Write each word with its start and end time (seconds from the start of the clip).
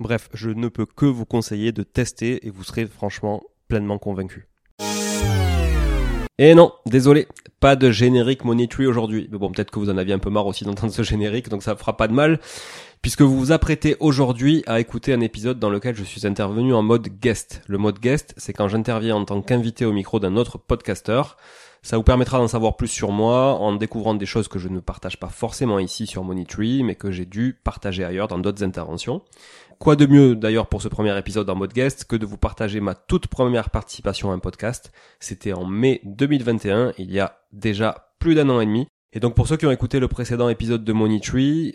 Bref, 0.00 0.28
je 0.34 0.50
ne 0.50 0.68
peux 0.68 0.86
que 0.86 1.06
vous 1.06 1.24
conseiller 1.24 1.70
de 1.70 1.84
tester 1.84 2.46
et 2.46 2.50
vous 2.50 2.64
serez 2.64 2.86
franchement 2.86 3.42
pleinement 3.68 3.98
convaincu. 3.98 4.48
Et 6.36 6.56
non, 6.56 6.72
désolé, 6.84 7.28
pas 7.60 7.76
de 7.76 7.92
générique 7.92 8.44
Money 8.44 8.68
aujourd'hui. 8.80 9.28
Mais 9.30 9.38
bon, 9.38 9.52
peut-être 9.52 9.70
que 9.70 9.78
vous 9.78 9.90
en 9.90 9.96
aviez 9.96 10.14
un 10.14 10.18
peu 10.18 10.30
marre 10.30 10.46
aussi 10.46 10.64
d'entendre 10.64 10.92
ce 10.92 11.04
générique, 11.04 11.48
donc 11.48 11.62
ça 11.62 11.76
fera 11.76 11.96
pas 11.96 12.08
de 12.08 12.12
mal, 12.12 12.40
puisque 13.02 13.22
vous 13.22 13.38
vous 13.38 13.52
apprêtez 13.52 13.96
aujourd'hui 14.00 14.64
à 14.66 14.80
écouter 14.80 15.12
un 15.12 15.20
épisode 15.20 15.60
dans 15.60 15.70
lequel 15.70 15.94
je 15.94 16.02
suis 16.02 16.26
intervenu 16.26 16.74
en 16.74 16.82
mode 16.82 17.06
guest. 17.20 17.62
Le 17.68 17.78
mode 17.78 18.00
guest, 18.00 18.34
c'est 18.36 18.52
quand 18.52 18.66
j'interviens 18.66 19.14
en 19.14 19.24
tant 19.24 19.42
qu'invité 19.42 19.84
au 19.84 19.92
micro 19.92 20.18
d'un 20.18 20.34
autre 20.34 20.58
podcasteur. 20.58 21.36
Ça 21.84 21.98
vous 21.98 22.02
permettra 22.02 22.38
d'en 22.38 22.48
savoir 22.48 22.78
plus 22.78 22.88
sur 22.88 23.12
moi 23.12 23.56
en 23.56 23.74
découvrant 23.76 24.14
des 24.14 24.24
choses 24.24 24.48
que 24.48 24.58
je 24.58 24.68
ne 24.68 24.80
partage 24.80 25.20
pas 25.20 25.28
forcément 25.28 25.78
ici 25.78 26.06
sur 26.06 26.24
Tree, 26.48 26.82
mais 26.82 26.94
que 26.94 27.12
j'ai 27.12 27.26
dû 27.26 27.60
partager 27.62 28.02
ailleurs 28.02 28.26
dans 28.26 28.38
d'autres 28.38 28.64
interventions. 28.64 29.20
Quoi 29.78 29.94
de 29.94 30.06
mieux 30.06 30.34
d'ailleurs 30.34 30.68
pour 30.68 30.80
ce 30.80 30.88
premier 30.88 31.16
épisode 31.18 31.50
en 31.50 31.54
mode 31.54 31.74
guest 31.74 32.06
que 32.06 32.16
de 32.16 32.24
vous 32.24 32.38
partager 32.38 32.80
ma 32.80 32.94
toute 32.94 33.26
première 33.26 33.68
participation 33.68 34.30
à 34.30 34.34
un 34.34 34.38
podcast. 34.38 34.92
C'était 35.20 35.52
en 35.52 35.66
mai 35.66 36.00
2021, 36.04 36.94
il 36.96 37.12
y 37.12 37.20
a 37.20 37.36
déjà 37.52 38.14
plus 38.18 38.34
d'un 38.34 38.48
an 38.48 38.62
et 38.62 38.66
demi. 38.66 38.86
Et 39.12 39.20
donc 39.20 39.34
pour 39.34 39.46
ceux 39.46 39.58
qui 39.58 39.66
ont 39.66 39.70
écouté 39.70 40.00
le 40.00 40.08
précédent 40.08 40.48
épisode 40.48 40.84
de 40.84 40.92
Money 40.94 41.20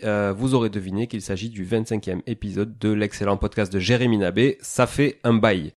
euh, 0.02 0.34
vous 0.36 0.54
aurez 0.54 0.70
deviné 0.70 1.06
qu'il 1.06 1.22
s'agit 1.22 1.50
du 1.50 1.64
25e 1.64 2.22
épisode 2.26 2.78
de 2.78 2.90
l'excellent 2.90 3.36
podcast 3.36 3.72
de 3.72 3.78
Jérémy 3.78 4.18
Nabé, 4.18 4.58
Ça 4.60 4.88
fait 4.88 5.20
un 5.22 5.34
bail. 5.34 5.72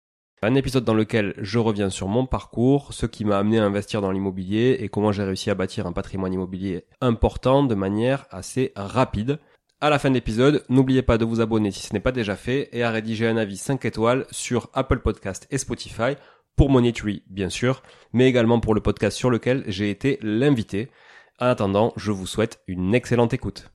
Un 0.44 0.56
épisode 0.56 0.82
dans 0.82 0.94
lequel 0.94 1.34
je 1.38 1.60
reviens 1.60 1.88
sur 1.88 2.08
mon 2.08 2.26
parcours, 2.26 2.92
ce 2.92 3.06
qui 3.06 3.24
m'a 3.24 3.38
amené 3.38 3.60
à 3.60 3.64
investir 3.64 4.00
dans 4.00 4.10
l'immobilier 4.10 4.76
et 4.80 4.88
comment 4.88 5.12
j'ai 5.12 5.22
réussi 5.22 5.50
à 5.50 5.54
bâtir 5.54 5.86
un 5.86 5.92
patrimoine 5.92 6.32
immobilier 6.32 6.84
important 7.00 7.62
de 7.62 7.76
manière 7.76 8.26
assez 8.28 8.72
rapide. 8.74 9.38
À 9.80 9.88
la 9.88 10.00
fin 10.00 10.08
de 10.08 10.14
l'épisode, 10.14 10.64
n'oubliez 10.68 11.02
pas 11.02 11.16
de 11.16 11.24
vous 11.24 11.40
abonner 11.40 11.70
si 11.70 11.86
ce 11.86 11.92
n'est 11.92 12.00
pas 12.00 12.10
déjà 12.10 12.34
fait 12.34 12.68
et 12.72 12.82
à 12.82 12.90
rédiger 12.90 13.28
un 13.28 13.36
avis 13.36 13.56
5 13.56 13.84
étoiles 13.84 14.26
sur 14.32 14.68
Apple 14.74 14.98
Podcast 14.98 15.46
et 15.52 15.58
Spotify 15.58 16.16
pour 16.56 16.70
Monetary 16.70 17.22
bien 17.28 17.48
sûr, 17.48 17.84
mais 18.12 18.28
également 18.28 18.58
pour 18.58 18.74
le 18.74 18.80
podcast 18.80 19.16
sur 19.16 19.30
lequel 19.30 19.62
j'ai 19.68 19.90
été 19.90 20.18
l'invité. 20.22 20.90
En 21.38 21.46
attendant, 21.46 21.92
je 21.96 22.10
vous 22.10 22.26
souhaite 22.26 22.60
une 22.66 22.96
excellente 22.96 23.32
écoute. 23.32 23.70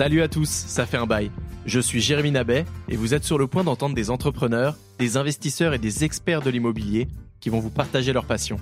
Salut 0.00 0.22
à 0.22 0.28
tous, 0.28 0.48
ça 0.48 0.86
fait 0.86 0.96
un 0.96 1.04
bail. 1.04 1.30
Je 1.66 1.78
suis 1.78 2.00
Jérémy 2.00 2.30
Nabet 2.30 2.64
et 2.88 2.96
vous 2.96 3.12
êtes 3.12 3.22
sur 3.22 3.36
le 3.36 3.46
point 3.46 3.64
d'entendre 3.64 3.94
des 3.94 4.08
entrepreneurs, 4.08 4.78
des 4.98 5.18
investisseurs 5.18 5.74
et 5.74 5.78
des 5.78 6.04
experts 6.04 6.40
de 6.40 6.48
l'immobilier 6.48 7.06
qui 7.38 7.50
vont 7.50 7.60
vous 7.60 7.68
partager 7.68 8.14
leur 8.14 8.24
passion. 8.24 8.56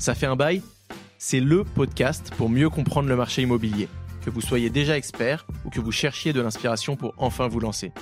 Ça 0.00 0.16
fait 0.16 0.26
un 0.26 0.34
bail? 0.34 0.62
C'est 1.16 1.38
le 1.38 1.62
podcast 1.62 2.32
pour 2.36 2.50
mieux 2.50 2.68
comprendre 2.68 3.08
le 3.08 3.14
marché 3.14 3.42
immobilier, 3.42 3.86
que 4.24 4.30
vous 4.30 4.40
soyez 4.40 4.68
déjà 4.68 4.96
expert 4.96 5.46
ou 5.64 5.70
que 5.70 5.78
vous 5.78 5.92
cherchiez 5.92 6.32
de 6.32 6.40
l'inspiration 6.40 6.96
pour 6.96 7.14
enfin 7.18 7.46
vous 7.46 7.60
lancer. 7.60 7.92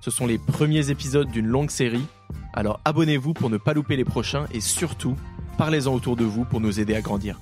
Ce 0.00 0.12
sont 0.12 0.28
les 0.28 0.38
premiers 0.38 0.90
épisodes 0.90 1.28
d'une 1.28 1.48
longue 1.48 1.70
série, 1.70 2.06
alors 2.54 2.80
abonnez-vous 2.84 3.34
pour 3.34 3.50
ne 3.50 3.56
pas 3.56 3.74
louper 3.74 3.96
les 3.96 4.04
prochains 4.04 4.46
et 4.52 4.60
surtout, 4.60 5.16
parlez-en 5.58 5.92
autour 5.92 6.14
de 6.14 6.24
vous 6.24 6.44
pour 6.44 6.60
nous 6.60 6.78
aider 6.78 6.94
à 6.94 7.00
grandir. 7.00 7.40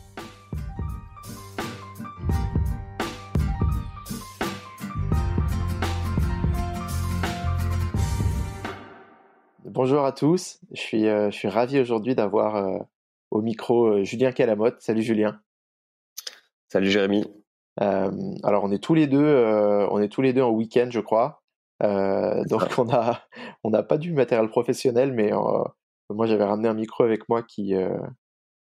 Bonjour 9.83 10.05
à 10.05 10.13
tous, 10.13 10.61
je 10.73 10.79
suis, 10.79 11.09
euh, 11.09 11.31
je 11.31 11.37
suis 11.39 11.49
ravi 11.49 11.81
aujourd'hui 11.81 12.15
d'avoir 12.15 12.57
euh, 12.57 12.79
au 13.31 13.41
micro 13.41 13.87
euh, 13.87 14.05
Julien 14.05 14.31
Calamotte. 14.31 14.79
Salut 14.83 15.01
Julien. 15.01 15.41
Salut 16.69 16.91
Jérémy. 16.91 17.25
alors 17.79 18.65
on 18.65 18.73
est 18.73 18.83
tous 18.83 18.93
les 18.93 19.07
deux, 19.07 19.25
on 19.91 19.99
est 20.03 20.11
tous 20.11 20.21
les 20.21 20.35
deux 20.35 20.43
en 20.43 20.51
week-end, 20.51 20.89
je 20.91 21.01
crois. 21.01 21.43
donc 21.81 22.63
on 22.77 22.91
a, 22.91 23.23
on 23.65 23.71
n'a 23.71 23.83
pas 23.83 23.97
du 23.97 24.13
matériel 24.13 24.51
professionnel, 24.51 25.15
mais 25.15 25.31
moi 26.11 26.27
j'avais 26.27 26.45
ramené 26.45 26.69
un 26.69 26.75
micro 26.75 27.03
avec 27.03 27.27
moi 27.31 27.43
qui, 27.43 27.73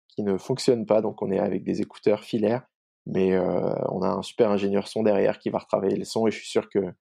qui 0.09 0.21
ne 0.21 0.37
fonctionne 0.37 0.85
pas, 0.85 1.01
donc 1.01 1.21
on 1.21 1.31
est 1.31 1.39
avec 1.39 1.63
des 1.63 1.79
écouteurs 1.79 2.25
filaires, 2.25 2.67
mais 3.05 3.39
on 3.39 4.01
a 4.01 4.09
un 4.09 4.21
super 4.21 4.51
ingénieur 4.51 4.89
son 4.89 5.01
derrière 5.01 5.39
qui 5.39 5.49
va 5.49 5.59
retravailler 5.59 5.95
le 5.95 6.03
son 6.03 6.27
et 6.27 6.31
je 6.31 6.39
suis 6.39 6.49
sûr 6.49 6.67
que 6.69 6.93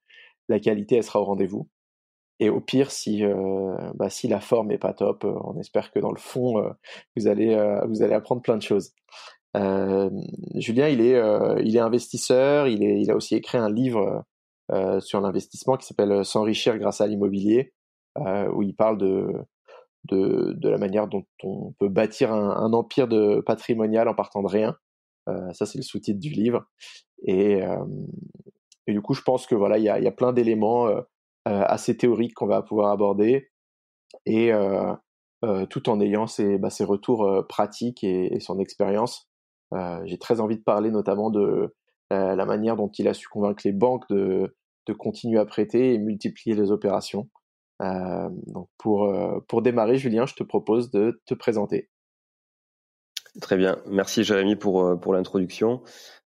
la 0.47 0.61
qualité 0.61 0.95
elle 0.95 1.03
sera 1.03 1.19
au 1.19 1.25
rendez-vous. 1.25 1.67
Et 2.39 2.49
au 2.49 2.59
pire, 2.59 2.91
si, 2.91 3.23
euh, 3.23 3.75
bah, 3.95 4.09
si 4.09 4.27
la 4.27 4.41
forme 4.41 4.71
est 4.71 4.77
pas 4.77 4.93
top, 4.93 5.23
euh, 5.23 5.33
on 5.45 5.57
espère 5.57 5.91
que 5.91 5.99
dans 5.99 6.11
le 6.11 6.19
fond, 6.19 6.59
euh, 6.59 6.69
vous, 7.15 7.27
allez, 7.27 7.55
vous 7.87 8.01
allez 8.01 8.13
apprendre 8.13 8.41
plein 8.41 8.57
de 8.57 8.61
choses. 8.61 8.93
Julien, 10.55 10.89
il 10.89 10.99
est, 10.99 11.17
il 11.63 11.77
est 11.77 11.79
investisseur, 11.79 12.67
il, 12.67 13.09
a 13.09 13.15
aussi 13.15 13.35
écrit 13.35 13.57
un 13.57 13.71
livre 13.71 14.25
sur 14.99 15.21
l'investissement 15.21 15.77
qui 15.77 15.85
s'appelle 15.85 16.25
S'enrichir 16.25 16.77
grâce 16.77 16.99
à 16.99 17.07
l'immobilier, 17.07 17.73
où 18.17 18.63
il 18.63 18.75
parle 18.75 18.97
de, 18.97 19.31
de, 20.11 20.67
la 20.67 20.77
manière 20.77 21.07
dont 21.07 21.23
on 21.43 21.71
peut 21.79 21.87
bâtir 21.87 22.33
un, 22.33 22.73
empire 22.73 23.07
de 23.07 23.39
patrimonial 23.45 24.09
en 24.09 24.13
partant 24.13 24.43
de 24.43 24.49
rien. 24.49 24.75
ça, 25.53 25.65
c'est 25.65 25.77
le 25.77 25.85
sous-titre 25.85 26.19
du 26.19 26.31
livre. 26.31 26.65
Et, 27.25 27.61
et, 28.87 28.91
du 28.91 29.01
coup, 29.01 29.13
je 29.13 29.21
pense 29.21 29.47
que 29.47 29.55
voilà, 29.55 29.77
il 29.77 29.85
y 29.85 29.89
a, 29.89 30.01
y 30.01 30.07
a 30.07 30.11
plein 30.11 30.33
d'éléments 30.33 30.89
assez 31.45 31.95
théorique 31.95 32.33
qu'on 32.33 32.47
va 32.47 32.61
pouvoir 32.61 32.91
aborder 32.91 33.49
et 34.25 34.51
euh, 34.51 34.93
euh, 35.43 35.65
tout 35.65 35.89
en 35.89 35.99
ayant 35.99 36.27
ses, 36.27 36.57
bah, 36.57 36.69
retours 36.81 37.45
pratiques 37.47 38.03
et, 38.03 38.39
son 38.39 38.59
expérience. 38.59 39.29
J'ai 40.05 40.17
très 40.17 40.39
envie 40.39 40.57
de 40.57 40.63
parler 40.63 40.89
notamment 40.89 41.29
de 41.29 41.75
la 42.11 42.45
manière 42.45 42.75
dont 42.75 42.89
il 42.97 43.07
a 43.07 43.13
su 43.13 43.27
convaincre 43.27 43.63
les 43.65 43.73
banques 43.73 44.07
de, 44.09 44.53
continuer 44.97 45.39
à 45.39 45.45
prêter 45.45 45.93
et 45.93 45.97
multiplier 45.97 46.55
les 46.55 46.71
opérations. 46.71 47.29
Euh, 47.81 48.29
pour, 48.77 49.61
démarrer, 49.61 49.97
Julien, 49.97 50.25
je 50.25 50.35
te 50.35 50.43
propose 50.43 50.91
de 50.91 51.21
te 51.25 51.33
présenter. 51.33 51.89
Très 53.41 53.57
bien, 53.57 53.81
merci 53.87 54.23
Jérémy 54.23 54.55
pour, 54.55 55.13
l'introduction. 55.13 55.81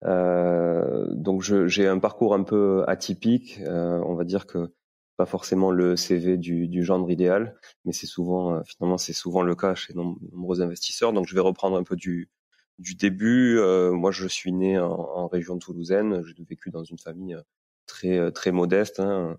Euh, 0.04 1.06
donc 1.12 1.42
j'ai 1.42 1.88
un 1.88 2.00
parcours 2.00 2.34
un 2.34 2.44
peu 2.44 2.84
atypique. 2.88 3.60
Euh, 3.66 4.02
on 4.06 4.16
va 4.16 4.25
dire 4.25 4.46
que 4.46 4.74
pas 5.18 5.25
forcément 5.25 5.72
le 5.72 5.96
CV 5.98 6.38
du, 6.38 6.68
du 6.68 6.84
genre 6.84 7.10
idéal, 7.10 7.56
mais 7.86 7.92
c'est 7.92 8.06
souvent 8.06 8.54
euh, 8.54 8.62
finalement 8.66 9.00
c'est 9.00 9.14
souvent 9.14 9.42
le 9.42 9.56
cas 9.56 9.74
chez 9.74 9.94
nombreux 9.96 10.62
investisseurs. 10.62 11.12
Donc 11.12 11.28
je 11.28 11.34
vais 11.34 11.42
reprendre 11.42 11.75
un 11.75 11.84
peu 11.84 11.96
du, 11.96 12.30
du 12.78 12.94
début. 12.96 13.58
Euh, 13.58 13.92
moi, 13.92 14.12
je 14.12 14.28
suis 14.28 14.54
né 14.54 14.80
en, 14.80 14.92
en 14.92 15.28
région 15.28 15.58
toulousaine. 15.58 16.24
J'ai 16.24 16.44
vécu 16.44 16.69
dans 16.69 16.84
une 16.84 17.00
famille 17.00 17.34
euh, 17.34 17.42
très 17.88 18.31
très 18.31 18.52
modeste. 18.52 19.00
Hein. 19.00 19.38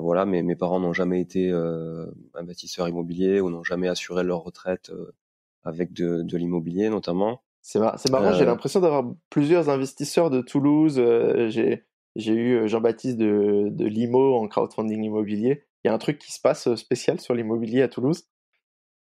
voilà, 0.00 0.26
mais 0.26 0.42
mes 0.42 0.56
parents 0.56 0.80
n'ont 0.80 0.92
jamais 0.92 1.20
été 1.20 1.52
investisseurs 2.34 2.88
immobiliers 2.88 3.40
ou 3.40 3.50
n'ont 3.50 3.62
jamais 3.62 3.86
assuré 3.88 4.24
leur 4.24 4.42
retraite 4.42 4.90
avec 5.62 5.92
de, 5.92 6.22
de 6.22 6.36
l'immobilier 6.36 6.90
notamment. 6.90 7.40
C'est 7.62 7.78
marrant, 7.78 8.32
j'ai 8.32 8.44
l'impression 8.44 8.80
d'avoir 8.80 9.04
plusieurs 9.30 9.70
investisseurs 9.70 10.28
de 10.28 10.40
Toulouse. 10.40 10.96
j'ai 11.50 11.84
eu 12.26 12.68
Jean-Baptiste 12.68 13.16
de, 13.16 13.68
de 13.70 13.86
Limo 13.86 14.36
en 14.36 14.48
crowdfunding 14.48 15.02
immobilier. 15.02 15.64
Il 15.84 15.88
y 15.88 15.90
a 15.90 15.94
un 15.94 15.98
truc 15.98 16.18
qui 16.18 16.32
se 16.32 16.40
passe 16.40 16.74
spécial 16.74 17.20
sur 17.20 17.34
l'immobilier 17.34 17.82
à 17.82 17.88
Toulouse? 17.88 18.24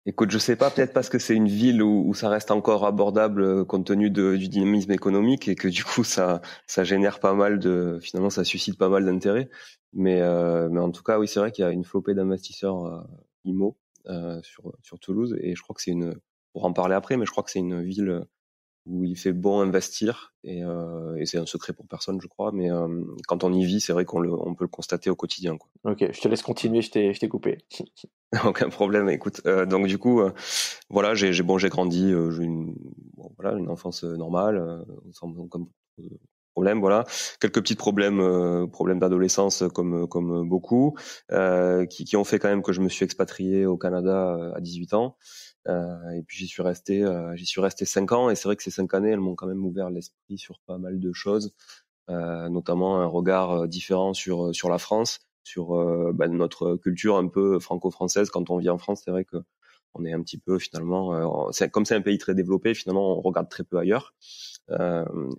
Écoute, 0.10 0.32
je 0.32 0.38
sais 0.38 0.56
pas, 0.56 0.70
peut-être 0.70 0.94
parce 0.94 1.10
que 1.10 1.20
c'est 1.20 1.36
une 1.36 1.50
ville 1.50 1.84
où, 1.84 2.14
ça 2.14 2.30
reste 2.30 2.50
encore 2.50 2.86
abordable 2.86 3.66
compte 3.66 3.88
tenu 3.88 4.10
du 4.10 4.48
dynamisme 4.48 4.94
économique 4.94 5.50
et 5.50 5.56
que 5.56 5.68
du 5.68 5.84
coup 5.84 6.06
ça 6.06 6.42
génère 6.68 7.20
pas 7.20 7.34
mal 7.34 7.60
de 7.60 8.00
finalement 8.02 8.30
ça 8.30 8.46
suscite 8.46 8.78
pas 8.78 8.88
mal 8.88 9.06
d'intérêt. 9.06 9.50
Mais 9.92 10.24
en 10.24 10.92
tout 10.92 11.04
cas 11.04 11.20
oui 11.20 11.28
c'est 11.28 11.42
vrai 11.42 11.52
qu'il 11.52 11.66
y 11.66 11.68
a 11.68 11.72
une 11.72 11.84
flopée 11.84 12.14
d'investisseurs 12.14 12.86
euh, 12.86 13.02
IMO 13.44 13.78
sur 14.44 14.72
sur 14.82 14.98
Toulouse 15.00 15.36
et 15.42 15.56
je 15.56 15.62
crois 15.62 15.76
que 15.76 15.82
c'est 15.82 15.92
une 15.92 16.16
pour 16.54 16.64
en 16.64 16.72
parler 16.72 16.96
après 16.96 17.18
mais 17.18 17.26
je 17.26 17.32
crois 17.32 17.44
que 17.44 17.52
c'est 17.52 17.60
une 17.60 17.84
ville 17.84 18.24
où 18.88 19.04
il 19.04 19.18
fait 19.18 19.34
bon 19.34 19.60
investir 19.60 20.34
et, 20.44 20.64
euh, 20.64 21.16
et 21.18 21.26
c'est 21.26 21.38
un 21.38 21.46
secret 21.46 21.74
pour 21.74 21.88
personne, 21.88 22.20
je 22.22 22.28
crois. 22.28 22.52
Mais 22.52 22.72
euh, 22.72 22.88
quand 23.28 23.44
on 23.44 23.54
y 23.54 23.66
vit, 23.66 23.82
c'est 23.82 23.94
vrai 23.94 24.06
qu'on 24.06 24.24
on 24.24 24.56
peut 24.56 24.64
le 24.64 24.70
constater 24.70 25.10
au 25.10 25.16
quotidien. 25.16 25.58
Quoi. 25.58 25.70
Ok, 25.92 26.06
je 26.12 26.22
te 26.22 26.28
laisse 26.28 26.42
continuer. 26.42 26.82
Je 26.82 26.92
t'ai, 26.92 27.14
je 27.14 27.20
t'ai 27.20 27.28
coupé. 27.28 27.60
Aucun 28.46 28.70
problème. 28.70 29.10
Écoute, 29.10 29.42
euh, 29.46 29.66
donc 29.66 29.88
du 29.88 29.98
coup, 29.98 30.22
euh, 30.22 30.32
voilà, 30.90 31.14
j'ai, 31.14 31.32
j'ai 31.32 31.44
bon, 31.44 31.58
j'ai 31.58 31.70
grandi, 31.70 32.12
euh, 32.12 32.30
j'ai 32.32 32.44
une, 32.44 32.76
bon, 33.16 33.32
voilà, 33.38 33.58
une 33.58 33.70
enfance 33.70 34.04
normale, 34.04 34.84
sans 35.14 35.32
comme 35.48 35.68
problème, 36.54 36.80
voilà, 36.80 37.06
quelques 37.40 37.62
petits 37.62 37.76
problèmes, 37.76 38.68
problèmes 38.72 39.00
d'adolescence 39.00 39.64
comme 39.74 40.08
comme 40.08 40.48
beaucoup, 40.50 40.98
qui, 41.90 42.04
qui 42.04 42.18
ont 42.18 42.24
fait 42.24 42.40
quand 42.40 42.50
même 42.50 42.64
que 42.64 42.74
je 42.74 42.82
me 42.82 42.90
suis 42.90 43.06
expatrié 43.06 43.66
au 43.66 43.78
Canada 43.78 44.52
à 44.56 44.60
18 44.60 44.94
ans. 44.94 45.18
Euh, 45.68 46.12
et 46.12 46.24
puis 46.24 46.38
j'y 46.38 46.48
suis 46.48 46.62
resté, 46.62 47.04
euh, 47.04 47.36
j'y 47.36 47.46
suis 47.46 47.62
resté 47.62 47.86
cinq 47.86 48.12
ans. 48.12 48.30
Et 48.30 48.36
c'est 48.36 48.46
vrai 48.48 48.56
que 48.56 48.64
ces 48.64 48.72
cinq 48.72 48.94
années, 48.94 49.12
elles 49.12 49.20
m'ont 49.20 49.36
quand 49.36 49.48
même 49.48 49.66
ouvert 49.66 49.90
l'esprit 49.90 50.38
sur 50.38 50.60
pas 50.62 50.78
mal 50.78 51.00
de 51.00 51.14
choses, 51.14 51.54
euh, 52.10 52.50
notamment 52.50 53.02
un 53.02 53.06
regard 53.06 53.68
différent 53.68 54.14
sur 54.14 54.54
sur 54.56 54.70
la 54.70 54.78
France, 54.78 55.20
sur 55.44 55.70
bah, 56.14 56.28
notre 56.28 56.76
culture 56.78 57.18
un 57.18 57.28
peu 57.28 57.60
franco-française. 57.60 58.30
Quand 58.30 58.50
on 58.50 58.58
vit 58.58 58.70
en 58.70 58.78
France, 58.78 59.02
c'est 59.06 59.12
vrai 59.12 59.26
que 59.26 59.38
on 59.94 60.06
est 60.06 60.14
un 60.14 60.22
petit 60.22 60.38
peu 60.38 60.60
finalement, 60.60 61.52
comme 61.72 61.86
c'est 61.86 61.96
un 61.96 62.02
pays 62.02 62.18
très 62.20 62.36
développé, 62.36 62.74
finalement 62.76 63.18
on 63.18 63.22
regarde 63.22 63.50
très 63.50 63.64
peu 63.64 63.78
ailleurs. 63.78 64.14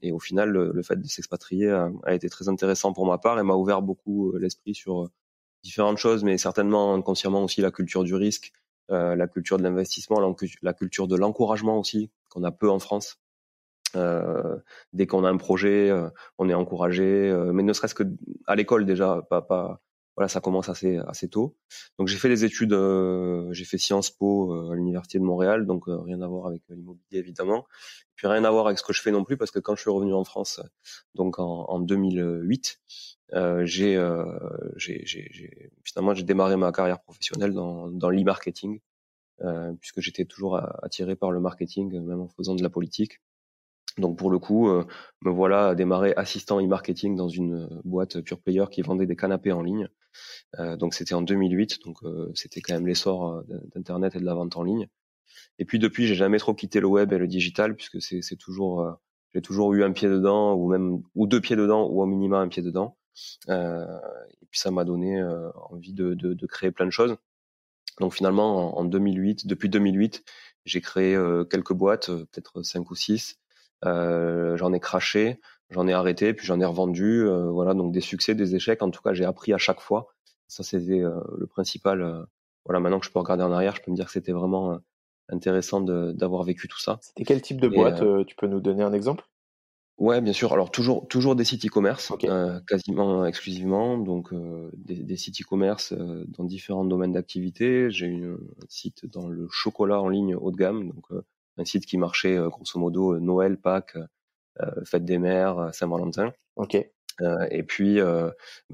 Et 0.02 0.10
au 0.10 0.18
final, 0.18 0.50
le, 0.50 0.82
fait 0.82 0.96
de 0.96 1.06
s'expatrier 1.06 1.70
a, 1.70 1.90
a, 2.04 2.14
été 2.14 2.28
très 2.28 2.48
intéressant 2.48 2.92
pour 2.92 3.06
ma 3.06 3.18
part 3.18 3.38
et 3.38 3.42
m'a 3.44 3.54
ouvert 3.54 3.82
beaucoup 3.82 4.32
l'esprit 4.36 4.74
sur 4.74 5.10
différentes 5.62 5.98
choses, 5.98 6.24
mais 6.24 6.38
certainement 6.38 6.94
inconsciemment 6.94 7.44
aussi 7.44 7.60
la 7.60 7.70
culture 7.70 8.04
du 8.04 8.14
risque, 8.14 8.52
euh, 8.90 9.16
la 9.16 9.28
culture 9.28 9.58
de 9.58 9.62
l'investissement, 9.62 10.18
la 10.62 10.74
culture 10.74 11.08
de 11.08 11.16
l'encouragement 11.16 11.78
aussi, 11.78 12.10
qu'on 12.28 12.44
a 12.44 12.50
peu 12.50 12.70
en 12.70 12.78
France. 12.78 13.18
Euh, 13.96 14.56
dès 14.92 15.06
qu'on 15.06 15.24
a 15.24 15.30
un 15.30 15.36
projet, 15.36 15.90
euh, 15.90 16.08
on 16.38 16.48
est 16.48 16.54
encouragé, 16.54 17.34
mais 17.52 17.62
ne 17.62 17.72
serait-ce 17.72 17.94
que 17.94 18.04
à 18.46 18.56
l'école 18.56 18.86
déjà, 18.86 19.22
pas, 19.30 19.42
pas, 19.42 19.80
voilà, 20.16 20.28
ça 20.28 20.40
commence 20.40 20.68
assez 20.68 20.98
assez 21.06 21.28
tôt. 21.28 21.56
Donc 21.98 22.08
j'ai 22.08 22.18
fait 22.18 22.28
des 22.28 22.44
études, 22.44 22.76
j'ai 23.52 23.64
fait 23.64 23.78
Sciences 23.78 24.10
Po 24.10 24.70
à 24.70 24.74
l'université 24.74 25.18
de 25.18 25.24
Montréal, 25.24 25.66
donc 25.66 25.84
rien 25.86 26.20
à 26.22 26.26
voir 26.26 26.46
avec 26.46 26.62
l'immobilier 26.68 27.18
évidemment, 27.18 27.66
puis 28.14 28.26
rien 28.26 28.44
à 28.44 28.50
voir 28.50 28.66
avec 28.66 28.78
ce 28.78 28.84
que 28.84 28.92
je 28.92 29.02
fais 29.02 29.12
non 29.12 29.24
plus 29.24 29.36
parce 29.36 29.50
que 29.50 29.58
quand 29.58 29.76
je 29.76 29.82
suis 29.82 29.90
revenu 29.90 30.14
en 30.14 30.24
France, 30.24 30.60
donc 31.14 31.38
en, 31.38 31.66
en 31.68 31.78
2008, 31.78 32.80
euh, 33.34 33.64
j'ai, 33.66 33.96
euh, 33.96 34.24
finalement 35.84 36.14
j'ai 36.14 36.22
démarré 36.22 36.56
ma 36.56 36.72
carrière 36.72 37.00
professionnelle 37.00 37.52
dans, 37.52 37.90
dans 37.90 38.10
l'e-marketing 38.10 38.80
euh, 39.42 39.72
puisque 39.80 40.00
j'étais 40.00 40.24
toujours 40.24 40.60
attiré 40.82 41.14
par 41.14 41.30
le 41.30 41.38
marketing 41.38 41.92
même 41.92 42.20
en 42.20 42.28
faisant 42.28 42.56
de 42.56 42.62
la 42.62 42.70
politique. 42.70 43.20
Donc 43.96 44.18
pour 44.18 44.30
le 44.30 44.38
coup, 44.40 44.68
euh, 44.68 44.84
me 45.22 45.30
voilà 45.30 45.68
à 45.68 45.74
démarrer 45.76 46.12
assistant 46.16 46.60
e-marketing 46.60 47.14
dans 47.14 47.28
une 47.28 47.68
boîte 47.84 48.20
pure 48.20 48.40
player 48.40 48.64
qui 48.70 48.82
vendait 48.82 49.06
des 49.06 49.16
canapés 49.16 49.52
en 49.52 49.62
ligne. 49.62 49.88
Euh, 50.58 50.76
donc 50.76 50.94
c'était 50.94 51.14
en 51.14 51.22
2008, 51.22 51.84
donc 51.84 51.98
c'était 52.34 52.60
quand 52.60 52.74
même 52.74 52.86
l'essor 52.86 53.44
d'internet 53.74 54.16
et 54.16 54.20
de 54.20 54.24
la 54.24 54.34
vente 54.34 54.56
en 54.56 54.64
ligne. 54.64 54.88
Et 55.60 55.64
puis 55.64 55.78
depuis, 55.78 56.06
j'ai 56.06 56.16
jamais 56.16 56.38
trop 56.38 56.54
quitté 56.54 56.80
le 56.80 56.88
web 56.88 57.12
et 57.12 57.18
le 57.18 57.28
digital 57.28 57.76
puisque 57.76 58.02
c'est, 58.02 58.22
c'est 58.22 58.36
toujours 58.36 58.98
j'ai 59.34 59.42
toujours 59.42 59.72
eu 59.74 59.84
un 59.84 59.92
pied 59.92 60.08
dedans 60.08 60.54
ou 60.54 60.68
même 60.68 61.02
ou 61.14 61.26
deux 61.28 61.40
pieds 61.40 61.56
dedans 61.56 61.88
ou 61.88 62.02
au 62.02 62.06
minima 62.06 62.38
un 62.38 62.48
pied 62.48 62.62
dedans. 62.62 62.97
Euh, 63.48 63.98
et 64.42 64.46
puis 64.50 64.58
ça 64.58 64.70
m'a 64.70 64.84
donné 64.84 65.20
euh, 65.20 65.50
envie 65.70 65.92
de, 65.92 66.14
de, 66.14 66.34
de, 66.34 66.46
créer 66.46 66.70
plein 66.70 66.86
de 66.86 66.90
choses. 66.90 67.16
Donc 68.00 68.14
finalement, 68.14 68.78
en, 68.78 68.84
2008, 68.84 69.46
depuis 69.46 69.68
2008, 69.68 70.24
j'ai 70.64 70.80
créé 70.80 71.14
euh, 71.14 71.44
quelques 71.44 71.72
boîtes, 71.72 72.06
peut-être 72.06 72.62
cinq 72.62 72.90
ou 72.90 72.94
six. 72.94 73.38
j'en 73.82 74.72
ai 74.72 74.80
craché, 74.80 75.40
j'en 75.70 75.88
ai 75.88 75.92
arrêté, 75.92 76.34
puis 76.34 76.46
j'en 76.46 76.60
ai 76.60 76.64
revendu. 76.64 77.26
voilà, 77.26 77.74
donc 77.74 77.92
des 77.92 78.00
succès, 78.00 78.34
des 78.34 78.54
échecs. 78.54 78.82
En 78.82 78.90
tout 78.90 79.02
cas, 79.02 79.14
j'ai 79.14 79.24
appris 79.24 79.52
à 79.52 79.58
chaque 79.58 79.80
fois. 79.80 80.14
Ça, 80.46 80.62
c'était 80.62 81.00
le 81.02 81.46
principal. 81.46 82.26
voilà, 82.64 82.80
maintenant 82.80 83.00
que 83.00 83.06
je 83.06 83.12
peux 83.12 83.18
regarder 83.18 83.44
en 83.44 83.52
arrière, 83.52 83.76
je 83.76 83.82
peux 83.82 83.90
me 83.90 83.96
dire 83.96 84.06
que 84.06 84.12
c'était 84.12 84.32
vraiment 84.32 84.78
intéressant 85.28 85.80
d'avoir 85.80 86.44
vécu 86.44 86.68
tout 86.68 86.80
ça. 86.80 86.98
C'était 87.02 87.24
quel 87.24 87.42
type 87.42 87.60
de 87.60 87.68
boîte 87.68 88.26
Tu 88.26 88.36
peux 88.36 88.46
nous 88.46 88.60
donner 88.60 88.82
un 88.82 88.92
exemple? 88.92 89.24
Ouais, 89.98 90.20
bien 90.20 90.32
sûr. 90.32 90.52
Alors 90.52 90.70
toujours 90.70 91.08
toujours 91.08 91.34
des 91.34 91.42
sites 91.42 91.66
e-commerce, 91.66 92.12
euh, 92.24 92.60
quasiment 92.68 93.26
exclusivement. 93.26 93.98
Donc 93.98 94.32
euh, 94.32 94.70
des, 94.76 95.02
des, 95.02 95.16
sites 95.16 95.42
e-commerce 95.42 95.92
euh, 95.92 96.24
dans 96.28 96.44
différents 96.44 96.84
domaines 96.84 97.12
d'activité. 97.12 97.90
J'ai 97.90 98.06
eu 98.06 98.32
un 98.32 98.66
site 98.68 99.06
dans 99.06 99.28
le 99.28 99.48
chocolat 99.50 100.00
en 100.00 100.08
ligne 100.08 100.36
haut 100.36 100.52
de 100.52 100.56
gamme, 100.56 100.88
donc 100.88 101.06
un 101.56 101.64
site 101.64 101.84
qui 101.84 101.98
marchait 101.98 102.36
grosso 102.36 102.78
modo 102.78 103.18
Noël, 103.18 103.56
Pâques, 103.58 103.98
Fête 104.84 105.04
des 105.04 105.18
Mères, 105.18 105.70
Saint-Valentin. 105.74 106.32
Ok. 106.56 106.76
et 106.76 107.62
puis 107.64 107.98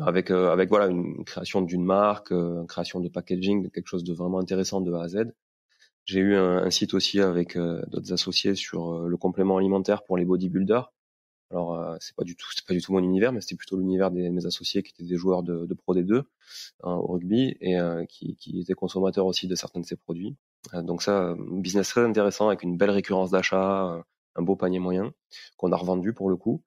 avec 0.01 0.31
avec 0.31 0.69
voilà 0.69 0.89
une 0.89 1.25
création 1.25 1.63
d'une 1.63 1.85
marque, 1.85 2.33
une 2.33 2.67
création 2.67 3.01
de 3.01 3.09
packaging, 3.09 3.71
quelque 3.71 3.89
chose 3.89 4.05
de 4.05 4.13
vraiment 4.13 4.41
intéressant 4.41 4.83
de 4.83 4.93
A 4.93 5.05
à 5.05 5.09
Z. 5.09 5.33
J'ai 6.05 6.21
eu 6.21 6.35
un, 6.37 6.59
un, 6.59 6.71
site 6.71 6.93
aussi 6.93 7.21
avec 7.21 7.57
d'autres 7.57 8.13
associés 8.13 8.55
sur 8.55 9.09
le 9.09 9.17
complément 9.17 9.57
alimentaire 9.57 10.05
pour 10.05 10.19
les 10.19 10.27
bodybuilders. 10.27 10.93
Alors 11.55 11.75
euh, 11.79 11.97
c'est 12.01 12.17
pas 12.17 12.25
du 12.25 12.35
tout 12.35 12.47
c'est 12.53 12.67
pas 12.67 12.75
du 12.75 12.83
tout 12.83 12.93
mon 12.93 12.99
univers, 12.99 13.33
mais 13.33 13.41
c'était 13.41 13.55
plutôt 13.55 13.77
l'univers 13.77 14.11
des 14.11 14.29
mes 14.29 14.45
associés 14.45 14.83
qui 14.83 14.91
étaient 14.91 15.09
des 15.09 15.17
joueurs 15.17 15.45
de, 15.45 15.67
de 15.67 15.75
Pro 15.75 15.95
D2 15.95 16.25
hein, 16.83 16.93
au 16.93 17.13
rugby 17.13 17.57
et 17.61 17.79
euh, 17.79 18.05
qui, 18.07 18.37
qui 18.37 18.61
étaient 18.61 18.75
consommateurs 18.75 19.27
aussi 19.27 19.47
de 19.47 19.55
certains 19.55 19.81
de 19.81 19.87
ces 19.87 19.97
produits. 19.97 20.37
Euh, 20.75 20.83
donc 20.83 21.03
ça, 21.03 21.37
business 21.39 21.89
très 21.89 22.05
intéressant 22.05 22.49
avec 22.49 22.65
une 22.65 22.77
belle 22.77 22.91
récurrence 22.91 23.31
d'achat, 23.31 24.05
un 24.37 24.43
beau 24.43 24.57
panier 24.57 24.81
moyen 24.81 25.13
qu'on 25.57 25.71
a 25.71 25.77
revendu 25.77 26.13
pour 26.13 26.29
le 26.29 26.37
coup. 26.37 26.63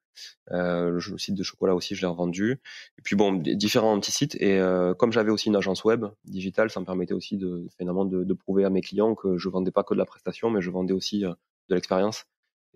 Euh, 0.52 0.92
le 0.92 1.18
site 1.18 1.36
de 1.36 1.44
chocolat 1.44 1.76
aussi, 1.76 1.94
je 1.96 2.02
l'ai 2.02 2.08
revendu. 2.08 2.62
Et 2.98 3.02
puis 3.04 3.16
bon, 3.16 3.34
différents 3.34 4.00
petits 4.00 4.12
sites. 4.12 4.36
Et 4.36 4.58
euh, 4.60 4.94
comme 4.94 5.12
j'avais 5.12 5.32
aussi 5.32 5.50
une 5.50 5.56
agence 5.56 5.84
web 5.84 6.06
digitale, 6.26 6.70
ça 6.70 6.80
me 6.80 6.86
permettait 6.86 7.14
aussi 7.14 7.38
de 7.38 7.68
finalement 7.78 8.06
de, 8.06 8.24
de, 8.24 8.34
prouver 8.34 8.66
à 8.66 8.70
mes 8.70 8.82
clients 8.82 9.16
que 9.16 9.38
je 9.38 9.50
vendais 9.50 9.72
pas 9.72 9.84
que 9.84 9.94
de 9.94 10.00
la 10.00 10.06
prestation, 10.06 10.50
mais 10.50 10.62
je 10.62 10.70
vendais 10.70 10.94
aussi 10.94 11.22
de 11.22 11.36
l'expérience. 11.76 12.26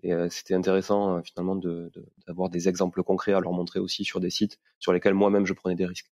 Et 0.02 0.12
euh, 0.12 0.28
c'était 0.30 0.54
intéressant 0.54 1.18
euh, 1.18 1.22
finalement 1.22 1.56
d'avoir 1.56 2.48
de, 2.48 2.52
des 2.52 2.68
exemples 2.68 3.02
concrets 3.02 3.32
à 3.32 3.40
leur 3.40 3.52
montrer 3.52 3.78
aussi 3.78 4.04
sur 4.04 4.20
des 4.20 4.30
sites 4.30 4.58
sur 4.78 4.92
lesquels 4.92 5.14
moi-même 5.14 5.46
je 5.46 5.52
prenais 5.52 5.76
des 5.76 5.86
risques. 5.86 6.10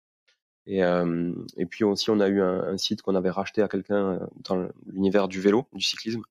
Et, 0.67 0.85
euh, 0.85 1.33
et 1.57 1.67
puis 1.67 1.83
aussi, 1.85 2.11
on 2.11 2.21
a 2.21 2.29
eu 2.29 2.41
un, 2.41 2.63
un 2.63 2.79
site 2.79 3.03
qu'on 3.03 3.17
avait 3.17 3.31
racheté 3.31 3.63
à 3.63 3.69
quelqu'un 3.69 4.21
dans 4.45 4.69
l'univers 4.87 5.27
du 5.27 5.41
vélo, 5.41 5.67
du 5.73 5.83
cyclisme. 5.83 6.23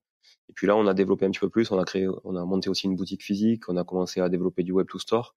Et 0.48 0.52
puis 0.54 0.66
là, 0.66 0.76
on 0.76 0.86
a 0.86 0.94
développé 0.94 1.26
un 1.26 1.30
petit 1.30 1.40
peu 1.40 1.50
plus. 1.50 1.70
On 1.70 1.78
a 1.78 1.84
créé, 1.84 2.08
on 2.24 2.36
a 2.36 2.44
monté 2.44 2.70
aussi 2.70 2.86
une 2.86 2.96
boutique 2.96 3.22
physique. 3.22 3.68
On 3.68 3.76
a 3.76 3.84
commencé 3.84 4.20
à 4.20 4.28
développer 4.28 4.62
du 4.62 4.72
web 4.72 4.86
to 4.88 4.98
store. 4.98 5.34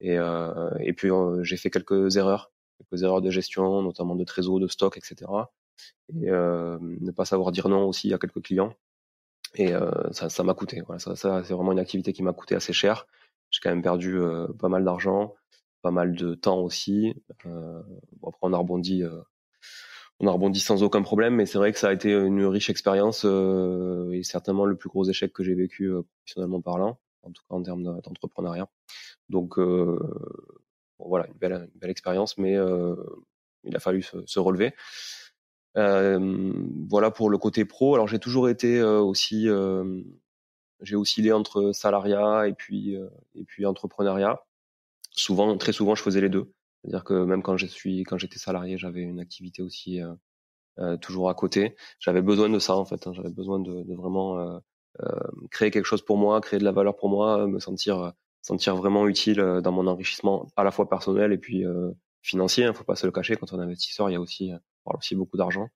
Et, 0.00 0.18
euh, 0.18 0.70
et 0.80 0.92
puis 0.92 1.10
j'ai 1.42 1.56
fait 1.56 1.70
quelques 1.70 2.16
erreurs, 2.16 2.52
quelques 2.78 3.04
erreurs 3.04 3.22
de 3.22 3.30
gestion, 3.30 3.82
notamment 3.82 4.16
de 4.16 4.24
trésor, 4.24 4.58
de 4.58 4.66
stock, 4.66 4.96
etc. 4.96 5.30
Et 6.14 6.30
euh, 6.30 6.78
ne 6.80 7.10
pas 7.12 7.24
savoir 7.24 7.52
dire 7.52 7.68
non 7.68 7.86
aussi 7.86 8.12
à 8.12 8.18
quelques 8.18 8.42
clients. 8.42 8.74
Et 9.54 9.74
euh, 9.74 9.90
ça, 10.12 10.28
ça 10.28 10.42
m'a 10.42 10.54
coûté. 10.54 10.82
Voilà, 10.86 10.98
ça, 10.98 11.14
ça 11.16 11.42
c'est 11.44 11.54
vraiment 11.54 11.72
une 11.72 11.78
activité 11.78 12.12
qui 12.12 12.22
m'a 12.22 12.32
coûté 12.32 12.54
assez 12.54 12.72
cher. 12.72 13.06
J'ai 13.50 13.60
quand 13.62 13.70
même 13.70 13.82
perdu 13.82 14.16
euh, 14.18 14.48
pas 14.58 14.68
mal 14.68 14.84
d'argent, 14.84 15.34
pas 15.82 15.90
mal 15.90 16.14
de 16.14 16.34
temps 16.34 16.60
aussi. 16.60 17.14
Euh, 17.44 17.82
bon, 18.20 18.28
après, 18.28 18.40
on 18.42 18.52
a 18.54 18.56
rebondi, 18.56 19.02
euh, 19.02 19.20
on 20.20 20.26
a 20.26 20.30
rebondi 20.30 20.60
sans 20.60 20.82
aucun 20.82 21.02
problème, 21.02 21.34
mais 21.34 21.44
c'est 21.44 21.58
vrai 21.58 21.72
que 21.72 21.78
ça 21.78 21.88
a 21.88 21.92
été 21.92 22.12
une 22.12 22.46
riche 22.46 22.70
expérience 22.70 23.24
euh, 23.26 24.10
et 24.12 24.22
certainement 24.22 24.64
le 24.64 24.76
plus 24.76 24.88
gros 24.88 25.04
échec 25.04 25.32
que 25.32 25.44
j'ai 25.44 25.54
vécu 25.54 25.92
professionnellement 26.20 26.62
parlant, 26.62 26.98
en 27.22 27.30
tout 27.30 27.42
cas 27.48 27.54
en 27.56 27.62
termes 27.62 27.82
d'entrepreneuriat. 27.82 28.68
Donc 29.28 29.58
bon, 29.58 29.98
voilà, 30.98 31.26
une 31.26 31.34
belle, 31.34 31.68
une 31.74 31.80
belle 31.80 31.90
expérience, 31.90 32.38
mais 32.38 32.56
il 33.64 33.76
a 33.76 33.80
fallu 33.80 34.02
se, 34.02 34.24
se 34.26 34.38
relever. 34.38 34.74
Euh, 35.76 36.52
voilà 36.88 37.10
pour 37.10 37.30
le 37.30 37.38
côté 37.38 37.64
pro. 37.64 37.94
Alors 37.94 38.08
j'ai 38.08 38.18
toujours 38.18 38.48
été 38.48 38.78
euh, 38.78 39.00
aussi, 39.00 39.48
euh, 39.48 40.02
j'ai 40.80 40.96
oscillé 40.96 41.32
entre 41.32 41.72
salariat 41.72 42.48
et 42.48 42.54
puis 42.54 42.96
et 43.34 43.44
puis 43.44 43.66
entrepreneuriat. 43.66 44.44
Souvent, 45.12 45.56
très 45.58 45.72
souvent, 45.72 45.94
je 45.94 46.02
faisais 46.02 46.20
les 46.20 46.28
deux. 46.28 46.52
C'est-à-dire 46.82 47.04
que 47.04 47.24
même 47.24 47.42
quand 47.42 47.56
je 47.56 47.66
suis, 47.66 48.02
quand 48.04 48.18
j'étais 48.18 48.38
salarié, 48.38 48.78
j'avais 48.78 49.02
une 49.02 49.20
activité 49.20 49.62
aussi 49.62 50.00
toujours 51.00 51.30
à 51.30 51.34
côté. 51.34 51.76
J'avais 52.00 52.22
besoin 52.22 52.48
de 52.48 52.58
ça 52.58 52.76
en 52.76 52.84
fait. 52.84 53.06
Hein. 53.06 53.12
J'avais 53.14 53.30
besoin 53.30 53.60
de, 53.60 53.82
de 53.84 53.94
vraiment 53.94 54.60
créer 55.50 55.70
quelque 55.70 55.86
chose 55.86 56.02
pour 56.02 56.16
moi, 56.18 56.40
créer 56.40 56.58
de 56.60 56.64
la 56.64 56.72
valeur 56.72 56.96
pour 56.96 57.08
moi, 57.08 57.46
me 57.46 57.60
sentir 57.60 58.12
sentir 58.42 58.74
vraiment 58.74 59.06
utile 59.06 59.60
dans 59.62 59.72
mon 59.72 59.86
enrichissement 59.86 60.48
à 60.56 60.64
la 60.64 60.72
fois 60.72 60.88
personnel 60.88 61.32
et 61.32 61.38
puis 61.38 61.64
financier. 62.22 62.64
Il 62.64 62.66
hein, 62.68 62.72
faut 62.72 62.84
pas 62.84 62.96
se 62.96 63.06
le 63.06 63.12
cacher. 63.12 63.36
Quand 63.36 63.52
on 63.52 63.60
est 63.60 63.64
investisseur, 63.64 64.10
il 64.10 64.14
y 64.14 64.16
a 64.16 64.20
aussi, 64.20 64.50
on 64.86 64.96
aussi 64.96 65.14
beaucoup 65.14 65.36
d'argent. 65.36 65.68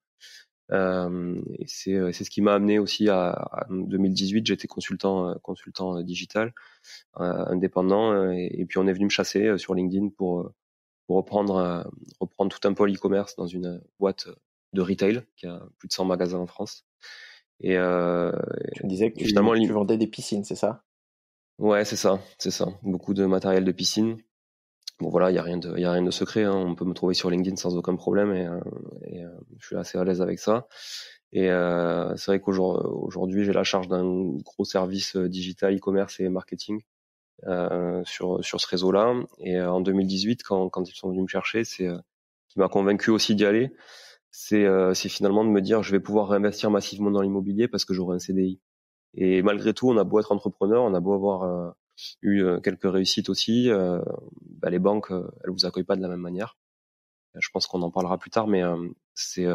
Euh, 0.71 1.41
et 1.59 1.65
c'est 1.65 2.11
c'est 2.11 2.25
ce 2.25 2.29
qui 2.29 2.41
m'a 2.41 2.53
amené 2.53 2.77
aussi 2.79 3.09
à, 3.09 3.29
à 3.29 3.67
2018. 3.69 4.45
J'étais 4.45 4.67
consultant 4.67 5.35
consultant 5.41 6.01
digital 6.01 6.53
indépendant 7.13 8.31
et, 8.31 8.65
puis 8.67 8.77
on 8.77 8.87
est 8.87 8.93
venu 8.93 9.05
me 9.05 9.09
chasser 9.09 9.57
sur 9.57 9.75
LinkedIn 9.75 10.09
pour 10.09 10.51
pour 11.05 11.15
reprendre 11.15 11.89
reprendre 12.19 12.53
tout 12.53 12.67
un 12.67 12.73
pôle 12.73 12.93
e-commerce 12.93 13.35
dans 13.37 13.47
une 13.47 13.81
boîte 13.99 14.27
de 14.73 14.81
retail 14.81 15.21
qui 15.35 15.47
a 15.47 15.61
plus 15.77 15.87
de 15.87 15.93
100 15.93 16.05
magasins 16.05 16.39
en 16.39 16.47
France. 16.47 16.85
Et 17.59 17.77
euh, 17.77 18.31
tu 18.75 18.85
disais 18.87 19.11
que 19.11 19.19
tu, 19.19 19.25
finalement, 19.25 19.55
tu 19.55 19.71
vendais 19.71 19.97
des 19.97 20.07
piscines, 20.07 20.43
c'est 20.43 20.55
ça? 20.55 20.83
Ouais, 21.57 21.85
c'est 21.85 21.95
ça, 21.95 22.19
c'est 22.37 22.51
ça. 22.51 22.67
Beaucoup 22.83 23.13
de 23.13 23.25
matériel 23.25 23.65
de 23.65 23.71
piscine. 23.71 24.17
Bon 24.99 25.09
voilà, 25.09 25.29
il 25.29 25.35
y 25.35 25.37
a 25.37 25.43
rien 25.43 25.57
de, 25.57 25.77
y 25.77 25.85
a 25.85 25.91
rien 25.91 26.01
de 26.01 26.11
secret. 26.11 26.43
Hein. 26.43 26.53
On 26.55 26.75
peut 26.75 26.85
me 26.85 26.93
trouver 26.93 27.13
sur 27.13 27.29
LinkedIn 27.29 27.55
sans 27.55 27.75
aucun 27.77 27.95
problème 27.95 28.33
et, 28.33 28.47
euh, 28.47 28.59
euh, 29.13 29.29
je 29.59 29.65
suis 29.65 29.75
assez 29.75 29.97
à 29.97 30.03
l'aise 30.03 30.21
avec 30.21 30.39
ça. 30.39 30.67
Et 31.33 31.49
euh, 31.51 32.15
c'est 32.15 32.31
vrai 32.31 32.39
qu'aujourd'hui, 32.39 33.43
j'ai 33.43 33.53
la 33.53 33.63
charge 33.63 33.87
d'un 33.87 34.05
gros 34.43 34.65
service 34.65 35.15
euh, 35.17 35.27
digital, 35.27 35.75
e-commerce 35.75 36.19
et 36.19 36.29
marketing 36.29 36.81
euh, 37.47 38.01
sur 38.05 38.43
sur 38.43 38.61
ce 38.61 38.67
réseau-là. 38.67 39.13
Et 39.39 39.59
en 39.61 39.81
2018, 39.81 40.43
quand 40.43 40.69
quand 40.69 40.89
ils 40.89 40.95
sont 40.95 41.09
venus 41.09 41.23
me 41.23 41.27
chercher, 41.27 41.63
c'est 41.63 41.89
qui 42.49 42.59
m'a 42.59 42.69
convaincu 42.69 43.11
aussi 43.11 43.35
d'y 43.35 43.45
aller. 43.45 43.71
C'est 44.31 44.65
c'est 44.93 45.09
finalement 45.09 45.43
de 45.45 45.49
me 45.49 45.61
dire, 45.61 45.83
je 45.83 45.91
vais 45.91 45.99
pouvoir 45.99 46.29
réinvestir 46.29 46.71
massivement 46.71 47.11
dans 47.11 47.21
l'immobilier 47.21 47.67
parce 47.67 47.85
que 47.85 47.93
j'aurai 47.93 48.15
un 48.17 48.19
CDI. 48.19 48.59
Et 49.15 49.41
malgré 49.41 49.73
tout, 49.73 49.89
on 49.89 49.97
a 49.97 50.03
beau 50.03 50.19
être 50.19 50.31
entrepreneur, 50.31 50.83
on 50.83 50.93
a 50.93 50.99
beau 50.99 51.13
avoir 51.13 51.75
eu 52.21 52.43
euh, 52.43 52.59
quelques 52.59 52.91
réussites 52.91 53.29
aussi. 53.29 53.69
Euh, 53.69 54.01
bah, 54.41 54.69
les 54.69 54.79
banques, 54.79 55.11
euh, 55.11 55.29
elles 55.43 55.51
vous 55.51 55.65
accueillent 55.65 55.83
pas 55.83 55.95
de 55.95 56.01
la 56.01 56.07
même 56.07 56.21
manière. 56.21 56.57
Je 57.35 57.49
pense 57.53 57.67
qu'on 57.67 57.81
en 57.83 57.91
parlera 57.91 58.17
plus 58.17 58.31
tard, 58.31 58.47
mais 58.47 58.63
c'est 59.13 59.45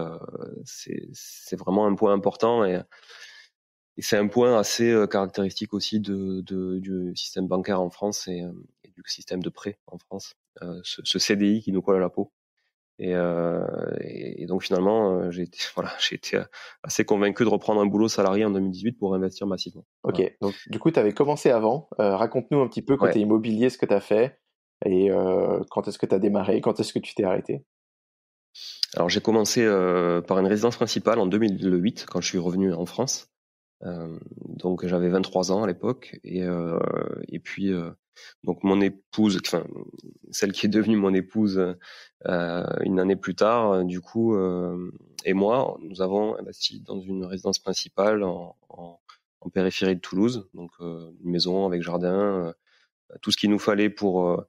c'est 1.15 1.57
vraiment 1.57 1.87
un 1.87 1.97
point 1.97 2.13
important 2.13 2.65
et, 2.65 2.81
et 3.97 4.03
c'est 4.03 4.17
un 4.17 4.29
point 4.29 4.57
assez 4.57 4.95
caractéristique 5.11 5.75
aussi 5.75 5.99
de, 5.99 6.43
de, 6.43 6.79
du 6.79 7.17
système 7.17 7.49
bancaire 7.49 7.81
en 7.81 7.91
France 7.91 8.29
et, 8.29 8.45
du 8.85 9.03
système 9.07 9.43
de 9.43 9.49
prêt 9.49 9.79
en 9.87 9.99
France. 9.99 10.35
ce, 10.85 11.03
ce, 11.03 11.19
CDI 11.19 11.61
qui 11.63 11.73
nous 11.73 11.83
colle 11.83 11.97
à 11.97 12.01
la 12.01 12.11
peau. 12.11 12.31
Et, 12.99 13.15
euh, 13.15 13.65
et, 14.01 14.47
donc 14.47 14.63
finalement, 14.63 15.15
euh, 15.15 15.31
j'ai 15.31 15.43
été, 15.43 15.59
voilà, 15.75 15.93
j'ai 15.99 16.17
été 16.17 16.37
euh, 16.37 16.45
assez 16.83 17.05
convaincu 17.05 17.45
de 17.45 17.49
reprendre 17.49 17.81
un 17.81 17.87
boulot 17.87 18.09
salarié 18.09 18.45
en 18.45 18.51
2018 18.51 18.93
pour 18.93 19.15
investir 19.15 19.47
massivement. 19.47 19.85
Ok, 20.05 20.37
donc 20.41 20.55
du 20.69 20.79
coup, 20.79 20.91
tu 20.91 20.99
avais 20.99 21.13
commencé 21.13 21.51
avant. 21.51 21.89
Euh, 21.99 22.17
Raconte-nous 22.17 22.61
un 22.61 22.69
petit 22.69 22.83
peu 22.83 22.97
côté 22.97 23.21
immobilier 23.21 23.71
ce 23.71 23.79
que 23.79 23.87
tu 23.87 23.95
as 23.95 24.01
fait 24.01 24.39
et 24.85 25.11
euh, 25.11 25.61
quand 25.71 25.87
est-ce 25.87 25.99
que 25.99 26.07
tu 26.07 26.15
as 26.15 26.19
démarré, 26.19 26.61
quand 26.61 26.81
est-ce 26.81 26.93
que 26.93 26.99
tu 26.99 27.15
t'es 27.15 27.25
arrêté? 27.25 27.65
Alors 28.95 29.09
j'ai 29.09 29.21
commencé 29.21 29.65
par 30.27 30.39
une 30.39 30.47
résidence 30.47 30.77
principale 30.77 31.19
en 31.19 31.27
2008 31.27 32.05
quand 32.11 32.21
je 32.21 32.29
suis 32.29 32.39
revenu 32.39 32.75
en 32.75 32.85
France. 32.85 33.31
donc 33.83 34.85
j'avais 34.85 35.09
23 35.09 35.53
ans 35.53 35.63
à 35.63 35.67
l'époque 35.67 36.21
et, 36.25 36.43
et 37.29 37.39
puis 37.39 37.73
donc 38.45 38.62
mon 38.62 38.81
épouse, 38.81 39.40
celle 40.31 40.52
qui 40.52 40.66
est 40.66 40.69
devenue 40.69 40.97
mon 40.97 41.14
épouse 41.14 41.76
euh, 42.26 42.66
une 42.85 43.00
année 43.00 43.16
plus 43.16 43.35
tard, 43.35 43.73
euh, 43.73 43.85
du 43.85 44.00
coup, 44.00 44.37
euh, 44.37 44.92
et 45.25 45.33
moi, 45.33 45.76
nous 45.81 46.02
avons 46.02 46.38
investi 46.38 46.81
dans 46.81 47.00
une 47.00 47.25
résidence 47.25 47.59
principale 47.59 48.23
en, 48.23 48.57
périphérie 49.52 49.97
de 49.97 50.00
Toulouse, 50.00 50.49
donc 50.54 50.71
une 50.81 51.31
maison 51.31 51.66
avec 51.66 51.83
jardin, 51.83 52.54
tout 53.21 53.33
ce 53.33 53.37
qu'il 53.37 53.50
nous 53.50 53.59
fallait 53.59 53.90
pour 53.90 54.42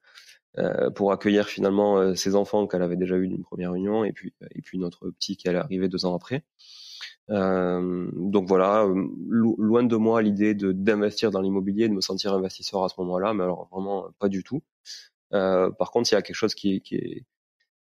pour 0.96 1.12
accueillir 1.12 1.48
finalement 1.48 2.16
ses 2.16 2.36
enfants 2.36 2.68
qu'elle 2.68 2.84
avait 2.84 2.96
déjà 2.96 3.18
eu 3.18 3.28
d'une 3.28 3.44
première 3.44 3.74
union 3.74 4.06
et 4.06 4.14
puis 4.14 4.34
et 4.52 4.62
puis 4.62 4.78
notre 4.78 5.10
petit 5.10 5.36
qui 5.36 5.50
allait 5.50 5.58
arriver 5.58 5.90
deux 5.90 6.06
ans 6.06 6.16
après. 6.16 6.46
Euh, 7.30 8.10
donc 8.14 8.48
voilà, 8.48 8.84
euh, 8.84 9.08
loin 9.30 9.84
de 9.84 9.96
moi 9.96 10.22
l'idée 10.22 10.54
d'investir 10.54 11.32
dans 11.32 11.42
l'immobilier, 11.42 11.88
de 11.88 11.94
me 11.94 12.02
sentir 12.02 12.34
investisseur 12.34 12.84
à 12.84 12.90
ce 12.90 12.96
moment-là, 13.00 13.34
mais 13.34 13.44
alors 13.44 13.70
vraiment 13.72 14.08
pas 14.20 14.30
du 14.30 14.44
tout. 14.44 14.62
Euh, 15.34 15.72
par 15.72 15.92
contre, 15.92 16.12
il 16.12 16.16
y 16.16 16.18
a 16.18 16.22
quelque 16.22 16.36
chose 16.36 16.56
qui, 16.56 16.82
qui, 16.82 17.26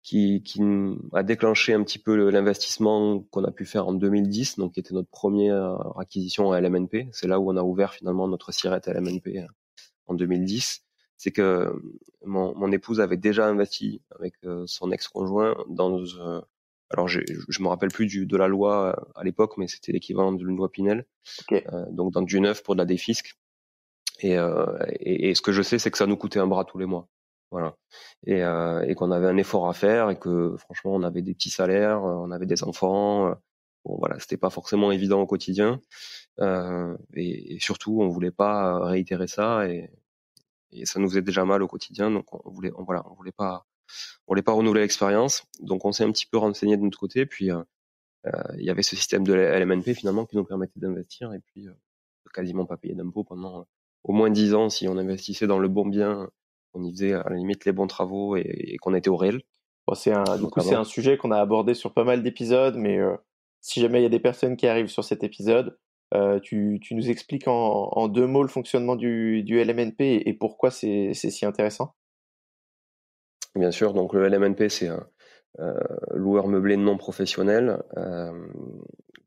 qui, 0.02 0.42
qui 0.42 0.62
a 1.12 1.22
déclenché 1.22 1.74
un 1.74 1.82
petit 1.82 1.98
peu 1.98 2.30
l'investissement 2.30 3.20
qu'on 3.30 3.44
a 3.44 3.50
pu 3.50 3.64
faire 3.66 3.88
en 3.88 3.94
2010, 3.94 4.56
donc 4.58 4.74
qui 4.74 4.80
était 4.80 4.94
notre 4.94 5.10
première 5.10 5.98
acquisition 5.98 6.52
à 6.52 6.60
LMNP. 6.60 7.08
C'est 7.12 7.28
là 7.28 7.40
où 7.40 7.50
on 7.50 7.56
a 7.56 7.62
ouvert 7.62 7.94
finalement 7.94 8.28
notre 8.28 8.52
sirette 8.52 8.88
à 8.88 8.92
LMNP 8.94 9.38
euh, 9.38 9.46
en 10.06 10.14
2010. 10.14 10.82
C'est 11.16 11.30
que 11.32 11.72
mon, 12.24 12.54
mon, 12.56 12.72
épouse 12.72 13.00
avait 13.00 13.16
déjà 13.16 13.46
investi 13.46 14.02
avec 14.10 14.34
son 14.66 14.90
ex-conjoint 14.90 15.56
dans 15.68 16.00
alors 16.94 17.08
je, 17.08 17.18
me 17.60 17.66
rappelle 17.68 17.88
plus 17.88 18.06
du, 18.06 18.24
de 18.24 18.36
la 18.36 18.46
loi 18.46 18.96
euh, 18.96 19.04
à 19.16 19.24
l'époque, 19.24 19.54
mais 19.56 19.66
c'était 19.66 19.90
l'équivalent 19.90 20.32
d'une 20.32 20.56
loi 20.56 20.70
Pinel. 20.70 21.06
Euh, 21.50 21.60
donc 21.90 22.12
dans 22.12 22.22
du 22.22 22.40
neuf 22.40 22.62
pour 22.62 22.76
de 22.76 22.80
la 22.80 22.84
défisque. 22.84 23.34
Et, 24.20 24.38
euh, 24.38 24.64
et, 25.00 25.30
et, 25.30 25.34
ce 25.34 25.42
que 25.42 25.50
je 25.50 25.62
sais, 25.62 25.80
c'est 25.80 25.90
que 25.90 25.98
ça 25.98 26.06
nous 26.06 26.16
coûtait 26.16 26.38
un 26.38 26.46
bras 26.46 26.64
tous 26.64 26.78
les 26.78 26.86
mois. 26.86 27.08
Voilà. 27.50 27.76
Et, 28.26 28.40
et 28.90 28.94
qu'on 28.94 29.10
avait 29.10 29.26
un 29.26 29.36
effort 29.36 29.68
à 29.68 29.74
faire 29.74 30.10
et 30.10 30.18
que 30.18 30.56
franchement, 30.56 30.94
on 30.94 31.02
avait 31.02 31.22
des 31.22 31.34
petits 31.34 31.50
salaires, 31.50 32.02
on 32.02 32.30
avait 32.30 32.46
des 32.46 32.64
enfants. 32.64 33.30
Bon 33.84 33.96
voilà, 33.98 34.18
c'était 34.18 34.36
pas 34.36 34.50
forcément 34.50 34.90
évident 34.90 35.20
au 35.20 35.26
quotidien. 35.26 35.80
Et, 36.40 37.58
surtout, 37.60 38.00
on 38.00 38.08
voulait 38.08 38.32
pas 38.32 38.84
réitérer 38.86 39.28
ça 39.28 39.68
et, 39.68 39.90
et 40.72 40.86
ça 40.86 40.98
nous 40.98 41.08
faisait 41.08 41.22
déjà 41.22 41.44
mal 41.44 41.62
au 41.62 41.68
quotidien. 41.68 42.10
Donc 42.10 42.26
on 42.32 42.50
voulait, 42.50 42.72
on, 42.76 42.84
voilà, 42.84 43.04
on 43.08 43.14
voulait 43.14 43.32
pas 43.32 43.66
on 44.26 44.32
voulait 44.32 44.42
pas 44.42 44.52
renouveler 44.52 44.82
l'expérience, 44.82 45.44
donc 45.60 45.84
on 45.84 45.92
s'est 45.92 46.04
un 46.04 46.12
petit 46.12 46.26
peu 46.26 46.38
renseigné 46.38 46.76
de 46.76 46.82
notre 46.82 46.98
côté. 46.98 47.26
Puis 47.26 47.50
euh, 47.50 47.62
euh, 48.26 48.30
il 48.58 48.64
y 48.64 48.70
avait 48.70 48.82
ce 48.82 48.96
système 48.96 49.24
de 49.24 49.34
LMNP 49.34 49.94
finalement 49.94 50.24
qui 50.24 50.36
nous 50.36 50.44
permettait 50.44 50.80
d'investir 50.80 51.32
et 51.32 51.40
puis 51.40 51.68
euh, 51.68 51.72
de 51.72 52.30
quasiment 52.32 52.64
pas 52.64 52.76
payer 52.76 52.94
d'impôts 52.94 53.24
pendant 53.24 53.66
au 54.02 54.12
moins 54.12 54.30
dix 54.30 54.54
ans 54.54 54.70
si 54.70 54.88
on 54.88 54.96
investissait 54.96 55.46
dans 55.46 55.58
le 55.58 55.68
bon 55.68 55.86
bien, 55.86 56.28
on 56.72 56.82
y 56.82 56.90
faisait 56.90 57.12
à 57.12 57.28
la 57.28 57.36
limite 57.36 57.64
les 57.64 57.72
bons 57.72 57.86
travaux 57.86 58.36
et, 58.36 58.76
qu'on 58.80 58.94
était 58.94 59.10
au 59.10 59.16
réel. 59.16 59.42
c'est 59.94 60.12
un, 60.12 60.38
du 60.38 60.46
coup, 60.46 60.60
c'est 60.60 60.74
un 60.74 60.84
sujet 60.84 61.16
qu'on 61.16 61.30
a 61.30 61.38
abordé 61.38 61.74
sur 61.74 61.92
pas 61.92 62.04
mal 62.04 62.22
d'épisodes, 62.22 62.76
mais 62.76 62.98
si 63.60 63.80
jamais 63.80 64.00
il 64.00 64.02
y 64.02 64.06
a 64.06 64.10
des 64.10 64.20
personnes 64.20 64.56
qui 64.56 64.66
arrivent 64.66 64.88
sur 64.88 65.04
cet 65.04 65.24
épisode, 65.24 65.78
tu, 66.42 66.80
nous 66.90 67.08
expliques 67.08 67.48
en, 67.48 68.08
deux 68.08 68.26
mots 68.26 68.42
le 68.42 68.48
fonctionnement 68.48 68.96
du, 68.96 69.42
du 69.42 69.62
LMNP 69.62 70.22
et 70.26 70.34
pourquoi 70.34 70.70
c'est 70.70 71.14
si 71.14 71.46
intéressant? 71.46 71.94
Bien 73.54 73.70
sûr, 73.70 73.94
donc 73.94 74.14
le 74.14 74.28
LMNP, 74.28 74.68
c'est 74.68 74.88
un 74.88 75.06
euh, 75.60 75.78
loueur 76.12 76.48
meublé 76.48 76.76
non 76.76 76.96
professionnel. 76.96 77.82
Euh, 77.96 78.48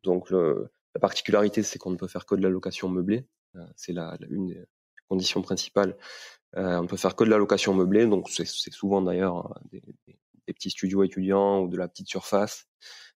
donc 0.03 0.29
le, 0.29 0.69
la 0.96 1.00
particularité, 1.00 1.63
c'est 1.63 1.79
qu'on 1.79 1.91
ne 1.91 1.96
peut 1.96 2.07
faire 2.07 2.25
que 2.25 2.36
de 2.36 2.41
la 2.41 2.50
location 2.50 2.89
meublée. 2.89 3.25
Euh, 3.55 3.65
c'est 3.77 3.93
la, 3.93 4.17
une 4.29 4.48
des 4.48 4.65
conditions 5.07 5.41
principales. 5.41 5.96
on 6.53 6.81
ne 6.81 6.88
peut 6.88 6.98
faire 6.98 7.15
que 7.15 7.24
de 7.24 7.29
la 7.29 7.38
location 7.38 7.74
meublée, 7.74 8.05
donc 8.05 8.29
c'est 8.29 8.46
souvent 8.46 9.01
d'ailleurs 9.01 9.57
des, 9.72 9.81
des, 10.07 10.53
petits 10.53 10.69
studios 10.69 11.03
étudiants 11.03 11.62
ou 11.62 11.67
de 11.67 11.77
la 11.77 11.88
petite 11.88 12.07
surface, 12.07 12.67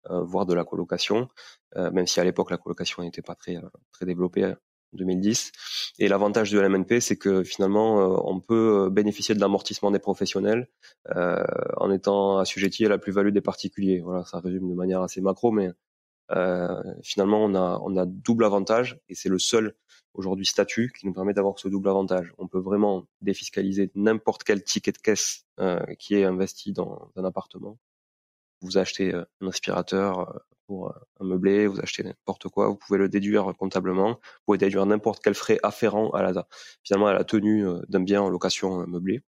voire 0.10 0.46
de 0.46 0.54
la 0.54 0.64
colocation, 0.64 1.28
même 1.76 2.08
si 2.08 2.20
à 2.22 2.24
l'époque 2.24 2.52
la 2.52 2.58
colocation 2.58 3.04
n'était 3.04 3.22
pas 3.22 3.36
très, 3.36 3.58
très 3.92 4.06
développée 4.06 4.54
2010. 4.94 5.52
Et 6.00 6.08
l'avantage 6.08 6.52
de 6.52 6.60
l'MNP, 6.60 7.00
c'est 7.00 7.18
que 7.18 7.44
finalement, 7.44 8.02
euh, 8.02 8.18
on 8.24 8.40
peut 8.40 8.86
euh, 8.86 8.90
bénéficier 8.90 9.36
de 9.36 9.40
l'amortissement 9.40 9.92
des 9.92 10.00
professionnels 10.00 10.68
euh, 11.16 11.44
en 11.78 11.92
étant 11.92 12.38
assujetti 12.38 12.86
à 12.86 12.90
la 12.90 12.98
plus-value 12.98 13.32
des 13.32 13.42
particuliers. 13.42 14.02
Voilà, 14.02 14.24
ça 14.26 14.40
résume 14.40 14.70
de 14.70 14.76
manière 14.76 15.02
assez 15.02 15.22
macro, 15.22 15.52
mais 15.52 15.70
euh, 16.32 16.84
finalement, 17.04 17.44
on 17.44 17.56
a, 17.56 17.80
on 17.84 17.96
a 17.98 18.06
double 18.06 18.46
avantage 18.46 19.00
et 19.10 19.16
c'est 19.16 19.30
le 19.30 19.40
seul 19.40 19.76
aujourd'hui 20.14 20.46
statut 20.46 20.92
qui 20.98 21.06
nous 21.06 21.14
permet 21.14 21.34
d'avoir 21.34 21.60
ce 21.60 21.68
double 21.68 21.90
avantage. 21.90 22.34
On 22.38 22.48
peut 22.48 22.60
vraiment 22.60 23.08
défiscaliser 23.22 23.92
n'importe 23.96 24.44
quel 24.44 24.64
ticket 24.64 24.92
de 24.92 24.98
caisse 24.98 25.46
euh, 25.60 25.80
qui 26.00 26.16
est 26.16 26.24
investi 26.24 26.74
dans 26.74 27.12
un 27.16 27.24
appartement. 27.24 27.78
Vous 28.62 28.78
achetez 28.78 29.14
un 29.14 29.48
aspirateur, 29.48 30.42
pour 30.68 30.90
euh, 30.90 30.94
un 31.20 31.26
meublé, 31.26 31.66
vous 31.68 31.80
achetez 31.80 32.04
n'importe 32.04 32.50
quoi, 32.50 32.68
vous 32.68 32.76
pouvez 32.76 33.00
le 33.00 33.10
déduire 33.10 33.54
comptablement, 33.58 34.10
vous 34.12 34.44
pouvez 34.46 34.58
déduire 34.58 34.86
n'importe 34.86 35.24
quel 35.24 35.34
frais 35.34 35.60
afférent 35.64 36.12
à 36.12 36.22
la, 36.22 36.48
finalement 36.84 37.08
à 37.08 37.14
la 37.14 37.24
tenue 37.24 37.68
euh, 37.68 37.82
d'un 37.90 38.02
bien 38.02 38.22
en 38.22 38.30
location 38.30 38.82
euh, 38.82 38.86
meublé. 38.86 39.22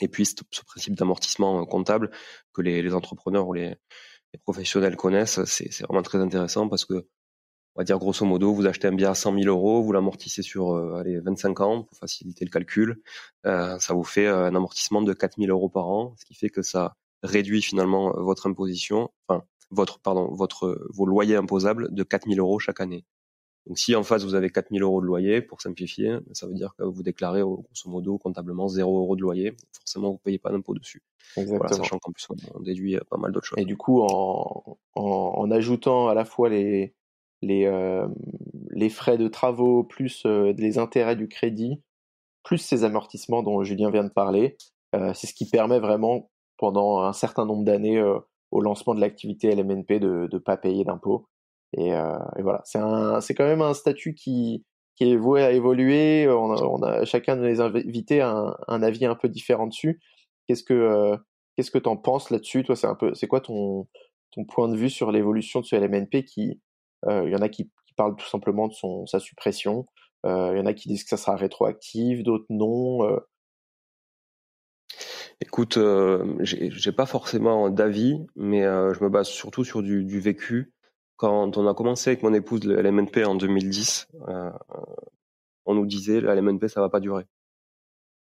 Et 0.00 0.08
puis 0.08 0.24
ce 0.24 0.34
principe 0.66 0.94
d'amortissement 0.94 1.64
comptable 1.66 2.10
que 2.54 2.62
les, 2.62 2.82
les, 2.82 2.94
entrepreneurs 2.94 3.48
ou 3.48 3.52
les, 3.54 3.74
les 4.32 4.38
professionnels 4.38 4.96
connaissent, 4.96 5.44
c'est 5.44 5.82
vraiment 5.82 6.02
très 6.02 6.18
intéressant 6.18 6.68
parce 6.68 6.84
que 6.84 7.06
on 7.76 7.80
va 7.80 7.84
dire 7.84 7.98
grosso 7.98 8.24
modo, 8.26 8.52
vous 8.52 8.66
achetez 8.66 8.88
un 8.88 8.92
bien 8.92 9.10
à 9.10 9.14
100 9.14 9.38
000 9.42 9.46
euros, 9.46 9.82
vous 9.82 9.92
l'amortissez 9.92 10.42
sur 10.42 10.74
allez, 10.96 11.20
25 11.20 11.60
ans 11.60 11.82
pour 11.84 11.96
faciliter 11.98 12.44
le 12.44 12.50
calcul. 12.50 13.00
ça 13.44 13.94
vous 13.94 14.04
fait 14.04 14.26
un 14.26 14.54
amortissement 14.54 15.02
de 15.02 15.12
4 15.12 15.36
000 15.38 15.50
euros 15.50 15.68
par 15.68 15.86
an, 15.86 16.14
ce 16.18 16.24
qui 16.24 16.34
fait 16.34 16.50
que 16.50 16.62
ça 16.62 16.96
réduit 17.22 17.62
finalement 17.62 18.12
votre 18.22 18.48
imposition, 18.48 19.10
enfin 19.28 19.44
votre 19.70 20.00
pardon 20.00 20.32
votre 20.32 20.86
vos 20.90 21.06
loyers 21.06 21.36
imposables 21.36 21.92
de 21.94 22.02
4 22.02 22.28
000 22.28 22.38
euros 22.38 22.58
chaque 22.58 22.80
année. 22.80 23.04
Donc 23.66 23.78
si 23.78 23.94
en 23.94 24.02
face 24.02 24.24
vous 24.24 24.34
avez 24.34 24.50
4 24.50 24.68
000 24.70 24.82
euros 24.82 25.00
de 25.00 25.06
loyer, 25.06 25.42
pour 25.42 25.60
simplifier, 25.60 26.18
ça 26.32 26.46
veut 26.46 26.54
dire 26.54 26.74
que 26.76 26.84
vous 26.84 27.02
déclarez 27.02 27.42
grosso 27.42 27.88
modo 27.88 28.18
comptablement 28.18 28.68
0 28.68 28.98
euros 28.98 29.16
de 29.16 29.22
loyer. 29.22 29.54
Forcément, 29.78 30.12
vous 30.12 30.18
payez 30.18 30.38
pas 30.38 30.50
d'impôt 30.50 30.74
dessus. 30.74 31.02
Exactement. 31.36 31.72
sachant 31.72 31.98
qu'en 31.98 32.10
plus 32.10 32.26
on 32.54 32.60
déduit 32.60 32.98
pas 33.10 33.18
mal 33.18 33.32
d'autres 33.32 33.46
choses. 33.46 33.58
Et 33.58 33.64
du 33.64 33.76
coup, 33.76 34.00
en, 34.02 34.78
en, 34.94 35.50
ajoutant 35.50 36.08
à 36.08 36.14
la 36.14 36.24
fois 36.24 36.48
les 36.48 36.94
les, 37.42 37.64
euh, 37.64 38.06
les 38.70 38.90
frais 38.90 39.16
de 39.16 39.28
travaux 39.28 39.82
plus 39.82 40.24
euh, 40.26 40.52
les 40.58 40.78
intérêts 40.78 41.16
du 41.16 41.26
crédit 41.26 41.80
plus 42.42 42.58
ces 42.58 42.84
amortissements 42.84 43.42
dont 43.42 43.62
Julien 43.62 43.90
vient 43.90 44.04
de 44.04 44.10
parler, 44.10 44.56
euh, 44.94 45.12
c'est 45.14 45.26
ce 45.26 45.34
qui 45.34 45.48
permet 45.48 45.78
vraiment 45.78 46.30
pendant 46.56 47.00
un 47.00 47.12
certain 47.12 47.44
nombre 47.46 47.64
d'années 47.64 48.02
au 48.50 48.60
lancement 48.60 48.94
de 48.94 49.00
l'activité 49.00 49.54
LMNP 49.54 50.00
de 50.00 50.28
ne 50.32 50.38
pas 50.38 50.56
payer 50.56 50.84
d'impôts. 50.84 51.28
Et, 51.76 51.94
euh, 51.94 52.18
et, 52.36 52.42
voilà, 52.42 52.62
c'est 52.64 53.34
quand 53.34 53.46
même 53.46 53.62
un 53.62 53.74
statut 53.74 54.14
qui, 54.14 54.64
qui 54.96 55.10
est 55.10 55.16
voué 55.16 55.42
à 55.42 55.52
évoluer. 55.52 56.28
On 56.28 56.52
a, 56.52 56.62
on 56.62 56.82
a 56.82 57.04
chacun 57.04 57.36
de 57.36 57.48
nos 57.48 57.60
invités 57.60 58.20
a 58.20 58.30
un, 58.30 58.56
un, 58.68 58.82
avis 58.82 59.06
un 59.06 59.14
peu 59.14 59.28
différent 59.28 59.66
dessus. 59.66 60.00
Qu'est-ce 60.46 60.64
que, 60.64 60.74
euh, 60.74 61.16
qu'est-ce 61.56 61.70
que 61.70 61.78
t'en 61.78 61.96
penses 61.96 62.30
là-dessus 62.30 62.64
Toi, 62.64 62.76
c'est 62.76 62.88
un 62.88 62.96
peu, 62.96 63.14
c'est 63.14 63.28
quoi 63.28 63.40
ton, 63.40 63.86
ton 64.32 64.44
point 64.44 64.68
de 64.68 64.76
vue 64.76 64.90
sur 64.90 65.12
l'évolution 65.12 65.60
de 65.60 65.66
ce 65.66 65.76
LMNP 65.76 66.24
qui, 66.24 66.60
euh, 67.06 67.22
il 67.26 67.32
y 67.32 67.36
en 67.36 67.42
a 67.42 67.48
qui, 67.48 67.64
qui, 67.86 67.94
parlent 67.96 68.16
tout 68.16 68.26
simplement 68.26 68.68
de 68.68 68.72
son, 68.72 69.06
sa 69.06 69.20
suppression. 69.20 69.86
Euh, 70.26 70.50
il 70.54 70.58
y 70.58 70.60
en 70.60 70.66
a 70.66 70.74
qui 70.74 70.88
disent 70.88 71.04
que 71.04 71.10
ça 71.10 71.16
sera 71.16 71.36
rétroactif, 71.36 72.22
d'autres 72.22 72.46
non. 72.50 72.98
Euh. 75.42 75.46
Écoute, 75.46 75.76
euh, 75.76 76.36
j'ai 76.40 76.92
pas 76.92 77.06
forcément 77.06 77.70
d'avis, 77.70 78.18
mais 78.36 78.62
je 78.62 79.02
me 79.02 79.08
base 79.08 79.28
surtout 79.28 79.64
sur 79.64 79.82
du, 79.82 80.04
du 80.04 80.20
vécu 80.20 80.72
quand 81.20 81.58
on 81.58 81.68
a 81.68 81.74
commencé 81.74 82.08
avec 82.08 82.22
mon 82.22 82.32
épouse 82.32 82.64
le 82.64 82.80
LMNP 82.80 83.26
en 83.26 83.34
2010, 83.34 84.08
euh, 84.28 84.50
on 85.66 85.74
nous 85.74 85.84
disait 85.84 86.18
le 86.18 86.34
LMNP 86.34 86.66
ça 86.68 86.80
va 86.80 86.88
pas 86.88 86.98
durer. 86.98 87.26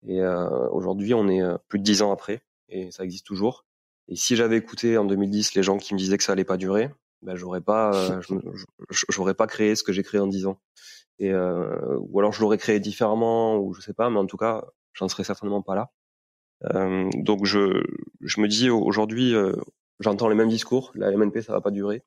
Et 0.05 0.21
euh, 0.21 0.69
aujourd'hui, 0.71 1.15
on 1.15 1.29
est 1.29 1.41
euh, 1.41 1.57
plus 1.69 1.79
de 1.79 1.85
dix 1.85 2.03
ans 2.03 2.11
après 2.11 2.43
et 2.69 2.91
ça 2.91 3.05
existe 3.05 3.25
toujours. 3.25 3.67
Et 4.09 4.17
si 4.17 4.35
j'avais 4.35 4.57
écouté 4.57 4.99
en 4.99 5.05
2010 5.05 5.55
les 5.55 5.63
gens 5.63 5.77
qui 5.77 5.95
me 5.95 5.99
disaient 5.99 6.19
que 6.19 6.25
ça 6.25 6.33
allait 6.33 6.43
pas 6.43 6.57
durer, 6.57 6.91
ben 7.23 7.37
j'aurais 7.37 7.61
pas, 7.61 7.95
euh, 7.95 8.21
j'aurais 9.09 9.35
pas 9.35 9.47
créé 9.47 9.77
ce 9.77 9.85
que 9.85 9.93
j'ai 9.93 10.03
créé 10.03 10.21
en 10.21 10.27
dix 10.27 10.47
ans. 10.47 10.59
Et 11.21 11.31
euh, 11.31 11.97
ou 12.01 12.19
alors 12.19 12.33
je 12.33 12.41
l'aurais 12.41 12.59
créé 12.59 12.81
différemment 12.81 13.59
ou 13.59 13.75
je 13.75 13.81
sais 13.81 13.95
pas, 13.95 14.11
mais 14.11 14.19
en 14.19 14.27
tout 14.27 14.37
cas, 14.37 14.65
j'en 14.93 15.09
serais 15.09 15.23
certainement 15.23 15.63
pas 15.63 15.77
là. 15.77 15.93
Euh, 16.75 17.11
donc 17.15 17.45
je, 17.45 17.83
je 18.21 18.41
me 18.41 18.49
dis 18.49 18.71
aujourd'hui, 18.71 19.35
j'entends 20.01 20.29
les 20.29 20.35
mêmes 20.35 20.49
discours, 20.49 20.93
la 20.95 21.11
LMNP 21.11 21.43
ça 21.43 21.53
va 21.53 21.61
pas 21.61 21.71
durer. 21.71 22.03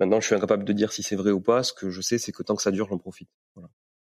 Maintenant, 0.00 0.18
je 0.18 0.26
suis 0.26 0.34
incapable 0.34 0.64
de 0.64 0.72
dire 0.72 0.92
si 0.92 1.02
c'est 1.02 1.14
vrai 1.14 1.30
ou 1.30 1.42
pas. 1.42 1.62
Ce 1.62 1.74
que 1.74 1.90
je 1.90 2.00
sais, 2.00 2.16
c'est 2.16 2.32
que 2.32 2.42
tant 2.42 2.56
que 2.56 2.62
ça 2.62 2.70
dure, 2.70 2.88
j'en 2.88 2.96
profite. 2.96 3.28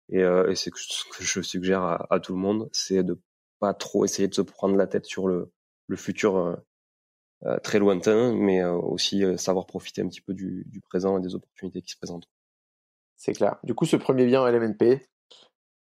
Et, 0.08 0.22
euh, 0.22 0.50
et 0.50 0.54
c'est 0.54 0.70
ce 0.74 1.04
que 1.04 1.22
je 1.22 1.42
suggère 1.42 1.82
à, 2.10 2.20
tout 2.20 2.32
le 2.32 2.38
monde, 2.38 2.70
c'est 2.72 3.02
de 3.02 3.20
pas 3.60 3.74
trop 3.74 4.04
essayer 4.04 4.26
de 4.26 4.34
se 4.34 4.42
prendre 4.42 4.76
la 4.76 4.86
tête 4.86 5.04
sur 5.04 5.28
le, 5.28 5.52
le 5.86 5.96
futur 5.96 6.36
euh, 6.36 6.56
euh 7.44 7.58
très 7.58 7.78
lointain, 7.78 8.34
mais 8.34 8.62
euh, 8.62 8.72
aussi 8.72 9.24
euh, 9.24 9.36
savoir 9.36 9.66
profiter 9.66 10.02
un 10.02 10.08
petit 10.08 10.20
peu 10.22 10.34
du, 10.34 10.64
du, 10.68 10.80
présent 10.80 11.18
et 11.18 11.22
des 11.22 11.34
opportunités 11.34 11.82
qui 11.82 11.92
se 11.92 11.96
présentent. 11.98 12.28
C'est 13.16 13.32
clair. 13.34 13.58
Du 13.62 13.74
coup, 13.74 13.84
ce 13.84 13.96
premier 13.96 14.26
bien 14.26 14.46
LMNP, 14.46 15.06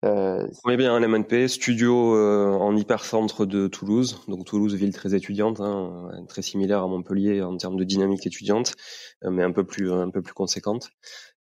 euh, 0.06 0.48
est 0.70 0.78
bien 0.78 0.94
un 0.94 1.08
MNP, 1.08 1.48
studio 1.48 2.16
euh, 2.16 2.52
en 2.52 2.76
hypercentre 2.76 3.48
de 3.48 3.68
Toulouse, 3.68 4.22
donc 4.28 4.46
Toulouse 4.46 4.76
ville 4.76 4.94
très 4.94 5.16
étudiante, 5.16 5.60
hein, 5.60 6.12
très 6.28 6.44
similaire 6.44 6.84
à 6.84 6.88
Montpellier 6.88 7.42
en 7.42 7.58
termes 7.58 7.78
de 7.78 7.84
dynamique 7.84 8.28
étudiante, 8.28 8.76
euh, 9.24 9.32
mais 9.32 9.42
un 9.44 9.52
peu 9.52 9.66
plus 9.66 9.92
un 9.92 10.12
peu 10.12 10.22
plus 10.22 10.34
conséquente. 10.34 10.92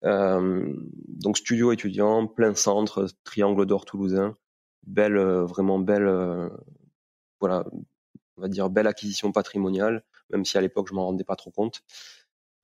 Euh, 0.04 0.74
donc 1.08 1.38
studio 1.38 1.72
étudiant, 1.72 2.26
plein 2.26 2.54
centre, 2.54 3.06
triangle 3.24 3.64
d'or 3.64 3.86
toulousain, 3.86 4.36
belle 4.86 5.16
vraiment 5.18 5.78
belle, 5.78 6.50
voilà, 7.40 7.64
on 8.36 8.42
va 8.42 8.48
dire 8.48 8.68
belle 8.70 8.86
acquisition 8.86 9.32
patrimoniale, 9.32 10.04
même 10.30 10.44
si 10.44 10.58
à 10.58 10.60
l'époque 10.60 10.88
je 10.88 10.94
m'en 10.94 11.06
rendais 11.06 11.24
pas 11.24 11.36
trop 11.36 11.50
compte. 11.50 11.82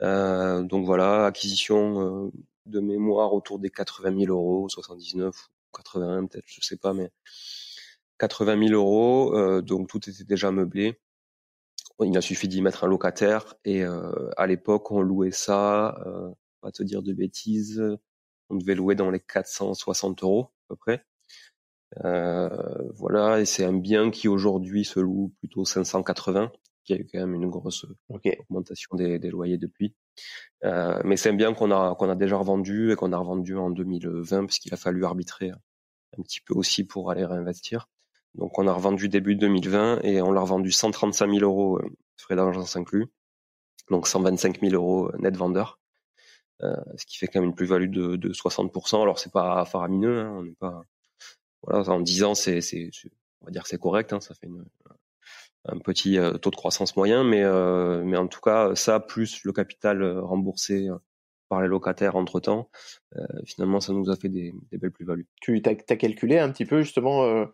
donc 0.01 0.85
voilà, 0.85 1.27
acquisition 1.27 2.31
de 2.67 2.81
mémoire 2.81 3.33
autour 3.35 3.59
des 3.59 3.71
80 3.71 4.27
000 4.27 4.33
euros, 4.33 4.69
79 4.69 5.51
81 5.79 6.27
peut-être, 6.27 6.45
je 6.47 6.61
sais 6.61 6.77
pas, 6.77 6.93
mais 6.93 7.11
80 8.19 8.69
000 8.69 8.75
euros, 8.75 9.35
euh, 9.37 9.63
donc 9.63 9.89
tout 9.89 10.09
était 10.09 10.25
déjà 10.25 10.51
meublé. 10.51 11.01
Il 12.01 12.17
a 12.17 12.21
suffi 12.21 12.47
d'y 12.49 12.63
mettre 12.63 12.85
un 12.85 12.89
locataire 12.89 13.55
et 13.65 13.83
euh, 13.83 14.31
à 14.37 14.47
l'époque 14.47 14.91
on 14.93 15.01
louait 15.01 15.33
ça, 15.33 15.97
euh, 16.07 16.31
pas 16.61 16.71
te 16.71 16.83
dire 16.83 17.03
de 17.03 17.13
bêtises, 17.13 17.83
on 18.51 18.57
devait 18.57 18.75
louer 18.77 18.95
dans 18.95 19.11
les 19.11 19.21
460 19.21 20.23
euros 20.23 20.45
à 20.45 20.69
peu 20.69 20.77
près. 20.77 21.05
Euh, 22.05 22.49
voilà, 22.95 23.41
et 23.41 23.47
c'est 23.47 23.65
un 23.65 23.73
bien 23.73 24.11
qui 24.11 24.29
aujourd'hui 24.29 24.85
se 24.85 25.01
loue 25.01 25.33
plutôt 25.41 25.65
580, 25.65 26.53
qui 26.85 26.93
a 26.95 26.97
eu 26.97 27.07
quand 27.11 27.19
même 27.19 27.35
une 27.35 27.49
grosse 27.49 27.87
augmentation 28.09 28.97
des, 28.97 29.19
des, 29.19 29.31
loyers 29.31 29.59
depuis. 29.59 29.95
Euh, 30.65 31.01
mais 31.05 31.17
c'est 31.17 31.31
un 31.31 31.35
bien 31.35 31.55
qu'on 31.55 31.71
a 31.71 31.95
qu'on 31.97 32.11
a 32.11 32.17
déjà 32.17 32.37
revendu 32.37 32.93
et 32.93 32.97
qu'on 32.97 33.13
a 33.13 33.19
revendu 33.19 33.57
en 33.57 33.71
2020 33.71 34.47
puisqu'il 34.47 34.75
a 34.75 34.77
fallu 34.77 35.05
arbitrer 35.05 35.53
un 36.17 36.23
petit 36.23 36.41
peu 36.41 36.55
aussi 36.55 36.85
pour 36.85 37.11
aller 37.11 37.25
réinvestir. 37.25 37.89
Donc 38.35 38.59
on 38.59 38.67
a 38.67 38.73
revendu 38.73 39.09
début 39.09 39.37
2020 39.37 40.01
et 40.03 40.23
on 40.23 40.33
l'a 40.33 40.41
revendu 40.41 40.71
135 40.71 41.31
000 41.31 41.43
euros 41.43 41.79
euh, 41.79 41.91
frais 42.17 42.37
d'agence 42.37 42.77
inclus, 42.77 43.07
donc 43.91 44.07
125 44.07 44.61
000 44.61 44.75
euros 44.75 45.11
net 45.19 45.37
vendeur, 45.37 45.81
euh, 46.63 46.77
ce 46.97 47.07
qui 47.07 47.19
fait 47.19 47.27
quand 47.27 47.41
même 47.41 47.51
une 47.51 47.55
plus-value 47.55 47.91
de, 47.91 48.17
de 48.17 48.33
60%. 48.33 49.03
Alors 49.03 49.19
c'est 49.19 49.33
pas 49.33 49.65
faramineux, 49.65 50.21
hein, 50.21 50.35
on 50.37 50.43
n'est 50.45 50.55
pas 50.59 50.85
voilà 51.63 51.89
en 51.91 52.01
10 52.01 52.25
ans 52.25 52.35
c'est 52.35 52.61
on 53.41 53.47
va 53.47 53.51
dire 53.51 53.63
que 53.63 53.69
c'est 53.69 53.81
correct, 53.81 54.13
hein, 54.13 54.21
ça 54.21 54.35
fait 54.35 54.49
un 55.65 55.79
petit 55.79 56.19
euh, 56.19 56.35
taux 56.35 56.51
de 56.51 56.57
croissance 56.57 56.97
moyen, 56.97 57.25
euh, 57.25 58.03
mais 58.05 58.17
en 58.17 58.29
tout 58.29 58.41
cas 58.41 58.75
ça 58.75 59.01
plus 59.01 59.43
le 59.45 59.53
capital 59.53 60.19
remboursé 60.19 60.89
par 61.49 61.63
les 61.63 61.69
locataires 61.69 62.17
entre 62.17 62.41
temps, 62.41 62.69
euh, 63.17 63.25
finalement, 63.47 63.81
ça 63.81 63.93
nous 63.93 64.11
a 64.11 64.17
fait 64.17 64.29
des, 64.29 64.53
des 64.71 64.79
belles 64.79 64.93
plus-values. 64.93 65.27
Tu 65.41 65.61
as, 65.65 65.71
as, 65.71 65.97
calculé 65.97 66.39
un 66.39 66.51
petit 66.51 66.67
peu 66.67 66.83
justement. 66.83 67.25
Euh... 67.25 67.47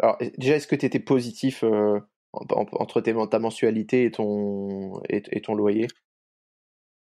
Alors, 0.00 0.18
déjà, 0.38 0.56
est-ce 0.56 0.68
que 0.68 0.76
tu 0.76 0.86
étais 0.86 1.00
positif 1.00 1.64
euh, 1.64 1.98
entre 2.32 3.00
tes, 3.00 3.14
ta 3.30 3.38
mensualité 3.38 4.04
et 4.04 4.10
ton, 4.10 5.02
et, 5.08 5.22
et 5.32 5.40
ton 5.40 5.54
loyer? 5.54 5.88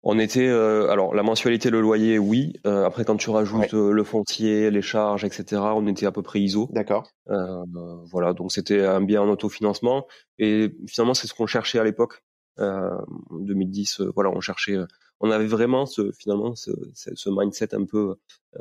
On 0.03 0.19
était, 0.19 0.49
alors 0.49 1.15
la 1.15 1.23
mensualité, 1.23 1.69
le 1.69 1.83
loyer, 1.83 2.19
oui. 2.19 2.55
Après, 2.65 3.05
quand 3.05 3.19
tu 3.19 3.29
rajoutes 3.29 3.75
ouais. 3.75 3.93
le 3.93 4.03
foncier, 4.03 4.71
les 4.71 4.81
charges, 4.81 5.25
etc., 5.25 5.61
on 5.61 5.87
était 5.87 6.07
à 6.07 6.11
peu 6.11 6.23
près 6.23 6.41
ISO. 6.41 6.71
D'accord. 6.73 7.13
Voilà, 7.27 8.33
donc 8.33 8.51
c'était 8.51 8.81
un 8.81 9.03
bien 9.03 9.21
en 9.21 9.29
autofinancement. 9.29 10.07
Et 10.39 10.75
finalement, 10.89 11.13
c'est 11.13 11.27
ce 11.29 11.35
qu'on 11.35 11.47
cherchait 11.47 11.79
à 11.79 11.85
l'époque. 11.85 12.25
en 12.57 13.05
2010, 13.31 14.01
voilà, 14.15 14.31
on 14.31 14.41
cherchait 14.41 14.79
on 15.21 15.31
avait 15.31 15.47
vraiment 15.47 15.87
ce 15.87 16.13
finalement 16.13 16.55
ce, 16.55 16.71
ce 16.95 17.31
mindset 17.31 17.75
un 17.75 17.85
peu, 17.85 18.17
euh, 18.57 18.61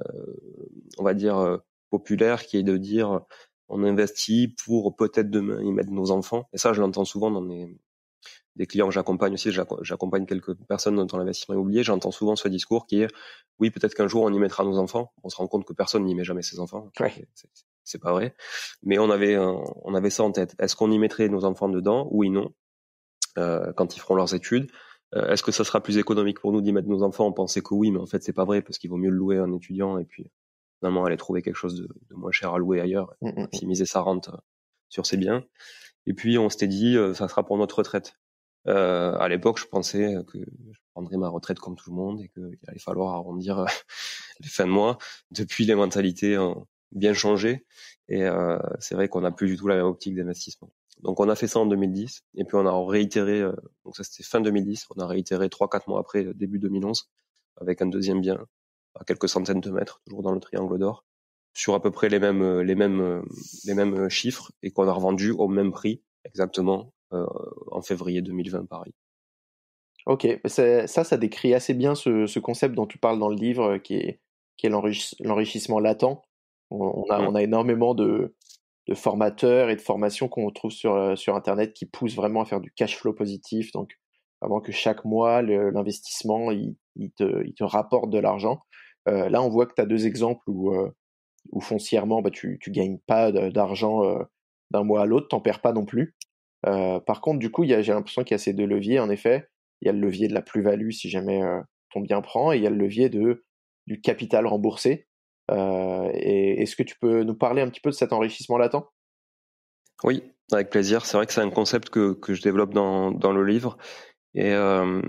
on 0.98 1.04
va 1.04 1.14
dire 1.14 1.38
euh, 1.38 1.58
populaire, 1.90 2.46
qui 2.46 2.58
est 2.58 2.64
de 2.64 2.78
dire 2.78 3.22
on 3.70 3.84
investit 3.84 4.56
pour 4.66 4.96
peut-être 4.96 5.30
demain 5.30 5.62
y 5.62 5.72
mettre 5.72 5.92
nos 5.92 6.12
enfants. 6.12 6.50
Et 6.54 6.58
ça, 6.58 6.74
je 6.74 6.82
l'entends 6.82 7.06
souvent 7.06 7.32
dans 7.32 7.44
des, 7.44 7.78
des 8.56 8.66
clients 8.66 8.88
que 8.88 8.94
j'accompagne 8.94 9.34
aussi. 9.34 9.52
J'accompagne 9.82 10.26
quelques 10.26 10.56
personnes 10.68 11.06
dans 11.06 11.18
l'investissement 11.18 11.56
immobilier. 11.56 11.84
J'entends 11.84 12.12
souvent 12.12 12.36
ce 12.36 12.48
discours 12.48 12.88
qui 12.88 13.02
est 13.02 13.08
oui, 13.60 13.72
peut-être 13.72 13.94
qu'un 13.94 14.08
jour 14.08 14.24
on 14.24 14.34
y 14.34 14.40
mettra 14.40 14.64
nos 14.64 14.78
enfants. 14.78 15.14
On 15.24 15.30
se 15.30 15.36
rend 15.38 15.48
compte 15.48 15.66
que 15.66 15.74
personne 15.74 16.04
n'y 16.04 16.16
met 16.16 16.24
jamais 16.24 16.42
ses 16.42 16.60
enfants. 16.60 16.92
Ouais. 17.00 17.28
C'est 17.84 18.02
pas 18.02 18.12
vrai. 18.12 18.36
Mais 18.84 19.00
on 19.00 19.10
avait 19.10 19.38
on 19.38 19.94
avait 19.96 20.10
ça 20.10 20.24
en 20.24 20.32
tête. 20.32 20.56
Est-ce 20.60 20.76
qu'on 20.76 20.92
y 20.92 21.00
mettrait 21.00 21.30
nos 21.30 21.46
enfants 21.46 21.70
dedans? 21.70 22.08
Oui, 22.12 22.30
non. 22.30 22.54
Euh, 23.38 23.72
quand 23.74 23.96
ils 23.96 24.00
feront 24.00 24.16
leurs 24.16 24.34
études. 24.34 24.70
Euh, 25.16 25.32
est-ce 25.32 25.44
que 25.44 25.52
ça 25.52 25.64
sera 25.64 25.82
plus 25.82 25.98
économique 25.98 26.40
pour 26.40 26.52
nous 26.52 26.62
d'y 26.62 26.72
mettre 26.72 26.88
nos 26.88 27.04
enfants? 27.04 27.28
On 27.28 27.34
pensait 27.34 27.62
que 27.62 27.74
oui, 27.74 27.92
mais 27.92 28.00
en 28.00 28.06
fait 28.06 28.24
c'est 28.24 28.34
pas 28.34 28.46
vrai 28.46 28.62
parce 28.62 28.78
qu'il 28.78 28.90
vaut 28.90 28.98
mieux 28.98 29.10
le 29.10 29.18
louer 29.18 29.38
à 29.38 29.44
un 29.44 29.54
étudiant 29.54 29.98
et 29.98 30.06
puis 30.06 30.32
finalement 30.80 31.06
aller 31.06 31.18
trouver 31.18 31.42
quelque 31.42 31.56
chose 31.56 31.76
de, 31.76 31.88
de 32.10 32.16
moins 32.16 32.32
cher 32.32 32.54
à 32.54 32.58
louer 32.58 32.80
ailleurs, 32.80 33.14
mmh, 33.22 33.30
mmh, 33.30 33.44
optimiser 33.44 33.86
sa 33.86 34.02
rente 34.02 34.30
euh, 34.30 34.38
sur 34.90 35.06
ses 35.06 35.18
biens. 35.18 35.44
Et 36.06 36.14
puis 36.14 36.38
on 36.38 36.50
s'était 36.50 36.68
dit 36.68 36.96
euh, 36.98 37.14
ça 37.14 37.28
sera 37.28 37.46
pour 37.46 37.58
notre 37.58 37.78
retraite. 37.80 38.16
Euh, 38.68 39.18
à 39.18 39.28
l'époque, 39.30 39.60
je 39.60 39.66
pensais 39.66 40.16
que 40.28 40.38
je 40.38 40.80
prendrais 40.94 41.18
ma 41.18 41.30
retraite 41.30 41.60
comme 41.60 41.76
tout 41.76 41.90
le 41.90 41.96
monde 41.96 42.22
et 42.22 42.30
qu'il 42.30 42.60
allait 42.68 42.80
falloir 42.80 43.14
arrondir 43.14 43.66
les 44.42 44.50
fins 44.50 44.66
de 44.66 44.72
mois. 44.72 44.98
Depuis, 45.32 45.66
les 45.66 45.76
mentalités 45.76 46.38
ont 46.38 46.68
bien 46.92 47.14
changé 47.14 47.66
et 48.08 48.24
euh, 48.24 48.58
c'est 48.80 48.96
vrai 48.96 49.08
qu'on 49.08 49.22
n'a 49.22 49.32
plus 49.32 49.48
du 49.48 49.58
tout 49.58 49.68
la 49.68 49.76
même 49.76 49.86
optique 49.86 50.16
d'investissement. 50.16 50.72
Donc 51.02 51.20
on 51.20 51.30
a 51.30 51.36
fait 51.36 51.48
ça 51.48 51.60
en 51.60 51.66
2010 51.66 52.24
et 52.36 52.44
puis 52.44 52.56
on 52.56 52.66
a 52.66 52.88
réitéré, 52.88 53.42
euh, 53.42 53.54
donc 53.86 53.96
ça 53.96 54.04
c'était 54.04 54.24
fin 54.24 54.42
2010, 54.42 54.88
on 54.96 55.02
a 55.02 55.08
réitéré 55.08 55.50
trois 55.50 55.70
quatre 55.70 55.88
mois 55.88 56.00
après, 56.00 56.26
euh, 56.26 56.34
début 56.34 56.60
2011, 56.60 57.10
avec 57.58 57.82
un 57.82 57.88
deuxième 57.88 58.22
bien 58.22 58.38
à 58.96 59.04
quelques 59.06 59.30
centaines 59.30 59.62
de 59.62 59.72
mètres, 59.72 60.02
toujours 60.06 60.24
dans 60.24 60.34
le 60.34 60.40
triangle 60.40 60.78
d'or, 60.78 61.06
sur 61.54 61.74
à 61.74 61.82
peu 61.82 61.92
près 61.92 62.10
les 62.10 62.20
mêmes, 62.20 62.62
les 62.62 62.76
mêmes, 62.76 63.24
les 63.66 63.74
mêmes 63.74 64.10
chiffres 64.10 64.52
et 64.62 64.72
qu'on 64.72 64.88
a 64.88 64.92
revendu 64.92 65.32
au 65.32 65.48
même 65.48 65.72
prix 65.72 66.02
exactement 66.26 66.92
en 67.12 67.82
février 67.82 68.22
2020 68.22 68.66
pareil. 68.66 68.94
Ok, 70.06 70.28
ça, 70.46 70.88
ça 70.88 71.18
décrit 71.18 71.54
assez 71.54 71.74
bien 71.74 71.94
ce, 71.96 72.40
concept 72.40 72.76
dont 72.76 72.88
tu 72.88 72.98
parles 72.98 73.20
dans 73.20 73.30
le 73.30 73.36
livre, 73.36 73.78
qui 73.78 73.96
est, 73.96 74.20
qui 74.58 74.66
est 74.66 74.70
l'enrichissement 74.70 75.80
latent. 75.80 76.24
On, 76.72 77.04
a, 77.10 77.20
mmh. 77.20 77.28
on 77.28 77.36
a 77.36 77.44
énormément 77.44 77.96
de, 77.96 78.36
de 78.90 78.96
formateurs 78.96 79.70
et 79.70 79.76
de 79.76 79.82
formations 79.82 80.28
qu'on 80.28 80.50
trouve 80.50 80.72
sur, 80.72 81.18
sur 81.18 81.36
Internet 81.36 81.74
qui 81.74 81.86
poussent 81.86 82.16
vraiment 82.16 82.42
à 82.42 82.46
faire 82.46 82.60
du 82.60 82.72
cash 82.72 82.98
flow 82.98 83.14
positif. 83.14 83.72
Donc, 83.72 83.92
avant 84.42 84.62
que 84.62 84.72
chaque 84.72 85.06
mois, 85.06 85.42
l'investissement, 85.42 86.52
il, 86.52 86.76
te, 87.16 87.46
il, 87.46 87.54
te, 87.54 87.64
rapporte 87.64 88.10
de 88.10 88.20
l'argent. 88.20 88.62
Euh, 89.08 89.30
là, 89.30 89.42
on 89.44 89.50
voit 89.50 89.66
que 89.68 89.74
tu 89.76 89.82
as 89.82 89.86
deux 89.86 90.08
exemples 90.08 90.42
où, 90.48 90.74
euh, 90.74 90.90
foncièrement, 91.60 92.22
bah, 92.22 92.32
tu 92.32 92.60
ne 92.66 92.74
gagnes 92.74 93.00
pas 93.06 93.32
d'argent 93.32 94.04
euh, 94.04 94.24
d'un 94.72 94.84
mois 94.84 95.02
à 95.02 95.06
l'autre, 95.06 95.28
t'en 95.28 95.42
perds 95.42 95.62
pas 95.62 95.74
non 95.74 95.86
plus. 95.86 96.16
par 96.64 97.22
contre, 97.22 97.40
du 97.40 97.52
coup, 97.52 97.64
j'ai 97.66 97.82
l'impression 97.82 98.24
qu'il 98.24 98.34
y 98.34 98.36
a 98.36 98.40
ces 98.40 98.54
deux 98.54 98.66
leviers. 98.66 99.00
En 99.00 99.10
effet, 99.10 99.48
il 99.82 99.88
y 99.88 99.90
a 99.90 99.94
le 99.94 100.00
levier 100.00 100.28
de 100.28 100.34
la 100.34 100.42
plus-value 100.42 100.92
si 100.92 101.10
jamais 101.10 101.42
ton 101.92 102.02
bien 102.02 102.22
prend, 102.22 102.52
et 102.52 102.58
il 102.58 102.64
y 102.64 102.68
a 102.68 102.70
le 102.70 102.78
levier 102.78 103.10
de, 103.10 103.46
du 103.88 104.02
capital 104.02 104.46
remboursé. 104.46 105.08
Et 105.52 106.62
est-ce 106.62 106.76
que 106.76 106.84
tu 106.84 106.96
peux 107.00 107.24
nous 107.24 107.36
parler 107.36 107.62
un 107.62 107.70
petit 107.70 107.82
peu 107.82 107.90
de 107.90 107.96
cet 107.96 108.14
enrichissement 108.14 108.58
latent? 108.58 108.84
Oui, 110.04 110.24
avec 110.52 110.70
plaisir. 110.70 111.06
C'est 111.06 111.18
vrai 111.18 111.26
que 111.26 111.34
c'est 111.34 111.42
un 111.42 111.50
concept 111.50 111.90
que, 111.90 112.14
que 112.14 112.34
je 112.34 112.42
développe 112.42 112.74
dans, 112.74 113.12
dans 113.12 113.32
le 113.32 113.44
livre. 113.44 113.78
Et 114.34 114.54
euh, 114.54 115.02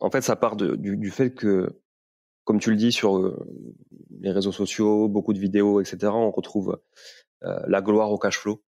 en 0.00 0.10
fait, 0.10 0.20
ça 0.20 0.36
part 0.36 0.56
du, 0.56 1.10
fait 1.10 1.32
que, 1.32 1.80
comme 2.44 2.60
tu 2.60 2.70
le 2.70 2.76
dis 2.76 2.92
sur 2.92 3.16
euh, 3.16 3.46
les 4.20 4.30
réseaux 4.30 4.52
sociaux, 4.52 5.08
beaucoup 5.08 5.32
de 5.32 5.38
vidéos, 5.38 5.80
etc., 5.80 6.12
on 6.12 6.30
retrouve 6.30 6.80
euh, 7.44 7.58
la 7.66 7.80
gloire 7.80 8.10
au 8.10 8.18
cash 8.18 8.38
flow. 8.38 8.62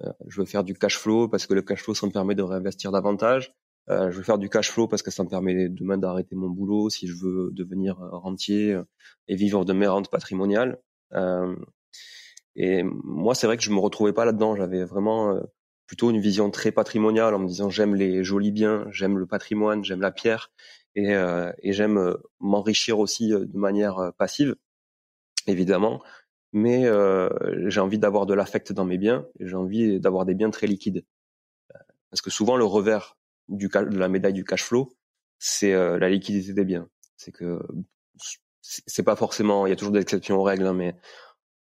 Euh, 0.00 0.12
je 0.28 0.40
veux 0.40 0.46
faire 0.46 0.64
du 0.64 0.74
cash 0.74 0.98
flow 0.98 1.28
parce 1.28 1.46
que 1.46 1.54
le 1.54 1.62
cash 1.62 1.82
flow, 1.82 1.94
ça 1.94 2.06
me 2.06 2.12
permet 2.12 2.34
de 2.34 2.42
réinvestir 2.42 2.92
davantage. 2.92 3.54
Euh, 3.88 4.10
je 4.10 4.16
veux 4.16 4.22
faire 4.22 4.38
du 4.38 4.48
cash 4.48 4.70
flow 4.70 4.88
parce 4.88 5.02
que 5.02 5.10
ça 5.10 5.22
me 5.22 5.28
permet 5.28 5.68
demain 5.68 5.96
d'arrêter 5.96 6.34
mon 6.34 6.50
boulot 6.50 6.90
si 6.90 7.06
je 7.06 7.14
veux 7.14 7.50
devenir 7.52 7.96
rentier 7.98 8.78
et 9.28 9.36
vivre 9.36 9.64
de 9.64 9.72
mes 9.72 9.86
rentes 9.86 10.10
patrimoniales. 10.10 10.78
et 12.56 12.82
moi, 12.82 13.34
c'est 13.34 13.46
vrai 13.46 13.56
que 13.56 13.62
je 13.62 13.70
me 13.70 13.78
retrouvais 13.78 14.12
pas 14.12 14.24
là-dedans. 14.24 14.56
J'avais 14.56 14.84
vraiment 14.84 15.40
plutôt 15.86 16.10
une 16.10 16.20
vision 16.20 16.50
très 16.50 16.72
patrimoniale 16.72 17.34
en 17.34 17.38
me 17.38 17.46
disant 17.46 17.70
j'aime 17.70 17.94
les 17.94 18.24
jolis 18.24 18.52
biens, 18.52 18.86
j'aime 18.90 19.18
le 19.18 19.26
patrimoine, 19.26 19.84
j'aime 19.84 20.00
la 20.00 20.10
pierre 20.10 20.50
et, 20.94 21.14
euh, 21.14 21.52
et 21.62 21.72
j'aime 21.72 21.98
euh, 21.98 22.16
m'enrichir 22.40 22.98
aussi 22.98 23.32
euh, 23.32 23.46
de 23.46 23.58
manière 23.58 24.12
passive, 24.18 24.56
évidemment. 25.46 26.02
Mais 26.52 26.84
j'ai 27.66 27.80
envie 27.80 27.98
d'avoir 27.98 28.24
de 28.24 28.32
l'affect 28.32 28.72
dans 28.72 28.86
mes 28.86 28.96
biens 28.96 29.26
et 29.38 29.46
j'ai 29.46 29.56
envie 29.56 30.00
d'avoir 30.00 30.24
des 30.24 30.34
biens 30.34 30.48
très 30.48 30.66
liquides. 30.66 31.04
Parce 32.08 32.22
que 32.22 32.30
souvent 32.30 32.56
le 32.56 32.64
revers 32.64 33.15
du, 33.48 33.68
de 33.68 33.98
la 33.98 34.08
médaille 34.08 34.32
du 34.32 34.44
cash 34.44 34.64
flow, 34.64 34.92
c'est 35.38 35.72
la 35.72 36.08
liquidité 36.08 36.52
des 36.52 36.64
biens. 36.64 36.88
C'est 37.16 37.32
que 37.32 37.60
c'est 38.60 39.04
pas 39.04 39.16
forcément, 39.16 39.66
il 39.66 39.70
y 39.70 39.72
a 39.72 39.76
toujours 39.76 39.92
des 39.92 40.00
exceptions 40.00 40.36
aux 40.36 40.42
règles, 40.42 40.66
hein, 40.66 40.74
mais 40.74 40.96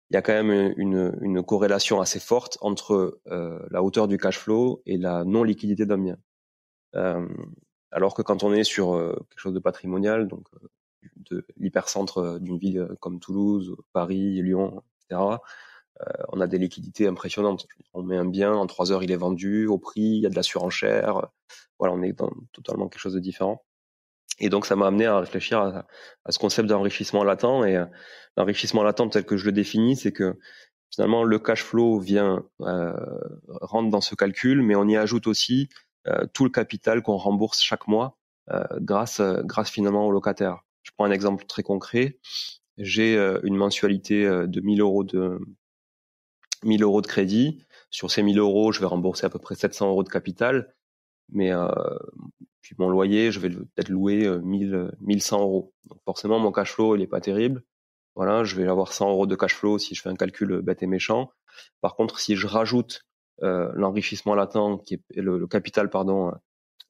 il 0.10 0.14
y 0.14 0.18
a 0.18 0.22
quand 0.22 0.34
même 0.34 0.74
une, 0.78 1.18
une 1.22 1.44
corrélation 1.44 2.00
assez 2.00 2.20
forte 2.20 2.58
entre 2.62 3.20
euh, 3.28 3.60
la 3.72 3.84
hauteur 3.84 4.08
du 4.08 4.18
cash 4.18 4.40
flow 4.40 4.82
et 4.86 4.98
la 4.98 5.26
non-liquidité 5.26 5.86
d'un 5.86 5.98
bien. 5.98 6.18
Euh, 6.96 7.28
alors 7.92 8.14
que 8.14 8.22
quand 8.22 8.44
on 8.44 8.54
est 8.54 8.64
sur 8.64 8.94
euh, 8.94 9.14
quelque 9.30 9.40
chose 9.40 9.54
de 9.54 9.60
patrimonial, 9.60 10.28
donc 10.28 10.48
euh, 10.56 10.68
de 11.30 11.46
l'hypercentre 11.58 12.40
d'une 12.40 12.58
ville 12.58 12.88
comme 13.02 13.20
Toulouse, 13.20 13.76
Paris, 13.92 14.42
Lyon, 14.42 14.82
etc., 15.10 15.22
on 16.30 16.42
a 16.42 16.48
des 16.48 16.58
liquidités 16.58 17.08
impressionnantes. 17.08 17.68
On 17.94 18.04
met 18.04 18.18
un 18.18 18.26
bien, 18.26 18.54
en 18.54 18.68
trois 18.68 18.92
heures 18.92 19.04
il 19.04 19.12
est 19.12 19.18
vendu 19.18 19.68
au 19.68 19.78
prix, 19.78 20.02
il 20.02 20.22
y 20.22 20.26
a 20.26 20.30
de 20.30 20.36
la 20.36 20.44
surenchère. 20.44 21.28
Voilà, 21.80 21.94
on 21.94 22.02
est 22.02 22.14
dans 22.14 22.32
totalement 22.54 22.88
quelque 22.88 23.02
chose 23.02 23.14
de 23.14 23.20
différent. 23.20 23.64
Et 24.40 24.50
donc 24.50 24.66
ça 24.66 24.76
m'a 24.76 24.88
amené 24.88 25.06
à 25.06 25.20
réfléchir 25.20 25.60
à, 25.60 25.86
ce 26.32 26.40
concept 26.40 26.70
d'enrichissement 26.70 27.24
latent. 27.24 27.66
Et 27.66 27.78
euh, 27.78 27.86
l'enrichissement 28.36 28.84
latent 28.84 29.10
tel 29.12 29.26
que 29.26 29.38
je 29.38 29.46
le 29.46 29.52
définis, 29.52 29.96
c'est 29.96 30.12
que 30.12 30.38
finalement 30.94 31.24
le 31.24 31.40
cash 31.40 31.64
flow 31.64 32.00
vient 32.00 32.46
euh, 32.62 32.94
rentre 33.48 33.90
dans 33.90 34.02
ce 34.02 34.16
calcul, 34.16 34.62
mais 34.62 34.76
on 34.76 34.88
y 34.88 34.96
ajoute 34.96 35.28
aussi 35.28 35.70
euh, 36.08 36.26
tout 36.34 36.44
le 36.44 36.50
capital 36.50 37.02
qu'on 37.02 37.18
rembourse 37.18 37.62
chaque 37.62 37.88
mois 37.88 38.18
euh, 38.52 38.64
grâce 38.80 39.22
grâce 39.44 39.70
finalement 39.70 40.08
au 40.08 40.12
locataire. 40.12 40.64
Je 40.84 40.92
prends 40.96 41.06
un 41.06 41.12
exemple 41.12 41.46
très 41.46 41.64
concret. 41.64 42.20
J'ai 42.78 43.18
une 43.42 43.56
mensualité 43.56 44.24
de 44.24 44.62
1000 44.62 44.82
euros 44.82 45.04
de 45.04 45.40
1000 46.64 46.84
euros 46.84 47.02
de 47.02 47.08
crédit. 47.08 47.64
Sur 47.90 48.12
ces 48.12 48.24
1000 48.24 48.40
euros, 48.40 48.72
je 48.72 48.80
vais 48.80 48.86
rembourser 48.86 49.26
à 49.26 49.30
peu 49.30 49.40
près 49.40 49.56
700 49.56 49.90
euros 49.90 50.04
de 50.04 50.10
capital. 50.10 50.74
Mais 51.30 51.52
euh, 51.52 51.70
puis 52.62 52.76
mon 52.80 52.90
loyer, 52.90 53.32
je 53.32 53.40
vais 53.40 53.50
peut-être 53.50 53.90
louer 53.90 54.28
1000, 54.42 54.92
1100 55.02 55.42
euros. 55.42 55.74
Donc 55.86 56.00
forcément, 56.06 56.40
mon 56.40 56.52
cash 56.52 56.74
flow, 56.74 56.96
il 56.96 57.02
est 57.02 57.08
pas 57.08 57.22
terrible. 57.22 57.64
Voilà, 58.16 58.44
je 58.44 58.56
vais 58.56 58.68
avoir 58.68 58.94
100 58.94 59.12
euros 59.12 59.28
de 59.28 59.36
cash 59.36 59.56
flow 59.56 59.78
si 59.78 59.96
je 59.96 60.02
fais 60.02 60.10
un 60.10 60.16
calcul 60.16 60.62
bête 60.62 60.84
et 60.84 60.88
méchant. 60.88 61.32
Par 61.82 61.96
contre, 61.96 62.20
si 62.20 62.36
je 62.36 62.48
rajoute 62.48 63.06
euh, 63.44 63.72
l'enrichissement 63.76 64.36
latent, 64.36 64.84
qui 64.86 64.96
est 64.96 65.22
le, 65.22 65.46
capital 65.48 65.90
pardon 65.90 66.32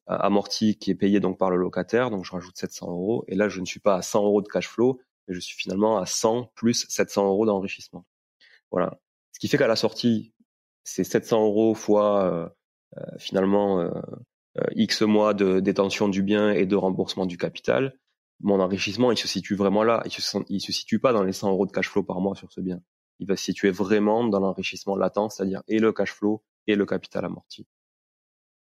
amorti, 0.08 0.78
qui 0.78 0.90
est 0.90 0.94
payé 0.94 1.20
donc 1.20 1.38
par 1.38 1.50
le 1.50 1.56
locataire, 1.56 2.10
donc 2.10 2.24
je 2.24 2.32
rajoute 2.32 2.56
700 2.56 2.90
euros. 2.90 3.24
Et 3.28 3.34
là, 3.34 3.48
je 3.48 3.60
ne 3.60 3.66
suis 3.66 3.80
pas 3.80 3.96
à 3.96 4.02
100 4.02 4.24
euros 4.24 4.42
de 4.42 4.48
cash 4.48 4.68
flow, 4.68 5.00
mais 5.26 5.34
je 5.34 5.40
suis 5.40 5.56
finalement 5.56 5.98
à 5.98 6.06
100 6.06 6.50
plus 6.54 6.86
700 6.88 7.26
euros 7.26 7.46
d'enrichissement. 7.46 8.06
Voilà. 8.70 8.98
Ce 9.38 9.40
qui 9.40 9.48
fait 9.48 9.56
qu'à 9.56 9.68
la 9.68 9.76
sortie, 9.76 10.32
c'est 10.82 11.04
700 11.04 11.44
euros 11.44 11.74
fois 11.74 12.24
euh, 12.24 12.48
euh, 12.98 13.18
finalement 13.18 13.78
euh, 13.78 13.90
X 14.74 15.02
mois 15.02 15.32
de 15.32 15.60
détention 15.60 16.08
du 16.08 16.24
bien 16.24 16.50
et 16.50 16.66
de 16.66 16.74
remboursement 16.74 17.24
du 17.24 17.38
capital, 17.38 17.96
mon 18.40 18.58
enrichissement, 18.58 19.12
il 19.12 19.16
se 19.16 19.28
situe 19.28 19.54
vraiment 19.54 19.84
là. 19.84 20.02
Il 20.06 20.10
se, 20.10 20.20
se 20.22 20.72
situe 20.72 20.98
pas 20.98 21.12
dans 21.12 21.22
les 21.22 21.32
100 21.32 21.50
euros 21.50 21.66
de 21.66 21.70
cash 21.70 21.88
flow 21.88 22.02
par 22.02 22.20
mois 22.20 22.34
sur 22.34 22.50
ce 22.50 22.60
bien. 22.60 22.80
Il 23.20 23.28
va 23.28 23.36
se 23.36 23.44
situer 23.44 23.70
vraiment 23.70 24.24
dans 24.24 24.40
l'enrichissement 24.40 24.96
latent, 24.96 25.30
c'est-à-dire 25.30 25.62
et 25.68 25.78
le 25.78 25.92
cash 25.92 26.12
flow 26.12 26.42
et 26.66 26.74
le 26.74 26.84
capital 26.84 27.24
amorti. 27.24 27.64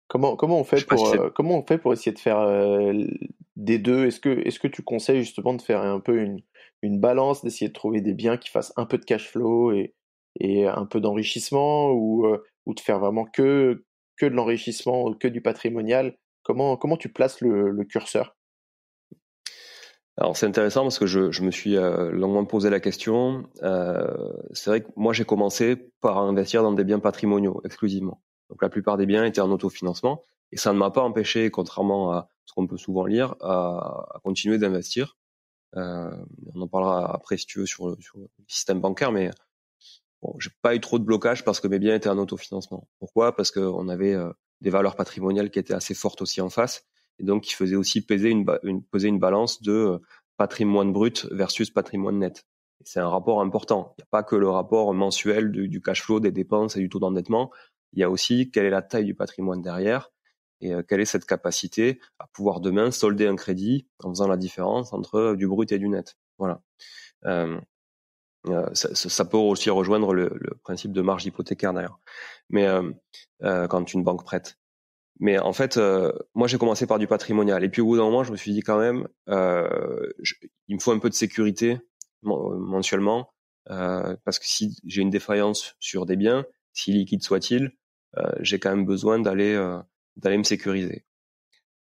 Comment, 0.10 0.36
comment 0.36 0.60
on 0.60 0.66
fait 0.66 0.86
pour 0.86 1.34
comment 1.34 1.60
on 1.60 1.66
fait 1.66 1.78
pour 1.78 1.94
essayer 1.94 2.12
de 2.12 2.20
faire 2.20 2.40
euh, 2.40 2.94
des 3.56 3.80
deux? 3.80 4.06
Est-ce 4.08 4.20
que 4.20 4.30
est-ce 4.30 4.60
que 4.60 4.68
tu 4.68 4.84
conseilles 4.84 5.24
justement 5.24 5.54
de 5.54 5.62
faire 5.62 5.82
un 5.82 6.02
peu 6.02 6.22
une, 6.22 6.42
une 6.82 7.00
balance, 7.00 7.42
d'essayer 7.42 7.70
de 7.70 7.74
trouver 7.74 8.02
des 8.02 8.14
biens 8.14 8.36
qui 8.36 8.50
fassent 8.50 8.74
un 8.76 8.86
peu 8.86 8.98
de 8.98 9.06
cash 9.06 9.30
flow 9.30 9.72
et, 9.72 9.96
et 10.40 10.68
un 10.68 10.86
peu 10.86 11.00
d'enrichissement 11.00 11.92
ou, 11.92 12.28
ou 12.66 12.74
de 12.74 12.80
faire 12.80 13.00
vraiment 13.00 13.26
que 13.26 13.84
que 14.18 14.26
de 14.26 14.34
l'enrichissement, 14.34 15.14
que 15.14 15.28
du 15.28 15.42
patrimonial 15.42 16.18
Comment, 16.48 16.78
comment 16.78 16.96
tu 16.96 17.10
places 17.10 17.42
le, 17.42 17.84
curseur? 17.84 18.38
Alors 20.16 20.38
c'est 20.38 20.46
intéressant 20.46 20.84
parce 20.84 20.98
que 20.98 21.06
je, 21.06 21.30
je 21.30 21.44
me 21.44 21.52
suis 21.52 21.74
longuement 21.74 22.46
posé 22.46 22.70
la 22.70 22.80
question. 22.80 23.50
C'est 24.54 24.70
vrai 24.70 24.82
que 24.82 24.88
moi 24.96 25.12
j'ai 25.12 25.26
commencé 25.26 25.92
par 26.00 26.20
investir 26.20 26.64
dans 26.64 26.72
des 26.72 26.86
biens 26.86 27.00
patrimoniaux 27.00 27.60
exclusivement. 27.66 28.24
Donc 28.50 28.62
la 28.62 28.70
plupart 28.70 28.96
des 28.96 29.06
biens 29.06 29.26
étaient 29.26 29.42
en 29.42 29.52
autofinancement 29.52 30.24
et 30.54 30.58
ça 30.58 30.72
ne 30.72 30.78
m'a 30.78 30.90
pas 30.90 31.02
empêché, 31.02 31.52
contrairement 31.52 32.14
à 32.14 32.30
ce 32.46 32.54
qu'on 32.54 32.66
peut 32.66 32.78
souvent 32.78 33.06
lire, 33.06 33.36
à, 33.42 34.22
continuer 34.24 34.58
d'investir. 34.58 35.18
On 35.74 36.62
en 36.62 36.68
parlera 36.70 37.14
après 37.14 37.36
si 37.36 37.46
tu 37.46 37.60
veux 37.60 37.66
sur, 37.66 37.94
sur 38.00 38.20
le 38.20 38.30
système 38.48 38.80
bancaire, 38.80 39.12
mais 39.12 39.32
Bon, 40.22 40.36
j'ai 40.40 40.50
pas 40.62 40.76
eu 40.76 40.80
trop 40.80 41.00
de 41.00 41.04
blocage 41.04 41.44
parce 41.44 41.60
que 41.60 41.68
mes 41.68 41.80
biens 41.80 41.96
étaient 41.96 42.10
en 42.10 42.18
autofinancement. 42.18 42.88
Pourquoi? 43.00 43.36
Parce 43.36 43.52
qu'on 43.52 43.88
avait 43.88 44.14
euh, 44.14 44.32
des 44.62 44.70
valeurs 44.70 44.96
patrimoniales 44.96 45.52
qui 45.52 45.60
étaient 45.60 45.74
assez 45.74 45.94
fortes 45.94 46.22
aussi 46.22 46.42
en 46.42 46.50
face, 46.50 46.86
et 47.20 47.24
donc 47.24 47.44
qui 47.44 47.54
faisaient 47.54 47.76
aussi 47.76 48.06
peser 48.06 48.30
une, 48.30 49.20
balance 49.20 49.62
de 49.62 49.72
euh, 49.72 49.98
patrimoine 50.38 50.92
brut 50.92 51.28
versus 51.32 51.70
patrimoine 51.70 52.20
net. 52.20 52.46
C'est 52.84 53.00
un 53.00 53.10
rapport 53.10 53.42
important. 53.42 53.96
Il 53.98 54.02
n'y 54.02 54.04
a 54.04 54.10
pas 54.12 54.24
que 54.24 54.36
le 54.36 54.50
rapport 54.50 54.94
mensuel 54.94 55.52
du, 55.52 55.82
cash 55.82 56.04
flow, 56.04 56.20
des 56.20 56.32
dépenses 56.32 56.78
et 56.78 56.80
du 56.80 56.90
taux 56.90 57.00
d'endettement. 57.00 57.52
Il 57.94 58.00
y 58.00 58.04
a 58.04 58.10
aussi 58.10 58.52
quelle 58.52 58.66
est 58.66 58.72
la 58.72 58.84
taille 58.84 59.06
du 59.06 59.16
patrimoine 59.16 59.62
derrière 59.62 60.12
et 60.62 60.74
euh, 60.74 60.84
quelle 60.88 61.02
est 61.02 61.06
cette 61.06 61.26
capacité 61.26 62.00
à 62.20 62.28
pouvoir 62.28 62.60
demain 62.60 62.92
solder 62.92 63.28
un 63.28 63.36
crédit 63.36 63.88
en 64.04 64.10
faisant 64.10 64.28
la 64.28 64.38
différence 64.38 64.94
entre 64.94 65.36
du 65.36 65.48
brut 65.48 65.72
et 65.72 65.80
du 65.80 65.90
net. 65.90 66.18
Voilà. 66.38 66.62
Ça, 68.74 68.94
ça, 68.94 69.26
peut 69.26 69.38
aussi 69.38 69.70
rejoindre 69.70 70.14
le, 70.14 70.30
le, 70.34 70.56
principe 70.64 70.92
de 70.92 71.02
marge 71.02 71.26
hypothécaire 71.26 71.74
d'ailleurs. 71.74 72.00
Mais 72.50 72.66
euh, 72.68 72.92
euh, 73.44 73.68
quand 73.68 73.94
une 73.94 74.04
banque 74.04 74.24
prête. 74.24 74.58
Mais 75.20 75.40
en 75.40 75.54
fait, 75.54 75.78
euh, 75.78 76.12
moi 76.36 76.48
j'ai 76.48 76.58
commencé 76.58 76.86
par 76.86 77.00
du 77.00 77.08
patrimonial 77.08 77.64
et 77.64 77.70
puis 77.70 77.82
au 77.82 77.86
bout 77.86 77.98
d'un 77.98 78.04
moment, 78.04 78.24
je 78.24 78.32
me 78.32 78.38
suis 78.38 78.52
dit 78.52 78.62
quand 78.62 78.80
même, 78.80 79.08
je, 79.28 80.34
il 80.68 80.76
me 80.76 80.80
faut 80.80 80.92
un 80.92 81.00
peu 81.00 81.10
de 81.10 81.16
sécurité 81.16 81.80
mensuellement 82.22 83.34
parce 83.66 84.40
que 84.40 84.46
si 84.46 84.78
j'ai 84.86 85.02
une 85.02 85.10
défaillance 85.10 85.76
sur 85.80 86.06
des 86.06 86.16
biens, 86.16 86.46
si 86.74 86.92
liquide 86.92 87.24
soit-il, 87.24 87.72
j'ai 88.40 88.60
quand 88.60 88.70
même 88.70 88.86
besoin 88.86 89.20
d'aller 89.20 89.56
d'aller 90.18 90.38
me 90.38 90.44
sécuriser. 90.44 91.06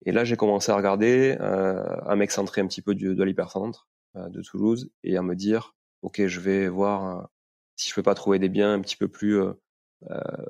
Et 0.06 0.12
là, 0.12 0.24
j'ai 0.24 0.36
commencé 0.36 0.72
à 0.72 0.76
regarder, 0.76 1.36
à 1.40 2.16
m'excentrer 2.16 2.62
un 2.62 2.68
petit 2.68 2.84
peu 2.84 2.94
du, 2.94 3.16
de 3.16 3.24
l'hypercentre 3.24 3.88
de 4.16 4.42
Toulouse 4.42 4.92
et 5.04 5.18
à 5.18 5.24
me 5.24 5.36
dire, 5.36 5.76
ok, 6.06 6.28
je 6.28 6.40
vais 6.40 6.70
voir 6.70 7.30
si 7.76 7.90
je 7.90 7.96
peux 7.96 8.04
pas 8.04 8.14
trouver 8.14 8.38
des 8.40 8.48
biens 8.48 8.74
un 8.74 8.80
petit 8.80 8.96
peu 8.96 9.08
plus 9.08 9.42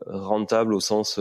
rentables 0.06 0.74
au 0.74 0.82
sens 0.82 1.20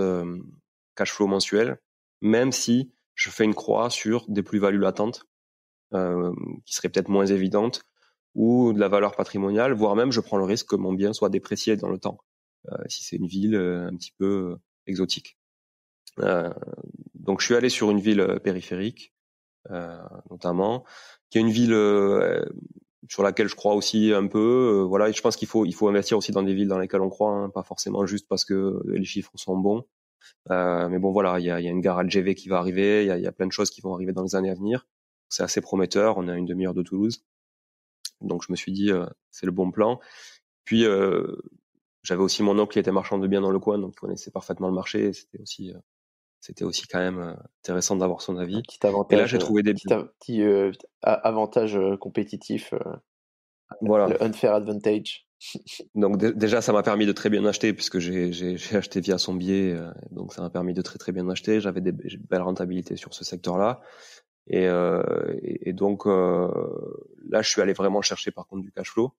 cash 0.96 1.12
flow 1.12 1.28
mensuel, 1.28 1.78
même 2.20 2.50
si 2.52 2.92
je 3.14 3.30
fais 3.30 3.44
une 3.44 3.54
croix 3.54 3.90
sur 3.90 4.24
des 4.28 4.42
plus-values 4.42 4.80
latentes 4.80 5.24
qui 5.92 6.74
seraient 6.74 6.88
peut-être 6.88 7.08
moins 7.08 7.26
évidentes 7.26 7.84
ou 8.34 8.72
de 8.72 8.80
la 8.80 8.88
valeur 8.88 9.14
patrimoniale, 9.14 9.72
voire 9.72 9.94
même 9.94 10.10
je 10.10 10.20
prends 10.20 10.38
le 10.38 10.44
risque 10.44 10.70
que 10.70 10.76
mon 10.76 10.92
bien 10.92 11.12
soit 11.12 11.28
déprécié 11.28 11.76
dans 11.76 11.88
le 11.88 11.98
temps, 11.98 12.18
si 12.88 13.04
c'est 13.04 13.16
une 13.16 13.28
ville 13.28 13.54
un 13.54 13.94
petit 13.96 14.12
peu 14.18 14.56
exotique. 14.88 15.38
donc 16.18 17.40
je 17.40 17.44
suis 17.44 17.54
allé 17.54 17.68
sur 17.68 17.92
une 17.92 18.00
ville 18.00 18.40
périphérique, 18.42 19.14
notamment, 20.28 20.84
qui 21.30 21.38
est 21.38 21.42
une 21.42 21.50
ville 21.50 21.74
sur 23.08 23.22
laquelle 23.22 23.48
je 23.48 23.54
crois 23.56 23.74
aussi 23.74 24.12
un 24.12 24.26
peu. 24.26 24.84
voilà, 24.88 25.10
je 25.12 25.20
pense 25.20 25.36
qu'il 25.36 25.48
faut 25.48 25.64
il 25.66 25.74
faut 25.74 25.88
investir 25.88 26.18
aussi 26.18 26.32
dans 26.32 26.42
des 26.42 26.54
villes 26.54 26.68
dans 26.68 26.78
lesquelles 26.78 27.02
on 27.02 27.10
croit, 27.10 27.30
hein, 27.32 27.50
pas 27.50 27.62
forcément 27.62 28.06
juste 28.06 28.26
parce 28.28 28.44
que 28.44 28.82
les 28.86 29.04
chiffres 29.04 29.32
sont 29.34 29.56
bons. 29.56 29.84
Euh, 30.50 30.88
mais 30.88 30.98
bon, 30.98 31.12
voilà, 31.12 31.38
il 31.38 31.44
y 31.46 31.50
a, 31.50 31.60
y 31.60 31.68
a, 31.68 31.70
une 31.70 31.80
gare 31.80 32.02
LGV 32.02 32.34
qui 32.34 32.48
va 32.48 32.58
arriver, 32.58 33.04
il 33.04 33.08
y 33.08 33.10
a, 33.10 33.18
y 33.18 33.26
a, 33.26 33.32
plein 33.32 33.46
de 33.46 33.52
choses 33.52 33.70
qui 33.70 33.80
vont 33.80 33.94
arriver 33.94 34.12
dans 34.12 34.22
les 34.22 34.34
années 34.36 34.50
à 34.50 34.54
venir. 34.54 34.86
C'est 35.28 35.42
assez 35.42 35.60
prometteur. 35.60 36.16
On 36.18 36.28
est 36.28 36.32
à 36.32 36.36
une 36.36 36.46
demi-heure 36.46 36.74
de 36.74 36.82
Toulouse, 36.82 37.24
donc 38.20 38.42
je 38.46 38.52
me 38.52 38.56
suis 38.56 38.72
dit 38.72 38.90
euh, 38.90 39.06
c'est 39.30 39.46
le 39.46 39.52
bon 39.52 39.70
plan. 39.70 40.00
Puis 40.64 40.84
euh, 40.84 41.36
j'avais 42.02 42.22
aussi 42.22 42.42
mon 42.42 42.58
oncle 42.58 42.72
qui 42.72 42.78
était 42.78 42.92
marchand 42.92 43.18
de 43.18 43.26
biens 43.26 43.40
dans 43.40 43.50
le 43.50 43.58
coin, 43.58 43.78
donc 43.78 43.94
il 43.96 44.00
connaissait 44.00 44.30
parfaitement 44.30 44.68
le 44.68 44.74
marché. 44.74 45.12
C'était 45.12 45.40
aussi 45.40 45.72
euh, 45.72 45.78
c'était 46.44 46.64
aussi 46.64 46.86
quand 46.86 46.98
même 46.98 47.18
euh, 47.18 47.34
intéressant 47.62 47.96
d'avoir 47.96 48.20
son 48.20 48.36
avis. 48.36 48.56
Un 48.56 48.62
petit 48.62 48.86
avantage, 48.86 49.18
et 49.18 49.20
là, 49.20 49.26
j'ai 49.26 49.38
trouvé 49.38 49.62
des 49.62 49.72
petit, 49.72 49.88
petit 50.20 50.42
avantage 51.02 51.78
compétitif. 52.00 52.74
voilà. 53.80 54.08
Le 54.08 54.22
unfair 54.22 54.54
advantage. 54.54 55.26
Donc 55.94 56.18
déjà, 56.18 56.60
ça 56.60 56.72
m'a 56.72 56.82
permis 56.82 57.06
de 57.06 57.12
très 57.12 57.30
bien 57.30 57.44
acheter 57.44 57.72
puisque 57.72 57.98
j'ai 57.98 58.56
acheté 58.72 59.00
via 59.00 59.18
son 59.18 59.34
biais, 59.34 59.72
euh, 59.72 59.90
donc 60.10 60.32
ça 60.32 60.42
m'a 60.42 60.50
permis 60.50 60.74
de 60.74 60.82
très 60.82 60.98
très 60.98 61.12
bien 61.12 61.28
acheter. 61.28 61.60
J'avais 61.60 61.80
des 61.80 61.92
belles 61.92 62.42
rentabilités 62.42 62.96
sur 62.96 63.14
ce 63.14 63.24
secteur-là, 63.24 63.80
et, 64.46 64.66
euh, 64.66 65.02
et, 65.42 65.72
donc 65.72 66.06
euh, 66.06 66.48
là, 67.28 67.42
je 67.42 67.48
suis 67.48 67.62
allé 67.62 67.72
vraiment 67.72 68.02
chercher 68.02 68.30
par 68.30 68.46
contre 68.46 68.62
du 68.62 68.72
cash 68.72 68.90
flow, 68.90 69.12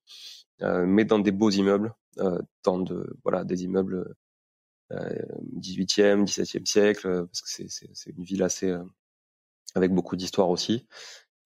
euh, 0.61 0.85
mais 0.85 1.05
dans 1.05 1.19
des 1.19 1.31
beaux 1.31 1.49
immeubles, 1.49 1.93
euh, 2.19 2.39
dans 2.63 2.79
de 2.79 3.15
voilà 3.23 3.43
des 3.43 3.63
immeubles 3.63 4.15
18e, 4.91 6.25
17e 6.25 6.65
siècle, 6.65 7.25
parce 7.25 7.41
que 7.41 7.67
c'est 7.67 8.09
une 8.15 8.23
ville 8.23 8.43
assez 8.43 8.75
avec 9.73 9.91
beaucoup 9.91 10.15
d'histoire 10.15 10.49
aussi. 10.49 10.87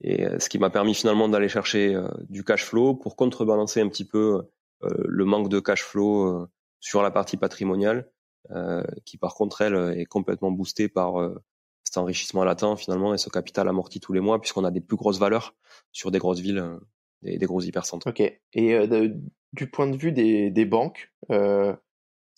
Et 0.02 0.26
ce 0.40 0.50
qui 0.50 0.60
m'a 0.60 0.70
permis 0.70 0.94
finalement 0.94 1.30
d'aller 1.30 1.50
chercher 1.50 2.00
du 2.30 2.44
cash 2.44 2.66
flow 2.66 2.96
pour 2.96 3.16
contrebalancer 3.16 3.82
un 3.82 3.90
petit 3.90 4.06
peu 4.06 4.42
euh, 4.84 4.90
le 5.06 5.26
manque 5.26 5.50
de 5.50 5.60
cash 5.60 5.84
flow 5.84 6.24
euh, 6.24 6.48
sur 6.80 7.04
la 7.04 7.12
partie 7.12 7.38
patrimoniale, 7.38 8.10
euh, 8.52 8.84
qui 9.06 9.18
par 9.18 9.36
contre 9.36 9.62
elle 9.62 10.00
est 10.00 10.06
complètement 10.06 10.52
boostée 10.52 10.88
par 10.88 11.16
cet 11.84 11.98
enrichissement 11.98 12.44
latent 12.44 12.78
finalement 12.78 13.14
et 13.14 13.18
ce 13.18 13.30
capital 13.30 13.68
amorti 13.68 14.00
tous 14.00 14.14
les 14.14 14.22
mois 14.22 14.40
puisqu'on 14.40 14.64
a 14.64 14.72
des 14.72 14.82
plus 14.82 14.96
grosses 14.96 15.20
valeurs 15.20 15.56
sur 15.92 16.12
des 16.12 16.20
grosses 16.20 16.40
villes, 16.40 16.64
des, 17.22 17.38
des 17.38 17.46
gros 17.46 17.62
hypercentres. 17.62 18.08
Ok. 18.08 18.22
Et 18.54 18.88
du 19.54 19.70
point 19.70 19.88
de 19.88 19.98
vue 19.98 20.12
des, 20.12 20.52
des 20.52 20.66
banques, 20.66 21.12
euh, 21.32 21.76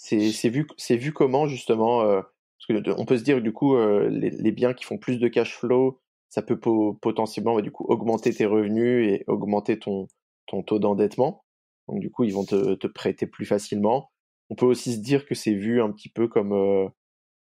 c'est 0.03 0.49
vu, 0.49 0.67
vu 0.89 1.13
comment 1.13 1.47
justement 1.47 2.03
parce 2.03 2.67
que 2.67 2.99
on 2.99 3.05
peut 3.05 3.17
se 3.17 3.23
dire 3.23 3.41
du 3.41 3.53
coup 3.53 3.77
les, 3.77 4.29
les, 4.31 4.51
biens 4.51 4.73
qui 4.73 4.83
font 4.83 4.97
plus 4.97 5.19
de 5.19 5.27
cash 5.27 5.55
flow, 5.55 6.01
ça 6.29 6.41
peut 6.41 6.59
potentiellement 6.59 7.55
bah, 7.55 7.61
du 7.61 7.71
coup 7.71 7.85
augmenter 7.85 8.33
tes 8.33 8.45
revenus 8.45 9.07
et 9.07 9.23
augmenter 9.27 9.79
ton 9.79 10.07
ton 10.47 10.63
taux 10.63 10.79
d'endettement. 10.79 11.43
Donc 11.87 11.99
du 11.99 12.11
coup, 12.11 12.23
ils 12.23 12.33
vont 12.33 12.45
te, 12.45 12.75
te, 12.75 12.87
prêter 12.87 13.25
plus 13.25 13.45
facilement. 13.45 14.11
On 14.49 14.55
peut 14.55 14.65
aussi 14.65 14.93
se 14.93 14.99
dire 14.99 15.25
que 15.25 15.35
c'est 15.35 15.53
vu 15.53 15.81
un 15.81 15.91
petit 15.91 16.09
peu 16.09 16.27
comme 16.27 16.53
euh, 16.53 16.87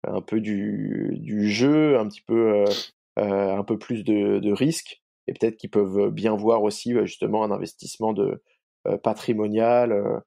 un 0.07 0.21
peu 0.21 0.40
du, 0.40 1.16
du, 1.21 1.51
jeu, 1.51 1.99
un 1.99 2.07
petit 2.09 2.23
peu 2.23 2.53
euh, 2.53 2.64
euh, 3.19 3.57
un 3.57 3.64
peu 3.64 3.79
plus 3.79 4.05
de, 4.05 4.38
de 4.40 4.53
risque, 4.53 5.03
et 5.27 5.33
peut-être 5.33 5.57
qu'ils 5.57 5.71
peuvent 5.71 6.11
bien 6.11 6.37
voir 6.37 6.62
aussi 6.62 6.95
justement 7.05 7.45
un 7.45 7.51
investissement 7.51 8.12
de 8.12 8.42
patrimonial 9.03 10.23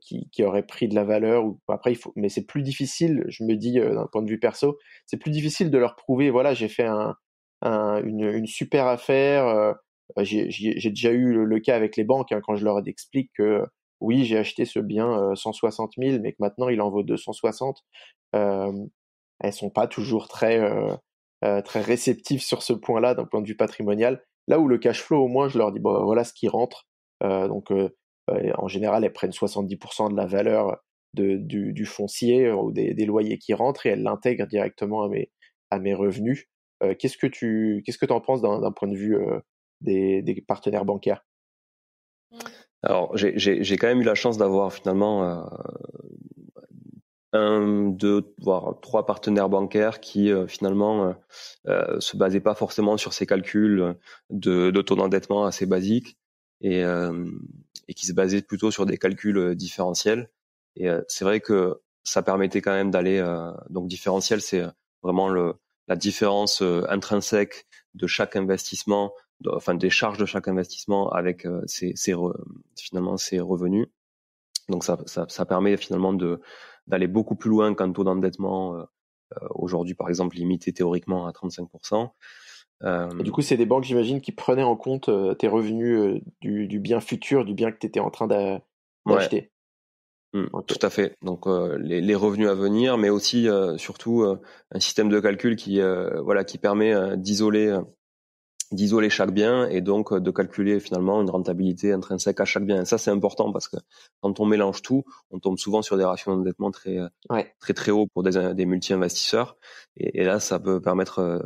qui, 0.00 0.28
qui, 0.30 0.44
aurait 0.44 0.66
pris 0.66 0.88
de 0.88 0.94
la 0.94 1.04
valeur. 1.04 1.44
Ou 1.44 1.60
après, 1.68 1.92
il 1.92 1.96
faut, 1.96 2.12
mais 2.16 2.28
c'est 2.28 2.46
plus 2.46 2.62
difficile. 2.62 3.24
Je 3.28 3.44
me 3.44 3.56
dis 3.56 3.74
d'un 3.74 4.06
point 4.12 4.22
de 4.22 4.30
vue 4.30 4.38
perso, 4.38 4.78
c'est 5.06 5.16
plus 5.16 5.30
difficile 5.30 5.70
de 5.70 5.78
leur 5.78 5.96
prouver. 5.96 6.30
Voilà, 6.30 6.54
j'ai 6.54 6.68
fait 6.68 6.84
un, 6.84 7.16
un, 7.62 8.02
une, 8.04 8.46
super 8.46 8.86
affaire 8.86 9.74
bah, 10.16 10.22
j'ai 10.24 10.46
déjà 10.90 11.10
eu 11.12 11.44
le, 11.44 11.60
cas 11.60 11.76
avec 11.76 11.96
les 11.96 12.04
banques 12.04 12.32
hein, 12.32 12.40
quand 12.42 12.56
je 12.56 12.64
leur 12.64 12.86
explique 12.86 13.30
que 13.36 13.64
oui, 14.00 14.24
j'ai 14.24 14.36
acheté 14.36 14.64
ce 14.64 14.78
bien 14.78 15.34
160 15.34 15.92
euh, 15.98 16.10
000, 16.10 16.22
mais 16.22 16.32
que 16.32 16.38
maintenant 16.40 16.68
il 16.68 16.80
en 16.80 16.90
vaut 16.90 17.02
260. 17.02 17.78
Euh, 18.34 18.72
elles 19.40 19.52
sont 19.52 19.70
pas 19.70 19.86
toujours 19.86 20.28
très 20.28 20.58
euh, 20.60 20.94
euh, 21.44 21.62
très 21.62 21.80
réceptives 21.80 22.42
sur 22.42 22.62
ce 22.62 22.72
point-là 22.72 23.14
d'un 23.14 23.24
point 23.24 23.40
de 23.40 23.46
vue 23.46 23.56
patrimonial. 23.56 24.22
Là 24.46 24.58
où 24.58 24.68
le 24.68 24.78
cash 24.78 25.02
flow, 25.02 25.24
au 25.24 25.28
moins, 25.28 25.48
je 25.48 25.58
leur 25.58 25.72
dis 25.72 25.80
bon, 25.80 26.04
voilà 26.04 26.24
ce 26.24 26.34
qui 26.34 26.48
rentre. 26.48 26.86
donc 27.22 27.72
en 28.28 28.68
général, 28.68 29.04
elles 29.04 29.12
prennent 29.12 29.30
70% 29.30 30.10
de 30.10 30.16
la 30.16 30.26
valeur 30.26 30.78
du, 31.14 31.86
foncier 31.86 32.50
ou 32.50 32.72
des, 32.72 33.06
loyers 33.06 33.38
qui 33.38 33.54
rentrent 33.54 33.86
et 33.86 33.90
elles 33.90 34.02
l'intègrent 34.02 34.46
directement 34.46 35.08
à 35.70 35.78
mes 35.78 35.94
revenus. 35.94 36.46
qu'est-ce 36.98 37.18
que 37.18 37.26
tu 37.26 37.82
qu'est-ce 37.84 37.98
que 37.98 38.10
en 38.12 38.20
penses 38.20 38.42
d'un 38.42 38.72
point 38.72 38.88
de 38.88 38.96
vue 38.96 39.18
des, 39.80 40.44
partenaires 40.46 40.84
bancaires? 40.84 41.24
Alors, 42.82 43.16
j'ai 43.16 43.76
quand 43.76 43.86
même 43.86 44.00
eu 44.00 44.04
la 44.04 44.14
chance 44.14 44.36
d'avoir 44.36 44.72
finalement 44.72 45.24
euh, 45.24 45.44
un, 47.34 47.88
deux, 47.88 48.34
voire 48.38 48.78
trois 48.80 49.06
partenaires 49.06 49.48
bancaires 49.48 50.00
qui 50.00 50.30
euh, 50.30 50.46
finalement 50.46 51.08
euh, 51.08 51.12
euh, 51.66 52.00
se 52.00 52.16
basaient 52.16 52.40
pas 52.40 52.54
forcément 52.54 52.96
sur 52.96 53.12
ces 53.12 53.26
calculs 53.26 53.96
de, 54.30 54.70
de 54.70 54.82
taux 54.82 54.94
d'endettement 54.94 55.44
assez 55.44 55.66
basiques 55.66 56.16
et, 56.60 56.82
et 57.88 57.94
qui 57.94 58.06
se 58.06 58.12
basaient 58.12 58.42
plutôt 58.42 58.70
sur 58.70 58.86
des 58.86 58.98
calculs 58.98 59.54
différentiels. 59.54 60.30
Et 60.76 60.88
c'est 61.08 61.24
vrai 61.24 61.40
que 61.40 61.80
ça 62.02 62.22
permettait 62.22 62.60
quand 62.60 62.72
même 62.72 62.90
d'aller 62.90 63.22
donc 63.70 63.88
différentiel, 63.88 64.40
c'est 64.40 64.62
vraiment 65.02 65.28
le, 65.28 65.54
la 65.88 65.96
différence 65.96 66.62
intrinsèque 66.88 67.66
de 67.94 68.06
chaque 68.06 68.36
investissement 68.36 69.12
enfin 69.52 69.74
des 69.74 69.90
charges 69.90 70.18
de 70.18 70.26
chaque 70.26 70.48
investissement 70.48 71.10
avec 71.10 71.46
euh, 71.46 71.62
ses, 71.66 71.94
finalement 72.76 73.16
ses 73.16 73.40
revenus. 73.40 73.86
Donc 74.68 74.84
ça, 74.84 74.98
ça, 75.06 75.26
ça 75.28 75.44
permet 75.44 75.76
finalement 75.76 76.12
de 76.12 76.40
d'aller 76.86 77.06
beaucoup 77.06 77.34
plus 77.34 77.50
loin 77.50 77.74
qu'un 77.74 77.92
taux 77.92 78.04
d'endettement 78.04 78.76
euh, 78.76 78.82
euh, 79.42 79.46
aujourd'hui 79.50 79.94
par 79.94 80.08
exemple 80.08 80.36
limité 80.36 80.72
théoriquement 80.72 81.26
à 81.26 81.32
35%. 81.32 82.10
Et 82.82 83.22
du 83.22 83.32
coup, 83.32 83.42
c'est 83.42 83.56
des 83.56 83.66
banques, 83.66 83.84
j'imagine, 83.84 84.20
qui 84.20 84.32
prenaient 84.32 84.62
en 84.62 84.76
compte 84.76 85.10
tes 85.38 85.48
revenus 85.48 86.20
du, 86.40 86.66
du, 86.66 86.78
bien 86.80 87.00
futur, 87.00 87.44
du 87.44 87.54
bien 87.54 87.72
que 87.72 87.78
tu 87.78 87.86
étais 87.86 88.00
en 88.00 88.10
train 88.10 88.26
d'acheter. 89.06 89.50
Mmh, 90.34 90.46
tout 90.66 90.78
à 90.82 90.90
fait. 90.90 91.16
Donc 91.22 91.46
les, 91.78 92.00
les, 92.00 92.14
revenus 92.14 92.48
à 92.48 92.54
venir, 92.54 92.98
mais 92.98 93.08
aussi 93.08 93.48
surtout 93.78 94.24
un 94.24 94.80
système 94.80 95.08
de 95.08 95.20
calcul 95.20 95.56
qui 95.56 95.80
voilà 95.80 96.44
qui 96.44 96.58
permet 96.58 97.16
d'isoler 97.16 97.78
d'isoler 98.74 99.10
chaque 99.10 99.32
bien 99.32 99.68
et 99.68 99.80
donc 99.80 100.12
euh, 100.12 100.20
de 100.20 100.30
calculer 100.30 100.80
finalement 100.80 101.20
une 101.22 101.30
rentabilité 101.30 101.92
intrinsèque 101.92 102.40
à 102.40 102.44
chaque 102.44 102.64
bien. 102.64 102.82
Et 102.82 102.84
ça, 102.84 102.98
c'est 102.98 103.10
important 103.10 103.52
parce 103.52 103.68
que 103.68 103.76
quand 104.20 104.40
on 104.40 104.46
mélange 104.46 104.82
tout, 104.82 105.04
on 105.30 105.38
tombe 105.38 105.58
souvent 105.58 105.82
sur 105.82 105.96
des 105.96 106.04
ratios 106.04 106.36
d'endettement 106.36 106.70
très, 106.70 106.98
euh, 106.98 107.08
très, 107.60 107.74
très 107.74 107.90
hauts 107.90 108.06
pour 108.12 108.22
des, 108.22 108.54
des 108.54 108.66
multi-investisseurs. 108.66 109.56
Et, 109.96 110.24
là, 110.24 110.40
ça 110.40 110.58
peut 110.58 110.80
permettre 110.80 111.44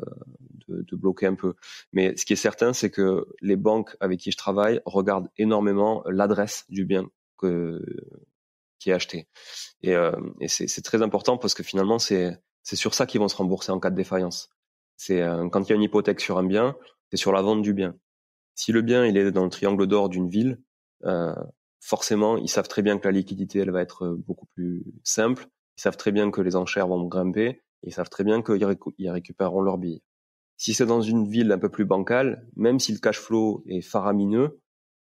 euh, 0.70 0.78
de, 0.78 0.83
de, 0.83 0.96
bloquer 0.96 1.26
un 1.26 1.35
peu. 1.35 1.54
Mais 1.92 2.16
ce 2.16 2.24
qui 2.24 2.33
est 2.33 2.37
certain, 2.37 2.72
c'est 2.72 2.90
que 2.90 3.26
les 3.40 3.57
banques 3.57 3.96
avec 4.00 4.20
qui 4.20 4.31
je 4.31 4.37
travaille 4.37 4.81
regardent 4.85 5.28
énormément 5.37 6.02
l'adresse 6.07 6.64
du 6.68 6.85
bien 6.85 7.09
que, 7.37 7.85
qui 8.78 8.90
est 8.90 8.94
acheté. 8.94 9.28
Et, 9.83 9.94
et 10.40 10.48
c'est 10.48 10.83
très 10.83 11.02
important 11.02 11.38
parce 11.38 11.54
que 11.54 11.62
finalement, 11.62 11.98
c'est 11.98 12.40
sur 12.64 12.94
ça 12.94 13.07
qu'ils 13.07 13.20
vont 13.20 13.28
se 13.28 13.37
rembourser 13.37 13.72
en 13.72 13.81
cas 13.81 13.90
de 13.90 13.96
défaillance. 13.96 14.50
C'est 14.96 15.22
quand 15.52 15.62
il 15.62 15.70
y 15.70 15.72
a 15.72 15.76
une 15.76 15.83
hypothèque 15.83 16.20
sur 16.20 16.38
un 16.38 16.44
bien, 16.44 16.76
c'est 17.11 17.16
sur 17.16 17.33
la 17.33 17.42
vente 17.42 17.62
du 17.62 17.72
bien. 17.72 17.94
Si 18.54 18.72
le 18.72 18.83
bien 18.83 19.07
il 19.07 19.16
est 19.16 19.31
dans 19.31 19.44
le 19.44 19.50
triangle 19.50 19.87
d'or 19.87 20.09
d'une 20.09 20.28
ville, 20.28 20.61
euh, 21.04 21.33
forcément 21.81 22.37
ils 22.37 22.48
savent 22.48 22.66
très 22.66 22.83
bien 22.83 22.98
que 22.98 23.07
la 23.07 23.12
liquidité 23.12 23.61
elle 23.61 23.70
va 23.70 23.83
être 23.83 24.04
euh, 24.04 24.16
beaucoup 24.16 24.46
plus 24.46 24.85
simple. 25.04 25.46
Ils 25.76 25.83
savent 25.83 25.96
très 25.96 26.11
bien 26.11 26.31
que 26.33 26.40
les 26.40 26.57
enchères 26.57 26.88
vont 26.88 27.04
grimper. 27.04 27.62
Ils 27.85 27.94
savent 27.94 28.09
très 28.09 28.24
bien 28.24 28.42
qu'ils 28.42 29.11
récupéreront 29.11 29.61
leur 29.61 29.78
billet. 29.78 30.02
Si 30.59 30.75
c'est 30.75 30.87
dans 30.87 31.01
une 31.01 31.29
ville 31.29 31.53
un 31.53 31.59
peu 31.59 31.68
plus 31.68 31.85
bancale, 31.85 32.44
même 32.57 32.81
si 32.81 32.92
le 32.92 32.99
cash 32.99 33.18
flow 33.18 33.62
est 33.66 33.81
faramineux, 33.81 34.61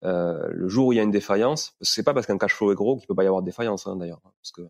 euh, 0.05 0.47
le 0.51 0.69
jour 0.69 0.87
où 0.87 0.93
il 0.93 0.95
y 0.95 0.99
a 0.99 1.03
une 1.03 1.11
défaillance, 1.11 1.75
c'est 1.81 2.03
pas 2.03 2.13
parce 2.13 2.27
qu'un 2.27 2.37
cash 2.37 2.55
flow 2.55 2.71
est 2.71 2.75
gros 2.75 2.97
qu'il 2.97 3.07
peut 3.07 3.15
pas 3.15 3.25
y 3.25 3.27
avoir 3.27 3.41
de 3.41 3.45
défaillance 3.45 3.85
hein, 3.85 3.97
d'ailleurs, 3.97 4.21
parce 4.21 4.51
que 4.53 4.61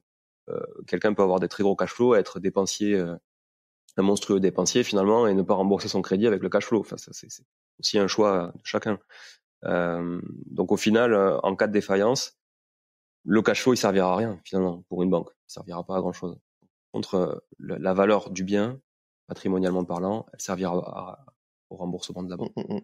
euh, 0.49 0.65
quelqu'un 0.87 1.13
peut 1.13 1.21
avoir 1.21 1.39
des 1.39 1.47
très 1.47 1.61
gros 1.61 1.75
cash 1.75 1.91
flows, 1.93 2.15
être 2.15 2.39
dépensier 2.39 2.95
euh, 2.95 3.15
un 3.97 4.01
monstrueux 4.01 4.39
dépensier 4.39 4.83
finalement 4.83 5.27
et 5.27 5.35
ne 5.35 5.43
pas 5.43 5.53
rembourser 5.53 5.87
son 5.87 6.01
crédit 6.01 6.25
avec 6.25 6.41
le 6.41 6.49
cash 6.49 6.65
flow. 6.65 6.79
Enfin, 6.79 6.95
c'est 6.97 7.27
aussi 7.79 7.99
un 7.99 8.07
choix 8.07 8.51
de 8.55 8.61
chacun. 8.63 8.99
donc 9.63 10.71
au 10.71 10.77
final, 10.77 11.15
en 11.43 11.55
cas 11.55 11.67
de 11.67 11.73
défaillance, 11.73 12.39
le 13.23 13.41
cash 13.43 13.61
flow 13.61 13.73
il 13.73 13.77
servira 13.77 14.13
à 14.13 14.15
rien 14.15 14.41
finalement 14.43 14.83
pour 14.89 15.03
une 15.03 15.11
banque, 15.11 15.29
il 15.47 15.53
servira 15.53 15.83
pas 15.85 15.97
à 15.97 16.01
grand 16.01 16.13
chose. 16.13 16.35
Contre 16.91 17.43
la 17.59 17.93
valeur 17.93 18.31
du 18.31 18.43
bien, 18.43 18.79
patrimonialement 19.27 19.83
parlant, 19.85 20.25
elle 20.33 20.41
servira 20.41 21.25
au 21.69 21.75
remboursement 21.75 22.23
de 22.23 22.29
la 22.29 22.37
banque. 22.37 22.53
Mmh, 22.55 22.61
mmh, 22.61 22.75
mmh. 22.75 22.81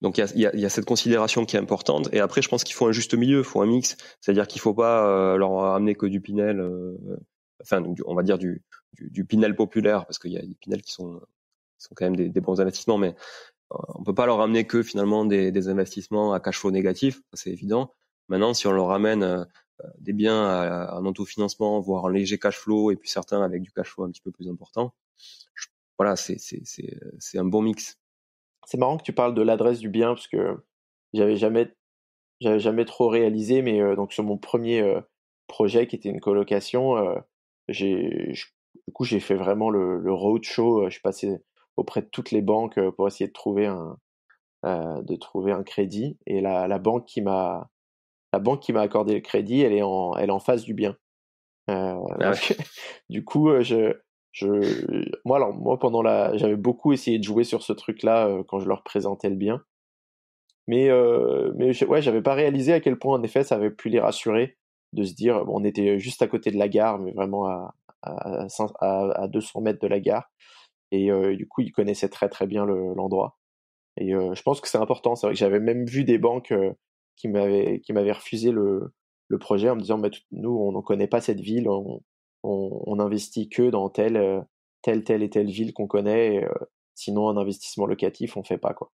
Donc 0.00 0.18
il 0.18 0.40
y 0.40 0.46
a, 0.46 0.54
y 0.54 0.64
a, 0.64 0.68
cette 0.68 0.84
considération 0.84 1.44
qui 1.44 1.56
est 1.56 1.58
importante. 1.58 2.08
Et 2.12 2.20
après, 2.20 2.40
je 2.40 2.48
pense 2.48 2.62
qu'il 2.62 2.74
faut 2.74 2.86
un 2.86 2.92
juste 2.92 3.14
milieu, 3.14 3.38
il 3.38 3.44
faut 3.44 3.60
un 3.60 3.66
mix. 3.66 3.96
C'est-à-dire 4.20 4.46
qu'il 4.46 4.60
faut 4.60 4.74
pas 4.74 5.36
leur 5.36 5.64
amener 5.74 5.96
que 5.96 6.06
du 6.06 6.20
Pinel, 6.20 6.64
enfin, 7.60 7.82
on 8.06 8.14
va 8.14 8.22
dire 8.22 8.38
du, 8.38 8.62
du, 9.00 9.24
Pinel 9.24 9.56
populaire, 9.56 10.06
parce 10.06 10.20
qu'il 10.20 10.30
y 10.30 10.38
a 10.38 10.42
des 10.42 10.54
Pinel 10.54 10.82
qui 10.82 10.92
sont, 10.92 11.20
qui 11.78 11.86
sont 11.86 11.94
quand 11.96 12.04
même 12.04 12.14
des, 12.14 12.28
des 12.28 12.40
bons 12.40 12.60
investissements, 12.60 12.96
mais 12.96 13.16
on 13.70 14.02
peut 14.02 14.14
pas 14.14 14.26
leur 14.26 14.40
amener 14.40 14.66
que 14.66 14.82
finalement 14.82 15.24
des, 15.24 15.52
des 15.52 15.68
investissements 15.68 16.32
à 16.32 16.40
cash 16.40 16.58
flow 16.58 16.70
négatif, 16.70 17.20
c'est 17.32 17.50
évident. 17.50 17.94
Maintenant, 18.28 18.54
si 18.54 18.66
on 18.66 18.72
leur 18.72 18.86
ramène 18.86 19.22
euh, 19.22 19.44
des 19.98 20.12
biens 20.12 20.44
à, 20.44 20.96
un 20.96 21.04
autofinancement, 21.04 21.80
voire 21.80 22.06
un 22.06 22.12
léger 22.12 22.38
cash 22.38 22.58
flow, 22.58 22.90
et 22.90 22.96
puis 22.96 23.08
certains 23.08 23.42
avec 23.42 23.62
du 23.62 23.70
cash 23.72 23.90
flow 23.90 24.04
un 24.04 24.10
petit 24.10 24.20
peu 24.20 24.30
plus 24.30 24.48
important, 24.48 24.94
voilà, 25.98 26.16
c'est 26.16 26.36
c'est 26.38 27.38
un 27.38 27.44
bon 27.44 27.62
mix. 27.62 27.98
C'est 28.66 28.78
marrant 28.78 28.98
que 28.98 29.02
tu 29.02 29.12
parles 29.12 29.34
de 29.34 29.42
l'adresse 29.42 29.78
du 29.78 29.88
bien 29.88 30.08
parce 30.08 30.28
que 30.28 30.56
j'avais 31.14 31.36
jamais 31.36 31.74
j'avais 32.40 32.60
jamais 32.60 32.84
trop 32.84 33.08
réalisé, 33.08 33.62
mais 33.62 33.80
euh, 33.80 33.96
donc 33.96 34.12
sur 34.12 34.24
mon 34.24 34.38
premier 34.38 34.80
euh, 34.80 35.00
projet 35.46 35.86
qui 35.86 35.96
était 35.96 36.10
une 36.10 36.20
colocation, 36.20 36.96
j'ai 37.68 38.32
du 38.86 38.92
coup 38.92 39.04
j'ai 39.04 39.20
fait 39.20 39.34
vraiment 39.34 39.70
le, 39.70 39.98
le 39.98 40.12
roadshow. 40.12 40.84
je 40.86 40.90
suis 40.90 41.00
passé 41.00 41.38
auprès 41.76 42.02
de 42.02 42.08
toutes 42.08 42.30
les 42.30 42.42
banques 42.42 42.78
pour 42.96 43.08
essayer 43.08 43.28
de 43.28 43.32
trouver 43.32 43.66
un 43.66 43.96
de 44.64 45.16
trouver 45.16 45.52
un 45.52 45.62
crédit 45.62 46.18
et 46.26 46.40
la, 46.40 46.68
la 46.68 46.78
banque 46.78 47.06
qui 47.06 47.22
m'a 47.22 47.70
la 48.32 48.38
banque 48.38 48.60
qui 48.60 48.72
m'a 48.72 48.82
accordé 48.82 49.14
le 49.14 49.20
crédit, 49.20 49.62
elle 49.62 49.72
est 49.72 49.82
en, 49.82 50.14
elle 50.16 50.28
est 50.28 50.32
en 50.32 50.40
face 50.40 50.62
du 50.62 50.74
bien. 50.74 50.96
Euh, 51.70 51.98
ah 52.20 52.32
du 53.10 53.24
coup, 53.24 53.50
euh, 53.50 53.62
je, 53.62 53.96
je, 54.32 54.46
moi, 55.24 55.36
alors, 55.36 55.54
moi, 55.54 55.78
pendant 55.78 56.02
la, 56.02 56.36
j'avais 56.36 56.56
beaucoup 56.56 56.92
essayé 56.92 57.18
de 57.18 57.24
jouer 57.24 57.44
sur 57.44 57.62
ce 57.62 57.72
truc-là 57.72 58.28
euh, 58.28 58.42
quand 58.46 58.60
je 58.60 58.68
leur 58.68 58.82
présentais 58.82 59.30
le 59.30 59.36
bien. 59.36 59.62
Mais, 60.66 60.90
euh, 60.90 61.52
mais 61.56 61.84
ouais, 61.84 62.02
j'avais 62.02 62.22
pas 62.22 62.34
réalisé 62.34 62.72
à 62.74 62.80
quel 62.80 62.98
point, 62.98 63.18
en 63.18 63.22
effet, 63.22 63.42
ça 63.42 63.54
avait 63.56 63.70
pu 63.70 63.88
les 63.88 64.00
rassurer 64.00 64.58
de 64.92 65.04
se 65.04 65.14
dire, 65.14 65.44
bon, 65.44 65.60
on 65.60 65.64
était 65.64 65.98
juste 65.98 66.22
à 66.22 66.28
côté 66.28 66.50
de 66.50 66.58
la 66.58 66.68
gare, 66.68 66.98
mais 66.98 67.12
vraiment 67.12 67.46
à, 67.46 67.74
à, 68.02 68.46
à 68.80 69.28
200 69.28 69.60
mètres 69.62 69.80
de 69.80 69.88
la 69.88 70.00
gare. 70.00 70.30
Et 70.92 71.10
euh, 71.10 71.36
du 71.36 71.46
coup, 71.48 71.62
ils 71.62 71.72
connaissaient 71.72 72.08
très 72.08 72.28
très 72.28 72.46
bien 72.46 72.64
l'endroit. 72.66 73.38
et 73.98 74.12
je 74.12 74.42
pense 74.42 74.60
que 74.60 74.68
c'est 74.68 74.78
important. 74.78 75.16
C'est 75.16 75.26
vrai 75.26 75.34
que 75.34 75.40
j'avais 75.40 75.60
même 75.60 75.86
vu 75.86 76.04
des 76.04 76.18
banques 76.18 76.54
qui 77.16 77.28
m'avait 77.28 77.80
qui 77.80 77.92
m'avait 77.92 78.12
refusé 78.12 78.52
le, 78.52 78.94
le 79.28 79.38
projet 79.38 79.70
en 79.70 79.76
me 79.76 79.80
disant 79.80 79.98
bah, 79.98 80.08
nous 80.32 80.50
on 80.50 80.72
ne 80.72 80.82
connaît 80.82 81.06
pas 81.08 81.20
cette 81.20 81.40
ville, 81.40 81.68
on, 82.42 82.82
on, 82.86 83.00
investit 83.00 83.48
que 83.48 83.70
dans 83.70 83.88
telle 83.88 84.16
euh, 84.16 84.40
telle 84.82 85.04
telle 85.04 85.22
et 85.22 85.30
telle 85.30 85.50
ville 85.50 85.72
qu'on 85.72 85.86
connaît. 85.86 86.44
Euh, 86.44 86.66
sinon 86.94 87.28
un 87.28 87.36
investissement 87.36 87.86
locatif 87.86 88.36
on 88.36 88.42
fait 88.42 88.58
pas 88.58 88.74
quoi. 88.74 88.90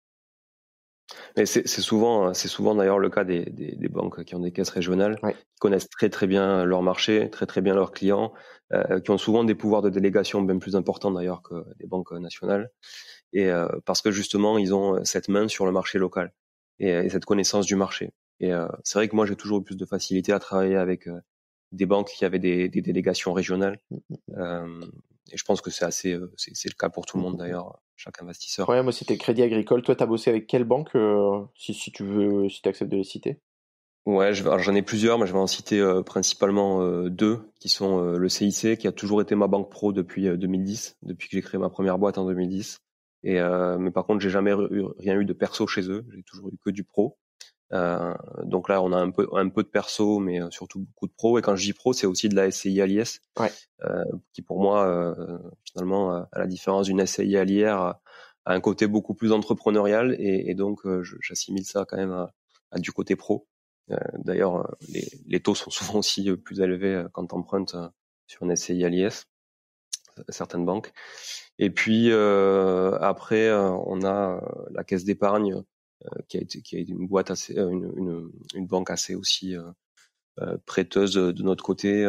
Mais 1.36 1.46
c'est 1.46 1.66
souvent, 1.66 2.32
c'est 2.32 2.48
souvent 2.48 2.74
d'ailleurs 2.74 2.98
le 2.98 3.10
cas 3.10 3.24
des, 3.24 3.44
des, 3.44 3.76
des, 3.76 3.88
banques 3.88 4.24
qui 4.24 4.34
ont 4.34 4.40
des 4.40 4.52
caisses 4.52 4.70
régionales, 4.70 5.18
qui 5.22 5.58
connaissent 5.60 5.88
très 5.88 6.08
très 6.08 6.26
bien 6.26 6.64
leur 6.64 6.82
marché, 6.82 7.28
très 7.30 7.46
très 7.46 7.60
bien 7.60 7.74
leurs 7.74 7.92
clients, 7.92 8.32
euh, 8.72 9.00
qui 9.00 9.10
ont 9.10 9.18
souvent 9.18 9.44
des 9.44 9.54
pouvoirs 9.54 9.82
de 9.82 9.90
délégation 9.90 10.40
bien 10.42 10.58
plus 10.58 10.76
importants 10.76 11.10
d'ailleurs 11.10 11.42
que 11.42 11.54
des 11.78 11.86
banques 11.86 12.12
nationales, 12.12 12.70
et 13.32 13.50
euh, 13.50 13.68
parce 13.84 14.00
que 14.00 14.10
justement 14.10 14.58
ils 14.58 14.74
ont 14.74 15.04
cette 15.04 15.28
main 15.28 15.48
sur 15.48 15.66
le 15.66 15.72
marché 15.72 15.98
local 15.98 16.32
et, 16.78 17.08
cette 17.10 17.26
connaissance 17.26 17.66
du 17.66 17.76
marché. 17.76 18.12
Et 18.40 18.52
euh, 18.52 18.66
c'est 18.82 18.98
vrai 18.98 19.08
que 19.08 19.16
moi 19.16 19.26
j'ai 19.26 19.36
toujours 19.36 19.58
eu 19.58 19.64
plus 19.64 19.76
de 19.76 19.84
facilité 19.84 20.32
à 20.32 20.38
travailler 20.38 20.76
avec 20.76 21.08
des 21.74 21.86
banques 21.86 22.08
qui 22.08 22.24
avaient 22.24 22.38
des, 22.38 22.68
des 22.68 22.80
délégations 22.80 23.32
régionales. 23.32 23.78
Mmh, 23.90 23.96
mmh, 23.96 24.14
mmh. 24.14 24.40
Euh, 24.40 24.86
et 25.32 25.36
je 25.36 25.44
pense 25.44 25.60
que 25.60 25.70
c'est 25.70 25.84
assez, 25.84 26.18
c'est 26.36 26.68
le 26.68 26.76
cas 26.78 26.90
pour 26.90 27.06
tout 27.06 27.16
le 27.16 27.22
monde 27.22 27.38
d'ailleurs, 27.38 27.80
chaque 27.96 28.20
investisseur. 28.20 28.68
Ouais, 28.68 28.82
moi 28.82 28.92
c'était 28.92 29.16
Crédit 29.16 29.42
Agricole. 29.42 29.82
Toi, 29.82 29.96
tu 29.96 30.02
as 30.02 30.06
bossé 30.06 30.28
avec 30.30 30.46
quelle 30.46 30.64
banque, 30.64 30.90
si, 31.56 31.72
si 31.72 31.90
tu 31.92 32.04
veux, 32.04 32.48
si 32.50 32.60
tu 32.60 32.68
acceptes 32.68 32.90
de 32.90 32.98
les 32.98 33.04
citer? 33.04 33.40
Ouais, 34.04 34.34
j'en 34.34 34.74
ai 34.74 34.82
plusieurs, 34.82 35.18
mais 35.18 35.26
je 35.26 35.32
vais 35.32 35.38
en 35.38 35.46
citer 35.46 35.82
principalement 36.04 36.86
deux, 37.08 37.50
qui 37.58 37.70
sont 37.70 38.02
le 38.02 38.28
CIC, 38.28 38.76
qui 38.76 38.86
a 38.86 38.92
toujours 38.92 39.22
été 39.22 39.34
ma 39.34 39.46
banque 39.46 39.70
pro 39.70 39.94
depuis 39.94 40.28
2010, 40.28 40.98
depuis 41.02 41.28
que 41.30 41.36
j'ai 41.36 41.42
créé 41.42 41.58
ma 41.58 41.70
première 41.70 41.98
boîte 41.98 42.18
en 42.18 42.26
2010. 42.26 42.84
Et 43.24 43.40
euh, 43.40 43.78
mais 43.78 43.90
par 43.90 44.04
contre, 44.04 44.20
j'ai 44.20 44.30
jamais 44.30 44.52
eu, 44.52 44.84
rien 44.98 45.18
eu 45.18 45.24
de 45.24 45.32
perso 45.32 45.66
chez 45.66 45.88
eux. 45.90 46.04
J'ai 46.14 46.22
toujours 46.22 46.50
eu 46.50 46.58
que 46.62 46.70
du 46.70 46.84
pro. 46.84 47.16
Euh, 47.72 48.14
donc 48.44 48.68
là, 48.68 48.82
on 48.82 48.92
a 48.92 48.98
un 48.98 49.10
peu 49.10 49.26
un 49.32 49.48
peu 49.48 49.62
de 49.62 49.68
perso, 49.68 50.18
mais 50.18 50.40
euh, 50.40 50.50
surtout 50.50 50.80
beaucoup 50.80 51.06
de 51.06 51.12
pro. 51.12 51.38
Et 51.38 51.42
quand 51.42 51.56
je 51.56 51.64
dis 51.64 51.72
pro, 51.72 51.92
c'est 51.92 52.06
aussi 52.06 52.28
de 52.28 52.36
la 52.36 52.50
SCI 52.50 52.80
à 52.80 52.86
l'IS, 52.86 53.20
ouais. 53.38 53.50
euh, 53.84 54.04
qui 54.32 54.42
pour 54.42 54.60
moi, 54.60 54.86
euh, 54.86 55.38
finalement, 55.64 56.12
à 56.12 56.38
la 56.38 56.46
différence 56.46 56.86
d'une 56.86 57.04
SCI 57.04 57.36
à 57.36 57.44
l'IR, 57.44 57.76
a 57.76 58.00
un 58.46 58.60
côté 58.60 58.86
beaucoup 58.86 59.14
plus 59.14 59.32
entrepreneurial. 59.32 60.14
Et, 60.18 60.50
et 60.50 60.54
donc, 60.54 60.82
j'assimile 61.20 61.64
ça 61.64 61.84
quand 61.88 61.96
même 61.96 62.12
à, 62.12 62.32
à, 62.70 62.78
du 62.78 62.92
côté 62.92 63.16
pro. 63.16 63.48
D'ailleurs, 64.14 64.74
les, 64.88 65.06
les, 65.26 65.40
taux 65.40 65.54
sont 65.54 65.70
souvent 65.70 65.98
aussi 65.98 66.30
plus 66.36 66.60
élevés 66.60 67.04
quand 67.12 67.32
on 67.32 67.38
emprunte 67.38 67.76
sur 68.26 68.42
une 68.42 68.54
SCI 68.56 68.84
à 68.84 68.88
l'IS, 68.88 69.26
certaines 70.28 70.64
banques. 70.64 70.92
Et 71.58 71.70
puis 71.70 72.10
euh, 72.10 72.98
après, 73.00 73.52
on 73.52 74.04
a 74.04 74.40
la 74.70 74.84
caisse 74.84 75.04
d'épargne 75.04 75.62
qui 76.28 76.38
a 76.38 76.40
été 76.40 76.60
qui 76.62 76.76
a 76.76 76.80
une 76.80 77.06
boîte 77.06 77.30
assez, 77.30 77.56
une, 77.56 77.92
une, 77.96 78.30
une 78.54 78.66
banque 78.66 78.90
assez 78.90 79.14
aussi 79.14 79.54
prêteuse 80.66 81.14
de 81.14 81.42
notre 81.42 81.64
côté, 81.64 82.06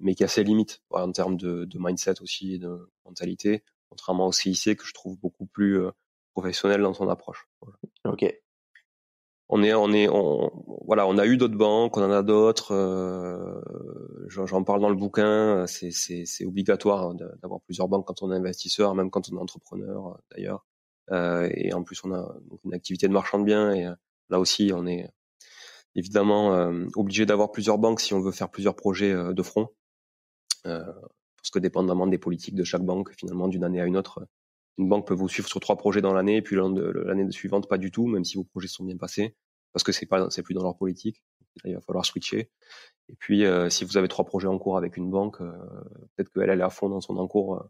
mais 0.00 0.14
qui 0.14 0.24
a 0.24 0.28
ses 0.28 0.44
limites 0.44 0.82
en 0.90 1.10
termes 1.12 1.36
de, 1.36 1.64
de 1.64 1.78
mindset 1.78 2.20
aussi 2.20 2.54
et 2.54 2.58
de 2.58 2.90
mentalité, 3.04 3.64
contrairement 3.88 4.26
au 4.26 4.32
CIC 4.32 4.76
que 4.76 4.86
je 4.86 4.92
trouve 4.92 5.18
beaucoup 5.18 5.46
plus 5.46 5.80
professionnel 6.34 6.82
dans 6.82 6.94
son 6.94 7.08
approche. 7.08 7.48
Ok 8.04 8.24
on 9.54 9.62
est, 9.62 9.74
on 9.74 9.92
est, 9.92 10.08
on, 10.08 10.50
voilà, 10.86 11.06
on 11.06 11.18
a 11.18 11.26
eu 11.26 11.36
d'autres 11.36 11.58
banques, 11.58 11.94
on 11.98 12.02
en 12.02 12.10
a 12.10 12.22
d'autres. 12.22 12.72
Euh, 12.72 13.60
J'en 14.28 14.64
parle 14.64 14.80
dans 14.80 14.88
le 14.88 14.96
bouquin. 14.96 15.66
C'est 15.66 16.46
obligatoire 16.46 17.10
hein, 17.10 17.16
d'avoir 17.42 17.60
plusieurs 17.60 17.86
banques 17.86 18.06
quand 18.06 18.22
on 18.22 18.32
est 18.32 18.36
investisseur, 18.36 18.94
même 18.94 19.10
quand 19.10 19.30
on 19.30 19.36
est 19.36 19.40
entrepreneur 19.40 20.18
d'ailleurs. 20.30 20.64
Euh, 21.12 21.48
et 21.54 21.72
en 21.72 21.82
plus, 21.82 22.02
on 22.04 22.12
a 22.12 22.34
une 22.64 22.74
activité 22.74 23.08
de 23.08 23.12
marchand 23.12 23.38
de 23.38 23.44
biens. 23.44 23.72
Et 23.72 23.86
euh, 23.86 23.94
là 24.30 24.40
aussi, 24.40 24.72
on 24.74 24.86
est 24.86 25.08
évidemment 25.94 26.54
euh, 26.54 26.86
obligé 26.96 27.26
d'avoir 27.26 27.52
plusieurs 27.52 27.78
banques 27.78 28.00
si 28.00 28.14
on 28.14 28.20
veut 28.20 28.32
faire 28.32 28.50
plusieurs 28.50 28.76
projets 28.76 29.12
de 29.12 29.42
front. 29.42 29.68
parce 30.64 31.50
que 31.52 31.58
dépendamment 31.58 32.06
des 32.06 32.18
politiques 32.18 32.54
de 32.54 32.64
chaque 32.64 32.82
banque, 32.82 33.12
finalement, 33.16 33.48
d'une 33.48 33.64
année 33.64 33.80
à 33.80 33.86
une 33.86 33.96
autre, 33.96 34.26
une 34.78 34.88
banque 34.88 35.06
peut 35.06 35.14
vous 35.14 35.28
suivre 35.28 35.48
sur 35.48 35.60
trois 35.60 35.76
projets 35.76 36.00
dans 36.00 36.14
l'année, 36.14 36.36
et 36.36 36.42
puis 36.42 36.56
l'année 36.56 37.30
suivante 37.30 37.68
pas 37.68 37.78
du 37.78 37.90
tout, 37.90 38.06
même 38.06 38.24
si 38.24 38.36
vos 38.36 38.44
projets 38.44 38.68
sont 38.68 38.84
bien 38.84 38.96
passés, 38.96 39.36
parce 39.72 39.82
que 39.82 39.92
c'est 39.92 40.06
pas, 40.06 40.30
c'est 40.30 40.42
plus 40.42 40.54
dans 40.54 40.62
leur 40.62 40.76
politique. 40.76 41.22
il 41.64 41.74
va 41.74 41.80
falloir 41.80 42.06
switcher. 42.06 42.50
Et 43.08 43.16
puis, 43.18 43.44
si 43.68 43.84
vous 43.84 43.96
avez 43.98 44.08
trois 44.08 44.24
projets 44.24 44.48
en 44.48 44.58
cours 44.58 44.78
avec 44.78 44.96
une 44.96 45.10
banque, 45.10 45.38
peut-être 45.38 46.32
qu'elle 46.32 46.48
elle 46.48 46.60
est 46.60 46.64
à 46.64 46.70
fond 46.70 46.88
dans 46.88 47.02
son 47.02 47.18
encours 47.18 47.68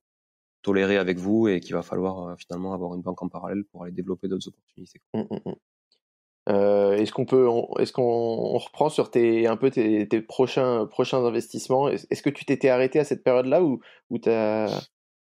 euh, 0.63 0.73
toléré 0.73 0.97
avec 0.97 1.19
vous, 1.19 1.49
et 1.49 1.61
qu'il 1.61 1.75
va 1.75 1.83
falloir 1.83 2.37
finalement 2.39 2.73
avoir 2.73 2.95
une 2.95 3.03
banque 3.03 3.23
en 3.23 3.29
parallèle 3.29 3.65
pour 3.65 3.83
aller 3.83 3.93
développer 3.93 4.29
d'autres 4.29 4.49
opportunités. 4.49 5.01
Mmh, 5.15 5.21
mmh, 5.21 5.51
mmh. 5.51 6.95
est-ce 7.01 7.13
qu'on 7.13 7.25
peut, 7.25 7.49
est-ce 7.79 7.93
qu'on 7.93 8.59
reprend 8.59 8.89
sur 8.89 9.11
tes 9.11 9.47
un 9.47 9.57
peu 9.57 9.71
tes, 9.71 10.07
tes 10.09 10.21
prochains 10.21 10.87
prochains 10.87 11.25
investissements? 11.25 11.89
Est-ce 11.89 12.23
que 12.23 12.31
tu 12.31 12.45
t'étais 12.45 12.69
arrêté 12.69 12.99
à 12.99 13.05
cette 13.05 13.23
période-là 13.23 13.63
ou 13.63 13.81
ou 14.11 14.19
t'as 14.19 14.69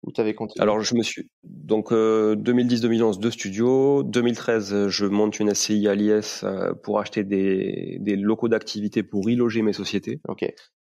ou 0.04 0.12
t'avais 0.12 0.34
continué? 0.34 0.62
Alors 0.62 0.80
je 0.80 0.94
me 0.94 1.02
suis 1.02 1.30
donc 1.44 1.92
2010-2011 1.92 3.18
deux 3.18 3.30
studios, 3.30 4.02
2013 4.02 4.88
je 4.88 5.06
monte 5.06 5.38
une 5.40 5.54
SCI 5.54 5.88
à 5.88 5.94
l'IS 5.94 6.42
euh, 6.44 6.74
pour 6.74 6.98
acheter 6.98 7.24
des, 7.24 7.98
des 8.00 8.16
locaux 8.16 8.48
d'activité 8.48 9.02
pour 9.02 9.28
y 9.30 9.36
loger 9.36 9.62
mes 9.62 9.72
sociétés. 9.72 10.20
Ok. 10.28 10.44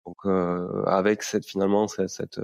Donc 0.07 0.17
euh, 0.25 0.83
avec 0.85 1.23
cette 1.23 1.47
finalement 1.47 1.89
cette 1.89 2.09
cette, 2.09 2.41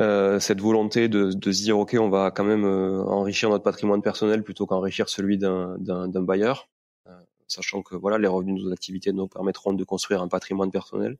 euh, 0.00 0.40
cette 0.40 0.60
volonté 0.60 1.08
de, 1.08 1.32
de 1.32 1.52
se 1.52 1.62
dire 1.62 1.78
ok 1.78 1.96
on 1.98 2.08
va 2.08 2.30
quand 2.30 2.44
même 2.44 2.64
euh, 2.64 3.04
enrichir 3.04 3.50
notre 3.50 3.64
patrimoine 3.64 4.00
personnel 4.00 4.42
plutôt 4.42 4.66
qu'enrichir 4.66 5.08
celui 5.08 5.36
d'un 5.36 5.76
bailleur, 6.22 6.70
euh, 7.08 7.12
sachant 7.46 7.82
que 7.82 7.94
voilà 7.94 8.18
les 8.18 8.28
revenus 8.28 8.62
de 8.62 8.68
nos 8.68 8.72
activités 8.72 9.12
nous 9.12 9.28
permettront 9.28 9.74
de 9.74 9.84
construire 9.84 10.22
un 10.22 10.28
patrimoine 10.28 10.70
personnel. 10.70 11.18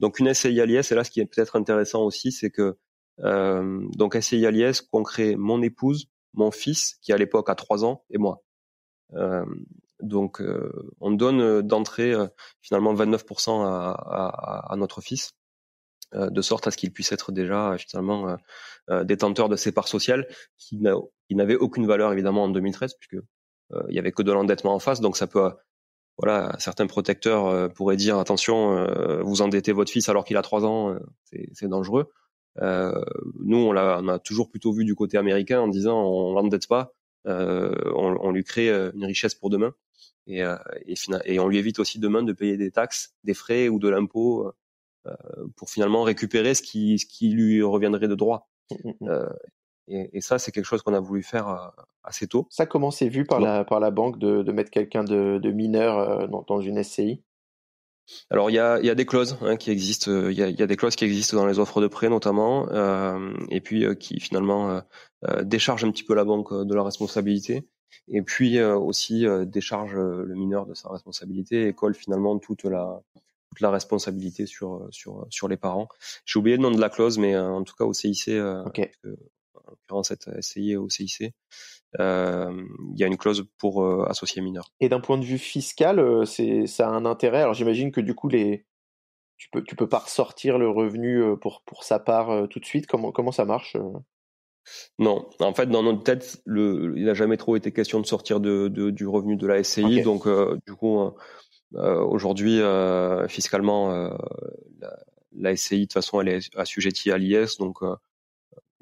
Donc 0.00 0.18
une 0.18 0.32
SCI 0.34 0.60
à 0.60 0.66
l'IS 0.66 0.92
et 0.92 0.94
là 0.94 1.04
ce 1.04 1.10
qui 1.10 1.20
est 1.20 1.26
peut-être 1.26 1.56
intéressant 1.56 2.02
aussi 2.02 2.32
c'est 2.32 2.50
que 2.50 2.76
euh, 3.20 3.80
donc 3.96 4.14
SCI 4.14 4.46
Aliès 4.46 4.80
qu'on 4.82 5.02
crée 5.02 5.36
mon 5.36 5.62
épouse, 5.62 6.06
mon 6.34 6.50
fils 6.50 6.96
qui 7.02 7.12
à 7.12 7.16
l'époque 7.16 7.48
a 7.50 7.54
trois 7.54 7.84
ans 7.84 8.04
et 8.10 8.18
moi. 8.18 8.42
Euh, 9.14 9.44
donc 10.00 10.40
euh, 10.40 10.70
on 11.00 11.12
donne 11.12 11.62
d'entrée 11.62 12.14
finalement 12.60 12.94
29% 12.94 13.64
à, 13.64 13.90
à, 13.92 14.72
à, 14.72 14.76
notre 14.76 15.00
fils, 15.00 15.32
de 16.14 16.42
sorte 16.42 16.66
à 16.66 16.70
ce 16.70 16.76
qu'il 16.76 16.92
puisse 16.92 17.12
être 17.12 17.32
déjà 17.32 17.76
finalement 17.78 18.36
détenteur 19.04 19.48
de 19.48 19.56
ses 19.56 19.72
parts 19.72 19.88
sociales 19.88 20.26
qui 20.58 20.78
n'avaient 21.30 21.56
aucune 21.56 21.86
valeur 21.86 22.12
évidemment 22.12 22.44
en 22.44 22.48
2013 22.48 22.94
puisque 22.98 23.22
il 23.88 23.94
y 23.94 23.98
avait 23.98 24.12
que 24.12 24.22
de 24.22 24.32
l'endettement 24.32 24.74
en 24.74 24.78
face, 24.78 25.00
donc 25.00 25.16
ça 25.16 25.26
peut 25.26 25.50
voilà, 26.18 26.54
certains 26.58 26.86
protecteurs 26.86 27.72
pourraient 27.72 27.96
dire 27.96 28.18
attention, 28.18 28.86
vous 29.22 29.42
endettez 29.42 29.72
votre 29.72 29.90
fils 29.90 30.08
alors 30.08 30.24
qu'il 30.24 30.36
a 30.36 30.42
trois 30.42 30.64
ans, 30.64 30.96
c'est 31.52 31.68
dangereux. 31.68 32.10
nous, 32.60 33.56
on, 33.56 33.76
a, 33.76 34.02
on 34.02 34.08
a 34.08 34.18
toujours 34.18 34.50
plutôt 34.50 34.72
vu 34.72 34.84
du 34.84 34.94
côté 34.94 35.16
américain 35.16 35.60
en 35.60 35.68
disant 35.68 36.02
on 36.04 36.34
l'endette 36.34 36.68
pas, 36.68 36.92
on, 37.24 38.16
on, 38.20 38.30
lui 38.30 38.44
crée 38.44 38.68
une 38.68 39.04
richesse 39.04 39.34
pour 39.34 39.48
demain 39.48 39.72
et, 40.26 40.42
et, 40.86 40.94
et, 41.24 41.40
on 41.40 41.48
lui 41.48 41.58
évite 41.58 41.78
aussi 41.78 41.98
demain 41.98 42.22
de 42.22 42.32
payer 42.32 42.56
des 42.56 42.70
taxes, 42.70 43.14
des 43.24 43.34
frais 43.34 43.68
ou 43.68 43.78
de 43.78 43.88
l'impôt 43.88 44.52
pour 45.56 45.70
finalement 45.70 46.02
récupérer 46.02 46.54
ce 46.54 46.62
qui, 46.62 46.98
ce 46.98 47.06
qui 47.06 47.30
lui 47.30 47.62
reviendrait 47.62 48.08
de 48.08 48.14
droit. 48.14 48.48
Mmh, 48.70 48.88
mmh, 48.88 49.08
mmh. 49.08 49.28
Et, 49.88 50.10
et, 50.18 50.20
ça, 50.20 50.38
c'est 50.38 50.52
quelque 50.52 50.64
chose 50.64 50.82
qu'on 50.82 50.94
a 50.94 51.00
voulu 51.00 51.22
faire 51.22 51.72
assez 52.04 52.28
tôt. 52.28 52.46
Ça, 52.50 52.66
comment 52.66 52.90
c'est 52.90 53.08
vu 53.08 53.24
par 53.24 53.40
la, 53.40 53.64
par 53.64 53.80
la 53.80 53.90
banque 53.90 54.18
de, 54.18 54.42
de 54.42 54.52
mettre 54.52 54.70
quelqu'un 54.70 55.02
de, 55.02 55.38
de, 55.38 55.50
mineur 55.50 56.28
dans, 56.28 56.44
dans, 56.46 56.60
une 56.60 56.82
SCI 56.82 57.22
alors 58.30 58.50
il 58.50 58.54
y 58.54 58.58
a, 58.58 58.80
y 58.80 58.90
a, 58.90 58.94
des 58.94 59.06
clauses 59.06 59.38
hein, 59.42 59.56
qui 59.56 59.70
existent, 59.70 60.28
il 60.28 60.36
y 60.36 60.42
a, 60.42 60.48
y 60.48 60.62
a, 60.62 60.66
des 60.66 60.76
clauses 60.76 60.96
qui 60.96 61.04
existent 61.04 61.36
dans 61.36 61.46
les 61.46 61.58
offres 61.58 61.80
de 61.80 61.86
prêt 61.86 62.08
notamment, 62.08 62.68
euh, 62.70 63.32
et 63.50 63.60
puis 63.60 63.84
euh, 63.84 63.94
qui 63.94 64.20
finalement 64.20 64.82
euh, 65.24 65.42
déchargent 65.42 65.84
un 65.84 65.90
petit 65.90 66.04
peu 66.04 66.14
la 66.14 66.24
banque 66.24 66.52
de 66.52 66.74
la 66.74 66.82
responsabilité, 66.82 67.68
et 68.08 68.22
puis 68.22 68.60
aussi 68.60 69.26
déchargent 69.46 69.94
le 69.94 70.34
mineur 70.34 70.66
de 70.66 70.74
sa 70.74 70.88
responsabilité 70.88 71.68
et 71.68 71.72
colle 71.72 71.94
finalement 71.94 72.38
toute 72.38 72.64
la, 72.64 73.00
toute 73.52 73.60
la 73.60 73.70
responsabilité 73.70 74.46
sur 74.46 74.88
sur 74.90 75.26
sur 75.30 75.48
les 75.48 75.56
parents. 75.58 75.88
J'ai 76.24 76.38
oublié 76.38 76.56
le 76.56 76.62
nom 76.62 76.70
de 76.70 76.80
la 76.80 76.88
clause, 76.88 77.18
mais 77.18 77.36
en 77.36 77.62
tout 77.62 77.74
cas 77.76 77.84
au 77.84 77.92
CIC, 77.92 78.30
okay. 78.66 78.92
en 79.04 79.70
l'occurrence 79.70 80.08
cette 80.08 80.28
SCI 80.40 80.76
au 80.76 80.88
CIC, 80.88 81.34
euh, 82.00 82.64
il 82.94 83.00
y 83.00 83.04
a 83.04 83.06
une 83.06 83.18
clause 83.18 83.46
pour 83.58 83.84
euh, 83.84 84.06
associer 84.08 84.40
mineur. 84.40 84.72
Et 84.80 84.88
d'un 84.88 85.00
point 85.00 85.18
de 85.18 85.24
vue 85.24 85.38
fiscal, 85.38 85.98
euh, 85.98 86.24
c'est 86.24 86.66
ça 86.66 86.88
a 86.88 86.90
un 86.90 87.04
intérêt. 87.04 87.42
Alors 87.42 87.54
j'imagine 87.54 87.92
que 87.92 88.00
du 88.00 88.14
coup 88.14 88.28
les 88.28 88.64
tu 89.36 89.48
peux 89.50 89.62
tu 89.62 89.76
peux 89.76 89.88
pas 89.88 89.98
ressortir 89.98 90.58
le 90.58 90.70
revenu 90.70 91.36
pour 91.40 91.62
pour 91.66 91.84
sa 91.84 91.98
part 91.98 92.48
tout 92.48 92.60
de 92.60 92.64
suite. 92.64 92.86
Comment 92.86 93.12
comment 93.12 93.32
ça 93.32 93.44
marche 93.44 93.76
non, 95.00 95.28
en 95.40 95.54
fait, 95.54 95.66
dans 95.66 95.82
notre 95.82 96.04
tête, 96.04 96.40
le, 96.44 96.94
il 96.96 97.06
n'a 97.06 97.14
jamais 97.14 97.36
trop 97.36 97.56
été 97.56 97.72
question 97.72 98.00
de 98.00 98.06
sortir 98.06 98.38
de, 98.38 98.68
de, 98.68 98.90
du 98.90 99.08
revenu 99.08 99.34
de 99.36 99.46
la 99.48 99.64
SCI. 99.64 100.02
Donc, 100.02 100.28
du 100.66 100.74
coup, 100.74 101.00
euh, 101.00 101.10
aujourd'hui, 101.74 102.60
euh, 102.60 103.26
fiscalement, 103.28 103.90
la, 104.80 104.98
la, 105.32 105.56
SCI, 105.56 105.76
de 105.76 105.82
toute 105.84 105.92
façon, 105.94 106.20
elle 106.20 106.28
est 106.28 106.56
assujettie 106.56 107.10
à 107.10 107.18
l'IS. 107.18 107.58
Donc, 107.58 107.78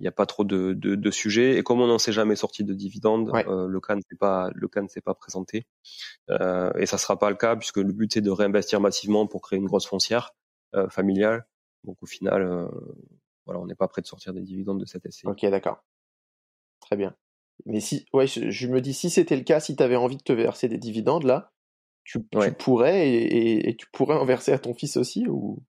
il 0.00 0.04
n'y 0.04 0.08
a 0.08 0.12
pas 0.12 0.24
trop 0.24 0.44
de, 0.44 0.72
de, 0.72 0.94
de, 0.94 1.10
sujets. 1.10 1.58
Et 1.58 1.62
comme 1.62 1.80
on 1.82 1.86
n'en 1.86 1.98
s'est 1.98 2.12
jamais 2.12 2.34
sorti 2.34 2.64
de 2.64 2.72
dividendes, 2.72 3.30
euh, 3.46 3.66
le 3.66 3.80
cas 3.80 3.94
ne 3.94 4.00
s'est 4.00 4.16
pas 4.16 4.50
le 4.54 4.66
cas 4.66 4.80
ne 4.80 4.88
s'est 4.88 5.02
pas 5.02 5.14
présenté. 5.14 5.66
Euh, 6.30 6.72
et 6.78 6.86
ça 6.86 6.96
sera 6.96 7.18
pas 7.18 7.28
le 7.28 7.36
cas 7.36 7.54
puisque 7.54 7.76
le 7.76 7.92
but 7.92 8.14
c'est 8.14 8.22
de 8.22 8.30
réinvestir 8.30 8.80
massivement 8.80 9.26
pour 9.26 9.42
créer 9.42 9.58
une 9.58 9.66
grosse 9.66 9.86
foncière 9.86 10.32
euh, 10.74 10.88
familiale. 10.88 11.46
Donc 11.84 12.02
au 12.02 12.06
final, 12.06 12.42
euh, 12.42 12.66
voilà, 13.44 13.60
on 13.60 13.66
n'est 13.66 13.74
pas 13.74 13.88
prêt 13.88 14.00
de 14.00 14.06
sortir 14.06 14.32
des 14.32 14.40
dividendes 14.40 14.80
de 14.80 14.86
cette 14.86 15.08
SCI. 15.10 15.26
Ok, 15.26 15.44
d'accord. 15.44 15.84
Très 16.80 16.96
bien. 16.96 17.14
Mais 17.66 17.80
si, 17.80 18.06
ouais, 18.14 18.26
je, 18.26 18.66
me 18.68 18.80
dis 18.80 18.94
si 18.94 19.10
c'était 19.10 19.36
le 19.36 19.44
cas, 19.44 19.60
si 19.60 19.76
tu 19.76 19.82
avais 19.82 19.96
envie 19.96 20.16
de 20.16 20.22
te 20.22 20.32
verser 20.32 20.66
des 20.68 20.78
dividendes 20.78 21.24
là, 21.24 21.52
tu, 22.10 22.18
tu 22.28 22.52
pourrais 22.52 23.08
et, 23.08 23.22
et, 23.22 23.68
et, 23.68 23.76
tu 23.76 23.86
pourrais 23.92 24.16
en 24.16 24.24
verser 24.24 24.52
à 24.52 24.58
ton 24.58 24.74
fils 24.74 24.96
aussi 24.96 25.26
ou? 25.28 25.62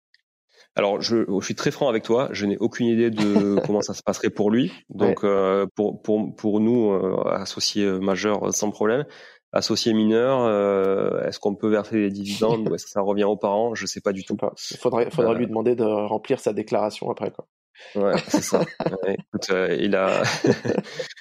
Alors, 0.76 1.02
je, 1.02 1.26
je, 1.28 1.46
suis 1.46 1.56
très 1.56 1.70
franc 1.70 1.90
avec 1.90 2.04
toi. 2.04 2.30
Je 2.32 2.46
n'ai 2.46 2.58
aucune 2.58 2.88
idée 2.88 3.10
de 3.12 3.60
comment 3.66 3.82
ça 3.82 3.94
se 3.94 4.02
passerait 4.02 4.30
pour 4.30 4.50
lui. 4.50 4.72
Donc, 4.90 5.24
euh, 5.24 5.68
pour, 5.76 6.02
pour, 6.02 6.34
pour 6.36 6.60
nous, 6.62 6.92
euh, 6.92 7.22
associés 7.30 7.86
majeurs, 8.00 8.54
sans 8.54 8.72
problème. 8.72 9.06
Associés 9.54 9.94
mineurs, 9.94 10.46
euh, 10.46 11.28
est-ce 11.28 11.40
qu'on 11.40 11.56
peut 11.56 11.68
verser 11.68 11.98
des 11.98 12.10
dividendes? 12.10 12.70
Ou 12.70 12.76
est-ce 12.76 12.86
que 12.86 12.92
ça 12.92 13.02
revient 13.02 13.26
aux 13.26 13.36
parents 13.36 13.76
Je 13.76 13.86
sais 13.86 14.00
pas 14.00 14.14
du 14.14 14.24
tout. 14.24 14.38
Il 14.72 14.78
faudrait, 14.78 15.12
faudrait 15.12 15.36
lui 15.36 15.46
demander 15.46 15.76
de 15.76 15.84
remplir 15.84 16.40
sa 16.40 16.54
déclaration 16.54 17.12
après. 17.12 17.32
Quoi. 17.32 17.48
Ouais, 17.96 18.14
c'est 18.28 18.42
ça. 18.42 18.62
écoute, 19.08 19.52
il 19.78 19.94
a. 19.96 20.24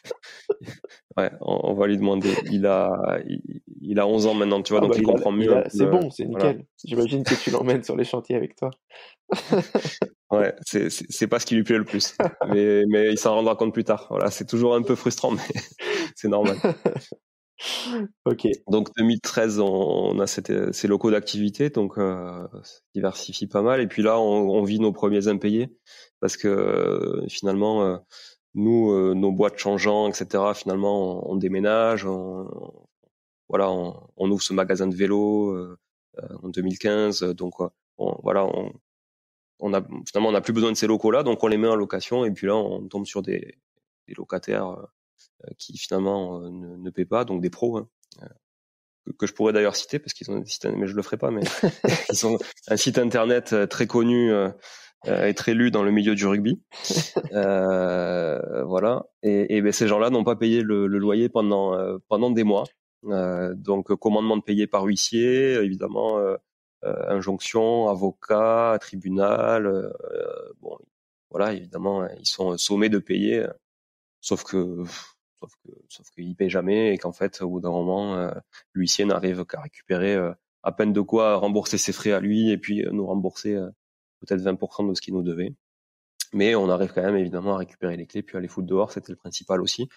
ouais, 1.17 1.31
on, 1.41 1.75
va 1.75 1.87
lui 1.87 1.97
demander. 1.97 2.35
Il 2.51 2.67
a, 2.67 3.19
il, 3.81 3.99
a 3.99 4.07
11 4.07 4.27
ans 4.27 4.35
maintenant, 4.35 4.63
tu 4.63 4.73
vois, 4.73 4.81
ah 4.81 4.83
donc 4.83 4.93
bah, 4.93 4.99
il, 4.99 5.05
comprend 5.05 5.33
mieux. 5.33 5.63
C'est 5.69 5.87
bon, 5.87 6.11
c'est 6.11 6.27
nickel. 6.27 6.65
J'imagine 6.85 7.25
que 7.25 7.35
tu 7.35 7.51
l'emmènes 7.51 7.83
sur 7.83 7.97
les 7.97 8.05
chantiers 8.05 8.37
avec 8.37 8.57
toi. 8.57 8.71
ouais, 10.31 10.55
c'est 10.65 11.27
pas 11.27 11.39
ce 11.39 11.47
qui 11.47 11.55
lui 11.55 11.63
plaît 11.63 11.79
le 11.79 11.85
plus, 11.85 12.17
mais 12.49 12.85
mais 12.89 13.13
il 13.13 13.19
s'en 13.19 13.35
rendra 13.35 13.57
compte 13.57 13.73
plus 13.73 13.85
tard. 13.85 14.07
Voilà, 14.11 14.31
c'est 14.31 14.47
toujours 14.47 14.75
un 14.75 14.83
peu 14.83 14.95
frustrant, 14.95 15.31
mais 15.31 15.43
c'est 16.17 16.29
normal. 16.29 16.57
ok. 18.25 18.49
Donc 18.69 18.89
2013, 18.97 19.61
on, 19.61 20.19
a 20.19 20.27
ces 20.27 20.89
locaux 20.89 21.11
d'activité, 21.11 21.71
donc 21.71 21.99
euh, 21.99 22.47
diversifie 22.95 23.47
pas 23.47 23.63
mal. 23.63 23.81
Et 23.81 23.87
puis 23.87 24.03
là, 24.03 24.19
on, 24.19 24.51
on, 24.51 24.63
vit 24.63 24.81
nos 24.81 24.93
premiers 24.93 25.29
impayés 25.29 25.69
parce 26.21 26.37
que 26.37 26.49
euh, 26.49 27.27
finalement, 27.29 27.85
euh, 27.85 27.97
nous, 28.55 28.91
euh, 28.93 29.15
nos 29.15 29.33
boîtes 29.33 29.59
changeant, 29.59 30.09
etc. 30.09 30.45
Finalement, 30.55 31.25
on, 31.27 31.33
on 31.33 31.37
déménage, 31.37 32.05
on, 32.07 32.49
voilà, 33.49 33.71
on, 33.71 34.01
on, 34.17 34.31
ouvre 34.31 34.43
ce 34.43 34.53
magasin 34.53 34.87
de 34.87 34.95
vélo 34.95 35.77
en 36.43 36.49
2015, 36.49 37.23
donc 37.35 37.55
voilà, 37.99 38.45
on, 38.45 38.73
on 39.61 39.75
a 39.75 39.83
finalement 40.07 40.31
on 40.31 40.33
n'a 40.33 40.41
plus 40.41 40.53
besoin 40.53 40.73
de 40.73 40.77
ces 40.77 40.87
locaux-là, 40.87 41.23
donc 41.23 41.43
on 41.43 41.47
les 41.47 41.57
met 41.57 41.69
en 41.69 41.77
location 41.77 42.25
et 42.25 42.31
puis 42.31 42.47
là 42.47 42.57
on 42.57 42.87
tombe 42.89 43.07
sur 43.07 43.23
des, 43.23 43.59
des 44.09 44.15
locataires 44.15 44.77
euh, 45.45 45.53
qui 45.59 45.77
finalement 45.79 46.41
euh, 46.41 46.51
ne, 46.51 46.77
ne 46.77 46.91
paient 46.91 47.05
pas, 47.05 47.25
donc 47.25 47.41
des 47.41 47.51
pros. 47.51 47.79
Hein, 47.79 47.89
euh, 48.23 49.13
que, 49.19 49.27
je 49.27 49.33
pourrais 49.33 49.53
d'ailleurs 49.53 49.77
citer 49.77 49.99
parce 49.99 50.13
qu'ils 50.13 50.31
ont 50.31 50.37
un 50.37 50.45
site, 50.45 50.67
mais 50.67 50.87
je 50.87 50.95
le 50.95 51.03
ferai 51.03 51.17
pas, 51.17 51.31
mais 51.31 51.43
ils 52.13 52.27
ont 52.27 52.39
un 52.69 52.77
site 52.77 52.99
internet 52.99 53.55
très 53.69 53.87
connu 53.87 54.33
et 55.07 55.35
très 55.35 55.55
lu 55.55 55.71
dans 55.71 55.83
le 55.83 55.91
milieu 55.91 56.15
du 56.15 56.27
rugby. 56.27 56.61
voilà. 57.33 59.07
Et, 59.23 59.57
et 59.57 59.63
ben, 59.63 59.73
ces 59.73 59.89
gens-là 59.89 60.11
n'ont 60.11 60.25
pas 60.25 60.37
payé 60.37 60.63
le, 60.63 60.87
le, 60.87 60.99
loyer 60.99 61.29
pendant 61.29 61.77
pendant 62.09 62.31
des 62.31 62.45
mois. 62.45 62.65
donc 63.03 63.95
commandement 63.95 64.37
de 64.37 64.43
payer 64.43 64.67
par 64.67 64.85
huissier, 64.85 65.55
évidemment 65.55 66.19
euh, 66.85 66.95
injonction, 67.09 67.89
avocat, 67.89 68.79
tribunal. 68.81 69.67
Euh, 69.67 69.93
bon, 70.63 70.79
voilà, 71.31 71.53
évidemment, 71.53 72.07
ils 72.19 72.27
sont 72.27 72.57
sommés 72.57 72.89
de 72.89 72.99
payer, 72.99 73.47
sauf 74.21 74.45
que 74.45 74.85
sauf 75.41 75.53
que 75.65 75.71
sauf 75.89 76.11
qu'ils 76.11 76.37
payent 76.37 76.51
jamais 76.51 76.95
et 76.95 76.99
qu'en 76.99 77.13
fait, 77.13 77.43
au 77.43 77.51
bout 77.51 77.61
d'un 77.61 77.71
moment, 77.71 78.17
euh, 78.17 78.31
l'huissier 78.75 79.05
n'arrive 79.05 79.45
qu'à 79.45 79.61
récupérer 79.61 80.17
à 80.63 80.73
peine 80.73 80.93
de 80.93 81.01
quoi 81.03 81.37
rembourser 81.37 81.79
ses 81.79 81.93
frais 81.93 82.13
à 82.13 82.21
lui 82.21 82.51
et 82.51 82.59
puis 82.59 82.85
nous 82.93 83.07
rembourser 83.07 83.59
peut-être 84.21 84.43
20% 84.43 84.89
de 84.89 84.95
ce 84.95 85.01
qu'il 85.01 85.15
nous 85.15 85.23
devait. 85.23 85.55
Mais 86.33 86.55
on 86.55 86.69
arrive 86.71 86.93
quand 86.93 87.03
même 87.03 87.17
évidemment 87.17 87.55
à 87.55 87.59
récupérer 87.59 87.97
les 87.97 88.07
clés 88.07 88.23
puis 88.23 88.37
à 88.37 88.41
les 88.41 88.49
foutre 88.49 88.69
dehors, 88.69 88.93
c'était 88.93 89.13
le 89.13 89.17
principal 89.17 89.61
aussi. 89.61 89.89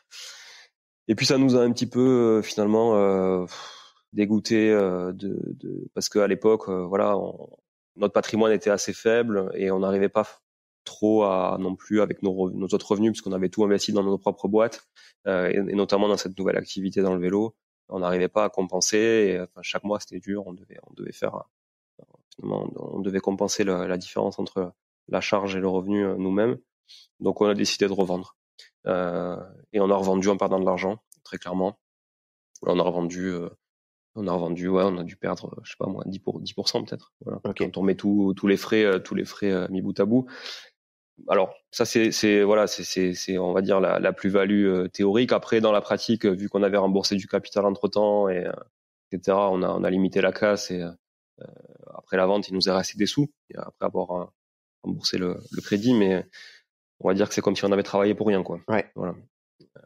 Et 1.07 1.15
puis 1.15 1.25
ça 1.25 1.37
nous 1.37 1.55
a 1.55 1.59
un 1.59 1.71
petit 1.71 1.85
peu 1.85 2.41
finalement 2.41 2.95
euh, 2.95 3.45
dégoûté 4.13 4.71
euh, 4.71 5.11
de, 5.11 5.39
de, 5.59 5.87
parce 5.93 6.09
qu'à 6.09 6.27
l'époque, 6.27 6.69
euh, 6.69 6.85
voilà, 6.85 7.15
notre 7.95 8.13
patrimoine 8.13 8.51
était 8.51 8.69
assez 8.69 8.93
faible 8.93 9.51
et 9.55 9.71
on 9.71 9.79
n'arrivait 9.79 10.09
pas 10.09 10.27
trop 10.85 11.23
à 11.23 11.57
non 11.59 11.75
plus 11.75 12.01
avec 12.01 12.23
nos, 12.23 12.49
nos 12.51 12.67
autres 12.67 12.91
revenus 12.91 13.11
puisqu'on 13.11 13.31
avait 13.31 13.49
tout 13.49 13.63
investi 13.63 13.93
dans 13.93 14.03
nos 14.03 14.17
propres 14.17 14.47
boîtes 14.47 14.85
euh, 15.27 15.49
et, 15.49 15.75
notamment 15.75 16.07
dans 16.07 16.17
cette 16.17 16.37
nouvelle 16.37 16.57
activité 16.57 17.01
dans 17.01 17.13
le 17.13 17.21
vélo 17.21 17.55
on 17.87 17.99
n'arrivait 17.99 18.27
pas 18.27 18.45
à 18.45 18.49
compenser 18.49 18.97
et, 18.97 19.39
enfin, 19.39 19.61
chaque 19.61 19.83
mois 19.85 19.99
c'était 20.01 20.19
dur 20.19 20.43
on 20.45 20.53
devait 20.53 20.79
on 20.89 20.93
devait 20.93 21.13
faire 21.13 21.43
on 22.41 22.99
devait 22.99 23.19
compenser 23.19 23.63
la, 23.63 23.87
la, 23.87 23.97
différence 23.97 24.39
entre 24.39 24.73
la 25.07 25.21
charge 25.21 25.55
et 25.55 25.59
le 25.59 25.67
revenu 25.67 26.05
nous-mêmes 26.17 26.57
donc 27.19 27.41
on 27.41 27.45
a 27.45 27.53
décidé 27.53 27.87
de 27.87 27.93
revendre 27.93 28.35
euh, 28.87 29.37
et 29.71 29.79
on 29.79 29.89
a 29.89 29.95
revendu 29.95 30.29
en 30.29 30.37
perdant 30.37 30.59
de 30.59 30.65
l'argent 30.65 30.97
très 31.23 31.37
clairement 31.37 31.79
on 32.63 32.79
a 32.79 32.83
revendu 32.83 33.31
on 34.15 34.27
a 34.27 34.31
revendu, 34.31 34.67
ouais, 34.67 34.83
on 34.83 34.97
a 34.97 35.03
dû 35.03 35.15
perdre, 35.15 35.59
je 35.63 35.71
sais 35.71 35.77
pas 35.79 35.87
moi, 35.87 36.03
10 36.05 36.19
pour 36.19 36.39
10% 36.39 36.85
peut-être. 36.85 37.13
Voilà. 37.21 37.39
Quand 37.57 37.77
on 37.77 37.83
met 37.83 37.95
tous 37.95 38.47
les 38.47 38.57
frais, 38.57 38.83
euh, 38.83 38.99
tous 38.99 39.15
les 39.15 39.25
frais 39.25 39.51
euh, 39.51 39.67
mis 39.69 39.81
bout 39.81 39.99
à 39.99 40.05
bout. 40.05 40.27
Alors 41.27 41.53
ça 41.69 41.85
c'est 41.85 42.41
voilà 42.41 42.65
c'est 42.65 43.13
c'est 43.13 43.37
on 43.37 43.53
va 43.53 43.61
dire 43.61 43.79
la, 43.79 43.99
la 43.99 44.13
plus-value 44.13 44.65
euh, 44.65 44.87
théorique. 44.87 45.31
Après 45.31 45.61
dans 45.61 45.71
la 45.71 45.81
pratique, 45.81 46.25
vu 46.25 46.49
qu'on 46.49 46.63
avait 46.63 46.77
remboursé 46.77 47.15
du 47.15 47.27
capital 47.27 47.65
entre 47.65 47.87
temps 47.87 48.29
et 48.29 48.45
etc. 49.11 49.37
On 49.37 49.61
a 49.63 49.69
on 49.69 49.83
a 49.83 49.89
limité 49.89 50.21
la 50.21 50.31
casse 50.31 50.71
et 50.71 50.83
après 51.93 52.17
la 52.17 52.25
vente 52.25 52.47
il 52.47 52.53
nous 52.53 52.69
est 52.69 52.71
resté 52.71 52.97
des 52.97 53.05
sous 53.05 53.29
après 53.55 53.85
avoir 53.85 54.31
remboursé 54.83 55.17
le, 55.17 55.37
le, 55.51 55.61
crédit, 55.61 55.93
mais 55.93 56.25
on 56.99 57.07
va 57.07 57.13
dire 57.13 57.27
que 57.27 57.33
c'est 57.33 57.41
comme 57.41 57.55
si 57.55 57.65
on 57.65 57.71
avait 57.71 57.83
travaillé 57.83 58.13
pour 58.15 58.27
rien 58.27 58.43
quoi. 58.43 58.59
Ouais. 58.67 58.91
Voilà. 58.95 59.15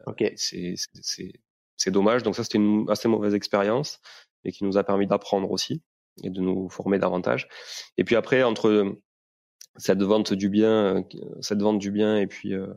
Ok. 0.05 0.23
C'est 0.35 0.73
c'est 1.01 1.31
c'est 1.77 1.91
dommage. 1.91 2.23
Donc 2.23 2.35
ça, 2.35 2.43
c'était 2.43 2.57
une 2.57 2.89
assez 2.89 3.07
mauvaise 3.07 3.35
expérience, 3.35 3.99
et 4.43 4.51
qui 4.51 4.63
nous 4.65 4.77
a 4.77 4.83
permis 4.83 5.07
d'apprendre 5.07 5.49
aussi 5.51 5.81
et 6.23 6.29
de 6.29 6.41
nous 6.41 6.67
former 6.69 6.97
davantage. 6.97 7.47
Et 7.97 8.03
puis 8.03 8.15
après, 8.15 8.43
entre 8.43 8.97
cette 9.75 10.01
vente 10.01 10.33
du 10.33 10.49
bien, 10.49 11.05
cette 11.41 11.61
vente 11.61 11.77
du 11.79 11.91
bien, 11.91 12.17
et 12.17 12.27
puis 12.27 12.53
euh, 12.53 12.73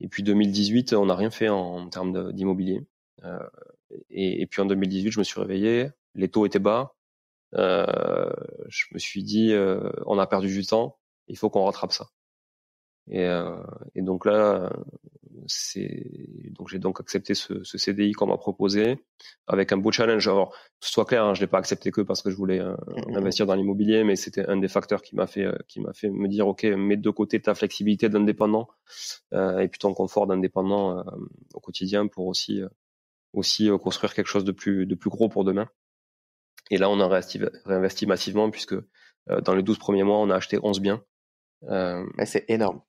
et 0.00 0.08
puis 0.08 0.22
2018, 0.22 0.94
on 0.94 1.06
n'a 1.06 1.16
rien 1.16 1.30
fait 1.30 1.48
en, 1.48 1.88
termes 1.90 2.32
d'immobilier. 2.32 2.80
et, 4.08 4.40
et, 4.40 4.46
puis 4.46 4.62
en 4.62 4.66
2018, 4.66 5.10
je 5.10 5.18
me 5.18 5.24
suis 5.24 5.38
réveillé, 5.38 5.90
les 6.14 6.28
taux 6.28 6.46
étaient 6.46 6.58
bas. 6.58 6.94
Je 7.52 8.84
me 8.92 8.98
suis 8.98 9.22
dit, 9.22 9.54
on 10.06 10.18
a 10.18 10.26
perdu 10.26 10.48
du 10.48 10.66
temps, 10.66 10.98
il 11.28 11.36
faut 11.36 11.50
qu'on 11.50 11.64
rattrape 11.64 11.92
ça. 11.92 12.08
Et, 13.10 13.26
et 13.94 14.02
donc 14.02 14.24
là, 14.24 14.70
c'est 15.46 16.04
donc 16.52 16.68
j'ai 16.68 16.78
donc 16.78 17.00
accepté 17.00 17.34
ce, 17.34 17.62
ce 17.64 17.78
CDI 17.78 18.12
qu'on 18.12 18.26
m'a 18.26 18.36
proposé 18.36 18.98
avec 19.46 19.72
un 19.72 19.76
beau 19.76 19.92
challenge. 19.92 20.26
Alors, 20.28 20.54
soit 20.80 21.04
clair, 21.04 21.24
hein, 21.24 21.34
je 21.34 21.40
l'ai 21.40 21.46
pas 21.46 21.58
accepté 21.58 21.90
que 21.90 22.00
parce 22.00 22.22
que 22.22 22.30
je 22.30 22.36
voulais 22.36 22.60
euh, 22.60 22.74
mmh, 23.08 23.16
investir 23.16 23.46
dans 23.46 23.54
l'immobilier, 23.54 24.04
mais 24.04 24.16
c'était 24.16 24.46
un 24.46 24.56
des 24.56 24.68
facteurs 24.68 25.02
qui 25.02 25.16
m'a 25.16 25.26
fait 25.26 25.44
euh, 25.44 25.56
qui 25.68 25.80
m'a 25.80 25.92
fait 25.92 26.10
me 26.10 26.28
dire 26.28 26.46
ok, 26.48 26.64
mets 26.64 26.96
de 26.96 27.10
côté 27.10 27.40
ta 27.40 27.54
flexibilité 27.54 28.08
d'indépendant 28.08 28.68
euh, 29.32 29.60
et 29.60 29.68
puis 29.68 29.78
ton 29.78 29.94
confort 29.94 30.26
d'indépendant 30.26 30.98
euh, 30.98 31.02
au 31.54 31.60
quotidien 31.60 32.06
pour 32.06 32.26
aussi 32.26 32.60
aussi 33.32 33.68
construire 33.82 34.14
quelque 34.14 34.26
chose 34.26 34.44
de 34.44 34.52
plus 34.52 34.86
de 34.86 34.94
plus 34.94 35.10
gros 35.10 35.28
pour 35.28 35.44
demain. 35.44 35.68
Et 36.70 36.78
là, 36.78 36.88
on 36.88 37.00
a 37.00 37.06
réinvesti, 37.06 37.40
réinvesti 37.64 38.06
massivement 38.06 38.50
puisque 38.50 38.74
dans 39.44 39.54
les 39.54 39.62
12 39.62 39.78
premiers 39.78 40.02
mois, 40.02 40.18
on 40.18 40.30
a 40.30 40.36
acheté 40.36 40.58
11 40.62 40.80
biens. 40.80 41.02
Euh, 41.68 42.04
c'est 42.24 42.44
énorme. 42.48 42.80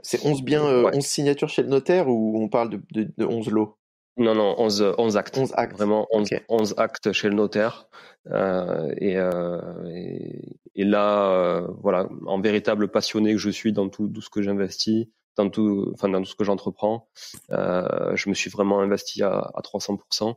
C'est 0.00 0.24
11 0.26 0.42
biens, 0.42 0.64
11 0.64 1.04
signatures 1.04 1.48
chez 1.48 1.62
le 1.62 1.68
notaire 1.68 2.08
ou 2.08 2.42
on 2.42 2.48
parle 2.48 2.70
de, 2.70 2.82
de, 2.92 3.12
de 3.16 3.24
11 3.24 3.50
lots? 3.50 3.78
Non, 4.16 4.34
non, 4.34 4.54
11, 4.58 4.94
11 4.96 5.16
actes. 5.16 5.36
11 5.36 5.52
actes. 5.56 5.76
Vraiment 5.76 6.06
11, 6.12 6.28
11 6.48 6.74
actes 6.76 7.12
chez 7.12 7.28
le 7.28 7.34
notaire. 7.34 7.88
Euh, 8.30 8.94
et, 8.98 9.16
euh, 9.16 9.60
et, 9.88 10.58
et, 10.76 10.84
là, 10.84 11.30
euh, 11.32 11.68
voilà, 11.82 12.08
en 12.26 12.40
véritable 12.40 12.88
passionné 12.88 13.32
que 13.32 13.38
je 13.38 13.50
suis 13.50 13.72
dans 13.72 13.88
tout, 13.88 14.08
tout 14.08 14.20
ce 14.20 14.30
que 14.30 14.40
j'investis, 14.40 15.08
dans 15.36 15.50
tout, 15.50 15.90
enfin 15.94 16.08
dans 16.08 16.20
tout 16.20 16.28
ce 16.30 16.34
que 16.34 16.44
j'entreprends, 16.44 17.08
euh, 17.50 18.14
je 18.16 18.28
me 18.28 18.34
suis 18.34 18.50
vraiment 18.50 18.80
investi 18.80 19.22
à, 19.22 19.50
à 19.54 19.60
300%. 19.62 20.34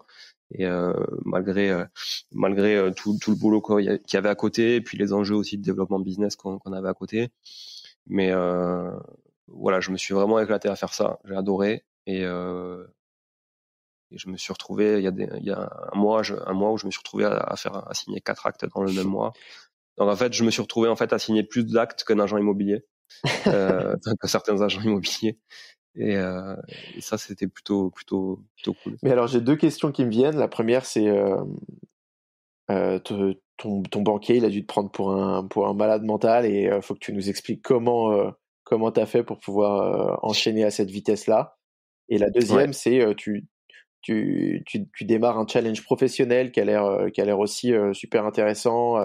Et 0.52 0.66
euh, 0.66 0.94
malgré 1.26 1.70
euh, 1.70 1.84
malgré 2.32 2.92
tout, 2.96 3.18
tout 3.22 3.32
le 3.32 3.38
boulot 3.38 3.62
qu'il 3.62 4.00
y 4.14 4.18
avait 4.18 4.30
à 4.30 4.36
côté, 4.36 4.76
et 4.76 4.82
puis 4.82 4.98
les 4.98 5.14
enjeux 5.14 5.36
aussi 5.36 5.58
de 5.58 5.64
développement 5.64 6.00
business 6.00 6.36
qu'on 6.38 6.60
avait 6.72 6.88
à 6.90 6.94
côté, 6.94 7.30
mais 8.08 8.32
voilà, 9.48 9.80
je 9.80 9.92
me 9.92 9.98
suis 9.98 10.14
vraiment 10.14 10.40
éclaté 10.40 10.70
à 10.70 10.76
faire 10.76 10.94
ça. 10.94 11.20
J'ai 11.26 11.36
adoré 11.36 11.84
et, 12.06 12.24
euh, 12.26 12.86
et, 14.12 14.18
je 14.18 14.30
me 14.30 14.38
suis 14.38 14.54
retrouvé 14.54 14.98
il 14.98 15.04
y 15.04 15.08
a, 15.08 15.12
des, 15.12 15.30
il 15.38 15.46
y 15.46 15.52
a 15.52 15.90
un 15.94 15.98
mois, 15.98 16.22
un 16.46 16.54
mois 16.54 16.72
où 16.72 16.78
je 16.78 16.86
me 16.86 16.92
suis 16.92 17.00
retrouvé 17.00 17.26
à, 17.26 17.36
à, 17.38 17.56
faire 17.56 17.88
à 17.90 17.94
signer 17.94 18.22
quatre 18.22 18.46
actes 18.46 18.66
dans 18.74 18.84
le 18.84 18.92
même 18.92 19.08
mois. 19.08 19.34
Donc 19.98 20.10
en 20.10 20.16
fait, 20.16 20.34
je 20.34 20.44
me 20.44 20.52
suis 20.52 20.62
retrouvé 20.62 20.90
en 20.90 20.96
fait 20.96 21.14
à 21.14 21.20
signer 21.20 21.44
plus 21.44 21.66
d'actes 21.66 22.04
qu'un 22.04 22.20
agent 22.20 22.38
immobilier, 22.38 22.86
euh, 23.48 23.96
que 24.22 24.28
certains 24.28 24.62
agents 24.62 24.82
immobiliers. 24.82 25.38
Et, 25.98 26.16
euh, 26.16 26.56
et 26.96 27.02
ça, 27.02 27.18
c'était 27.18 27.48
plutôt 27.48 27.90
plutôt 27.90 28.44
plutôt 28.56 28.76
cool. 28.84 28.98
Mais 29.02 29.12
alors 29.12 29.28
j'ai 29.28 29.42
deux 29.42 29.56
questions 29.56 29.92
qui 29.92 30.06
me 30.06 30.12
viennent. 30.12 30.38
La 30.38 30.48
première, 30.48 30.86
c'est 30.86 31.08
euh, 31.08 31.44
euh 32.70 33.00
ton, 33.58 33.82
ton 33.82 34.02
banquier, 34.04 34.38
il 34.38 34.46
a 34.46 34.50
dû 34.50 34.62
te 34.62 34.68
prendre 34.68 34.92
pour 34.92 35.12
un 35.12 35.44
pour 35.48 35.68
un 35.68 35.74
malade 35.74 36.04
mental 36.04 36.46
et 36.46 36.66
il 36.66 36.70
euh, 36.70 36.82
faut 36.82 36.94
que 36.94 37.00
tu 37.00 37.12
nous 37.14 37.28
expliques 37.30 37.64
comment 37.64 38.32
comment 38.64 38.92
tu 38.92 39.00
as 39.00 39.08
fait 39.08 39.24
pour 39.24 39.40
pouvoir 39.40 40.24
enchaîner 40.24 40.64
à 40.64 40.70
cette 40.70 40.92
vitesse-là. 40.92 41.58
Et 42.10 42.20
la 42.20 42.30
deuxième, 42.30 42.74
c'est 42.74 43.16
tu, 43.16 43.48
tu, 44.02 44.64
tu, 44.68 44.88
tu, 44.94 45.06
démarres 45.06 45.40
un 45.40 45.48
challenge 45.48 45.84
professionnel 45.84 46.52
qui 46.52 46.60
a 46.60 46.66
l'air 46.66 47.08
qui 47.12 47.20
a 47.22 47.26
l'air 47.26 47.40
aussi 47.40 47.74
super 47.94 48.26
intéressant 48.26 48.98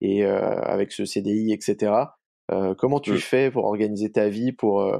et 0.00 0.24
avec 0.24 0.92
ce 0.92 1.04
CDI, 1.04 1.52
etc. 1.52 1.92
comment 2.78 3.00
tu 3.00 3.18
fais 3.18 3.50
pour 3.50 3.64
organiser 3.64 4.10
ta 4.12 4.28
vie 4.28 4.52
pour 4.52 4.92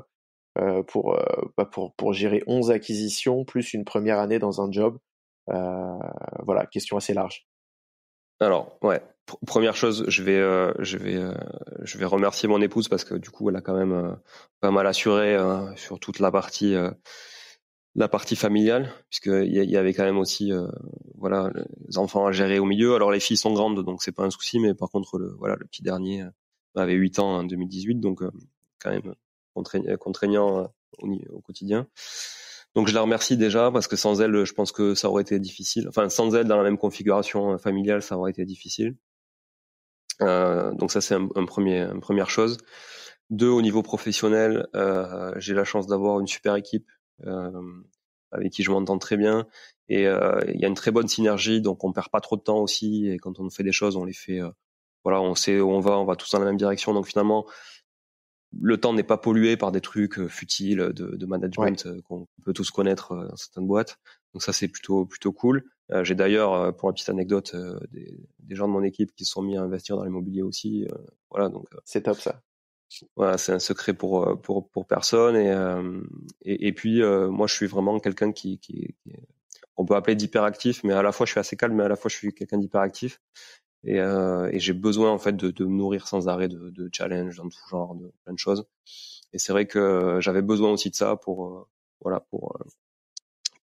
pour, 0.86 1.18
bah 1.56 1.64
pour 1.64 1.94
pour 1.94 2.12
gérer 2.12 2.42
11 2.46 2.70
acquisitions 2.70 3.44
plus 3.44 3.74
une 3.74 3.84
première 3.84 4.18
année 4.18 4.38
dans 4.38 4.60
un 4.60 4.70
job? 4.70 4.98
Voilà, 5.46 6.66
question 6.70 6.96
assez 6.96 7.14
large. 7.14 7.48
Alors, 8.40 8.78
ouais, 8.82 9.02
première 9.46 9.74
chose, 9.74 10.04
je 10.06 10.22
vais, 10.22 10.36
euh, 10.36 10.72
je 10.78 10.96
vais, 10.96 11.16
euh, 11.16 11.34
je 11.82 11.98
vais 11.98 12.04
remercier 12.04 12.48
mon 12.48 12.60
épouse 12.60 12.88
parce 12.88 13.02
que 13.02 13.14
du 13.14 13.30
coup, 13.30 13.50
elle 13.50 13.56
a 13.56 13.60
quand 13.60 13.74
même 13.74 13.92
euh, 13.92 14.12
pas 14.60 14.70
mal 14.70 14.86
assuré 14.86 15.36
sur 15.76 15.98
toute 15.98 16.20
la 16.20 16.30
partie, 16.30 16.74
la 17.94 18.08
partie 18.08 18.36
familiale, 18.36 18.92
puisqu'il 19.10 19.52
y, 19.52 19.70
y, 19.70 19.76
avait 19.76 19.92
quand 19.92 20.04
même 20.04 20.18
aussi, 20.18 20.52
voilà, 21.16 21.50
les 21.88 21.98
enfants 21.98 22.26
à 22.26 22.32
gérer 22.32 22.58
au 22.60 22.64
milieu. 22.64 22.94
Alors 22.94 23.10
les 23.10 23.20
filles 23.20 23.36
sont 23.36 23.52
grandes, 23.52 23.84
donc 23.84 24.02
c'est 24.02 24.12
pas 24.12 24.24
un 24.24 24.30
souci, 24.30 24.60
mais 24.60 24.74
par 24.74 24.88
contre, 24.90 25.18
le, 25.18 25.34
voilà, 25.38 25.56
le 25.58 25.66
petit 25.66 25.82
dernier 25.82 26.24
avait 26.82 26.94
8 26.94 27.18
ans 27.18 27.38
en 27.38 27.44
2018, 27.44 27.96
donc 27.96 28.22
quand 28.80 28.90
même 28.90 29.14
contraignant 29.98 30.70
au, 30.98 31.12
au 31.30 31.40
quotidien. 31.40 31.86
Donc 32.74 32.88
je 32.88 32.94
la 32.94 33.00
remercie 33.00 33.36
déjà 33.36 33.70
parce 33.70 33.88
que 33.88 33.96
sans 33.96 34.20
elle, 34.20 34.44
je 34.44 34.52
pense 34.52 34.72
que 34.72 34.94
ça 34.94 35.08
aurait 35.08 35.22
été 35.22 35.38
difficile. 35.40 35.88
Enfin, 35.88 36.08
sans 36.08 36.34
elle 36.34 36.46
dans 36.46 36.56
la 36.56 36.62
même 36.62 36.78
configuration 36.78 37.58
familiale, 37.58 38.02
ça 38.02 38.16
aurait 38.16 38.30
été 38.30 38.44
difficile. 38.44 38.96
Euh, 40.20 40.72
donc 40.74 40.90
ça 40.90 41.00
c'est 41.00 41.14
un, 41.14 41.44
premier, 41.46 41.80
une 41.80 42.00
première 42.00 42.30
chose. 42.30 42.58
Deux, 43.30 43.48
au 43.48 43.62
niveau 43.62 43.82
professionnel, 43.82 44.66
euh, 44.74 45.32
j'ai 45.36 45.54
la 45.54 45.64
chance 45.64 45.86
d'avoir 45.86 46.20
une 46.20 46.26
super 46.26 46.56
équipe 46.56 46.88
euh, 47.26 47.50
avec 48.32 48.52
qui 48.52 48.62
je 48.62 48.70
m'entends 48.70 48.98
très 48.98 49.16
bien 49.16 49.46
et 49.88 50.06
euh, 50.06 50.40
il 50.48 50.60
y 50.60 50.64
a 50.64 50.68
une 50.68 50.74
très 50.74 50.90
bonne 50.90 51.08
synergie, 51.08 51.60
donc 51.60 51.84
on 51.84 51.92
perd 51.92 52.08
pas 52.10 52.20
trop 52.20 52.36
de 52.36 52.42
temps 52.42 52.58
aussi 52.58 53.08
et 53.08 53.18
quand 53.18 53.38
on 53.40 53.50
fait 53.50 53.64
des 53.64 53.72
choses, 53.72 53.96
on 53.96 54.04
les 54.04 54.12
fait. 54.12 54.40
Euh, 55.06 55.10
voilà, 55.10 55.20
on 55.20 55.34
sait 55.34 55.60
où 55.60 55.70
on 55.70 55.80
va, 55.80 55.98
on 55.98 56.04
va 56.04 56.16
tous 56.16 56.30
dans 56.32 56.38
la 56.38 56.46
même 56.46 56.56
direction. 56.56 56.92
Donc 56.94 57.06
finalement, 57.06 57.46
le 58.58 58.78
temps 58.78 58.92
n'est 58.92 59.02
pas 59.02 59.18
pollué 59.18 59.56
par 59.56 59.72
des 59.72 59.80
trucs 59.80 60.26
futiles 60.28 60.92
de, 60.94 61.16
de 61.16 61.26
management 61.26 61.86
qu'on 62.02 62.26
peut 62.44 62.52
tous 62.52 62.70
connaître 62.70 63.14
dans 63.14 63.36
certaines 63.36 63.66
boîtes. 63.66 63.98
Donc 64.32 64.42
ça 64.42 64.52
c'est 64.52 64.68
plutôt 64.68 65.06
plutôt 65.06 65.32
cool. 65.32 65.64
Euh, 65.90 66.04
j'ai 66.04 66.14
d'ailleurs, 66.14 66.52
euh, 66.52 66.72
pour 66.72 66.88
la 66.88 66.92
petite 66.92 67.08
anecdote, 67.08 67.52
euh, 67.54 67.78
des, 67.90 68.20
des, 68.40 68.54
gens 68.54 68.68
de 68.68 68.72
mon 68.72 68.82
équipe 68.82 69.14
qui 69.14 69.24
se 69.24 69.32
sont 69.32 69.42
mis 69.42 69.56
à 69.56 69.62
investir 69.62 69.96
dans 69.96 70.04
l'immobilier 70.04 70.42
aussi. 70.42 70.86
voilà, 71.30 71.48
donc 71.48 71.66
c'est 71.84 72.02
top 72.02 72.20
ça. 72.20 72.42
Voilà, 73.16 73.36
c'est 73.36 73.52
un 73.52 73.58
secret 73.58 73.92
pour 73.92 74.40
pour 74.40 74.70
pour 74.70 74.86
personne 74.86 75.36
et 75.36 75.52
et, 76.42 76.68
et, 76.68 76.72
puis 76.72 77.02
moi 77.02 77.46
je 77.46 77.54
suis 77.54 77.66
vraiment 77.66 77.98
quelqu'un 78.00 78.32
qui, 78.32 78.58
qui, 78.58 78.94
qui 79.02 79.12
on 79.76 79.84
peut 79.84 79.94
appeler 79.94 80.16
d'hyperactif, 80.16 80.82
mais 80.84 80.94
à 80.94 81.02
la 81.02 81.12
fois 81.12 81.26
je 81.26 81.32
suis 81.32 81.40
assez 81.40 81.56
calme, 81.56 81.74
mais 81.74 81.84
à 81.84 81.88
la 81.88 81.96
fois 81.96 82.08
je 82.08 82.16
suis 82.16 82.32
quelqu'un 82.32 82.58
d'hyperactif 82.58 83.20
et, 83.84 84.00
euh, 84.00 84.48
et 84.52 84.58
j'ai 84.60 84.72
besoin 84.72 85.10
en 85.10 85.18
fait 85.18 85.36
de, 85.36 85.50
de 85.50 85.64
me 85.64 85.76
nourrir 85.76 86.06
sans 86.08 86.28
arrêt 86.28 86.48
de, 86.48 86.70
de 86.70 86.90
challenges 86.92 87.36
dans 87.36 87.48
tout 87.48 87.58
genre, 87.70 87.94
de 87.94 88.12
plein 88.24 88.34
de 88.34 88.38
choses. 88.38 88.66
Et 89.32 89.38
c'est 89.38 89.52
vrai 89.52 89.66
que 89.66 90.18
j'avais 90.20 90.42
besoin 90.42 90.70
aussi 90.72 90.90
de 90.90 90.94
ça 90.96 91.16
pour 91.16 91.68
voilà 92.00 92.20
pour 92.30 92.56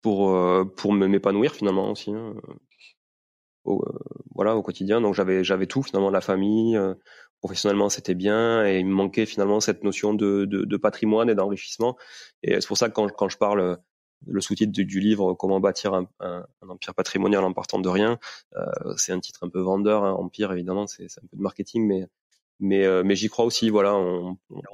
pour 0.01 0.35
euh, 0.35 0.65
pour 0.65 0.93
m'épanouir 0.93 1.53
finalement 1.53 1.91
aussi 1.91 2.11
hein, 2.13 2.35
au, 3.63 3.83
euh, 3.83 3.99
voilà 4.35 4.55
au 4.55 4.61
quotidien. 4.61 5.01
Donc 5.01 5.15
j'avais 5.15 5.43
j'avais 5.43 5.67
tout 5.67 5.83
finalement 5.83 6.09
la 6.09 6.21
famille 6.21 6.77
euh, 6.77 6.93
professionnellement 7.39 7.89
c'était 7.89 8.15
bien. 8.15 8.65
Et 8.65 8.79
il 8.79 8.85
me 8.85 8.93
manquait 8.93 9.25
finalement 9.25 9.59
cette 9.59 9.83
notion 9.83 10.13
de, 10.13 10.45
de, 10.45 10.63
de 10.65 10.77
patrimoine 10.77 11.29
et 11.29 11.35
d'enrichissement. 11.35 11.97
Et 12.43 12.59
c'est 12.61 12.67
pour 12.67 12.77
ça 12.77 12.89
que 12.89 12.93
quand, 12.93 13.11
quand 13.11 13.29
je 13.29 13.37
parle 13.37 13.77
le 14.27 14.41
sous-titre 14.41 14.71
du, 14.71 14.99
livre 14.99 15.33
comment 15.33 15.59
bâtir 15.59 15.93
un, 15.93 16.07
empire 16.67 16.95
patrimonial 16.95 17.43
en 17.43 17.53
partant 17.53 17.79
de 17.79 17.89
rien 17.89 18.19
euh, 18.55 18.65
c'est 18.97 19.11
un 19.11 19.19
titre 19.19 19.43
un 19.43 19.49
peu 19.49 19.59
vendeur 19.59 20.03
hein, 20.03 20.13
empire 20.13 20.51
évidemment 20.51 20.87
c'est 20.87 21.05
un 21.05 21.27
peu 21.29 21.37
de 21.37 21.41
marketing 21.41 21.85
mais 21.85 22.07
mais 22.59 23.03
mais 23.03 23.15
j'y 23.15 23.27
crois 23.27 23.45
aussi 23.45 23.69
voilà 23.69 23.99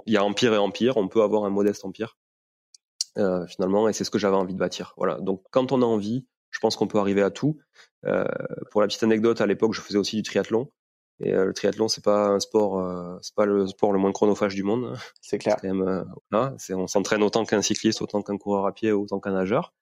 il 0.05 0.13
y 0.13 0.17
a 0.17 0.23
empire 0.23 0.53
et 0.53 0.57
empire 0.57 0.97
on 0.97 1.07
peut 1.07 1.23
avoir 1.23 1.45
un 1.45 1.49
modeste 1.49 1.83
empire 1.83 2.15
euh, 3.17 3.45
finalement, 3.47 3.89
et 3.89 3.93
c'est 3.93 4.03
ce 4.03 4.11
que 4.11 4.19
j'avais 4.19 4.35
envie 4.35 4.53
de 4.53 4.59
bâtir. 4.59 4.93
Voilà. 4.97 5.19
Donc, 5.19 5.43
quand 5.51 5.71
on 5.71 5.81
a 5.81 5.85
envie, 5.85 6.25
je 6.49 6.59
pense 6.59 6.75
qu'on 6.75 6.87
peut 6.87 6.99
arriver 6.99 7.21
à 7.21 7.29
tout. 7.29 7.59
Euh, 8.05 8.25
pour 8.71 8.81
la 8.81 8.87
petite 8.87 9.03
anecdote, 9.03 9.41
à 9.41 9.47
l'époque, 9.47 9.73
je 9.73 9.81
faisais 9.81 9.97
aussi 9.97 10.15
du 10.15 10.23
triathlon. 10.23 10.71
Et 11.23 11.33
euh, 11.33 11.45
le 11.45 11.53
triathlon, 11.53 11.87
c'est 11.87 12.03
pas 12.03 12.27
un 12.29 12.39
sport, 12.39 12.79
euh, 12.79 13.17
c'est 13.21 13.35
pas 13.35 13.45
le 13.45 13.67
sport 13.67 13.91
le 13.91 13.99
moins 13.99 14.11
chronophage 14.11 14.55
du 14.55 14.63
monde. 14.63 14.97
C'est 15.21 15.37
clair. 15.37 15.57
Quand 15.61 15.67
même, 15.67 15.87
euh, 15.87 16.03
voilà, 16.31 16.55
on 16.71 16.87
s'entraîne 16.87 17.21
autant 17.21 17.45
qu'un 17.45 17.61
cycliste, 17.61 18.01
autant 18.01 18.23
qu'un 18.23 18.37
coureur 18.37 18.65
à 18.65 18.73
pied, 18.73 18.91
autant 18.91 19.19
qu'un 19.19 19.33
nageur. 19.33 19.73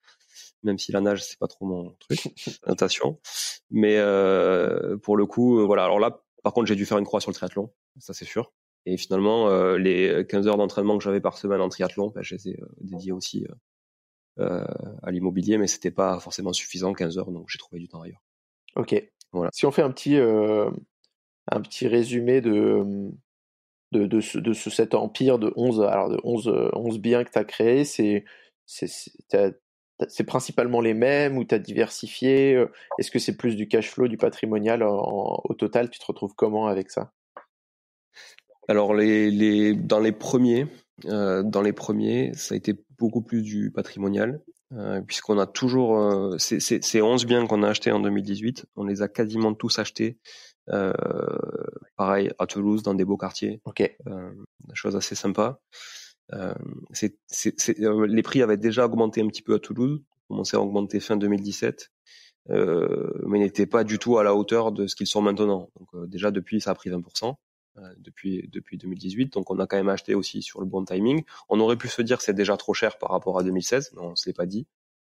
Même 0.63 0.77
si 0.77 0.91
la 0.91 0.99
nage, 0.99 1.23
c'est 1.23 1.39
pas 1.39 1.47
trop 1.47 1.65
mon 1.65 1.95
truc, 1.99 2.19
natation. 2.67 3.19
Mais 3.71 3.95
pour 5.01 5.15
le 5.15 5.25
coup, 5.25 5.65
voilà. 5.65 5.85
Alors 5.85 5.99
là, 5.99 6.21
par 6.43 6.53
contre, 6.53 6.67
j'ai 6.67 6.75
dû 6.75 6.85
faire 6.85 6.97
une 6.97 7.05
croix 7.05 7.21
sur 7.21 7.31
le 7.31 7.35
triathlon, 7.35 7.71
ça 7.99 8.13
c'est 8.13 8.25
sûr. 8.25 8.51
Et 8.85 8.97
finalement, 8.97 9.49
euh, 9.49 9.77
les 9.77 10.25
15 10.27 10.47
heures 10.47 10.57
d'entraînement 10.57 10.97
que 10.97 11.03
j'avais 11.03 11.21
par 11.21 11.37
semaine 11.37 11.61
en 11.61 11.69
triathlon, 11.69 12.11
ben, 12.13 12.21
je 12.21 12.35
les 12.35 12.49
ai 12.49 12.61
euh, 12.61 12.65
dédiées 12.81 13.11
aussi 13.11 13.47
à 14.37 15.11
l'immobilier, 15.11 15.57
mais 15.57 15.67
c'était 15.67 15.91
pas 15.91 16.17
forcément 16.21 16.53
suffisant 16.53 16.93
15 16.93 17.17
heures, 17.17 17.31
donc 17.31 17.47
j'ai 17.49 17.57
trouvé 17.57 17.79
du 17.79 17.89
temps 17.89 18.01
ailleurs. 18.01 18.23
Ok. 18.77 18.95
Voilà. 19.33 19.49
Si 19.53 19.65
on 19.65 19.71
fait 19.71 19.81
un 19.81 19.91
petit 19.91 20.17
un 21.51 21.61
petit 21.61 21.87
résumé 21.87 22.41
de 22.41 23.11
de, 23.91 24.05
de, 24.05 24.21
ce, 24.21 24.37
de 24.37 24.53
ce, 24.53 24.69
cet 24.69 24.93
empire 24.93 25.39
de 25.39 25.51
11, 25.55 25.81
alors 25.81 26.09
de 26.09 26.19
11, 26.23 26.69
11 26.73 26.99
biens 26.99 27.23
que 27.23 27.31
tu 27.31 27.39
as 27.39 27.43
créé, 27.43 27.83
c'est 27.85 28.23
principalement 30.27 30.81
les 30.81 30.93
mêmes 30.93 31.37
ou 31.37 31.43
tu 31.43 31.55
as 31.55 31.59
diversifié 31.59 32.65
Est-ce 32.99 33.11
que 33.11 33.19
c'est 33.19 33.35
plus 33.35 33.55
du 33.55 33.67
cash 33.67 33.89
flow, 33.89 34.07
du 34.07 34.17
patrimonial 34.17 34.83
au 34.83 35.53
total? 35.57 35.89
Tu 35.89 35.99
te 35.99 36.05
retrouves 36.05 36.33
comment 36.35 36.67
avec 36.67 36.91
ça? 36.91 37.11
Alors 38.67 38.93
les, 38.93 39.31
les, 39.31 39.73
dans 39.73 39.99
les 39.99 40.11
premiers, 40.11 40.67
euh, 41.05 41.41
dans 41.41 41.63
les 41.63 41.73
premiers, 41.73 42.33
ça 42.35 42.53
a 42.53 42.57
été 42.57 42.75
beaucoup 42.99 43.21
plus 43.21 43.41
du 43.41 43.71
patrimonial. 43.71 44.41
puisqu'on 45.07 45.39
a 45.39 45.47
toujours 45.47 46.35
ces, 46.37 47.01
11 47.01 47.25
biens 47.25 47.47
qu'on 47.47 47.63
a 47.63 47.69
achetés 47.69 47.91
en 47.91 47.99
2018, 47.99 48.67
on 48.75 48.83
les 48.83 49.01
a 49.01 49.07
quasiment 49.07 49.55
tous 49.55 49.79
achetés. 49.79 50.19
Pareil 51.95 52.31
à 52.39 52.45
Toulouse 52.47 52.83
dans 52.83 52.93
des 52.93 53.05
beaux 53.05 53.17
quartiers. 53.17 53.61
Ok. 53.65 53.97
chose 54.73 54.95
assez 54.95 55.15
sympa. 55.15 55.59
c'est, 56.91 57.15
les 57.77 58.23
prix 58.23 58.41
avaient 58.41 58.57
déjà 58.57 58.85
augmenté 58.85 59.21
un 59.21 59.27
petit 59.27 59.41
peu 59.41 59.55
à 59.55 59.59
Toulouse, 59.59 60.01
commencé 60.27 60.57
à 60.57 60.61
augmenter 60.61 60.99
fin 60.99 61.17
2017, 61.17 61.91
mais 62.49 63.39
n'étaient 63.39 63.65
pas 63.65 63.83
du 63.83 63.99
tout 63.99 64.17
à 64.17 64.23
la 64.23 64.35
hauteur 64.35 64.71
de 64.71 64.87
ce 64.87 64.95
qu'ils 64.95 65.07
sont 65.07 65.21
maintenant. 65.21 65.69
Donc 65.79 66.09
déjà 66.09 66.31
depuis 66.31 66.61
ça 66.61 66.71
a 66.71 66.75
pris 66.75 66.89
20%. 66.89 67.35
Euh, 67.77 67.93
depuis 67.97 68.49
depuis 68.51 68.77
2018. 68.77 69.33
Donc 69.33 69.51
on 69.51 69.59
a 69.59 69.67
quand 69.67 69.77
même 69.77 69.89
acheté 69.89 70.15
aussi 70.15 70.41
sur 70.41 70.59
le 70.59 70.65
bon 70.65 70.83
timing. 70.83 71.23
On 71.49 71.59
aurait 71.59 71.77
pu 71.77 71.87
se 71.87 72.01
dire 72.01 72.21
c'est 72.21 72.33
déjà 72.33 72.57
trop 72.57 72.73
cher 72.73 72.97
par 72.97 73.11
rapport 73.11 73.37
à 73.39 73.43
2016, 73.43 73.91
mais 73.93 74.01
on 74.01 74.15
se 74.15 74.27
l'est 74.27 74.33
pas 74.33 74.45
dit. 74.45 74.67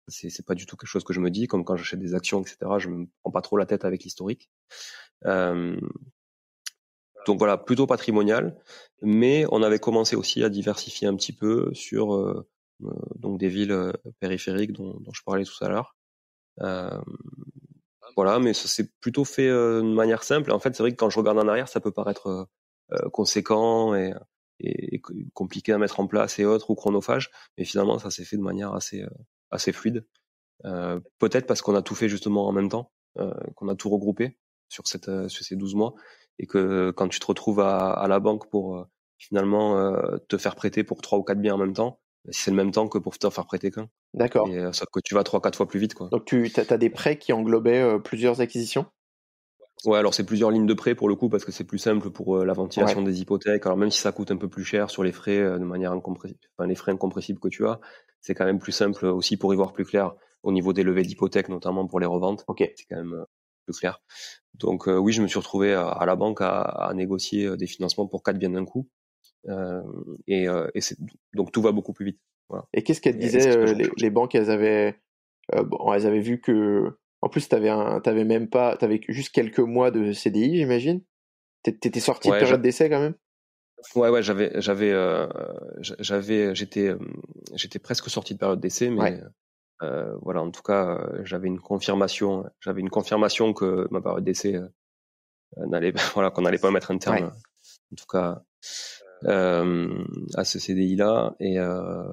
C'est 0.09 0.31
c'est 0.31 0.45
pas 0.47 0.55
du 0.55 0.67
tout 0.67 0.77
quelque 0.77 0.89
chose 0.89 1.05
que 1.05 1.13
je 1.13 1.21
me 1.21 1.31
dis. 1.31 1.47
Comme 1.47 1.65
quand 1.65 1.77
j'achète 1.77 2.01
des 2.01 2.15
actions, 2.15 2.41
etc. 2.41 2.57
Je 2.79 2.89
me 2.89 3.07
prends 3.23 3.33
pas 3.33 3.43
trop 3.43 3.57
la 3.57 3.67
tête 3.67 3.85
avec 3.85 4.05
l'historique. 4.05 4.51
Euh, 5.25 5.79
donc 7.27 7.39
voilà, 7.39 7.59
plutôt 7.59 7.87
patrimonial, 7.87 8.57
mais 9.03 9.47
on 9.51 9.63
avait 9.63 9.81
commencé 9.81 10.15
aussi 10.15 10.45
à 10.45 10.49
diversifier 10.49 11.09
un 11.09 11.17
petit 11.17 11.33
peu 11.33 11.75
sur 11.75 12.15
euh, 12.15 12.47
donc 13.17 13.39
des 13.39 13.49
villes 13.49 13.93
périphériques 14.21 14.73
dont, 14.73 14.95
dont, 15.01 15.13
je 15.13 15.23
parlais 15.25 15.45
tout 15.45 15.65
à 15.65 15.69
l'heure. 15.69 15.97
Euh, 16.61 17.01
voilà, 18.17 18.39
mais 18.39 18.55
ça 18.55 18.67
s'est 18.69 18.91
plutôt 19.01 19.25
fait 19.25 19.49
euh, 19.49 19.83
de 19.83 19.93
manière 19.93 20.23
simple. 20.23 20.51
En 20.51 20.59
fait, 20.59 20.75
c'est 20.75 20.83
vrai 20.83 20.93
que 20.93 20.97
quand 20.97 21.11
je 21.11 21.19
regarde 21.19 21.39
en 21.39 21.49
arrière, 21.49 21.69
ça 21.69 21.81
peut 21.81 21.91
paraître 21.93 22.29
euh, 22.29 22.45
euh, 22.93 23.11
conséquent 23.11 23.95
et, 23.95 24.15
et, 24.61 25.03
compliqué 25.35 25.73
à 25.73 25.79
mettre 25.79 26.01
en 26.01 26.07
place 26.07 26.39
et 26.39 26.47
autres 26.47 26.71
ou 26.71 26.75
chronophage, 26.75 27.31
mais 27.59 27.65
finalement, 27.65 27.99
ça 27.99 28.11
s'est 28.11 28.25
fait 28.25 28.37
de 28.39 28.43
manière 28.43 28.73
assez 28.75 29.05
assez 29.51 29.73
fluide. 29.73 30.07
Peut-être 31.19 31.47
parce 31.47 31.63
qu'on 31.63 31.75
a 31.75 31.83
tout 31.83 31.95
fait 31.95 32.09
justement 32.09 32.47
en 32.47 32.53
même 32.53 32.69
temps, 32.69 32.93
qu'on 33.55 33.69
a 33.69 33.75
tout 33.77 33.91
regroupé 33.91 34.39
sur 34.69 34.87
cette 34.87 35.29
sur 35.29 35.45
ces 35.45 35.57
12 35.57 35.75
mois 35.75 35.95
et 36.39 36.47
que 36.47 36.91
quand 36.91 37.09
tu 37.09 37.21
te 37.21 37.27
retrouves 37.27 37.61
à, 37.61 37.91
à 37.91 38.09
la 38.09 38.21
banque 38.21 38.51
pour 38.51 38.87
finalement 39.19 39.93
te 40.29 40.39
faire 40.39 40.57
prêter 40.57 40.83
pour 40.83 41.03
trois 41.03 41.19
ou 41.19 41.23
quatre 41.23 41.41
biens 41.41 41.55
en 41.55 41.59
même 41.59 41.75
temps, 41.75 42.01
si 42.31 42.43
c'est 42.43 42.51
le 42.51 42.57
même 42.57 42.71
temps 42.71 42.89
que 42.89 42.99
pour 42.99 43.19
te 43.19 43.29
faire 43.31 43.47
prêter 43.47 43.71
qu'un. 43.71 43.89
D'accord. 44.15 44.49
Et, 44.49 44.73
sauf 44.73 44.89
que 44.93 45.01
tu 45.01 45.15
vas 45.15 45.23
3-4 45.23 45.55
fois 45.55 45.69
plus 45.69 45.81
vite. 45.81 45.95
Quoi. 45.95 46.09
Donc 46.11 46.25
tu 46.25 46.51
as, 46.57 46.79
des 46.79 46.91
prêts 46.91 47.19
qui 47.19 47.33
englobaient 47.33 47.83
euh, 47.83 47.99
plusieurs 47.99 48.41
acquisitions? 48.41 48.87
Ouais, 49.85 49.99
alors 49.99 50.15
c'est 50.15 50.25
plusieurs 50.25 50.51
lignes 50.51 50.67
de 50.67 50.75
prêts 50.75 50.95
pour 50.95 51.09
le 51.09 51.15
coup 51.15 51.29
parce 51.29 51.45
que 51.45 51.53
c'est 51.53 51.65
plus 51.65 51.79
simple 51.79 52.11
pour 52.11 52.39
euh, 52.39 52.45
la 52.45 52.55
ventilation 52.55 53.03
des 53.03 53.21
hypothèques. 53.21 53.67
Alors 53.67 53.79
même 53.79 53.91
si 53.91 54.01
ça 54.01 54.11
coûte 54.11 54.31
un 54.31 54.37
peu 54.37 54.49
plus 54.49 54.65
cher 54.65 54.91
sur 54.91 55.05
les 55.05 55.13
frais 55.13 55.39
de 55.39 55.65
manière 55.65 55.93
incompressible, 55.93 56.41
enfin 56.57 56.67
les 56.67 56.75
frais 56.75 56.93
incompressibles 56.93 57.39
que 57.39 57.49
tu 57.49 57.67
as, 57.67 57.81
c'est 58.27 58.35
quand 58.35 58.45
même 58.45 58.59
plus 58.59 58.73
simple 58.73 59.07
aussi 59.07 59.37
pour 59.37 59.53
y 59.53 59.57
voir 59.57 59.73
plus 59.73 59.85
clair 59.85 60.15
au 60.43 60.53
niveau 60.53 60.73
des 60.73 60.83
levées 60.83 61.03
d'hypothèques, 61.03 61.49
notamment 61.49 61.87
pour 61.87 62.01
les 62.01 62.07
reventes. 62.07 62.45
Ok. 62.49 62.59
C'est 62.77 62.87
quand 62.89 62.97
même 62.97 63.25
plus 63.65 63.79
clair. 63.79 64.03
Donc 64.55 64.87
oui, 64.87 65.13
je 65.13 65.23
me 65.23 65.27
suis 65.27 65.39
retrouvé 65.39 65.75
à, 65.75 66.05
la 66.07 66.17
banque 66.17 66.41
à, 66.41 66.61
à, 66.61 66.95
négocier 66.95 67.57
des 67.57 67.67
financements 67.67 68.07
pour 68.07 68.23
quatre 68.23 68.39
biens 68.39 68.51
d'un 68.51 68.65
coup. 68.65 68.89
et, 70.27 70.45
et 70.47 70.81
donc 71.35 71.53
tout 71.53 71.63
va 71.63 71.73
beaucoup 71.73 71.93
plus 71.93 72.07
vite. 72.07 72.21
Et 72.73 72.83
qu'est-ce 72.83 73.01
qu'elles 73.01 73.19
disaient 73.19 73.57
euh, 73.57 73.75
les, 73.97 74.11
banques 74.11 74.35
Elles 74.35 74.51
avaient, 74.51 74.97
euh, 75.55 75.65
bon, 75.65 75.93
elles 75.93 76.07
avaient 76.07 76.21
vu 76.21 76.41
que, 76.41 76.97
en 77.23 77.29
plus, 77.29 77.49
t'avais 77.49 77.69
un, 77.69 78.01
t'avais 78.01 78.25
même 78.25 78.49
pas, 78.49 78.77
t'avais 78.77 79.01
juste 79.09 79.35
quelques 79.35 79.59
mois 79.61 79.91
de 79.91 80.13
CDI, 80.13 80.57
j'imagine. 80.57 81.03
T'étais 81.63 82.01
sorti 82.01 82.29
de 82.29 82.39
période 82.39 82.63
d'essai 82.63 82.89
quand 82.89 83.01
même? 83.01 83.15
Ouais, 83.95 84.09
ouais, 84.09 84.23
j'avais, 84.23 84.61
j'avais, 84.61 84.93
euh, 84.93 85.27
j'avais, 85.81 86.55
j'étais, 86.55 86.95
j'étais 87.55 87.79
presque 87.79 88.11
sorti 88.11 88.35
de 88.35 88.39
période 88.39 88.61
d'essai, 88.61 88.91
mais 88.91 89.21
voilà, 90.23 90.43
en 90.43 90.51
tout 90.51 90.63
cas, 90.63 90.99
j'avais 91.23 91.49
une 91.49 91.61
confirmation, 91.61 92.45
j'avais 92.61 92.81
une 92.81 92.91
confirmation 92.91 93.53
que 93.53 93.87
ma 93.91 94.01
période 94.01 94.25
d'essai 94.25 94.61
n'allait, 95.57 95.93
voilà, 96.15 96.31
qu'on 96.31 96.43
n'allait 96.43 96.59
pas 96.59 96.71
mettre 96.71 96.91
un 96.91 96.99
terme. 96.99 97.33
En 97.93 97.97
tout 97.97 98.07
cas, 98.07 98.43
euh, 99.25 100.05
à 100.35 100.45
ce 100.45 100.59
CDI 100.59 100.95
là 100.95 101.35
et 101.41 101.59
euh, 101.59 102.05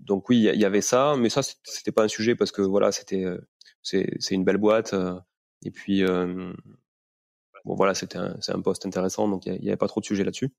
donc 0.00 0.28
oui 0.28 0.46
il 0.52 0.60
y, 0.60 0.64
avait 0.66 0.82
ça 0.82 1.14
mais 1.18 1.30
ça 1.30 1.40
c'était 1.42 1.90
pas 1.90 2.02
un 2.04 2.08
sujet 2.08 2.34
parce 2.36 2.52
que 2.52 2.60
voilà 2.60 2.92
c'était 2.92 3.24
euh, 3.24 3.38
c'est 3.82 4.10
c'est 4.20 4.34
une 4.34 4.44
belle 4.44 4.58
boîte 4.58 4.94
et 5.64 5.70
puis 5.70 6.04
bon 6.04 6.54
voilà 7.74 7.94
c'était 7.94 8.18
c'est 8.42 8.52
un 8.52 8.60
poste 8.60 8.84
intéressant 8.84 9.26
donc 9.26 9.46
il 9.46 9.64
y, 9.64 9.68
avait 9.68 9.78
pas 9.78 9.88
trop 9.88 10.00
de 10.00 10.04
sujets 10.04 10.22
là-dessus 10.22 10.52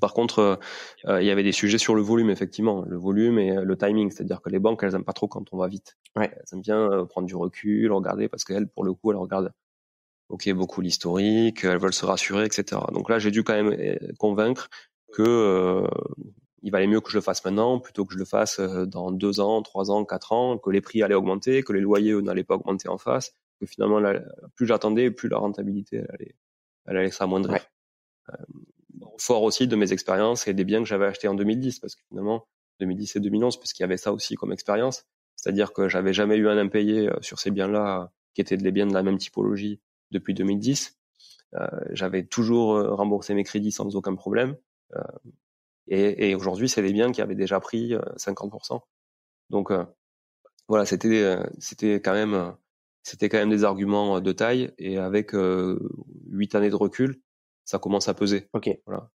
par 0.00 0.14
contre, 0.14 0.58
il 1.04 1.24
y 1.24 1.30
avait 1.30 1.42
des 1.42 1.52
sujets 1.52 1.78
sur 1.78 1.94
le 1.94 2.02
volume, 2.02 2.30
effectivement, 2.30 2.84
le 2.86 2.96
volume 2.96 3.38
et 3.38 3.54
le 3.54 3.76
timing, 3.76 4.10
c'est-à-dire 4.10 4.40
que 4.40 4.50
les 4.50 4.58
banques, 4.58 4.82
elles 4.82 4.94
aiment 4.94 5.04
pas 5.04 5.12
trop 5.12 5.28
quand 5.28 5.52
on 5.52 5.58
va 5.58 5.68
vite. 5.68 5.96
Ouais. 6.16 6.30
Elles 6.34 6.44
aiment 6.52 6.62
bien 6.62 7.06
prendre 7.08 7.26
du 7.26 7.36
recul, 7.36 7.92
regarder, 7.92 8.28
parce 8.28 8.44
qu'elles, 8.44 8.68
pour 8.68 8.84
le 8.84 8.92
coup, 8.94 9.10
elles 9.12 9.18
regardent, 9.18 9.52
ok, 10.28 10.52
beaucoup 10.52 10.80
l'historique, 10.80 11.64
elles 11.64 11.78
veulent 11.78 11.94
se 11.94 12.06
rassurer, 12.06 12.44
etc. 12.44 12.80
Donc 12.92 13.08
là, 13.08 13.18
j'ai 13.18 13.30
dû 13.30 13.44
quand 13.44 13.54
même 13.54 13.98
convaincre 14.18 14.68
que 15.14 15.22
euh, 15.22 15.86
il 16.62 16.70
valait 16.70 16.86
mieux 16.86 17.00
que 17.00 17.10
je 17.10 17.16
le 17.16 17.22
fasse 17.22 17.44
maintenant 17.44 17.78
plutôt 17.78 18.04
que 18.04 18.12
je 18.12 18.18
le 18.18 18.24
fasse 18.24 18.58
euh, 18.58 18.84
dans 18.84 19.12
deux 19.12 19.40
ans, 19.40 19.62
trois 19.62 19.90
ans, 19.90 20.04
quatre 20.04 20.32
ans, 20.32 20.58
que 20.58 20.70
les 20.70 20.80
prix 20.80 21.02
allaient 21.02 21.14
augmenter, 21.14 21.62
que 21.62 21.72
les 21.72 21.80
loyers 21.80 22.20
n'allaient 22.20 22.44
pas 22.44 22.56
augmenter 22.56 22.88
en 22.88 22.98
face, 22.98 23.32
que 23.60 23.66
finalement 23.66 24.02
plus 24.56 24.66
j'attendais, 24.66 25.10
plus 25.10 25.28
la 25.28 25.38
rentabilité 25.38 25.96
elle 25.98 26.10
allait, 26.10 26.34
elle 26.86 26.96
allait 26.96 27.10
s'amoindrir. 27.10 27.60
Euh, 28.30 28.34
fort 29.18 29.42
aussi 29.42 29.66
de 29.68 29.76
mes 29.76 29.92
expériences 29.92 30.48
et 30.48 30.54
des 30.54 30.64
biens 30.64 30.80
que 30.80 30.88
j'avais 30.88 31.06
achetés 31.06 31.28
en 31.28 31.34
2010 31.34 31.80
parce 31.80 31.94
que 31.94 32.02
finalement 32.08 32.46
2010 32.80 33.16
et 33.16 33.20
2011 33.20 33.58
puisqu'il 33.58 33.82
y 33.82 33.84
avait 33.84 33.96
ça 33.96 34.12
aussi 34.12 34.34
comme 34.34 34.52
expérience, 34.52 35.04
c'est-à-dire 35.36 35.72
que 35.72 35.88
j'avais 35.88 36.12
jamais 36.12 36.36
eu 36.36 36.48
un 36.48 36.58
impayé 36.58 37.10
sur 37.20 37.38
ces 37.38 37.50
biens-là 37.50 38.10
qui 38.34 38.40
étaient 38.40 38.56
des 38.56 38.72
biens 38.72 38.86
de 38.86 38.94
la 38.94 39.02
même 39.02 39.18
typologie 39.18 39.80
depuis 40.10 40.34
2010. 40.34 40.98
Euh, 41.54 41.66
j'avais 41.90 42.24
toujours 42.24 42.76
remboursé 42.96 43.34
mes 43.34 43.44
crédits 43.44 43.72
sans 43.72 43.94
aucun 43.94 44.14
problème. 44.14 44.56
Euh, 44.96 45.02
et, 45.86 46.30
et 46.30 46.34
aujourd'hui, 46.34 46.68
c'est 46.68 46.82
des 46.82 46.92
biens 46.92 47.12
qui 47.12 47.20
avaient 47.20 47.34
déjà 47.34 47.60
pris 47.60 47.94
50%. 48.16 48.74
Euh, 48.74 48.78
Donc 49.50 49.70
euh, 49.70 49.84
voilà, 50.68 50.86
c'était 50.86 51.36
c'était 51.58 51.96
quand 52.00 52.14
même 52.14 52.56
c'était 53.02 53.28
quand 53.28 53.38
même 53.38 53.50
des 53.50 53.64
arguments 53.64 54.20
de 54.20 54.32
taille 54.32 54.72
et 54.78 54.96
avec 54.98 55.32
huit 56.30 56.54
années 56.54 56.70
de 56.70 56.74
recul, 56.74 57.20
ça 57.64 57.78
commence 57.78 58.08
à 58.08 58.14
peser. 58.14 58.48
Ok. 58.52 58.70
Voilà. 58.86 59.10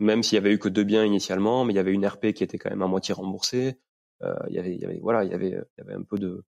Même 0.00 0.22
s'il 0.22 0.36
y 0.36 0.38
avait 0.38 0.52
eu 0.52 0.58
que 0.58 0.68
deux 0.68 0.84
biens 0.84 1.04
initialement, 1.04 1.64
mais 1.64 1.72
il 1.72 1.76
y 1.76 1.80
avait 1.80 1.92
une 1.92 2.06
RP 2.06 2.32
qui 2.32 2.44
était 2.44 2.58
quand 2.58 2.70
même 2.70 2.82
à 2.82 2.86
moitié 2.86 3.14
remboursée. 3.14 3.78
Euh, 4.22 4.34
il 4.48 4.54
y 4.54 4.58
avait, 4.58 4.74
il 4.74 4.80
y 4.80 4.84
avait, 4.84 4.98
voilà, 5.00 5.24
il 5.24 5.30
y 5.30 5.34
avait, 5.34 5.50
il 5.50 5.78
y 5.78 5.80
avait 5.80 5.94
un 5.94 6.02
peu 6.02 6.18
de, 6.18 6.44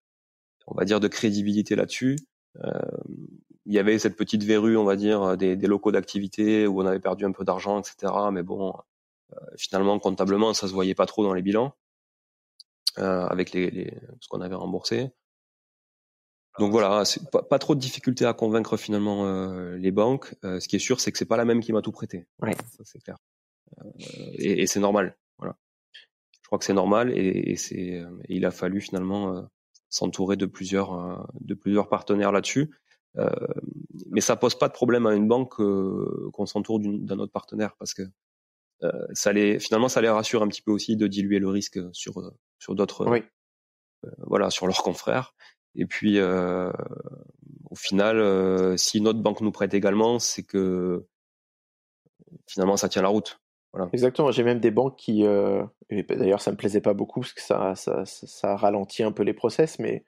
on 0.68 0.76
va 0.76 0.86
dire, 0.86 1.00
de 1.00 1.08
crédibilité 1.08 1.76
là-dessus. 1.76 2.18
Euh, 2.64 2.72
il 3.66 3.74
y 3.74 3.80
avait 3.80 3.98
cette 4.00 4.18
petite 4.18 4.44
verrue, 4.44 4.78
on 4.78 4.84
va 4.84 4.96
dire, 4.96 5.38
des, 5.38 5.56
des 5.56 5.68
locaux 5.68 5.92
d'activité 5.92 6.68
où 6.68 6.82
on 6.82 6.86
avait 6.86 7.00
perdu 7.00 7.26
un 7.26 7.32
peu 7.32 7.46
d'argent, 7.46 7.80
etc. 7.80 8.12
Mais 8.32 8.44
bon, 8.44 8.74
euh, 9.34 9.46
finalement, 9.58 10.00
comptablement, 10.00 10.54
ça 10.54 10.68
se 10.68 10.74
voyait 10.74 10.96
pas 10.96 11.06
trop 11.06 11.24
dans 11.24 11.34
les 11.34 11.42
bilans 11.42 11.76
euh, 12.98 13.26
avec 13.26 13.52
les, 13.52 13.70
les, 13.72 13.94
ce 14.20 14.28
qu'on 14.28 14.42
avait 14.42 14.56
remboursé. 14.56 15.12
Donc 16.60 16.72
voilà, 16.72 17.04
pas, 17.32 17.42
pas, 17.42 17.60
trop 17.60 17.74
de 17.74 17.80
difficultés 17.80 18.26
à 18.26 18.34
convaincre 18.34 18.78
finalement 18.78 19.26
euh, 19.26 19.76
les 19.78 19.92
banques. 19.92 20.36
Euh, 20.44 20.60
ce 20.60 20.68
qui 20.68 20.76
est 20.76 20.80
sûr, 20.80 21.00
c'est 21.00 21.12
que 21.12 21.18
c'est 21.18 21.26
pas 21.26 21.38
la 21.38 21.46
même 21.46 21.62
qui 21.62 21.74
m'a 21.74 21.82
tout 21.82 21.92
prêté. 21.92 22.28
Ouais. 22.42 22.54
Ça 22.78 22.84
c'est 22.84 23.00
clair. 23.00 23.18
Euh, 23.80 23.90
et, 24.34 24.62
et 24.62 24.68
c'est 24.68 24.80
normal. 24.80 25.18
Voilà. 25.40 25.58
Je 26.42 26.48
crois 26.48 26.60
que 26.60 26.66
c'est 26.66 26.74
normal 26.74 27.12
et, 27.18 27.52
et 27.52 27.56
c'est. 27.56 28.04
il 28.30 28.46
a 28.46 28.52
fallu 28.52 28.82
finalement 28.82 29.48
s'entourer 29.90 30.36
de 30.36 30.46
plusieurs 30.46 31.28
de 31.40 31.54
plusieurs 31.56 31.90
partenaires 31.90 32.32
là-dessus. 32.32 32.70
Euh, 33.18 33.30
mais 34.08 34.22
ça 34.22 34.36
pose 34.36 34.56
pas 34.58 34.68
de 34.68 34.74
problème 34.74 35.06
à 35.06 35.14
une 35.14 35.28
banque 35.28 35.60
euh, 35.60 36.30
qu'on 36.34 36.46
s'entoure 36.46 36.80
d'un 36.80 37.20
autre 37.20 37.32
partenaire 37.32 37.76
parce 37.78 37.94
que 37.94 38.02
euh, 38.82 39.08
ça 39.14 39.32
les 39.32 39.60
finalement 39.60 39.88
ça 39.88 40.02
les 40.02 40.10
rassure 40.10 40.42
un 40.42 40.48
petit 40.48 40.64
peu 40.64 40.72
aussi 40.72 40.98
de 40.98 41.06
diluer 41.06 41.38
le 41.38 41.48
risque 41.48 41.80
sur 41.94 42.34
sur 42.58 42.74
d'autres 42.74 43.08
oui. 43.08 43.24
voilà 44.18 44.50
sur 44.50 44.66
leurs 44.66 44.82
confrères 44.82 45.36
et 45.76 45.86
puis 45.86 46.20
au 46.22 47.76
final 47.76 48.78
si 48.78 49.02
notre 49.02 49.20
banque 49.20 49.42
nous 49.42 49.52
prête 49.52 49.74
également 49.74 50.20
c'est 50.20 50.44
que 50.44 51.06
finalement 52.48 52.78
ça 52.78 52.90
tient 52.90 53.02
la 53.02 53.10
route 53.10 53.40
voilà. 53.74 53.90
Exactement, 53.92 54.30
j'ai 54.30 54.44
même 54.44 54.60
des 54.60 54.70
banques 54.70 54.96
qui, 54.98 55.26
euh, 55.26 55.64
d'ailleurs 55.90 56.42
ça 56.42 56.52
me 56.52 56.58
plaisait 56.58 56.80
pas 56.80 56.94
beaucoup 56.94 57.22
parce 57.22 57.34
que 57.34 57.42
ça, 57.42 57.74
ça, 57.74 58.04
ça 58.06 58.56
ralentit 58.56 59.02
un 59.02 59.12
peu 59.12 59.24
les 59.24 59.34
process, 59.34 59.80
mais 59.80 60.06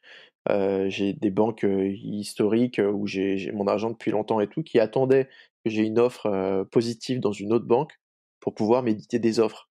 euh, 0.49 0.89
j'ai 0.89 1.13
des 1.13 1.31
banques 1.31 1.63
euh, 1.63 1.87
historiques 1.87 2.79
euh, 2.79 2.91
où 2.91 3.07
j'ai 3.07 3.51
mon 3.53 3.67
argent 3.67 3.89
depuis 3.89 4.11
longtemps 4.11 4.39
et 4.39 4.47
tout, 4.47 4.61
qui 4.61 4.79
attendaient 4.79 5.27
que 5.63 5.71
j'ai 5.71 5.81
une 5.81 5.97
offre 5.97 6.63
positive 6.71 7.19
dans 7.19 7.31
une 7.31 7.51
autre 7.51 7.65
banque 7.65 7.99
pour 8.39 8.53
pouvoir 8.53 8.83
méditer 8.83 9.17
des 9.17 9.39
offres. 9.39 9.67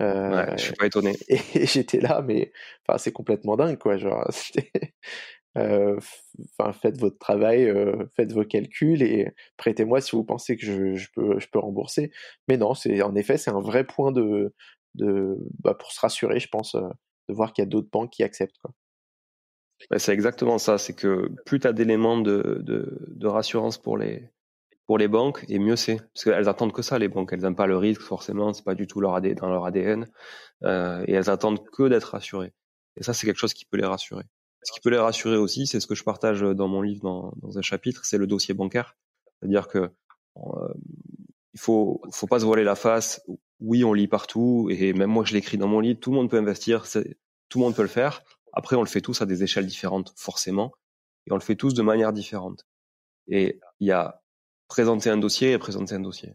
Ouais, 0.00 0.56
je 0.56 0.62
suis 0.62 0.72
pas 0.74 0.86
étonné. 0.86 1.16
Et, 1.28 1.66
j'étais 1.66 2.00
là, 2.00 2.22
mais 2.22 2.52
enfin 2.86 2.98
c'est 2.98 3.12
complètement 3.12 3.56
dingue 3.56 3.78
quoi. 3.78 3.96
Genre, 3.96 4.28
enfin 5.56 6.72
faites 6.72 6.98
votre 6.98 7.18
travail, 7.18 7.72
faites 8.16 8.32
vos 8.32 8.44
calculs 8.44 9.02
et 9.02 9.28
prêtez-moi 9.56 10.00
si 10.00 10.14
vous 10.14 10.24
pensez 10.24 10.56
que 10.56 10.64
je, 10.64 10.94
je, 10.94 11.08
peux, 11.14 11.38
je 11.40 11.48
peux 11.48 11.58
rembourser. 11.58 12.12
Mais 12.48 12.56
non, 12.56 12.74
c'est 12.74 13.02
en 13.02 13.14
effet 13.16 13.38
c'est 13.38 13.50
un 13.50 13.60
vrai 13.60 13.84
point 13.84 14.12
de, 14.12 14.54
de 14.94 15.36
bah, 15.60 15.74
pour 15.74 15.92
se 15.92 16.00
rassurer, 16.00 16.40
je 16.40 16.48
pense, 16.48 16.74
de 16.74 17.34
voir 17.34 17.52
qu'il 17.52 17.62
y 17.62 17.66
a 17.66 17.70
d'autres 17.70 17.90
banques 17.90 18.10
qui 18.10 18.22
acceptent 18.22 18.58
quoi. 18.62 18.72
c'est 19.98 20.12
exactement 20.12 20.58
ça. 20.58 20.78
C'est 20.78 20.94
que 20.94 21.28
plus 21.46 21.60
tu 21.60 21.66
as 21.66 21.72
d'éléments 21.72 22.20
de, 22.20 22.60
de, 22.62 22.98
de, 23.08 23.26
rassurance 23.26 23.78
pour 23.78 23.98
les, 23.98 24.30
pour 24.88 24.96
les 24.96 25.06
banques, 25.06 25.44
et 25.48 25.58
mieux 25.58 25.76
c'est. 25.76 25.98
Parce 25.98 26.24
qu'elles 26.24 26.48
attendent 26.48 26.72
que 26.72 26.80
ça, 26.80 26.98
les 26.98 27.08
banques. 27.08 27.34
Elles 27.34 27.42
n'aiment 27.42 27.54
pas 27.54 27.66
le 27.66 27.76
risque, 27.76 28.00
forcément. 28.00 28.54
C'est 28.54 28.64
pas 28.64 28.74
du 28.74 28.86
tout 28.86 29.02
leur 29.02 29.14
AD, 29.14 29.34
dans 29.34 29.50
leur 29.50 29.66
ADN. 29.66 30.08
Euh, 30.64 31.04
et 31.06 31.12
elles 31.12 31.28
attendent 31.28 31.62
que 31.68 31.88
d'être 31.88 32.12
rassurées. 32.12 32.54
Et 32.96 33.02
ça, 33.02 33.12
c'est 33.12 33.26
quelque 33.26 33.38
chose 33.38 33.52
qui 33.52 33.66
peut 33.66 33.76
les 33.76 33.84
rassurer. 33.84 34.24
Ce 34.62 34.72
qui 34.72 34.80
peut 34.80 34.88
les 34.88 34.98
rassurer 34.98 35.36
aussi, 35.36 35.66
c'est 35.66 35.78
ce 35.78 35.86
que 35.86 35.94
je 35.94 36.04
partage 36.04 36.40
dans 36.40 36.68
mon 36.68 36.80
livre, 36.80 37.02
dans, 37.02 37.34
dans 37.36 37.58
un 37.58 37.60
chapitre, 37.60 38.06
c'est 38.06 38.16
le 38.16 38.26
dossier 38.26 38.54
bancaire. 38.54 38.96
C'est-à-dire 39.38 39.68
que 39.68 39.90
euh, 40.38 40.74
il 41.52 41.60
faut, 41.60 42.00
faut 42.10 42.26
pas 42.26 42.40
se 42.40 42.46
voiler 42.46 42.64
la 42.64 42.74
face. 42.74 43.22
Oui, 43.60 43.84
on 43.84 43.92
lit 43.92 44.08
partout, 44.08 44.68
et 44.70 44.94
même 44.94 45.10
moi, 45.10 45.22
je 45.26 45.34
l'écris 45.34 45.58
dans 45.58 45.68
mon 45.68 45.80
livre. 45.80 46.00
Tout 46.00 46.12
le 46.12 46.16
monde 46.16 46.30
peut 46.30 46.38
investir, 46.38 46.86
tout 47.50 47.58
le 47.58 47.64
monde 47.64 47.76
peut 47.76 47.82
le 47.82 47.88
faire. 47.88 48.22
Après, 48.54 48.74
on 48.74 48.82
le 48.82 48.88
fait 48.88 49.02
tous 49.02 49.20
à 49.20 49.26
des 49.26 49.42
échelles 49.42 49.66
différentes, 49.66 50.14
forcément, 50.16 50.72
et 51.26 51.32
on 51.32 51.36
le 51.36 51.42
fait 51.42 51.56
tous 51.56 51.74
de 51.74 51.82
manière 51.82 52.14
différente. 52.14 52.64
Et 53.26 53.60
il 53.80 53.88
y 53.88 53.92
a 53.92 54.22
présenter 54.68 55.10
un 55.10 55.16
dossier 55.16 55.52
et 55.52 55.58
présenter 55.58 55.94
un 55.94 56.00
dossier. 56.00 56.34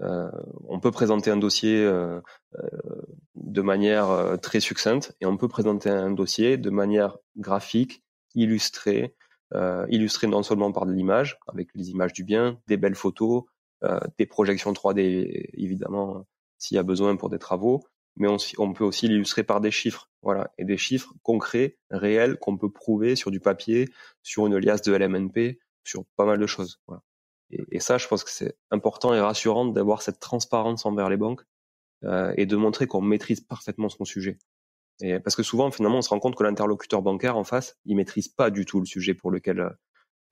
Euh, 0.00 0.30
on 0.66 0.80
peut 0.80 0.90
présenter 0.90 1.30
un 1.30 1.36
dossier 1.36 1.84
euh, 1.84 2.20
euh, 2.58 2.68
de 3.36 3.62
manière 3.62 4.38
très 4.42 4.60
succincte 4.60 5.14
et 5.20 5.26
on 5.26 5.36
peut 5.36 5.48
présenter 5.48 5.88
un 5.88 6.10
dossier 6.10 6.56
de 6.56 6.70
manière 6.70 7.16
graphique, 7.36 8.02
illustrée, 8.34 9.14
illustrée 9.88 10.26
non 10.26 10.42
seulement 10.42 10.72
par 10.72 10.84
de 10.84 10.92
l'image, 10.92 11.38
avec 11.46 11.68
les 11.74 11.90
images 11.90 12.12
du 12.12 12.24
bien, 12.24 12.60
des 12.66 12.76
belles 12.76 12.96
photos, 12.96 13.44
des 14.18 14.26
projections 14.26 14.72
3D 14.72 15.48
évidemment 15.52 16.26
s'il 16.58 16.74
y 16.74 16.78
a 16.78 16.82
besoin 16.82 17.14
pour 17.14 17.30
des 17.30 17.38
travaux, 17.38 17.84
mais 18.16 18.26
on, 18.26 18.36
on 18.58 18.72
peut 18.72 18.82
aussi 18.82 19.06
l'illustrer 19.06 19.44
par 19.44 19.60
des 19.60 19.70
chiffres, 19.70 20.10
voilà, 20.22 20.50
et 20.58 20.64
des 20.64 20.76
chiffres 20.76 21.12
concrets, 21.22 21.78
réels, 21.90 22.36
qu'on 22.38 22.56
peut 22.56 22.70
prouver 22.70 23.14
sur 23.14 23.30
du 23.30 23.38
papier, 23.38 23.88
sur 24.24 24.46
une 24.48 24.58
liasse 24.58 24.82
de 24.82 24.92
LMNP, 24.92 25.60
sur 25.84 26.04
pas 26.16 26.24
mal 26.24 26.40
de 26.40 26.46
choses. 26.46 26.80
Et, 27.50 27.80
ça, 27.80 27.98
je 27.98 28.08
pense 28.08 28.24
que 28.24 28.30
c'est 28.30 28.56
important 28.70 29.14
et 29.14 29.20
rassurant 29.20 29.66
d'avoir 29.66 30.02
cette 30.02 30.18
transparence 30.18 30.86
envers 30.86 31.08
les 31.08 31.16
banques 31.16 31.42
euh, 32.04 32.32
et 32.36 32.46
de 32.46 32.56
montrer 32.56 32.86
qu'on 32.86 33.00
maîtrise 33.00 33.40
parfaitement 33.40 33.88
son 33.88 34.04
sujet. 34.04 34.38
Et 35.00 35.18
parce 35.20 35.36
que 35.36 35.42
souvent, 35.42 35.70
finalement, 35.70 35.98
on 35.98 36.02
se 36.02 36.08
rend 36.08 36.20
compte 36.20 36.36
que 36.36 36.42
l'interlocuteur 36.42 37.02
bancaire 37.02 37.36
en 37.36 37.44
face, 37.44 37.78
il 37.84 37.96
maîtrise 37.96 38.28
pas 38.28 38.50
du 38.50 38.64
tout 38.64 38.80
le 38.80 38.86
sujet 38.86 39.14
pour 39.14 39.30
lequel 39.30 39.76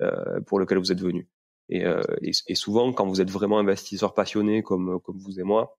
euh, 0.01 0.41
pour 0.47 0.59
lequel 0.59 0.79
vous 0.79 0.91
êtes 0.91 1.01
venu. 1.01 1.29
Et, 1.69 1.85
euh, 1.85 2.03
et, 2.23 2.33
et, 2.49 2.55
souvent, 2.55 2.93
quand 2.93 3.07
vous 3.07 3.21
êtes 3.21 3.31
vraiment 3.31 3.59
investisseur 3.59 4.15
passionné 4.15 4.63
comme 4.63 5.01
comme 5.01 5.19
vous 5.19 5.39
et 5.39 5.43
moi, 5.43 5.79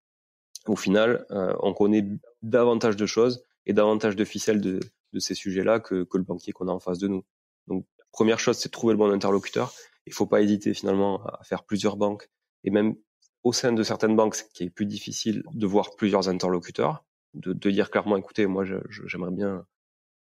au 0.67 0.75
final, 0.75 1.25
euh, 1.31 1.53
on 1.59 1.73
connaît 1.73 2.07
davantage 2.41 2.95
de 2.95 3.05
choses 3.05 3.43
et 3.65 3.73
davantage 3.73 4.15
de 4.15 4.25
ficelles 4.25 4.61
de, 4.61 4.79
de 5.13 5.19
ces 5.19 5.35
sujets-là 5.35 5.79
que, 5.79 6.03
que 6.03 6.17
le 6.17 6.23
banquier 6.23 6.53
qu'on 6.53 6.67
a 6.67 6.71
en 6.71 6.79
face 6.79 6.99
de 6.99 7.07
nous. 7.07 7.25
Donc, 7.67 7.85
première 8.11 8.39
chose, 8.39 8.57
c'est 8.57 8.69
trouver 8.69 8.93
le 8.93 8.97
bon 8.97 9.11
interlocuteur 9.11 9.73
il 10.05 10.13
faut 10.13 10.25
pas 10.25 10.41
hésiter 10.41 10.73
finalement 10.73 11.23
à 11.25 11.43
faire 11.43 11.63
plusieurs 11.63 11.97
banques 11.97 12.29
et 12.63 12.71
même 12.71 12.95
au 13.43 13.53
sein 13.53 13.73
de 13.73 13.83
certaines 13.83 14.15
banques, 14.15 14.35
ce 14.35 14.43
qui 14.43 14.63
est 14.63 14.69
plus 14.69 14.85
difficile 14.85 15.43
de 15.53 15.67
voir 15.67 15.95
plusieurs 15.95 16.29
interlocuteurs, 16.29 17.03
de, 17.33 17.53
de 17.53 17.71
dire 17.71 17.91
clairement, 17.91 18.17
écoutez, 18.17 18.45
moi, 18.45 18.63
j'aimerais 19.05 19.31
bien 19.31 19.65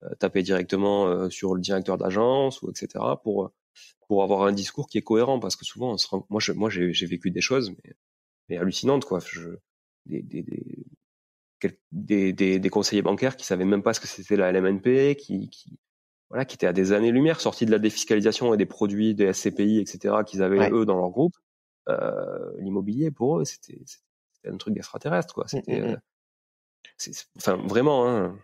euh, 0.04 0.16
taper 0.20 0.42
directement 0.42 1.08
euh, 1.08 1.30
sur 1.30 1.54
le 1.56 1.62
directeur 1.62 1.98
d'agence 1.98 2.62
ou 2.62 2.70
etc. 2.70 3.04
pour 3.24 3.52
pour 4.08 4.24
avoir 4.24 4.44
un 4.44 4.52
discours 4.52 4.88
qui 4.88 4.98
est 4.98 5.04
cohérent 5.04 5.40
parce 5.40 5.56
que 5.56 5.66
souvent, 5.66 5.92
on 5.94 5.98
se 5.98 6.08
rend, 6.08 6.26
moi, 6.30 6.40
je, 6.42 6.52
moi, 6.52 6.70
j'ai 6.70 7.06
vécu 7.06 7.32
des 7.32 7.42
choses 7.42 7.72
mais, 7.72 7.96
mais 8.50 8.58
hallucinantes 8.58 9.06
quoi. 9.06 9.20
Je, 9.20 9.52
des, 10.06 10.22
des, 10.22 10.44
des, 11.92 12.34
des, 12.34 12.60
des, 12.60 12.70
conseillers 12.70 13.02
bancaires 13.02 13.38
qui 13.38 13.46
savaient 13.46 13.66
même 13.66 13.84
pas 13.84 13.94
ce 13.94 14.00
que 14.00 14.08
c'était 14.08 14.36
la 14.36 14.52
LMNP, 14.52 15.16
qui, 15.16 15.50
qui, 15.50 15.78
voilà, 16.30 16.46
qui 16.46 16.56
étaient 16.56 16.68
à 16.68 16.74
des 16.74 16.92
années-lumière, 16.92 17.42
sortis 17.42 17.66
de 17.66 17.72
la 17.72 17.80
défiscalisation 17.80 18.54
et 18.54 18.58
des 18.58 18.66
produits 18.66 19.16
des 19.16 19.34
SCPI, 19.34 19.80
etc., 19.80 20.16
qu'ils 20.26 20.44
avaient 20.44 20.70
eux 20.72 20.86
dans 20.86 20.96
leur 20.96 21.10
groupe. 21.10 21.36
Euh, 21.88 22.52
L'immobilier 22.60 23.10
pour 23.12 23.40
eux, 23.40 23.46
c'était 23.46 23.80
un 24.46 24.58
truc 24.58 24.74
d'extraterrestre, 24.74 25.34
quoi. 25.34 25.46
Mmh, 25.46 25.48
c'était, 25.48 25.82
mmh, 25.82 25.86
mmh. 25.88 25.98
euh, 27.08 27.12
enfin, 27.38 27.58
vraiment. 27.66 28.08
Hein. 28.08 28.38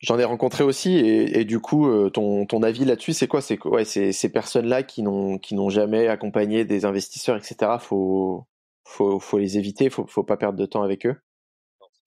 J'en 0.00 0.18
ai 0.18 0.24
rencontré 0.24 0.64
aussi, 0.64 0.96
et, 0.96 1.40
et 1.40 1.44
du 1.44 1.60
coup, 1.60 1.86
euh, 1.86 2.08
ton, 2.08 2.46
ton 2.46 2.62
avis 2.62 2.86
là-dessus, 2.86 3.12
c'est 3.12 3.28
quoi? 3.28 3.42
C'est 3.42 3.62
ouais, 3.66 3.84
ces, 3.84 4.12
ces 4.12 4.30
personnes-là 4.30 4.82
qui 4.82 5.02
n'ont 5.02 5.38
qui 5.38 5.54
n'ont 5.54 5.68
jamais 5.68 6.08
accompagné 6.08 6.64
des 6.64 6.86
investisseurs, 6.86 7.36
etc. 7.36 7.72
Faut 7.78 8.46
faut 8.84 9.18
faut 9.18 9.38
les 9.38 9.58
éviter, 9.58 9.90
faut 9.90 10.06
faut 10.06 10.24
pas 10.24 10.38
perdre 10.38 10.58
de 10.58 10.64
temps 10.64 10.82
avec 10.82 11.04
eux? 11.06 11.16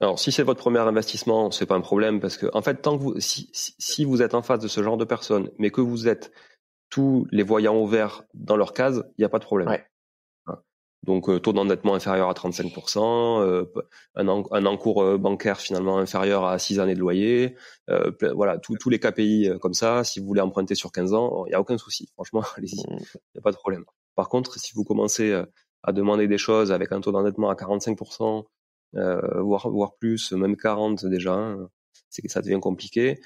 Alors, 0.03 0.19
si 0.19 0.33
c'est 0.33 0.43
votre 0.43 0.59
premier 0.59 0.79
investissement, 0.79 1.49
c'est 1.49 1.65
pas 1.65 1.75
un 1.75 1.81
problème 1.81 2.19
parce 2.19 2.35
que, 2.35 2.47
en 2.53 2.61
fait, 2.61 2.81
tant 2.81 2.97
que 2.97 3.03
vous, 3.03 3.19
si, 3.21 3.49
si 3.53 4.03
vous 4.03 4.21
êtes 4.21 4.33
en 4.33 4.41
face 4.41 4.59
de 4.59 4.67
ce 4.67 4.83
genre 4.83 4.97
de 4.97 5.05
personnes, 5.05 5.49
mais 5.59 5.69
que 5.69 5.79
vous 5.79 6.09
êtes 6.09 6.33
tous 6.89 7.25
les 7.31 7.41
voyants 7.41 7.79
ouverts 7.79 8.23
dans 8.33 8.57
leur 8.57 8.73
case, 8.73 9.05
il 9.17 9.21
n'y 9.21 9.25
a 9.25 9.29
pas 9.29 9.39
de 9.39 9.45
problème. 9.45 9.69
Ouais. 9.69 9.85
Hein. 10.47 10.57
Donc, 11.03 11.29
euh, 11.29 11.39
taux 11.39 11.53
d'endettement 11.53 11.95
inférieur 11.95 12.27
à 12.27 12.33
35%, 12.33 13.43
euh, 13.43 13.63
un, 14.15 14.27
un, 14.27 14.65
encours 14.65 15.01
euh, 15.01 15.17
bancaire 15.17 15.61
finalement 15.61 15.97
inférieur 15.99 16.43
à 16.43 16.59
6 16.59 16.81
années 16.81 16.95
de 16.95 16.99
loyer, 16.99 17.55
euh, 17.89 18.11
voilà, 18.35 18.57
tous 18.57 18.89
les 18.89 18.99
KPI 18.99 19.51
comme 19.61 19.73
ça. 19.73 20.03
Si 20.03 20.19
vous 20.19 20.25
voulez 20.25 20.41
emprunter 20.41 20.75
sur 20.75 20.91
15 20.91 21.13
ans, 21.13 21.45
il 21.45 21.51
n'y 21.51 21.55
a 21.55 21.61
aucun 21.61 21.77
souci. 21.77 22.09
Franchement, 22.15 22.43
allez-y, 22.57 22.75
il 22.89 22.97
n'y 22.97 23.39
a 23.39 23.41
pas 23.41 23.53
de 23.53 23.57
problème. 23.57 23.85
Par 24.15 24.27
contre, 24.27 24.59
si 24.59 24.73
vous 24.75 24.83
commencez 24.83 25.33
à 25.81 25.91
demander 25.93 26.27
des 26.27 26.37
choses 26.37 26.73
avec 26.73 26.91
un 26.91 26.99
taux 26.99 27.13
d'endettement 27.13 27.49
à 27.49 27.53
45%, 27.53 28.43
euh, 28.95 29.41
voire, 29.41 29.69
voire 29.69 29.95
plus, 29.95 30.31
même 30.33 30.55
40 30.55 31.05
déjà, 31.05 31.33
hein, 31.33 31.69
c'est 32.09 32.21
que 32.21 32.29
ça 32.29 32.41
devient 32.41 32.59
compliqué. 32.61 33.19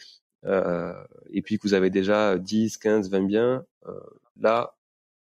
Euh, 0.46 0.94
et 1.32 1.42
puis 1.42 1.58
que 1.58 1.64
vous 1.68 1.74
avez 1.74 1.90
déjà 1.90 2.38
10, 2.38 2.78
15, 2.78 3.10
20 3.10 3.22
biens, 3.24 3.66
euh, 3.88 4.00
là, 4.38 4.76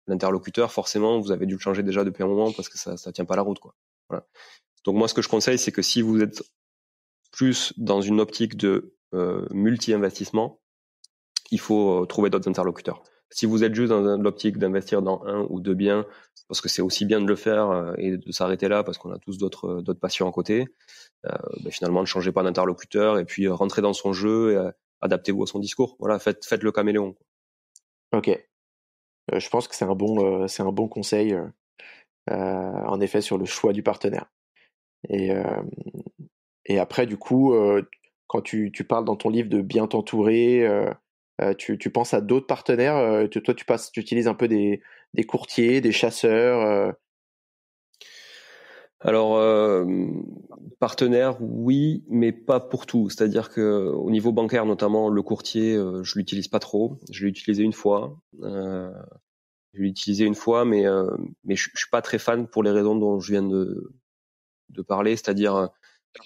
l'interlocuteur, 0.08 0.72
forcément, 0.72 1.20
vous 1.20 1.32
avez 1.32 1.46
dû 1.46 1.56
le 1.56 1.60
changer 1.60 1.84
déjà 1.84 2.04
depuis 2.04 2.24
un 2.24 2.28
moment 2.28 2.52
parce 2.52 2.70
que 2.70 2.78
ça 2.78 2.98
ça 2.98 3.12
tient 3.12 3.26
pas 3.26 3.36
la 3.36 3.42
route. 3.42 3.60
Quoi. 3.60 3.76
Voilà. 4.10 4.26
Donc 4.86 4.96
moi, 4.96 5.08
ce 5.08 5.14
que 5.14 5.22
je 5.22 5.30
conseille, 5.30 5.58
c'est 5.58 5.72
que 5.72 5.82
si 5.82 6.02
vous 6.02 6.22
êtes 6.22 6.44
plus 7.32 7.74
dans 7.78 8.02
une 8.02 8.20
optique 8.20 8.56
de 8.58 8.96
euh, 9.14 9.46
multi-investissement, 9.52 10.60
il 11.52 11.60
faut 11.60 12.06
trouver 12.06 12.30
d'autres 12.30 12.50
interlocuteurs. 12.50 13.04
Si 13.30 13.46
vous 13.46 13.64
êtes 13.64 13.76
juste 13.76 13.90
dans 13.90 14.18
l'optique 14.18 14.58
d'investir 14.58 15.02
dans 15.02 15.24
un 15.26 15.46
ou 15.50 15.60
deux 15.60 15.74
biens, 15.74 16.06
parce 16.48 16.62
que 16.62 16.70
c'est 16.70 16.82
aussi 16.82 17.06
bien 17.06 17.20
de 17.20 17.28
le 17.28 17.36
faire 17.36 17.70
euh, 17.70 17.94
et 17.98 18.18
de 18.18 18.32
s'arrêter 18.32 18.70
là 18.70 18.84
parce 18.84 18.98
qu'on 18.98 19.12
a 19.12 19.20
tous 19.20 19.38
d'autres 19.38 19.68
euh, 19.68 19.82
d'autres 19.82 20.00
passions 20.00 20.30
à 20.30 20.32
côté, 20.32 20.66
euh, 21.26 21.36
ben 21.64 21.72
finalement 21.72 22.02
ne 22.02 22.06
changez 22.06 22.32
pas 22.32 22.44
d'interlocuteur 22.44 23.20
et 23.20 23.26
puis 23.26 23.48
rentrez 23.48 23.82
dans 23.82 23.94
son 23.94 24.14
jeu 24.14 24.54
et 24.54 24.70
adaptez-vous 25.02 25.44
à 25.44 25.48
son 25.48 25.60
discours. 25.60 25.98
Voilà, 26.00 26.20
faites 26.20 26.46
faites 26.46 26.64
le 26.64 26.72
caméléon. 26.72 27.16
Ok, 28.14 28.30
je 29.34 29.50
pense 29.50 29.68
que 29.68 29.76
c'est 29.76 29.86
un 29.86 29.96
bon 29.96 30.48
c'est 30.48 30.64
un 30.64 30.72
bon 30.72 30.88
conseil 30.88 31.38
en 32.30 33.02
effet 33.02 33.22
sur 33.22 33.38
le 33.38 33.46
choix 33.46 33.74
du 33.74 33.84
partenaire. 33.84 34.32
Et 35.10 35.32
et 36.66 36.80
après 36.80 37.06
du 37.06 37.18
coup 37.18 37.54
quand 38.28 38.42
tu, 38.42 38.72
tu 38.72 38.84
parles 38.84 39.06
dans 39.06 39.16
ton 39.16 39.30
livre 39.30 39.50
de 39.50 39.62
bien 39.62 39.88
t'entourer 39.88 40.68
euh, 40.68 40.92
tu, 41.58 41.78
tu, 41.78 41.90
penses 41.90 42.14
à 42.14 42.22
d'autres 42.22 42.48
partenaires 42.48 42.98
euh, 42.98 43.28
Toi, 43.28 43.54
tu, 43.54 44.00
utilises 44.00 44.28
un 44.28 44.34
peu 44.34 44.48
des, 44.48 44.82
courtiers, 45.28 45.82
des 45.82 45.92
chasseurs 45.92 46.62
euh? 46.62 46.92
Alors, 49.00 49.38
euh, 49.38 49.86
partenaire, 50.80 51.38
oui, 51.40 52.04
mais 52.10 52.32
pas 52.32 52.60
pour 52.60 52.88
tout. 52.88 53.10
C'est-à-dire 53.10 53.50
que 53.50 53.92
au 53.92 54.10
niveau 54.10 54.32
bancaire, 54.32 54.66
notamment, 54.66 55.10
le 55.10 55.22
courtier, 55.22 55.76
euh, 55.76 56.04
je 56.04 56.18
l'utilise 56.18 56.48
pas 56.48 56.60
trop. 56.60 56.98
Je 57.12 57.24
l'ai 57.24 57.30
utilisé 57.30 57.64
une 57.64 57.74
fois. 57.74 58.20
Euh, 58.42 58.92
je 59.74 59.84
l'ai 59.84 59.90
utilisé 59.90 60.26
une 60.26 60.36
fois, 60.36 60.66
mais 60.66 60.84
je, 60.84 61.56
je, 61.56 61.70
suis 61.76 61.90
pas 61.92 62.02
très 62.02 62.18
fan 62.18 62.48
pour 62.48 62.64
les 62.64 62.72
raisons 62.72 62.96
dont 62.96 63.20
je 63.20 63.32
viens 63.32 63.44
de 63.44 64.82
parler. 64.88 65.16
C'est-à-dire, 65.16 65.70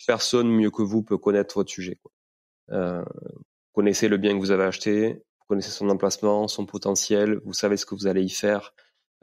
personne 0.07 0.49
mieux 0.49 0.71
que 0.71 0.81
vous 0.81 1.03
peut 1.03 1.17
connaître 1.17 1.55
votre 1.55 1.71
sujet. 1.71 1.99
Connaissez 3.73 4.07
le 4.07 4.17
bien 4.17 4.33
que 4.33 4.39
vous 4.39 4.51
avez 4.51 4.63
acheté, 4.63 5.13
vous 5.13 5.45
connaissez 5.47 5.71
son 5.71 5.89
emplacement, 5.89 6.47
son 6.47 6.65
potentiel, 6.65 7.39
vous 7.45 7.53
savez 7.53 7.77
ce 7.77 7.85
que 7.85 7.95
vous 7.95 8.07
allez 8.07 8.23
y 8.23 8.29
faire, 8.29 8.73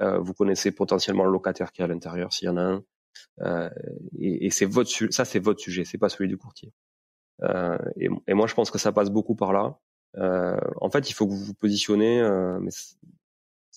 euh, 0.01 0.19
vous 0.19 0.35
connaissez 0.35 0.71
potentiellement 0.73 1.25
le 1.25 1.33
locataire 1.33 1.73
qui 1.73 1.83
est 1.83 1.85
à 1.85 1.89
l'intérieur 1.89 2.33
s'il 2.33 2.47
y 2.47 2.49
en 2.49 2.57
a 2.57 2.63
un. 2.63 2.85
Euh, 3.41 3.71
et, 4.19 4.47
et 4.47 4.51
c'est 4.51 4.67
votre 4.67 4.91
ça 5.11 5.25
c'est 5.25 5.41
votre 5.41 5.61
sujet, 5.61 5.85
c'est 5.85 5.99
pas 5.99 6.09
celui 6.09 6.29
du 6.29 6.37
courtier. 6.37 6.73
Euh, 7.43 7.79
et, 7.97 8.09
et, 8.27 8.35
moi 8.35 8.47
je 8.47 8.55
pense 8.55 8.71
que 8.71 8.79
ça 8.79 8.93
passe 8.93 9.11
beaucoup 9.11 9.35
par 9.37 9.53
là. 9.53 9.79
Euh, 10.17 10.59
en 10.81 10.91
fait, 10.91 11.11
il 11.11 11.13
faut 11.13 11.27
que 11.27 11.33
vous 11.33 11.45
vous 11.45 11.55
positionnez 11.55 12.21
euh, 12.21 12.59
mais 12.61 12.71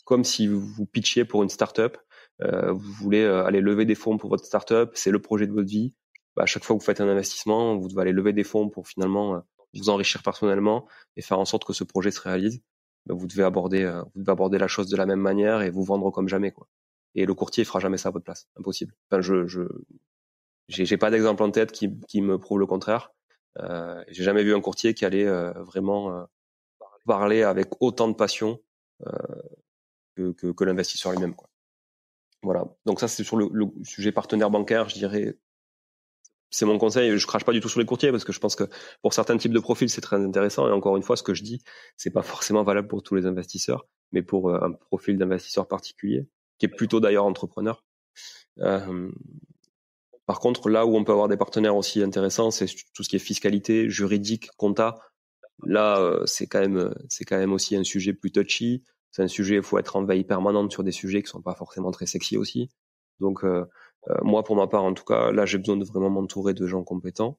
comme 0.06 0.24
si 0.24 0.48
vous 0.48 0.86
pitchiez 0.86 1.26
pour 1.26 1.44
une 1.44 1.50
start-up. 1.50 1.98
Euh, 2.42 2.72
vous 2.72 2.92
voulez 2.94 3.24
aller 3.24 3.62
lever 3.62 3.86
des 3.86 3.96
fonds 3.96 4.18
pour 4.18 4.30
votre 4.30 4.46
start-up, 4.46 4.92
c'est 4.96 5.12
le 5.12 5.22
projet 5.22 5.46
de 5.48 5.54
votre 5.54 5.70
vie. 5.70 5.94
Bah, 6.36 6.44
à 6.44 6.46
chaque 6.46 6.64
fois 6.64 6.76
que 6.76 6.82
vous 6.82 6.86
faites 6.86 7.02
un 7.02 7.08
investissement, 7.08 7.78
vous 7.78 7.88
devez 7.88 8.02
aller 8.02 8.12
lever 8.12 8.34
des 8.34 8.44
fonds 8.44 8.70
pour 8.70 8.88
finalement 8.88 9.44
vous 9.74 9.90
enrichir 9.90 10.24
personnellement 10.24 10.88
et 11.16 11.22
faire 11.22 11.40
en 11.40 11.46
sorte 11.46 11.66
que 11.66 11.74
ce 11.74 11.84
projet 11.84 12.12
se 12.12 12.22
réalise, 12.22 12.62
ben, 13.06 13.16
vous 13.16 13.28
devez 13.28 13.44
aborder, 13.44 13.84
euh, 13.84 14.02
vous 14.16 14.22
devez 14.22 14.32
aborder 14.32 14.58
la 14.58 14.68
chose 14.68 14.90
de 14.90 14.98
la 14.98 15.06
même 15.06 15.22
manière 15.22 15.62
et 15.62 15.70
vous 15.70 15.84
vendre 15.84 16.12
comme 16.12 16.28
jamais, 16.28 16.52
quoi. 16.52 16.68
Et 17.16 17.26
le 17.26 17.34
courtier 17.34 17.66
fera 17.66 17.80
jamais 17.80 17.98
ça 17.98 18.10
à 18.10 18.12
votre 18.12 18.24
place, 18.24 18.48
impossible. 18.58 18.94
Enfin, 19.10 19.22
je, 19.22 19.46
je, 19.46 19.64
j'ai 20.70 20.98
pas 20.98 21.12
d'exemple 21.12 21.44
en 21.44 21.52
tête 21.52 21.72
qui, 21.72 22.00
qui 22.08 22.22
me 22.22 22.38
prouve 22.38 22.60
le 22.60 22.66
contraire. 22.66 23.12
Euh, 23.60 24.04
j'ai 24.08 24.24
jamais 24.24 24.44
vu 24.44 24.56
un 24.56 24.62
courtier 24.62 24.94
qui 24.94 25.06
allait 25.06 25.28
euh, 25.28 25.52
vraiment 25.64 26.16
euh, 26.16 26.24
parler 27.06 27.44
avec 27.44 27.70
autant 27.82 28.08
de 28.08 28.14
passion 28.14 28.60
que, 30.16 30.32
que, 30.34 30.52
que 30.52 30.64
l'investisseur 30.64 31.12
lui-même. 31.12 31.36
Quoi. 31.36 31.50
Voilà. 32.44 32.66
Donc 32.86 33.00
ça, 33.00 33.08
c'est 33.08 33.24
sur 33.24 33.38
le, 33.38 33.50
le, 33.52 33.66
sujet 33.84 34.12
partenaire 34.12 34.50
bancaire, 34.50 34.90
je 34.90 34.96
dirais. 34.96 35.38
C'est 36.52 36.66
mon 36.66 36.78
conseil. 36.78 37.18
Je 37.18 37.26
crache 37.26 37.44
pas 37.44 37.54
du 37.54 37.62
tout 37.62 37.70
sur 37.70 37.80
les 37.80 37.86
courtiers 37.86 38.12
parce 38.12 38.24
que 38.24 38.32
je 38.34 38.40
pense 38.40 38.56
que 38.56 38.66
pour 39.02 39.14
certains 39.14 39.38
types 39.38 39.54
de 39.54 39.60
profils, 39.60 39.90
c'est 39.90 40.02
très 40.02 40.18
intéressant. 40.18 40.68
Et 40.68 40.72
encore 40.72 40.98
une 40.98 41.04
fois, 41.04 41.18
ce 41.18 41.24
que 41.24 41.34
je 41.34 41.44
dis, 41.44 41.64
c'est 41.98 42.12
pas 42.12 42.22
forcément 42.22 42.64
valable 42.64 42.88
pour 42.88 43.04
tous 43.04 43.16
les 43.16 43.26
investisseurs, 43.26 43.88
mais 44.12 44.22
pour 44.22 44.50
euh, 44.50 44.60
un 44.62 44.72
profil 44.74 45.18
d'investisseur 45.18 45.68
particulier, 45.68 46.28
qui 46.60 46.66
est 46.66 46.70
plutôt 46.70 47.00
d'ailleurs 47.00 47.26
entrepreneur. 47.26 47.84
Euh, 48.60 49.10
par 50.26 50.40
contre, 50.40 50.70
là 50.70 50.86
où 50.86 50.96
on 50.96 51.04
peut 51.04 51.12
avoir 51.14 51.28
des 51.28 51.38
partenaires 51.38 51.76
aussi 51.76 52.04
intéressants, 52.04 52.52
c'est 52.52 52.68
tout 52.94 53.04
ce 53.04 53.10
qui 53.10 53.16
est 53.16 53.20
fiscalité, 53.20 53.90
juridique, 53.90 54.50
compta. 54.58 55.00
Là, 55.64 56.00
euh, 56.00 56.26
c'est 56.26 56.48
quand 56.48 56.60
même, 56.60 56.94
c'est 57.10 57.26
quand 57.26 57.38
même 57.38 57.54
aussi 57.54 57.76
un 57.76 57.84
sujet 57.84 58.14
plus 58.14 58.32
touchy 58.32 58.84
c'est 59.12 59.24
un 59.24 59.28
sujet, 59.28 59.56
il 59.56 59.64
faut 59.64 59.78
être 59.78 59.98
en 59.98 60.06
veille 60.06 60.24
permanente 60.24 60.72
sur 60.72 60.84
des 60.84 60.92
sujets 60.92 61.22
qui 61.22 61.30
sont 61.30 61.42
pas 61.42 61.54
forcément 61.54 61.92
très 61.92 62.06
sexy 62.06 62.38
aussi. 62.38 62.70
Donc 63.20 63.44
euh, 63.44 63.50
euh, 63.50 63.66
moi, 64.24 64.44
pour 64.44 64.56
ma 64.56 64.68
part, 64.68 64.84
en 64.84 64.94
tout 64.94 65.04
cas, 65.04 65.32
là, 65.32 65.46
j'ai 65.46 65.58
besoin 65.58 65.78
de 65.78 65.86
vraiment 65.86 66.10
m'entourer 66.10 66.54
de 66.54 66.66
gens 66.68 66.84
compétents. 66.84 67.38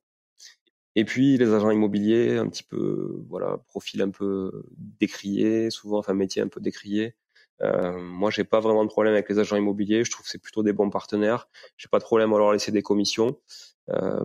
Et 0.94 1.04
puis 1.04 1.38
les 1.38 1.52
agents 1.54 1.70
immobiliers, 1.70 2.36
un 2.36 2.48
petit 2.48 2.62
peu, 2.62 3.24
voilà, 3.28 3.58
profil 3.68 4.02
un 4.02 4.10
peu 4.10 4.64
décrié, 4.76 5.70
souvent, 5.70 5.98
enfin 5.98 6.14
métier 6.14 6.42
un 6.42 6.48
peu 6.48 6.60
décrié. 6.60 7.16
Euh, 7.62 7.98
moi, 8.00 8.30
j'ai 8.30 8.44
pas 8.44 8.60
vraiment 8.60 8.84
de 8.84 8.90
problème 8.90 9.14
avec 9.14 9.28
les 9.28 9.38
agents 9.38 9.56
immobiliers. 9.56 10.04
Je 10.04 10.10
trouve 10.10 10.24
que 10.24 10.30
c'est 10.30 10.42
plutôt 10.42 10.62
des 10.62 10.72
bons 10.72 10.90
partenaires. 10.90 11.48
J'ai 11.76 11.88
pas 11.88 11.98
de 11.98 12.04
problème 12.04 12.32
à 12.34 12.38
leur 12.38 12.52
laisser 12.52 12.72
des 12.72 12.82
commissions. 12.82 13.38
Euh, 13.90 14.24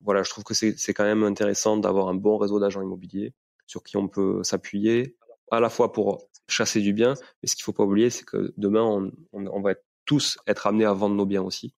voilà, 0.00 0.22
je 0.22 0.30
trouve 0.30 0.44
que 0.44 0.54
c'est 0.54 0.94
quand 0.94 1.04
même 1.04 1.24
intéressant 1.24 1.76
d'avoir 1.76 2.08
un 2.08 2.14
bon 2.14 2.38
réseau 2.38 2.58
d'agents 2.60 2.82
immobiliers 2.82 3.34
sur 3.66 3.82
qui 3.82 3.96
on 3.96 4.08
peut 4.08 4.42
s'appuyer, 4.44 5.16
à 5.50 5.60
la 5.60 5.68
fois 5.68 5.92
pour 5.92 6.28
chasser 6.48 6.80
du 6.80 6.92
bien, 6.92 7.14
mais 7.42 7.48
ce 7.48 7.54
qu'il 7.54 7.64
faut 7.64 7.72
pas 7.72 7.84
oublier, 7.84 8.08
c'est 8.08 8.24
que 8.24 8.54
demain, 8.56 8.82
on, 8.82 9.12
on, 9.32 9.60
va 9.60 9.74
tous 10.08 10.38
être 10.46 10.66
amenés 10.66 10.86
à 10.86 10.92
vendre 10.94 11.14
nos 11.14 11.26
biens 11.26 11.42
aussi. 11.42 11.74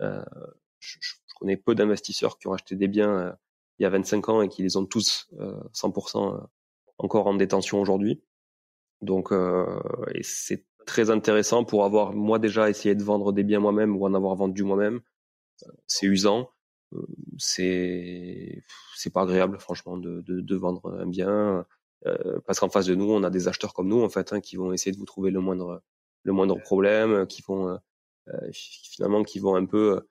Euh, 0.00 0.24
je, 0.80 0.96
je, 1.00 1.14
connais 1.38 1.58
peu 1.58 1.74
d'investisseurs 1.74 2.38
qui 2.38 2.48
ont 2.48 2.54
acheté 2.54 2.76
des 2.76 2.88
biens 2.88 3.14
euh, 3.14 3.32
il 3.78 3.82
y 3.82 3.86
a 3.86 3.90
25 3.90 4.28
ans 4.30 4.40
et 4.40 4.48
qui 4.48 4.62
les 4.62 4.78
ont 4.78 4.86
tous 4.86 5.28
euh, 5.38 5.60
100% 5.74 6.34
euh, 6.34 6.40
encore 6.96 7.26
en 7.26 7.34
détention 7.34 7.78
aujourd'hui. 7.78 8.22
Donc, 9.02 9.32
euh, 9.32 9.78
et 10.14 10.22
c'est 10.22 10.64
très 10.86 11.10
intéressant 11.10 11.64
pour 11.64 11.84
avoir 11.84 12.14
moi 12.14 12.38
déjà 12.38 12.70
essayé 12.70 12.94
de 12.94 13.04
vendre 13.04 13.32
des 13.32 13.44
biens 13.44 13.60
moi-même 13.60 13.94
ou 13.94 14.06
en 14.06 14.14
avoir 14.14 14.34
vendu 14.34 14.62
moi-même. 14.64 15.02
Euh, 15.64 15.72
c'est 15.86 16.06
usant, 16.06 16.50
c'est 17.36 18.62
c'est 18.94 19.12
pas 19.12 19.22
agréable 19.22 19.58
franchement 19.58 19.98
de, 19.98 20.22
de, 20.22 20.40
de 20.40 20.56
vendre 20.56 20.98
un 20.98 21.06
bien 21.06 21.66
euh, 22.06 22.40
parce 22.46 22.60
qu'en 22.60 22.70
face 22.70 22.86
de 22.86 22.94
nous, 22.94 23.10
on 23.10 23.22
a 23.24 23.30
des 23.30 23.48
acheteurs 23.48 23.74
comme 23.74 23.88
nous 23.88 24.02
en 24.02 24.08
fait 24.08 24.32
hein, 24.32 24.40
qui 24.40 24.56
vont 24.56 24.72
essayer 24.72 24.92
de 24.92 24.98
vous 24.98 25.04
trouver 25.04 25.30
le 25.30 25.40
moindre 25.40 25.82
le 26.26 26.32
moindre 26.32 26.58
problème, 26.60 27.26
qui 27.26 27.42
vont 27.42 27.68
euh, 27.68 27.76
euh, 28.28 28.50
finalement 28.52 29.22
qui 29.22 29.38
vont 29.38 29.54
un 29.54 29.64
peu 29.64 30.02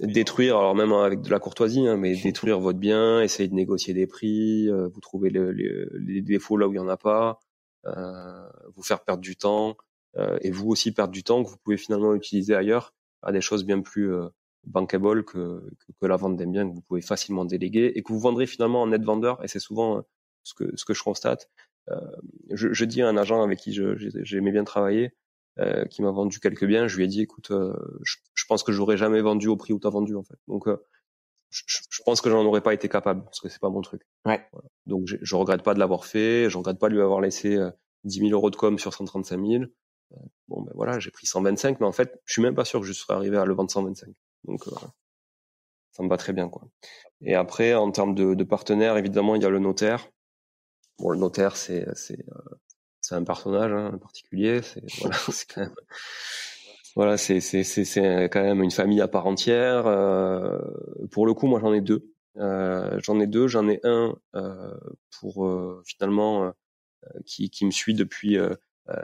détruire, 0.00 0.58
alors 0.58 0.74
même 0.74 0.92
avec 0.92 1.22
de 1.22 1.30
la 1.30 1.38
courtoisie, 1.38 1.86
hein, 1.86 1.96
mais 1.96 2.14
détruire 2.22 2.60
votre 2.60 2.78
bien, 2.78 3.22
essayer 3.22 3.48
de 3.48 3.54
négocier 3.54 3.94
des 3.94 4.06
prix, 4.06 4.68
vous 4.68 5.00
trouver 5.00 5.30
le, 5.30 5.50
les 5.52 6.22
défauts 6.22 6.56
là 6.56 6.68
où 6.68 6.72
il 6.72 6.76
y 6.76 6.80
en 6.80 6.88
a 6.88 6.96
pas, 6.96 7.40
euh, 7.86 8.48
vous 8.76 8.82
faire 8.82 9.02
perdre 9.02 9.22
du 9.22 9.36
temps, 9.36 9.76
euh, 10.16 10.38
et 10.42 10.50
vous 10.50 10.68
aussi 10.68 10.92
perdre 10.92 11.12
du 11.12 11.22
temps 11.22 11.42
que 11.42 11.48
vous 11.48 11.56
pouvez 11.56 11.76
finalement 11.76 12.14
utiliser 12.14 12.54
ailleurs 12.54 12.94
à 13.22 13.32
des 13.32 13.40
choses 13.40 13.64
bien 13.64 13.80
plus 13.80 14.12
euh, 14.12 14.28
bankable 14.64 15.24
que, 15.24 15.62
que, 15.78 15.92
que, 16.00 16.06
la 16.06 16.16
vente 16.16 16.36
d'un 16.36 16.50
bien 16.50 16.68
que 16.68 16.74
vous 16.74 16.82
pouvez 16.82 17.00
facilement 17.00 17.44
déléguer 17.44 17.92
et 17.94 18.02
que 18.02 18.12
vous 18.12 18.20
vendrez 18.20 18.46
finalement 18.46 18.82
en 18.82 18.88
net 18.88 19.02
vendeur, 19.02 19.42
et 19.44 19.48
c'est 19.48 19.60
souvent 19.60 20.02
ce 20.42 20.54
que, 20.54 20.76
ce 20.76 20.84
que 20.84 20.94
je 20.94 21.02
constate. 21.02 21.48
Euh, 21.90 22.00
je, 22.50 22.72
je, 22.72 22.84
dis 22.84 23.02
à 23.02 23.08
un 23.08 23.16
agent 23.16 23.42
avec 23.42 23.58
qui 23.58 23.72
j'aimais 23.72 24.52
bien 24.52 24.64
travailler, 24.64 25.12
euh, 25.60 25.84
qui 25.86 26.02
m'a 26.02 26.10
vendu 26.10 26.40
quelques 26.40 26.64
biens, 26.64 26.88
je 26.88 26.96
lui 26.96 27.04
ai 27.04 27.06
dit, 27.06 27.22
écoute, 27.22 27.50
euh, 27.50 27.74
je, 28.02 28.16
je, 28.34 28.44
pense 28.46 28.62
que 28.62 28.72
j'aurais 28.72 28.96
jamais 28.96 29.20
vendu 29.20 29.48
au 29.48 29.56
prix 29.56 29.72
où 29.72 29.78
tu 29.78 29.86
as 29.86 29.90
vendu 29.90 30.16
en 30.16 30.22
fait. 30.22 30.38
Donc, 30.48 30.66
euh, 30.68 30.76
je, 31.50 31.62
je, 31.66 32.02
pense 32.04 32.20
que 32.20 32.30
j'en 32.30 32.44
aurais 32.44 32.60
pas 32.60 32.74
été 32.74 32.88
capable 32.88 33.24
parce 33.24 33.40
que 33.40 33.48
c'est 33.48 33.60
pas 33.60 33.70
mon 33.70 33.80
truc. 33.80 34.02
Ouais. 34.24 34.46
Voilà. 34.52 34.68
Donc, 34.86 35.02
je, 35.06 35.36
regrette 35.36 35.62
pas 35.62 35.74
de 35.74 35.78
l'avoir 35.78 36.06
fait, 36.06 36.48
je 36.48 36.56
regrette 36.56 36.78
pas 36.78 36.88
de 36.88 36.94
lui 36.94 37.02
avoir 37.02 37.20
laissé 37.20 37.58
10 38.04 38.20
000 38.20 38.30
euros 38.30 38.50
de 38.50 38.56
com 38.56 38.78
sur 38.78 38.94
135 38.94 39.44
000. 39.44 39.64
Bon, 40.48 40.62
ben 40.62 40.72
voilà, 40.74 40.98
j'ai 40.98 41.10
pris 41.10 41.26
125, 41.26 41.80
mais 41.80 41.86
en 41.86 41.92
fait, 41.92 42.20
je 42.24 42.32
suis 42.32 42.42
même 42.42 42.54
pas 42.54 42.64
sûr 42.64 42.80
que 42.80 42.86
je 42.86 42.92
serais 42.92 43.14
arrivé 43.14 43.36
à 43.36 43.44
le 43.44 43.54
vendre 43.54 43.70
125. 43.70 44.08
Donc, 44.44 44.64
ça 45.92 46.02
me 46.02 46.08
va 46.08 46.16
très 46.16 46.32
bien, 46.32 46.48
quoi. 46.48 46.62
Et 47.20 47.34
après, 47.34 47.74
en 47.74 47.90
termes 47.90 48.14
de, 48.14 48.34
de 48.34 48.44
partenaires, 48.44 48.96
évidemment, 48.96 49.34
il 49.34 49.42
y 49.42 49.44
a 49.44 49.50
le 49.50 49.58
notaire. 49.58 50.08
Bon, 50.98 51.10
le 51.10 51.18
notaire, 51.18 51.56
c'est 51.56 51.86
c'est 51.94 52.20
euh, 52.28 52.56
c'est 53.10 53.16
un 53.16 53.24
personnage 53.24 53.72
hein, 53.72 53.98
particulier. 53.98 54.62
C'est 54.62 54.84
voilà, 55.00 55.16
c'est 55.28 55.52
quand 55.52 55.60
même 55.62 55.74
voilà, 56.96 57.16
c'est 57.16 57.40
c'est 57.40 57.64
c'est 57.64 57.84
c'est 57.84 58.28
quand 58.30 58.42
même 58.42 58.62
une 58.62 58.70
famille 58.70 59.00
à 59.00 59.08
part 59.08 59.26
entière. 59.26 59.86
Euh, 59.86 60.58
pour 61.10 61.26
le 61.26 61.34
coup, 61.34 61.46
moi, 61.46 61.60
j'en 61.60 61.72
ai 61.72 61.80
deux. 61.80 62.12
Euh, 62.36 62.98
j'en 63.02 63.18
ai 63.20 63.26
deux. 63.26 63.48
J'en 63.48 63.68
ai 63.68 63.80
un 63.84 64.16
euh, 64.36 64.74
pour 65.18 65.46
euh, 65.46 65.82
finalement 65.86 66.44
euh, 66.44 66.50
qui 67.26 67.50
qui 67.50 67.64
me 67.66 67.70
suit 67.72 67.94
depuis 67.94 68.38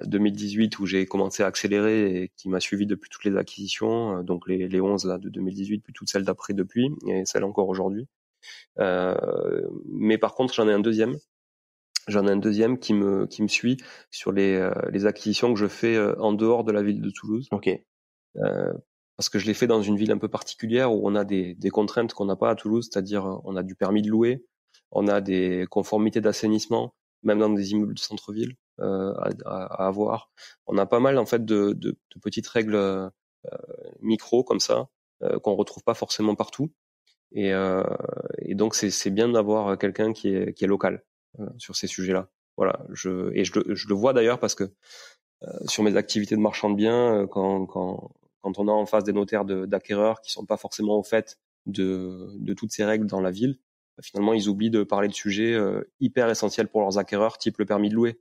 2018 0.04 0.78
où 0.80 0.86
j'ai 0.86 1.06
commencé 1.06 1.42
à 1.42 1.46
accélérer 1.46 2.22
et 2.22 2.32
qui 2.36 2.48
m'a 2.48 2.60
suivi 2.60 2.86
depuis 2.86 3.08
toutes 3.10 3.24
les 3.24 3.36
acquisitions, 3.36 4.22
donc 4.24 4.48
les, 4.48 4.68
les 4.68 4.80
11 4.80 5.04
là 5.06 5.18
de 5.18 5.28
2018, 5.28 5.80
puis 5.80 5.92
toutes 5.92 6.08
celles 6.08 6.24
d'après 6.24 6.54
depuis 6.54 6.90
et 7.08 7.24
celles 7.24 7.44
encore 7.44 7.68
aujourd'hui. 7.68 8.08
Euh, 8.80 9.62
mais 9.88 10.18
par 10.18 10.34
contre, 10.34 10.54
j'en 10.54 10.68
ai 10.68 10.72
un 10.72 10.80
deuxième 10.80 11.16
J'en 12.06 12.26
ai 12.26 12.30
un 12.30 12.36
deuxième 12.36 12.78
qui 12.78 12.94
me 12.94 13.26
qui 13.26 13.42
me 13.42 13.48
suit 13.48 13.78
sur 14.10 14.32
les 14.32 14.54
euh, 14.54 14.70
les 14.92 15.06
acquisitions 15.06 15.52
que 15.52 15.58
je 15.58 15.66
fais 15.66 15.96
euh, 15.96 16.14
en 16.20 16.32
dehors 16.32 16.64
de 16.64 16.72
la 16.72 16.82
ville 16.82 17.00
de 17.00 17.10
Toulouse. 17.10 17.48
Ok. 17.50 17.68
Euh, 18.36 18.72
parce 19.16 19.28
que 19.28 19.38
je 19.38 19.46
l'ai 19.46 19.54
fait 19.54 19.66
dans 19.66 19.82
une 19.82 19.96
ville 19.96 20.12
un 20.12 20.18
peu 20.18 20.28
particulière 20.28 20.92
où 20.92 21.08
on 21.08 21.14
a 21.14 21.24
des, 21.24 21.54
des 21.54 21.70
contraintes 21.70 22.12
qu'on 22.12 22.26
n'a 22.26 22.36
pas 22.36 22.50
à 22.50 22.54
Toulouse, 22.54 22.88
c'est-à-dire 22.90 23.40
on 23.44 23.56
a 23.56 23.62
du 23.62 23.74
permis 23.74 24.02
de 24.02 24.10
louer, 24.10 24.44
on 24.90 25.08
a 25.08 25.20
des 25.20 25.66
conformités 25.70 26.20
d'assainissement, 26.20 26.94
même 27.22 27.38
dans 27.38 27.48
des 27.48 27.72
immeubles 27.72 27.94
de 27.94 27.98
centre-ville 27.98 28.56
euh, 28.80 29.14
à, 29.14 29.30
à, 29.46 29.86
avoir. 29.86 30.30
On 30.66 30.76
a 30.78 30.86
pas 30.86 31.00
mal 31.00 31.18
en 31.18 31.26
fait 31.26 31.44
de, 31.44 31.72
de, 31.72 31.90
de 31.92 32.20
petites 32.20 32.46
règles 32.46 32.76
euh, 32.76 33.08
micro 34.00 34.44
comme 34.44 34.60
ça 34.60 34.88
euh, 35.22 35.38
qu'on 35.38 35.54
retrouve 35.54 35.82
pas 35.82 35.94
forcément 35.94 36.34
partout. 36.34 36.70
Et, 37.32 37.50
et 38.38 38.54
donc 38.54 38.74
c'est 38.76 39.10
bien 39.10 39.28
d'avoir 39.28 39.76
quelqu'un 39.76 40.12
qui 40.12 40.28
est, 40.28 40.54
qui 40.54 40.64
est 40.64 40.68
local. 40.68 41.04
Euh, 41.40 41.46
sur 41.58 41.76
ces 41.76 41.86
sujets-là. 41.86 42.30
Voilà, 42.56 42.80
je, 42.90 43.30
et 43.34 43.44
je, 43.44 43.52
je 43.66 43.88
le 43.88 43.94
vois 43.94 44.14
d'ailleurs 44.14 44.40
parce 44.40 44.54
que 44.54 44.72
euh, 45.42 45.66
sur 45.66 45.82
mes 45.82 45.96
activités 45.96 46.34
de 46.34 46.40
marchand 46.40 46.70
de 46.70 46.76
biens, 46.76 47.14
euh, 47.14 47.26
quand, 47.26 47.66
quand, 47.66 48.10
quand 48.40 48.58
on 48.58 48.68
a 48.68 48.72
en 48.72 48.86
face 48.86 49.04
des 49.04 49.12
notaires 49.12 49.44
d'acquéreurs 49.44 50.22
qui 50.22 50.32
sont 50.32 50.46
pas 50.46 50.56
forcément 50.56 50.98
au 50.98 51.02
fait 51.02 51.38
de, 51.66 52.30
de 52.38 52.54
toutes 52.54 52.72
ces 52.72 52.84
règles 52.84 53.06
dans 53.06 53.20
la 53.20 53.30
ville, 53.30 53.58
bah, 53.96 54.02
finalement 54.02 54.32
ils 54.32 54.48
oublient 54.48 54.70
de 54.70 54.82
parler 54.82 55.08
de 55.08 55.14
sujets 55.14 55.52
euh, 55.52 55.82
hyper 56.00 56.30
essentiels 56.30 56.68
pour 56.68 56.80
leurs 56.80 56.96
acquéreurs, 56.96 57.36
type 57.36 57.58
le 57.58 57.66
permis 57.66 57.90
de 57.90 57.94
louer. 57.94 58.18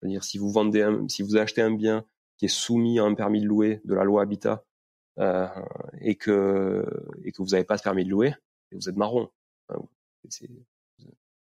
C'est-à-dire 0.00 0.22
si 0.22 0.36
vous 0.36 0.50
vendez, 0.50 0.82
un, 0.82 1.08
si 1.08 1.22
vous 1.22 1.38
achetez 1.38 1.62
un 1.62 1.72
bien 1.72 2.04
qui 2.36 2.44
est 2.44 2.48
soumis 2.48 2.98
à 2.98 3.04
un 3.04 3.14
permis 3.14 3.40
de 3.40 3.46
louer 3.46 3.80
de 3.84 3.94
la 3.94 4.04
loi 4.04 4.20
Habitat 4.22 4.62
euh, 5.18 5.48
et 6.00 6.16
que 6.16 6.84
et 7.24 7.32
que 7.32 7.40
vous 7.42 7.50
n'avez 7.50 7.64
pas 7.64 7.78
ce 7.78 7.82
permis 7.82 8.04
de 8.04 8.10
louer, 8.10 8.34
vous 8.72 8.90
êtes 8.90 8.96
marron. 8.96 9.30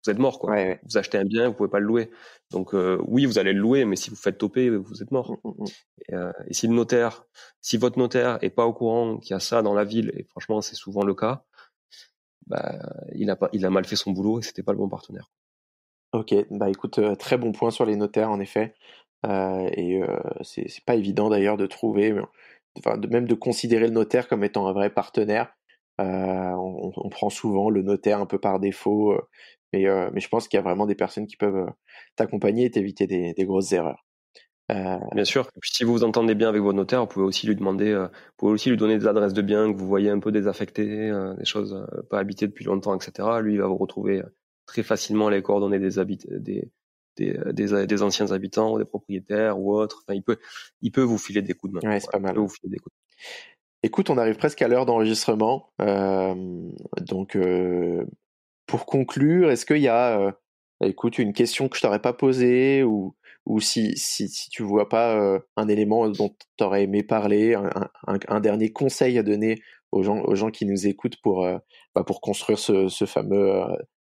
Vous 0.04 0.12
êtes 0.12 0.20
mort 0.20 0.40
quoi. 0.40 0.52
Ouais, 0.52 0.68
ouais. 0.68 0.80
Vous 0.84 0.98
achetez 0.98 1.18
un 1.18 1.26
bien, 1.26 1.50
vous 1.50 1.54
pouvez 1.54 1.70
pas 1.70 1.80
le 1.80 1.86
louer. 1.86 2.10
Donc 2.50 2.74
euh, 2.74 3.00
oui, 3.08 3.26
vous 3.26 3.38
allez 3.38 3.54
le 3.54 3.60
louer, 3.60 3.86
mais 3.86 3.96
si 3.96 4.10
vous 4.10 4.16
faites 4.16 4.38
toper, 4.38 4.70
vous 4.70 5.04
êtes 5.04 5.12
mort. 5.12 5.32
Mm, 5.44 5.50
mm, 5.50 5.54
mm. 5.58 5.66
Et, 6.10 6.14
euh, 6.16 6.32
et, 6.48 6.54
si 6.54 6.68
le 6.68 6.74
notaire, 6.74 7.26
si 7.62 7.78
votre 7.78 8.00
notaire 8.00 8.40
est 8.42 8.50
pas 8.50 8.66
au 8.66 8.74
courant 8.74 9.18
qu'il 9.18 9.32
y 9.32 9.34
a 9.36 9.40
ça 9.40 9.62
dans 9.62 9.74
la 9.74 9.84
ville, 9.84 10.12
et 10.16 10.24
franchement 10.24 10.62
c'est 10.62 10.76
souvent 10.76 11.04
le 11.04 11.14
cas, 11.14 11.44
bah 12.48 12.80
il 13.14 13.30
a 13.30 13.36
pas, 13.36 13.50
il 13.54 13.66
a 13.66 13.70
mal 13.70 13.86
fait 13.86 13.96
son 13.96 14.12
boulot 14.12 14.40
et 14.40 14.42
c'était 14.42 14.64
pas 14.64 14.72
le 14.72 14.80
bon 14.80 14.90
partenaire. 14.90 15.30
Ok, 16.14 16.36
bah 16.50 16.70
écoute, 16.70 17.00
euh, 17.00 17.16
très 17.16 17.38
bon 17.38 17.52
point 17.52 17.72
sur 17.72 17.86
les 17.86 17.96
notaires 17.96 18.32
en 18.32 18.40
effet. 18.40 18.74
Et 19.24 20.02
c'est 20.42 20.84
pas 20.86 20.96
évident 20.96 21.30
d'ailleurs 21.30 21.58
de 21.58 21.68
trouver, 21.68 22.16
enfin 22.80 22.98
de 22.98 23.08
même 23.08 23.28
de 23.28 23.36
considérer 23.36 23.86
le 23.86 23.94
notaire 23.94 24.28
comme 24.28 24.44
étant 24.44 24.68
un 24.68 24.74
vrai 24.74 24.90
partenaire. 24.90 25.54
On, 26.00 26.92
on, 26.96 27.10
prend 27.10 27.30
souvent 27.30 27.70
le 27.70 27.84
notaire 27.84 28.20
un 28.20 28.26
peu 28.26 28.40
par 28.40 28.60
défaut 28.60 29.16
mais, 29.74 29.88
euh, 29.88 30.10
mais 30.14 30.20
je 30.20 30.30
pense 30.30 30.48
qu'il 30.48 30.58
y 30.58 30.60
a 30.60 30.64
vraiment 30.64 30.86
des 30.86 30.96
personnes 30.96 31.28
qui 31.28 31.38
peuvent 31.38 31.68
euh, 31.68 31.72
t'accompagner 32.16 32.66
et 32.66 32.72
t'éviter 32.72 33.08
des, 33.08 33.34
des, 33.34 33.46
grosses 33.46 33.72
erreurs. 33.72 34.06
Euh... 34.72 34.98
Bien 35.14 35.26
sûr. 35.26 35.48
Et 35.56 35.60
puis 35.60 35.72
si 35.74 35.84
vous 35.84 35.92
vous 35.92 36.04
entendez 36.04 36.36
bien 36.36 36.50
avec 36.50 36.62
votre 36.62 36.78
notaire, 36.78 37.02
vous 37.02 37.08
pouvez 37.08 37.26
aussi 37.26 37.48
lui 37.48 37.56
demander, 37.56 37.94
vous 37.94 38.10
pouvez 38.38 38.54
aussi 38.54 38.70
lui 38.70 38.78
donner 38.78 38.98
des 38.98 39.08
adresses 39.08 39.34
de 39.34 39.42
biens 39.42 39.72
que 39.72 39.78
vous 39.78 39.88
voyez 39.88 40.10
un 40.10 40.20
peu 40.20 40.32
désaffectées, 40.32 41.12
des 41.38 41.46
choses 41.46 41.86
pas 42.10 42.20
habitées 42.20 42.48
depuis 42.48 42.66
longtemps, 42.66 42.96
etc. 42.96 43.28
Lui, 43.42 43.56
il 43.56 43.60
va 43.60 43.68
vous 43.68 43.78
retrouver 43.78 44.22
très 44.66 44.84
facilement 44.84 45.30
les 45.30 45.42
coordonnées 45.42 45.80
des, 45.80 46.00
habit 46.00 46.20
des, 46.30 46.72
des, 47.18 47.38
des, 47.52 47.88
des, 47.88 48.02
anciens 48.02 48.32
habitants 48.32 48.74
ou 48.74 48.78
des 48.78 48.86
propriétaires 48.86 49.60
ou 49.60 49.76
autres. 49.76 50.04
Enfin, 50.06 50.16
il 50.16 50.24
peut, 50.24 50.38
il 50.82 50.92
peut 50.92 51.02
vous 51.02 51.18
filer 51.18 51.42
des 51.42 51.54
coups 51.54 51.74
de 51.74 51.80
main. 51.80 51.92
Ouais, 51.92 52.00
c'est 52.00 52.10
voilà, 52.12 52.12
pas 52.12 52.20
mal. 52.20 52.32
Il 52.32 52.36
peut 52.36 52.42
vous 52.42 52.50
filer 52.50 52.70
des 52.70 52.78
coups 52.78 52.94
de 52.94 52.98
main. 52.98 53.62
Écoute, 53.84 54.10
on 54.12 54.18
arrive 54.18 54.38
presque 54.38 54.62
à 54.62 54.68
l'heure 54.68 54.86
d'enregistrement. 54.86 55.72
Euh, 55.82 56.36
donc, 57.02 57.36
euh, 57.36 58.06
pour 58.72 58.86
conclure, 58.86 59.52
est-ce 59.52 59.66
qu'il 59.66 59.80
y 59.80 59.90
a 59.90 60.18
euh, 60.18 60.32
écoute, 60.86 61.20
une 61.20 61.34
question 61.34 61.68
que 61.68 61.76
je 61.76 61.82
t'aurais 61.82 62.02
pas 62.02 62.14
posée 62.14 62.84
ou, 62.84 63.18
ou 63.46 63.60
si, 63.60 63.98
si, 63.98 64.30
si 64.30 64.50
tu 64.50 64.64
vois 64.64 64.88
pas 64.88 65.20
euh, 65.20 65.40
un 65.58 65.68
élément 65.68 66.08
dont 66.08 66.34
tu 66.58 66.64
aurais 66.64 66.84
aimé 66.84 67.04
parler, 67.04 67.54
un, 68.08 68.40
dernier 68.40 68.72
conseil 68.72 69.18
à 69.18 69.24
donner 69.24 69.62
aux 69.92 70.04
gens, 70.04 70.24
aux 70.24 70.36
gens 70.36 70.52
qui 70.52 70.66
nous 70.66 70.88
écoutent 70.88 71.20
pour, 71.22 71.44
euh, 71.44 71.58
bah, 71.94 72.06
pour 72.06 72.22
construire 72.22 72.60
ce, 72.60 72.88
fameux, 73.06 73.62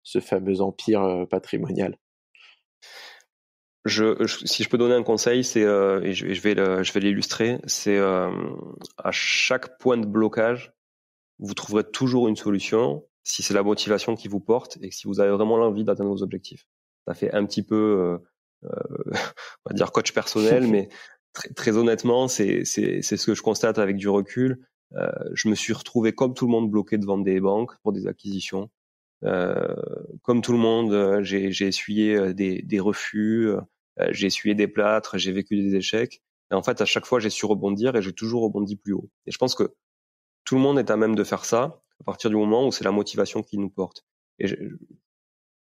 ce 0.04 0.20
fameux 0.20 0.62
empire 0.62 1.26
patrimonial? 1.32 1.98
Je, 3.86 4.28
si 4.46 4.62
je 4.62 4.70
peux 4.70 4.78
donner 4.78 4.94
un 4.94 5.04
conseil, 5.04 5.44
c'est 5.44 5.62
et 5.62 6.14
je, 6.14 6.42
vais 6.42 6.84
je 6.84 6.94
vais 6.94 7.00
l'illustrer, 7.00 7.58
c'est 7.66 7.98
à 7.98 9.12
chaque 9.12 9.80
point 9.80 9.98
de 9.98 10.06
blocage, 10.06 10.74
vous 11.40 11.56
trouverez 11.56 11.84
toujours 11.84 12.28
une 12.28 12.36
solution 12.36 13.04
si 13.24 13.44
c'est 13.44 13.54
la 13.54 13.64
motivation 13.64 14.16
qui 14.16 14.28
vous 14.28 14.40
porte 14.40 14.78
et 14.82 14.92
si 14.92 15.08
vous 15.08 15.20
avez 15.20 15.32
vraiment 15.32 15.58
l'envie 15.58 15.84
d'atteindre 15.84 16.10
vos 16.10 16.24
objectifs. 16.24 16.68
Ça 17.08 17.14
fait 17.14 17.34
un 17.34 17.46
petit 17.46 17.64
peu 17.64 18.20
euh, 18.66 18.70
on 19.66 19.70
va 19.70 19.74
dire 19.74 19.92
coach 19.92 20.14
personnel, 20.14 20.68
mais 20.68 20.90
très, 21.34 21.50
très 21.50 21.78
honnêtement, 21.78 22.28
c'est 22.28 22.64
ce 22.66 23.26
que 23.26 23.36
je 23.36 23.42
constate 23.42 23.80
avec 23.80 23.98
du 23.98 24.10
recul. 24.10 24.66
Euh, 24.96 25.12
je 25.34 25.48
me 25.48 25.56
suis 25.56 25.74
retrouvé 25.74 26.14
comme 26.14 26.34
tout 26.34 26.46
le 26.46 26.52
monde 26.52 26.70
bloqué 26.70 26.98
devant 26.98 27.18
des 27.18 27.40
banques 27.40 27.72
pour 27.82 27.94
des 27.94 28.08
acquisitions. 28.08 28.70
Euh, 29.24 29.76
comme 30.22 30.42
tout 30.42 30.52
le 30.52 30.58
monde, 30.58 31.24
j'ai 31.24 31.48
essuyé 31.66 32.34
des, 32.34 32.62
des 32.62 32.80
refus, 32.80 33.50
j'ai 34.10 34.28
essuyé 34.28 34.54
des 34.54 34.68
plâtres, 34.68 35.18
j'ai 35.18 35.32
vécu 35.32 35.56
des 35.56 35.76
échecs. 35.76 36.22
Et 36.52 36.56
en 36.56 36.62
fait, 36.62 36.82
à 36.82 36.86
chaque 36.86 37.06
fois, 37.06 37.20
j'ai 37.20 37.30
su 37.30 37.46
rebondir 37.46 37.96
et 37.96 38.02
j'ai 38.02 38.14
toujours 38.14 38.44
rebondi 38.44 38.76
plus 38.76 38.94
haut. 38.94 39.10
Et 39.26 39.32
je 39.32 39.38
pense 39.38 39.56
que 39.56 39.74
tout 40.44 40.56
le 40.56 40.62
monde 40.62 40.78
est 40.78 40.92
à 40.92 40.98
même 40.98 41.16
de 41.16 41.24
faire 41.24 41.46
ça 41.46 41.82
à 42.04 42.06
partir 42.06 42.30
du 42.30 42.36
moment 42.36 42.68
où 42.68 42.72
c'est 42.72 42.84
la 42.84 42.92
motivation 42.92 43.42
qui 43.42 43.58
nous 43.58 43.70
porte. 43.70 44.06
Et 44.38 44.48
je, 44.48 44.56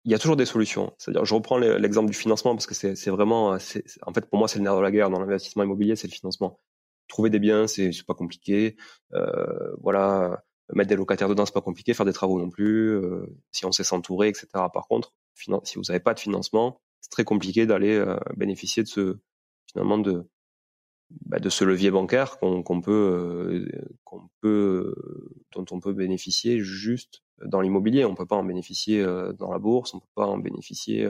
il 0.04 0.10
y 0.10 0.14
a 0.14 0.18
toujours 0.18 0.36
des 0.36 0.46
solutions. 0.46 0.92
C'est-à-dire, 0.98 1.24
je 1.24 1.34
reprends 1.34 1.56
l'exemple 1.58 2.10
du 2.10 2.16
financement 2.16 2.54
parce 2.54 2.66
que 2.66 2.74
c'est 2.74 3.10
vraiment, 3.10 3.50
en 3.52 4.12
fait, 4.12 4.28
pour 4.28 4.38
moi, 4.38 4.48
c'est 4.48 4.58
le 4.58 4.64
nerf 4.64 4.76
de 4.76 4.82
la 4.82 4.90
guerre 4.90 5.10
dans 5.10 5.20
l'investissement 5.20 5.62
immobilier, 5.62 5.96
c'est 5.96 6.08
le 6.08 6.12
financement. 6.12 6.60
Trouver 7.08 7.30
des 7.30 7.38
biens, 7.38 7.66
c'est 7.66 7.90
pas 8.06 8.14
compliqué. 8.14 8.76
Euh, 9.14 9.74
voilà, 9.80 10.42
mettre 10.74 10.88
des 10.88 10.96
locataires 10.96 11.28
dedans, 11.28 11.46
c'est 11.46 11.54
pas 11.54 11.60
compliqué. 11.62 11.94
Faire 11.94 12.06
des 12.06 12.12
travaux 12.12 12.38
non 12.38 12.50
plus. 12.50 12.90
Euh, 12.90 13.26
si 13.52 13.64
on 13.64 13.72
sait 13.72 13.84
s'entourer, 13.84 14.28
etc. 14.28 14.46
Par 14.72 14.88
contre, 14.88 15.14
si 15.34 15.76
vous 15.76 15.82
n'avez 15.88 16.00
pas 16.00 16.14
de 16.14 16.20
financement, 16.20 16.80
c'est 17.00 17.10
très 17.10 17.24
compliqué 17.24 17.66
d'aller 17.66 17.94
euh, 17.94 18.16
bénéficier 18.36 18.82
de 18.82 18.88
ce 18.88 19.18
finalement 19.70 19.98
de 19.98 20.26
bah, 21.22 21.38
de 21.38 21.48
ce 21.48 21.64
levier 21.64 21.90
bancaire 21.90 22.38
qu'on 22.38 22.80
peut 22.80 22.90
euh, 22.90 23.88
qu'on 24.04 24.28
peut 24.40 24.94
dont 25.52 25.64
on 25.70 25.80
peut 25.80 25.92
bénéficier 25.92 26.60
juste 26.60 27.22
dans 27.44 27.60
l'immobilier. 27.60 28.04
On 28.04 28.14
peut 28.14 28.26
pas 28.26 28.36
en 28.36 28.44
bénéficier 28.44 29.00
euh, 29.00 29.32
dans 29.32 29.50
la 29.52 29.58
bourse, 29.58 29.94
on 29.94 30.00
peut 30.00 30.06
pas 30.14 30.26
en 30.26 30.38
bénéficier 30.38 31.08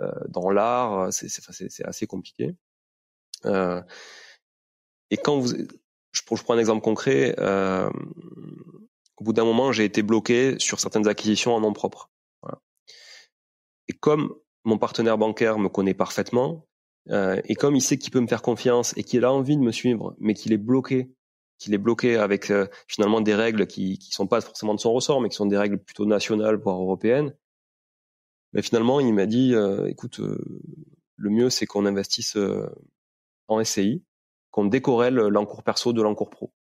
euh, 0.00 0.10
dans 0.28 0.50
l'art. 0.50 1.12
C'est 1.12 1.84
assez 1.84 2.06
compliqué. 2.06 2.54
et 3.44 5.16
quand 5.16 5.38
vous, 5.38 5.54
je, 6.12 6.22
prends 6.22 6.54
un 6.54 6.58
exemple 6.58 6.82
concret. 6.82 7.36
au 7.38 9.24
bout 9.24 9.32
d'un 9.32 9.44
moment, 9.44 9.72
j'ai 9.72 9.84
été 9.84 10.02
bloqué 10.02 10.56
sur 10.58 10.80
certaines 10.80 11.08
acquisitions 11.08 11.54
en 11.54 11.60
nom 11.60 11.72
propre. 11.72 12.10
Et 13.88 13.92
comme 13.92 14.34
mon 14.64 14.78
partenaire 14.78 15.16
bancaire 15.16 15.58
me 15.58 15.68
connaît 15.68 15.94
parfaitement, 15.94 16.66
euh, 17.10 17.40
et 17.44 17.54
comme 17.54 17.76
il 17.76 17.80
sait 17.80 17.98
qu'il 17.98 18.10
peut 18.10 18.20
me 18.20 18.26
faire 18.26 18.42
confiance 18.42 18.96
et 18.96 19.04
qu'il 19.04 19.24
a 19.24 19.32
envie 19.32 19.56
de 19.56 19.62
me 19.62 19.72
suivre, 19.72 20.16
mais 20.18 20.34
qu'il 20.34 20.52
est 20.52 20.58
bloqué, 20.58 21.10
qu'il 21.58 21.74
est 21.74 21.78
bloqué 21.78 22.16
avec 22.16 22.50
euh, 22.50 22.66
finalement 22.88 23.20
des 23.20 23.34
règles 23.34 23.66
qui 23.66 23.98
qui 23.98 24.10
sont 24.10 24.26
pas 24.26 24.40
forcément 24.40 24.74
de 24.74 24.80
son 24.80 24.92
ressort, 24.92 25.20
mais 25.20 25.28
qui 25.28 25.36
sont 25.36 25.46
des 25.46 25.58
règles 25.58 25.78
plutôt 25.78 26.06
nationales 26.06 26.56
voire 26.56 26.80
européennes. 26.80 27.34
Mais 28.52 28.62
finalement, 28.62 29.00
il 29.00 29.12
m'a 29.12 29.26
dit, 29.26 29.54
euh, 29.54 29.86
écoute, 29.86 30.20
le 30.20 31.30
mieux 31.30 31.50
c'est 31.50 31.66
qu'on 31.66 31.86
investisse 31.86 32.36
en 33.48 33.62
SCI, 33.64 34.04
qu'on 34.50 34.64
décorrèle 34.64 35.16
l'encours 35.16 35.62
perso 35.62 35.92
de 35.92 36.02
l'encours 36.02 36.30
pro. 36.30 36.52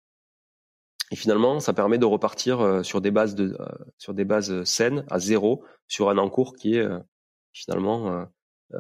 Et 1.11 1.17
finalement, 1.17 1.61
ça 1.61 1.73
permet 1.73 1.99
de 1.99 2.07
repartir 2.07 2.85
sur 2.85 3.01
des 3.01 3.11
bases 3.11 3.35
de 3.35 3.57
sur 3.99 4.15
des 4.15 4.25
bases 4.25 4.65
saines 4.65 5.05
à 5.11 5.19
zéro 5.19 5.65
sur 5.87 6.11
un 6.11 6.19
encours 6.19 6.55
qui 6.55 6.77
est 6.77 6.89
finalement 7.53 8.27
euh, 8.75 8.79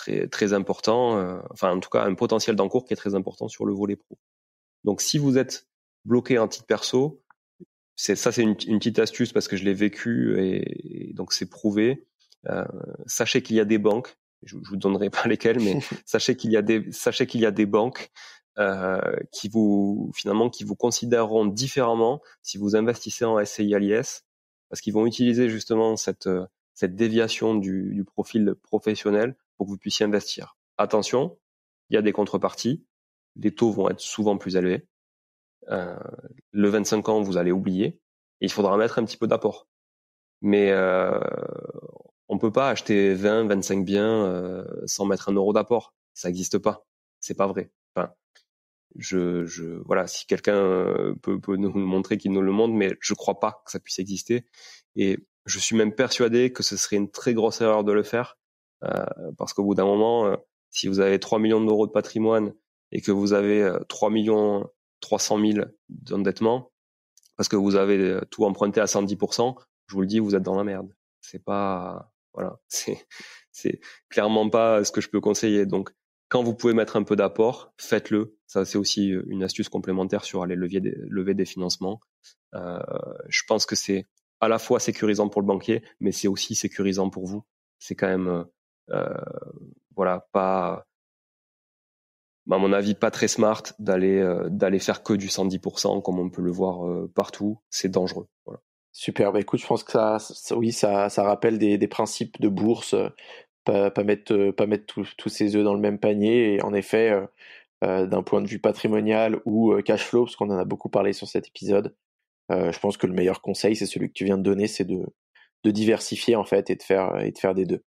très 0.00 0.28
très 0.28 0.52
important, 0.52 1.18
euh, 1.18 1.38
enfin 1.50 1.72
en 1.72 1.80
tout 1.80 1.90
cas 1.90 2.04
un 2.04 2.14
potentiel 2.14 2.56
d'encours 2.56 2.86
qui 2.86 2.94
est 2.94 2.96
très 2.96 3.14
important 3.14 3.48
sur 3.48 3.66
le 3.66 3.74
volet 3.74 3.96
pro. 3.96 4.18
Donc 4.84 5.02
si 5.02 5.18
vous 5.18 5.36
êtes 5.36 5.68
bloqué 6.06 6.38
en 6.38 6.48
titre 6.48 6.66
perso, 6.66 7.22
c'est 7.96 8.16
ça 8.16 8.32
c'est 8.32 8.42
une, 8.42 8.56
une, 8.66 8.78
petite 8.78 8.98
astuce 8.98 9.32
parce 9.32 9.46
que 9.46 9.56
je 9.56 9.64
l'ai 9.64 9.74
vécu 9.74 10.40
et, 10.40 11.12
donc 11.14 11.32
c'est 11.32 11.50
prouvé. 11.50 12.06
Euh, 12.48 12.64
sachez 13.06 13.42
qu'il 13.42 13.56
y 13.56 13.60
a 13.60 13.66
des 13.66 13.76
banques, 13.76 14.16
je, 14.42 14.56
je 14.62 14.70
vous 14.70 14.76
donnerai 14.76 15.10
pas 15.18 15.28
lesquelles, 15.28 15.60
mais 15.60 15.80
sachez 16.06 16.34
qu'il 16.36 16.50
y 16.50 16.56
a 16.56 16.62
des 16.62 16.90
sachez 16.92 17.26
qu'il 17.26 17.42
y 17.42 17.46
a 17.46 17.50
des 17.50 17.66
banques 17.66 18.10
euh, 18.58 19.00
qui 19.32 19.48
vous 19.48 20.10
finalement 20.14 20.48
qui 20.48 20.64
vous 20.64 20.76
considéreront 20.76 21.44
différemment 21.44 22.22
si 22.42 22.56
vous 22.56 22.74
investissez 22.74 23.26
en 23.26 23.44
SCI 23.44 23.78
l'IS 23.78 24.24
parce 24.70 24.80
qu'ils 24.80 24.94
vont 24.94 25.06
utiliser 25.06 25.50
justement 25.50 25.96
cette 25.96 26.28
cette 26.72 26.96
déviation 26.96 27.54
du, 27.54 27.92
du, 27.92 28.04
profil 28.04 28.54
professionnel 28.62 29.36
que 29.64 29.70
vous 29.70 29.78
puissiez 29.78 30.06
investir. 30.06 30.56
Attention, 30.78 31.38
il 31.90 31.94
y 31.94 31.96
a 31.96 32.02
des 32.02 32.12
contreparties. 32.12 32.84
Les 33.36 33.54
taux 33.54 33.72
vont 33.72 33.88
être 33.88 34.00
souvent 34.00 34.38
plus 34.38 34.56
élevés. 34.56 34.86
Euh, 35.68 35.96
le 36.52 36.68
25 36.68 37.08
ans, 37.08 37.22
vous 37.22 37.36
allez 37.36 37.52
oublier. 37.52 38.00
Il 38.40 38.50
faudra 38.50 38.76
mettre 38.76 38.98
un 38.98 39.04
petit 39.04 39.16
peu 39.16 39.26
d'apport. 39.26 39.68
Mais 40.42 40.70
euh, 40.70 41.20
on 42.28 42.38
peut 42.38 42.52
pas 42.52 42.70
acheter 42.70 43.14
20, 43.14 43.48
25 43.48 43.84
biens 43.84 44.24
euh, 44.26 44.64
sans 44.86 45.04
mettre 45.04 45.28
un 45.28 45.34
euro 45.34 45.52
d'apport. 45.52 45.94
Ça 46.14 46.28
n'existe 46.28 46.58
pas. 46.58 46.86
C'est 47.20 47.36
pas 47.36 47.46
vrai. 47.46 47.70
Enfin, 47.94 48.14
je, 48.96 49.82
voilà, 49.84 50.06
si 50.06 50.26
quelqu'un 50.26 50.56
euh, 50.56 51.14
peut, 51.22 51.40
nous 51.56 51.72
montrer 51.72 52.18
qu'il 52.18 52.32
nous 52.32 52.42
le 52.42 52.52
montre, 52.52 52.74
mais 52.74 52.96
je 53.00 53.14
crois 53.14 53.40
pas 53.40 53.62
que 53.64 53.70
ça 53.70 53.80
puisse 53.80 53.98
exister. 53.98 54.46
Et 54.96 55.18
je 55.46 55.58
suis 55.58 55.76
même 55.76 55.94
persuadé 55.94 56.52
que 56.52 56.62
ce 56.62 56.76
serait 56.76 56.96
une 56.96 57.10
très 57.10 57.34
grosse 57.34 57.60
erreur 57.60 57.84
de 57.84 57.92
le 57.92 58.02
faire, 58.02 58.38
parce 59.36 59.52
qu'au 59.52 59.64
bout 59.64 59.74
d'un 59.74 59.84
moment, 59.84 60.26
euh, 60.26 60.36
si 60.70 60.88
vous 60.88 61.00
avez 61.00 61.18
3 61.18 61.38
millions 61.38 61.64
d'euros 61.64 61.86
de 61.86 61.92
patrimoine 61.92 62.54
et 62.92 63.00
que 63.00 63.12
vous 63.12 63.32
avez 63.32 63.70
3 63.88 64.08
euh, 64.08 64.12
millions 64.12 64.70
300 65.00 65.38
000 65.40 65.66
d'endettement, 65.88 66.72
parce 67.36 67.48
que 67.48 67.56
vous 67.56 67.76
avez 67.76 68.20
tout 68.30 68.44
emprunté 68.44 68.80
à 68.80 68.84
110%, 68.84 69.56
je 69.86 69.94
vous 69.94 70.00
le 70.02 70.06
dis, 70.06 70.18
vous 70.18 70.34
êtes 70.34 70.42
dans 70.42 70.56
la 70.56 70.64
merde. 70.64 70.94
C'est 71.22 71.42
pas, 71.42 72.12
voilà, 72.34 72.60
c'est, 72.68 73.06
c'est 73.50 73.80
clairement 74.08 74.48
pas 74.50 74.84
ce 74.84 74.92
que 74.92 75.00
je 75.00 75.08
peux 75.08 75.20
conseiller. 75.20 75.64
Donc, 75.64 75.90
quand 76.28 76.42
vous 76.42 76.54
pouvez 76.54 76.74
mettre 76.74 76.96
un 76.96 77.02
peu 77.02 77.16
d'apport, 77.16 77.72
faites-le. 77.76 78.36
Ça, 78.46 78.64
c'est 78.64 78.78
aussi 78.78 79.08
une 79.26 79.42
astuce 79.42 79.68
complémentaire 79.68 80.24
sur 80.24 80.42
aller 80.42 80.54
lever 80.54 80.80
des, 80.80 80.94
lever 81.08 81.34
des 81.34 81.44
financements. 81.44 82.00
Euh, 82.54 82.78
je 83.28 83.42
pense 83.46 83.66
que 83.66 83.76
c'est 83.76 84.06
à 84.40 84.48
la 84.48 84.58
fois 84.58 84.80
sécurisant 84.80 85.28
pour 85.28 85.42
le 85.42 85.46
banquier, 85.46 85.82
mais 86.00 86.12
c'est 86.12 86.28
aussi 86.28 86.54
sécurisant 86.54 87.10
pour 87.10 87.26
vous. 87.26 87.44
C'est 87.78 87.94
quand 87.94 88.08
même, 88.08 88.28
euh, 88.28 88.42
euh 88.42 88.44
voilà, 89.96 90.26
pas, 90.32 90.86
à 92.50 92.58
mon 92.58 92.72
avis, 92.72 92.94
pas 92.94 93.10
très 93.10 93.28
smart 93.28 93.62
d'aller 93.78 94.18
euh, 94.18 94.48
d'aller 94.48 94.78
faire 94.78 95.02
que 95.02 95.12
du 95.12 95.28
110% 95.28 96.02
comme 96.02 96.18
on 96.18 96.30
peut 96.30 96.42
le 96.42 96.50
voir 96.50 96.86
euh, 96.86 97.10
partout. 97.14 97.60
C'est 97.70 97.90
dangereux. 97.90 98.26
Voilà. 98.46 98.60
Super. 98.92 99.32
Bah 99.32 99.40
écoute, 99.40 99.60
je 99.60 99.66
pense 99.66 99.84
que 99.84 99.92
ça, 99.92 100.18
oui, 100.56 100.72
ça, 100.72 101.08
ça 101.08 101.22
rappelle 101.22 101.58
des, 101.58 101.88
principes 101.88 102.40
de 102.40 102.48
bourse. 102.48 102.94
Pas, 103.64 103.92
mettre 104.02 104.50
pas 104.52 104.66
mettre 104.66 104.86
tous 105.16 105.28
ses 105.28 105.54
œufs 105.54 105.62
dans 105.62 105.74
le 105.74 105.80
même 105.80 105.98
panier. 105.98 106.54
Et 106.54 106.62
en 106.62 106.74
effet, 106.74 107.12
d'un 107.82 108.22
point 108.24 108.42
de 108.42 108.48
vue 108.48 108.58
patrimonial 108.58 109.40
ou 109.44 109.74
cash 109.82 110.04
flow, 110.04 110.24
parce 110.24 110.34
qu'on 110.34 110.50
en 110.50 110.58
a 110.58 110.64
beaucoup 110.64 110.88
parlé 110.88 111.12
sur 111.12 111.28
cet 111.28 111.46
épisode, 111.46 111.94
euh, 112.50 112.72
je 112.72 112.80
pense 112.80 112.96
que 112.96 113.06
le 113.06 113.12
meilleur 113.12 113.40
conseil, 113.40 113.76
c'est 113.76 113.86
celui 113.86 114.08
que 114.08 114.14
tu 114.14 114.24
viens 114.24 114.38
de 114.38 114.42
donner, 114.42 114.66
c'est 114.66 114.84
de, 114.84 115.06
de 115.64 115.70
diversifier 115.70 116.36
en 116.36 116.44
fait 116.44 116.70
et 116.70 116.76
de 116.76 116.82
faire 116.82 117.18
et 117.20 117.30
de 117.30 117.38
faire 117.38 117.54
des 117.54 117.64
deux. 117.66 117.84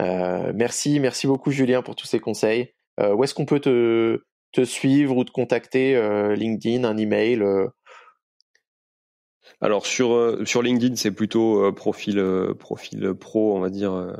Euh, 0.00 0.52
merci, 0.54 1.00
merci 1.00 1.26
beaucoup 1.26 1.50
Julien 1.50 1.82
pour 1.82 1.96
tous 1.96 2.06
ces 2.06 2.20
conseils. 2.20 2.72
Euh, 3.00 3.14
où 3.14 3.24
est-ce 3.24 3.34
qu'on 3.34 3.46
peut 3.46 3.60
te, 3.60 4.22
te 4.52 4.64
suivre 4.64 5.16
ou 5.16 5.24
te 5.24 5.30
contacter 5.30 5.94
LinkedIn, 6.36 6.84
un 6.84 6.96
email 6.96 7.42
alors 9.60 9.86
sur 9.86 10.38
sur 10.46 10.62
LinkedIn 10.62 10.96
c'est 10.96 11.10
plutôt 11.10 11.70
profil 11.72 12.22
profil 12.58 13.14
pro 13.14 13.56
on 13.56 13.60
va 13.60 13.68
dire 13.68 14.16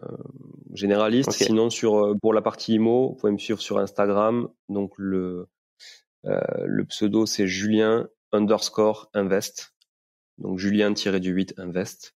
généraliste. 0.74 1.32
Sinon 1.32 1.70
sur 1.70 2.14
pour 2.20 2.34
la 2.34 2.42
partie 2.42 2.74
IMO 2.74 3.08
vous 3.08 3.14
pouvez 3.14 3.32
me 3.32 3.38
suivre 3.38 3.60
sur 3.60 3.78
Instagram 3.78 4.48
donc 4.68 4.92
le 4.96 5.48
le 6.24 6.84
pseudo 6.84 7.26
c'est 7.26 7.46
Julien 7.46 8.08
underscore 8.32 9.10
invest. 9.14 9.74
Donc 10.38 10.58
Julien-du-8 10.58 11.54
invest. 11.58 12.14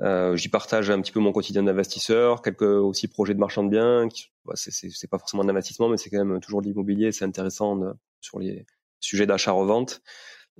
Euh, 0.00 0.36
j'y 0.36 0.48
partage 0.48 0.90
un 0.90 1.00
petit 1.00 1.12
peu 1.12 1.20
mon 1.20 1.32
quotidien 1.32 1.62
d'investisseur, 1.62 2.40
quelques 2.42 2.62
aussi 2.62 3.08
projets 3.08 3.34
de 3.34 3.40
marchand 3.40 3.64
de 3.64 3.70
biens. 3.70 4.08
Bah, 4.44 4.54
c'est 4.54 5.10
pas 5.10 5.18
forcément 5.18 5.44
d'investissement, 5.44 5.88
mais 5.88 5.96
c'est 5.96 6.10
quand 6.10 6.24
même 6.24 6.40
toujours 6.40 6.62
de 6.62 6.66
l'immobilier. 6.66 7.12
C'est 7.12 7.24
intéressant 7.24 7.80
sur 8.20 8.38
les 8.38 8.64
sujets 9.00 9.26
d'achat-revente. 9.26 10.02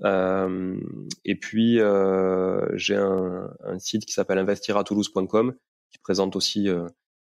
Euh, 0.04 0.78
et 1.24 1.34
puis 1.34 1.80
euh, 1.80 2.64
j'ai 2.76 2.94
un, 2.94 3.50
un, 3.64 3.78
site 3.80 4.06
qui 4.06 4.12
s'appelle 4.12 4.38
investiratoulous.com 4.38 5.56
qui 5.90 5.98
présente 5.98 6.36
aussi, 6.36 6.68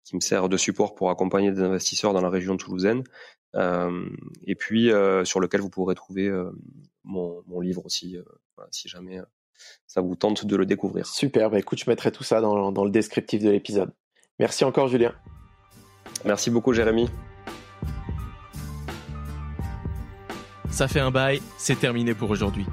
qui 0.03 0.15
me 0.15 0.21
sert 0.21 0.49
de 0.49 0.57
support 0.57 0.93
pour 0.95 1.09
accompagner 1.09 1.51
des 1.51 1.61
investisseurs 1.61 2.13
dans 2.13 2.21
la 2.21 2.29
région 2.29 2.57
toulousaine. 2.57 3.03
et 3.55 4.55
puis 4.55 4.91
sur 5.23 5.39
lequel 5.39 5.61
vous 5.61 5.69
pourrez 5.69 5.95
trouver 5.95 6.29
mon, 7.03 7.41
mon, 7.47 7.61
livre 7.61 7.85
aussi, 7.85 8.17
si 8.71 8.89
jamais 8.89 9.21
ça 9.87 10.01
vous 10.01 10.15
tente 10.15 10.45
de 10.45 10.55
le 10.55 10.65
découvrir. 10.65 11.05
Super, 11.05 11.49
bah 11.49 11.59
écoute, 11.59 11.79
je 11.79 11.89
mettrai 11.89 12.11
tout 12.11 12.23
ça 12.23 12.41
dans, 12.41 12.71
dans 12.71 12.83
le 12.83 12.91
descriptif 12.91 13.43
de 13.43 13.49
l'épisode. 13.49 13.91
Merci 14.39 14.63
encore 14.63 14.87
Julien. 14.87 15.13
Merci 16.25 16.49
beaucoup 16.49 16.73
Jérémy. 16.73 17.09
Ça 20.69 20.87
fait 20.87 20.99
un 20.99 21.11
bail, 21.11 21.41
c'est 21.57 21.79
terminé 21.79 22.13
pour 22.13 22.29
aujourd'hui. 22.29 22.65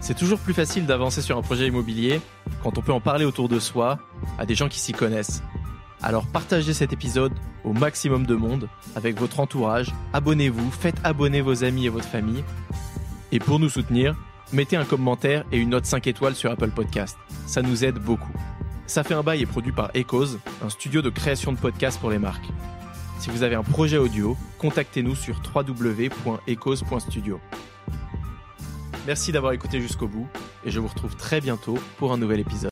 C'est 0.00 0.14
toujours 0.14 0.38
plus 0.38 0.54
facile 0.54 0.86
d'avancer 0.86 1.20
sur 1.20 1.36
un 1.36 1.42
projet 1.42 1.66
immobilier 1.66 2.20
quand 2.62 2.78
on 2.78 2.82
peut 2.82 2.92
en 2.92 3.00
parler 3.00 3.24
autour 3.24 3.48
de 3.48 3.58
soi 3.58 3.98
à 4.38 4.46
des 4.46 4.54
gens 4.54 4.68
qui 4.68 4.78
s'y 4.78 4.92
connaissent. 4.92 5.42
Alors 6.02 6.26
partagez 6.26 6.74
cet 6.74 6.92
épisode 6.92 7.32
au 7.64 7.72
maximum 7.72 8.26
de 8.26 8.34
monde 8.34 8.68
avec 8.94 9.18
votre 9.18 9.40
entourage, 9.40 9.92
abonnez-vous, 10.12 10.70
faites 10.70 10.96
abonner 11.02 11.40
vos 11.40 11.64
amis 11.64 11.86
et 11.86 11.88
votre 11.88 12.06
famille. 12.06 12.44
Et 13.32 13.40
pour 13.40 13.58
nous 13.58 13.68
soutenir, 13.68 14.14
mettez 14.52 14.76
un 14.76 14.84
commentaire 14.84 15.44
et 15.52 15.58
une 15.58 15.70
note 15.70 15.86
5 15.86 16.06
étoiles 16.06 16.34
sur 16.34 16.50
Apple 16.50 16.70
Podcast. 16.70 17.16
Ça 17.46 17.62
nous 17.62 17.84
aide 17.84 17.98
beaucoup. 17.98 18.32
Ça 18.86 19.02
fait 19.02 19.14
un 19.14 19.22
bail 19.22 19.42
est 19.42 19.46
produit 19.46 19.72
par 19.72 19.90
Echoes, 19.94 20.38
un 20.64 20.68
studio 20.68 21.02
de 21.02 21.10
création 21.10 21.52
de 21.52 21.58
podcasts 21.58 22.00
pour 22.00 22.10
les 22.10 22.18
marques. 22.18 22.48
Si 23.18 23.30
vous 23.30 23.42
avez 23.42 23.54
un 23.54 23.62
projet 23.62 23.98
audio, 23.98 24.36
contactez-nous 24.58 25.14
sur 25.14 25.40
www.ecos.studio. 25.54 27.40
Merci 29.06 29.32
d'avoir 29.32 29.52
écouté 29.52 29.80
jusqu'au 29.80 30.08
bout 30.08 30.26
et 30.64 30.70
je 30.70 30.80
vous 30.80 30.88
retrouve 30.88 31.16
très 31.16 31.40
bientôt 31.40 31.78
pour 31.98 32.12
un 32.12 32.18
nouvel 32.18 32.40
épisode. 32.40 32.64